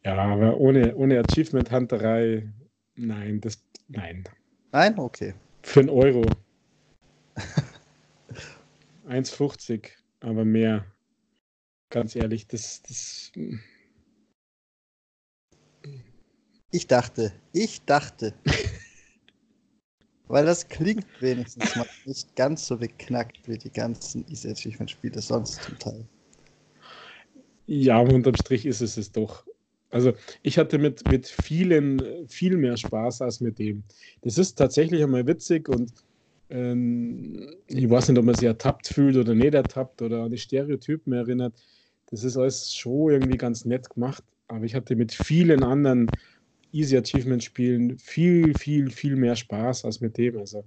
ja, 0.04 0.16
aber 0.16 0.58
ohne, 0.58 0.96
ohne 0.96 1.20
Achievement-Hunterei, 1.20 2.52
nein, 2.96 3.42
das, 3.42 3.64
nein. 3.88 4.24
Nein? 4.72 4.98
Okay. 4.98 5.34
Für 5.64 5.82
einen 5.82 5.90
Euro. 5.90 6.38
1,50, 9.08 9.92
aber 10.20 10.46
mehr. 10.46 10.86
Ganz 11.90 12.16
ehrlich, 12.16 12.48
das, 12.48 12.82
das. 12.82 13.32
Ich 16.72 16.88
dachte, 16.88 17.34
ich 17.54 17.86
dachte. 17.86 18.34
weil 20.34 20.48
das 20.48 20.68
klingt 20.68 21.06
wenigstens 21.22 21.76
mal 21.76 21.86
nicht 22.06 22.36
ganz 22.36 22.66
so 22.66 22.78
beknackt 22.78 23.48
wie 23.48 23.60
die 23.60 23.70
ganzen 23.70 24.26
Easy 24.28 24.50
Achievement 24.50 24.90
Spiele 24.90 25.22
sonst 25.22 25.62
zum 25.62 25.78
Teil. 25.78 26.06
Ja, 27.68 28.00
unterm 28.00 28.36
Strich 28.36 28.66
ist 28.66 28.82
es 28.82 28.98
es 28.98 29.12
doch. 29.12 29.46
Also 29.92 30.14
ich 30.42 30.58
hatte 30.58 30.80
mit, 30.80 31.08
mit 31.08 31.28
vielen 31.28 32.28
viel 32.28 32.58
mehr 32.58 32.78
Spaß 32.78 33.22
als 33.22 33.42
mit 33.42 33.60
dem. 33.60 33.84
Das 34.22 34.40
ist 34.40 34.56
tatsächlich 34.56 35.04
einmal 35.04 35.28
witzig 35.28 35.70
und 35.70 35.94
ähm, 36.50 37.54
ich 37.68 37.88
weiß 37.88 38.10
nicht, 38.10 38.18
ob 38.18 38.26
man 38.26 38.34
sich 38.34 38.48
ertappt 38.48 38.88
fühlt 38.88 39.16
oder 39.18 39.36
nicht 39.36 39.54
ertappt 39.54 40.02
oder 40.02 40.24
an 40.24 40.32
die 40.32 40.40
Stereotypen 40.40 41.14
erinnert. 41.14 41.54
Das 42.08 42.24
ist 42.24 42.38
alles 42.38 42.74
schon 42.74 43.12
irgendwie 43.12 43.38
ganz 43.38 43.66
nett 43.66 43.88
gemacht, 43.88 44.24
aber 44.48 44.66
ich 44.66 44.74
hatte 44.74 44.96
mit 44.96 45.12
vielen 45.12 45.62
anderen 45.62 46.16
Easy 46.74 46.98
Achievement 46.98 47.44
Spielen 47.44 47.98
viel, 47.98 48.54
viel, 48.56 48.90
viel 48.90 49.16
mehr 49.16 49.36
Spaß 49.36 49.86
als 49.86 50.02
mit 50.02 50.18
dem. 50.18 50.38
Also, 50.38 50.66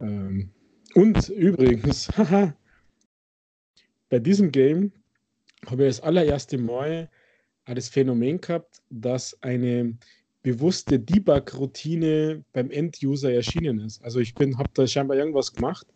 ähm, 0.00 0.50
und 0.94 1.28
übrigens, 1.30 2.10
bei 4.08 4.18
diesem 4.18 4.50
Game 4.50 4.92
habe 5.66 5.84
ich 5.84 5.96
das 5.96 6.00
allererste 6.00 6.58
Mal 6.58 7.08
das 7.74 7.88
Phänomen 7.88 8.40
gehabt, 8.40 8.80
dass 8.90 9.40
eine 9.42 9.96
bewusste 10.42 10.98
Debug-Routine 10.98 12.44
beim 12.52 12.70
End-User 12.70 13.32
erschienen 13.32 13.80
ist. 13.80 14.02
Also 14.02 14.20
ich 14.20 14.34
bin, 14.34 14.56
habe 14.56 14.70
da 14.72 14.86
scheinbar 14.86 15.16
irgendwas 15.16 15.52
gemacht, 15.52 15.86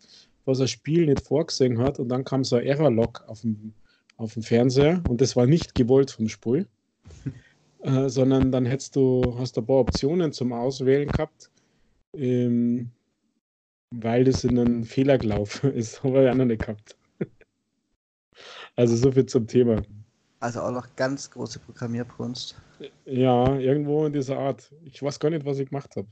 was 0.45 0.59
das 0.59 0.69
Spiel 0.69 1.05
nicht 1.05 1.25
vorgesehen 1.25 1.79
hat 1.79 1.99
und 1.99 2.09
dann 2.09 2.23
kam 2.23 2.43
so 2.43 2.57
ein 2.57 2.65
Error-Log 2.65 3.23
auf 3.27 3.41
dem, 3.41 3.73
auf 4.17 4.33
dem 4.33 4.43
Fernseher 4.43 5.01
und 5.07 5.21
das 5.21 5.35
war 5.35 5.47
nicht 5.47 5.73
gewollt 5.73 6.11
vom 6.11 6.27
Spiel, 6.29 6.67
äh, 7.83 8.09
sondern 8.09 8.51
dann 8.51 8.65
hättest 8.65 8.95
du, 8.95 9.35
hast 9.37 9.57
du 9.57 9.61
ein 9.61 9.65
paar 9.65 9.77
Optionen 9.77 10.31
zum 10.31 10.53
Auswählen 10.53 11.09
gehabt. 11.09 11.49
Ähm, 12.15 12.91
weil 13.91 14.23
das 14.23 14.43
in 14.43 14.57
einem 14.57 14.83
Fehler 14.83 15.17
gelaufen 15.17 15.71
ist. 15.75 16.03
Haben 16.03 16.13
wir 16.13 16.23
ja 16.23 16.33
noch 16.33 16.45
nicht 16.45 16.61
gehabt. 16.61 16.95
Also 18.75 18.95
so 18.95 19.11
viel 19.11 19.25
zum 19.25 19.47
Thema. 19.47 19.81
Also 20.39 20.61
auch 20.61 20.71
noch 20.71 20.95
ganz 20.95 21.29
große 21.29 21.59
Programmierkunst. 21.59 22.55
Ja, 23.05 23.57
irgendwo 23.59 24.05
in 24.05 24.13
dieser 24.13 24.39
Art. 24.39 24.73
Ich 24.83 25.01
weiß 25.01 25.19
gar 25.19 25.29
nicht, 25.29 25.45
was 25.45 25.59
ich 25.59 25.69
gemacht 25.69 25.95
habe. 25.95 26.07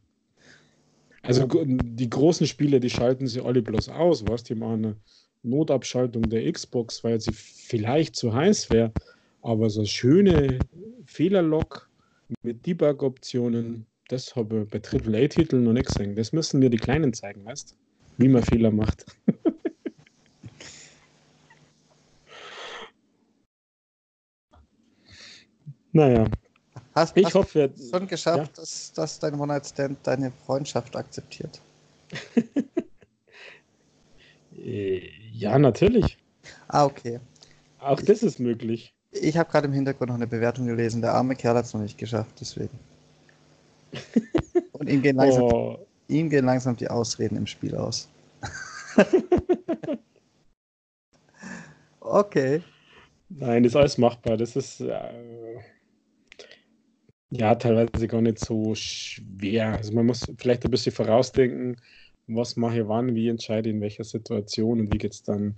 Also 1.24 1.48
die 1.66 2.10
großen 2.10 2.48
Spiele, 2.48 2.80
die 2.80 2.90
schalten 2.90 3.28
sie 3.28 3.42
alle 3.42 3.62
bloß 3.62 3.90
aus, 3.90 4.26
was? 4.28 4.44
Die 4.44 4.56
machen 4.56 4.86
eine 4.86 4.96
Notabschaltung 5.44 6.30
der 6.30 6.52
Xbox, 6.52 7.04
weil 7.04 7.20
sie 7.20 7.34
vielleicht 7.34 8.16
zu 8.16 8.34
heiß 8.34 8.70
wäre. 8.70 8.94
Aber 9.42 9.70
so 9.70 9.86
schöne 9.86 10.60
Fehlerlog 11.06 11.90
mit 12.44 12.66
Debug-Optionen, 12.66 13.86
das 14.08 14.36
habe 14.36 14.64
ich 14.64 14.70
bei 14.70 14.80
AAA-Titeln 14.80 15.64
noch 15.64 15.74
nicht 15.74 15.86
gesehen. 15.88 16.16
Das 16.16 16.32
müssen 16.32 16.60
mir 16.60 16.70
die 16.70 16.78
Kleinen 16.78 17.14
zeigen, 17.14 17.44
weißt 17.46 17.76
Wie 18.18 18.28
man 18.28 18.44
Fehler 18.44 18.72
macht. 18.72 19.06
naja. 25.92 26.26
Hast, 26.94 27.18
ich 27.18 27.26
hast 27.26 27.36
hoffe, 27.36 27.70
du 27.70 27.90
schon 27.90 28.08
geschafft, 28.08 28.58
ja? 28.58 28.62
dass, 28.62 28.94
dass 28.94 29.18
dein 29.20 29.40
One-Night-Stand 29.40 30.00
deine 30.04 30.32
Freundschaft 30.32 30.96
akzeptiert? 30.96 31.62
Äh, 34.64 35.10
ja, 35.32 35.58
natürlich. 35.58 36.18
Ah, 36.68 36.86
okay. 36.86 37.20
Auch 37.80 38.00
ich, 38.00 38.06
das 38.06 38.22
ist 38.22 38.40
möglich. 38.40 38.94
Ich 39.12 39.38
habe 39.38 39.50
gerade 39.50 39.68
im 39.68 39.74
Hintergrund 39.74 40.10
noch 40.10 40.16
eine 40.16 40.28
Bewertung 40.28 40.66
gelesen. 40.66 41.02
Der 41.02 41.14
arme 41.14 41.36
Kerl 41.36 41.56
hat 41.56 41.66
es 41.66 41.74
noch 41.74 41.82
nicht 41.82 41.98
geschafft, 41.98 42.36
deswegen. 42.40 42.80
Und 44.72 44.90
ihm 44.90 45.02
gehen, 45.02 45.18
langsam, 45.18 45.44
oh. 45.44 45.80
ihm 46.08 46.30
gehen 46.30 46.46
langsam 46.46 46.78
die 46.78 46.90
Ausreden 46.90 47.36
im 47.36 47.46
Spiel 47.46 47.76
aus. 47.76 48.10
okay. 52.00 52.64
Nein, 53.30 53.64
das 53.64 53.74
ist 53.74 53.76
alles 53.76 53.98
machbar. 53.98 54.38
Das 54.38 54.56
ist 54.56 54.82
äh, 54.82 55.60
ja 57.32 57.56
teilweise 57.56 58.08
gar 58.08 58.22
nicht 58.22 58.40
so 58.40 58.74
schwer. 58.76 59.76
Also 59.78 59.94
man 59.94 60.06
muss 60.06 60.26
vielleicht 60.38 60.64
ein 60.66 60.72
bisschen 60.72 60.94
vorausdenken, 60.94 61.80
was 62.28 62.56
mache 62.56 62.80
ich 62.82 62.88
wann, 62.88 63.14
wie 63.16 63.28
entscheide 63.28 63.70
ich 63.70 63.76
in 63.76 63.82
welcher 63.82 64.04
Situation 64.04 64.80
und 64.80 64.94
wie 64.94 64.98
geht 64.98 65.14
es 65.14 65.24
dann, 65.24 65.56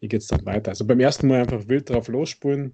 dann 0.00 0.46
weiter. 0.46 0.70
Also 0.70 0.84
beim 0.84 1.00
ersten 1.00 1.28
Mal 1.28 1.42
einfach 1.42 1.68
wild 1.68 1.88
drauf 1.88 2.08
losspulen. 2.08 2.72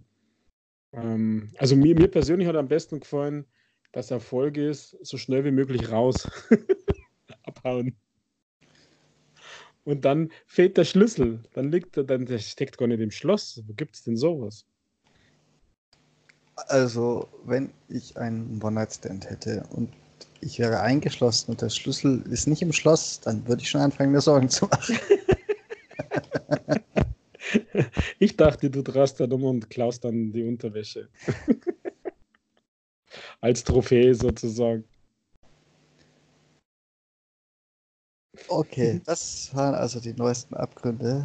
Ähm, 0.92 1.50
also 1.58 1.76
mir, 1.76 1.94
mir 1.94 2.08
persönlich 2.08 2.48
hat 2.48 2.56
am 2.56 2.68
besten 2.68 3.00
gefallen, 3.00 3.46
dass 3.92 4.10
Erfolg 4.10 4.56
ist, 4.56 4.96
so 5.02 5.16
schnell 5.16 5.44
wie 5.44 5.50
möglich 5.50 5.90
raus. 5.90 6.28
Abhauen. 7.44 7.96
Und 9.84 10.04
dann 10.04 10.30
fehlt 10.46 10.76
der 10.76 10.84
Schlüssel. 10.84 11.42
Dann 11.54 11.70
liegt 11.70 11.96
er, 11.96 12.04
dann 12.04 12.26
der 12.26 12.38
steckt 12.38 12.78
gar 12.78 12.86
nicht 12.86 13.00
im 13.00 13.10
Schloss. 13.10 13.62
Wo 13.66 13.72
gibt 13.74 13.96
es 13.96 14.04
denn 14.04 14.16
sowas? 14.16 14.64
Also, 16.54 17.28
wenn 17.44 17.72
ich 17.88 18.16
einen 18.16 18.62
One-Night-Stand 18.62 19.28
hätte 19.28 19.64
und 19.70 19.92
ich 20.40 20.58
wäre 20.58 20.80
eingeschlossen 20.80 21.52
und 21.52 21.62
der 21.62 21.70
Schlüssel 21.70 22.22
ist 22.30 22.46
nicht 22.46 22.62
im 22.62 22.72
Schloss, 22.72 23.20
dann 23.20 23.46
würde 23.48 23.62
ich 23.62 23.70
schon 23.70 23.80
anfangen, 23.80 24.12
mir 24.12 24.20
Sorgen 24.20 24.48
zu 24.48 24.66
machen. 24.66 24.98
ich 28.22 28.36
dachte, 28.36 28.70
du 28.70 28.82
drast 28.82 29.18
dann 29.18 29.32
um 29.32 29.44
und 29.44 29.68
klaust 29.68 30.04
dann 30.04 30.32
die 30.32 30.44
Unterwäsche. 30.44 31.08
Als 33.40 33.64
Trophäe 33.64 34.14
sozusagen. 34.14 34.84
Okay, 38.48 39.00
das 39.04 39.50
waren 39.54 39.74
also 39.74 39.98
die 39.98 40.14
neuesten 40.14 40.54
Abgründe 40.54 41.24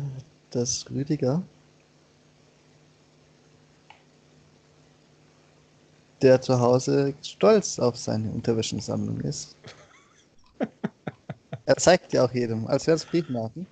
des 0.54 0.90
Rüdiger. 0.90 1.44
der 6.24 6.42
zu 6.42 6.60
Hause 6.60 7.14
stolz 7.22 7.78
auf 7.78 7.96
seine 7.96 8.32
Unterwäschensammlung 8.32 9.22
ist. 9.22 9.56
er 11.66 11.78
zeigt 11.78 12.12
ja 12.12 12.26
auch 12.26 12.34
jedem, 12.34 12.66
als 12.66 12.88
wäre 12.88 12.96
es 12.96 13.06
Briefmarken. 13.06 13.68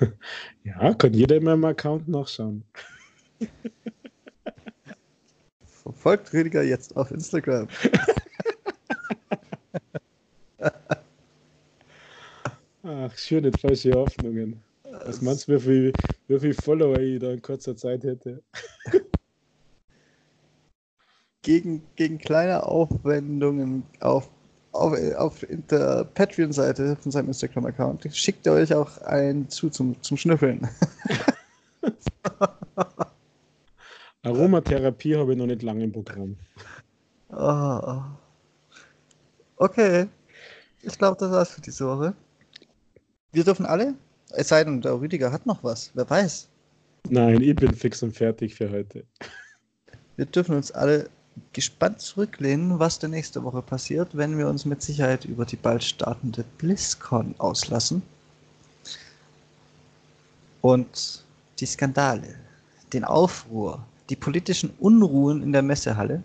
ja, 0.64 0.94
kann 0.94 1.12
jeder 1.12 1.36
in 1.36 1.44
meinem 1.44 1.64
Account 1.64 2.08
nachschauen. 2.08 2.64
Folgt 5.92 6.32
Rüdiger 6.32 6.62
jetzt 6.62 6.96
auf 6.96 7.10
Instagram. 7.10 7.68
Ach, 12.82 13.16
schöne 13.16 13.52
falsche 13.52 13.92
Hoffnungen. 13.92 14.62
Was 14.82 15.20
meinst 15.22 15.48
du, 15.48 15.54
wie 15.54 15.60
viel, 15.60 15.92
wie 16.28 16.40
viel 16.40 16.54
Follower 16.54 16.98
ich 16.98 17.18
da 17.20 17.30
in 17.32 17.42
kurzer 17.42 17.76
Zeit 17.76 18.04
hätte? 18.04 18.42
gegen, 21.42 21.82
gegen 21.96 22.18
kleine 22.18 22.66
Aufwendungen 22.66 23.84
auf, 24.00 24.30
auf, 24.80 24.94
auf 25.16 25.46
der 25.48 26.04
Patreon-Seite 26.14 26.96
von 26.96 27.12
seinem 27.12 27.28
Instagram-Account 27.28 28.08
schickt 28.14 28.46
er 28.46 28.54
euch 28.54 28.74
auch 28.74 28.98
einen 29.02 29.48
zu 29.48 29.70
zum, 29.70 30.02
zum 30.02 30.16
Schnüffeln. 30.16 30.68
Aromatherapie 34.22 35.16
habe 35.16 35.32
ich 35.32 35.38
noch 35.38 35.46
nicht 35.46 35.62
lange 35.62 35.84
im 35.84 35.92
Programm. 35.92 36.36
Oh. 37.30 38.02
Okay. 39.56 40.06
Ich 40.82 40.96
glaube, 40.98 41.16
das 41.18 41.30
war's 41.30 41.50
für 41.50 41.60
diese 41.60 41.86
Woche. 41.86 42.14
Wir 43.32 43.44
dürfen 43.44 43.66
alle? 43.66 43.94
Es 44.30 44.48
sei 44.48 44.64
denn, 44.64 44.80
der 44.80 45.00
Rüdiger 45.00 45.30
hat 45.32 45.46
noch 45.46 45.62
was. 45.62 45.90
Wer 45.94 46.08
weiß. 46.08 46.48
Nein, 47.08 47.40
ich 47.40 47.54
bin 47.56 47.74
fix 47.74 48.02
und 48.02 48.12
fertig 48.16 48.54
für 48.54 48.70
heute. 48.70 49.04
Wir 50.16 50.26
dürfen 50.26 50.54
uns 50.54 50.70
alle 50.72 51.08
gespannt 51.52 52.00
zurücklehnen, 52.00 52.78
was 52.78 52.98
der 52.98 53.08
nächste 53.08 53.42
Woche 53.42 53.62
passiert, 53.62 54.16
wenn 54.16 54.38
wir 54.38 54.48
uns 54.48 54.64
mit 54.64 54.82
Sicherheit 54.82 55.24
über 55.24 55.44
die 55.44 55.56
bald 55.56 55.82
startende 55.82 56.44
BlizzCon 56.58 57.34
auslassen. 57.38 58.02
Und 60.60 61.24
die 61.58 61.66
Skandale, 61.66 62.36
den 62.92 63.04
Aufruhr, 63.04 63.84
die 64.08 64.16
politischen 64.16 64.70
Unruhen 64.78 65.42
in 65.42 65.52
der 65.52 65.62
Messehalle. 65.62 66.22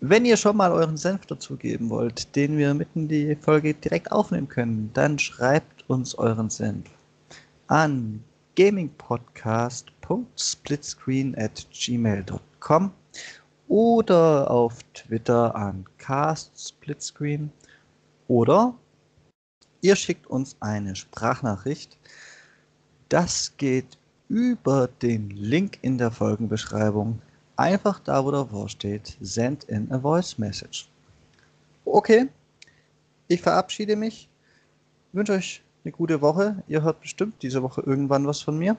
Wenn 0.00 0.24
ihr 0.24 0.36
schon 0.36 0.56
mal 0.56 0.72
euren 0.72 0.96
Senf 0.96 1.26
dazugeben 1.26 1.90
wollt, 1.90 2.34
den 2.36 2.56
wir 2.56 2.72
mitten 2.74 3.08
die 3.08 3.36
Folge 3.36 3.74
direkt 3.74 4.12
aufnehmen 4.12 4.48
können, 4.48 4.90
dann 4.94 5.18
schreibt 5.18 5.88
uns 5.88 6.14
euren 6.14 6.50
Senf 6.50 6.88
an 7.68 8.24
gamingpodcast.splitscreen 10.08 11.36
at 11.36 11.66
gmail.com 11.70 12.92
oder 13.68 14.50
auf 14.50 14.82
Twitter 14.94 15.54
an 15.54 15.84
castsplitscreen 15.98 17.52
oder 18.26 18.74
ihr 19.82 19.96
schickt 19.96 20.26
uns 20.26 20.56
eine 20.60 20.96
Sprachnachricht. 20.96 21.98
Das 23.08 23.56
geht 23.56 23.98
über 24.28 24.88
den 25.02 25.30
Link 25.30 25.78
in 25.82 25.98
der 25.98 26.10
Folgenbeschreibung. 26.10 27.20
Einfach 27.56 27.98
da, 28.00 28.24
wo 28.24 28.32
Wort 28.32 28.70
steht, 28.70 29.16
send 29.20 29.64
in 29.64 29.90
a 29.92 29.98
voice 29.98 30.38
message. 30.38 30.88
Okay, 31.84 32.28
ich 33.28 33.40
verabschiede 33.40 33.96
mich, 33.96 34.28
wünsche 35.12 35.32
euch 35.32 35.62
eine 35.84 35.92
gute 35.92 36.20
Woche. 36.20 36.62
Ihr 36.68 36.82
hört 36.82 37.00
bestimmt 37.00 37.42
diese 37.42 37.62
Woche 37.62 37.82
irgendwann 37.84 38.26
was 38.26 38.40
von 38.40 38.58
mir. 38.58 38.76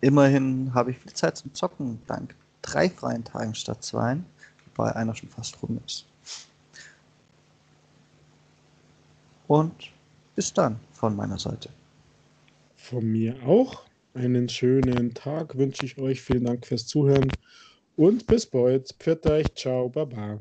Immerhin 0.00 0.72
habe 0.74 0.92
ich 0.92 0.98
viel 0.98 1.12
Zeit 1.12 1.36
zum 1.36 1.52
Zocken, 1.54 2.00
dank 2.06 2.34
drei 2.64 2.88
freien 2.88 3.24
Tagen 3.24 3.54
statt 3.54 3.84
zwei, 3.84 4.16
wobei 4.66 4.96
einer 4.96 5.14
schon 5.14 5.28
fast 5.28 5.62
rum 5.62 5.78
ist. 5.86 6.06
Und 9.46 9.92
bis 10.34 10.52
dann 10.52 10.80
von 10.92 11.14
meiner 11.14 11.38
Seite. 11.38 11.68
Von 12.76 13.04
mir 13.12 13.36
auch. 13.46 13.82
Einen 14.14 14.48
schönen 14.48 15.12
Tag 15.12 15.56
wünsche 15.58 15.84
ich 15.84 15.98
euch. 15.98 16.22
Vielen 16.22 16.44
Dank 16.44 16.66
fürs 16.66 16.86
Zuhören 16.86 17.30
und 17.96 18.26
bis 18.26 18.46
bald. 18.46 18.94
Pfiat 18.98 19.26
euch. 19.26 19.54
Ciao. 19.54 19.88
Baba. 19.88 20.38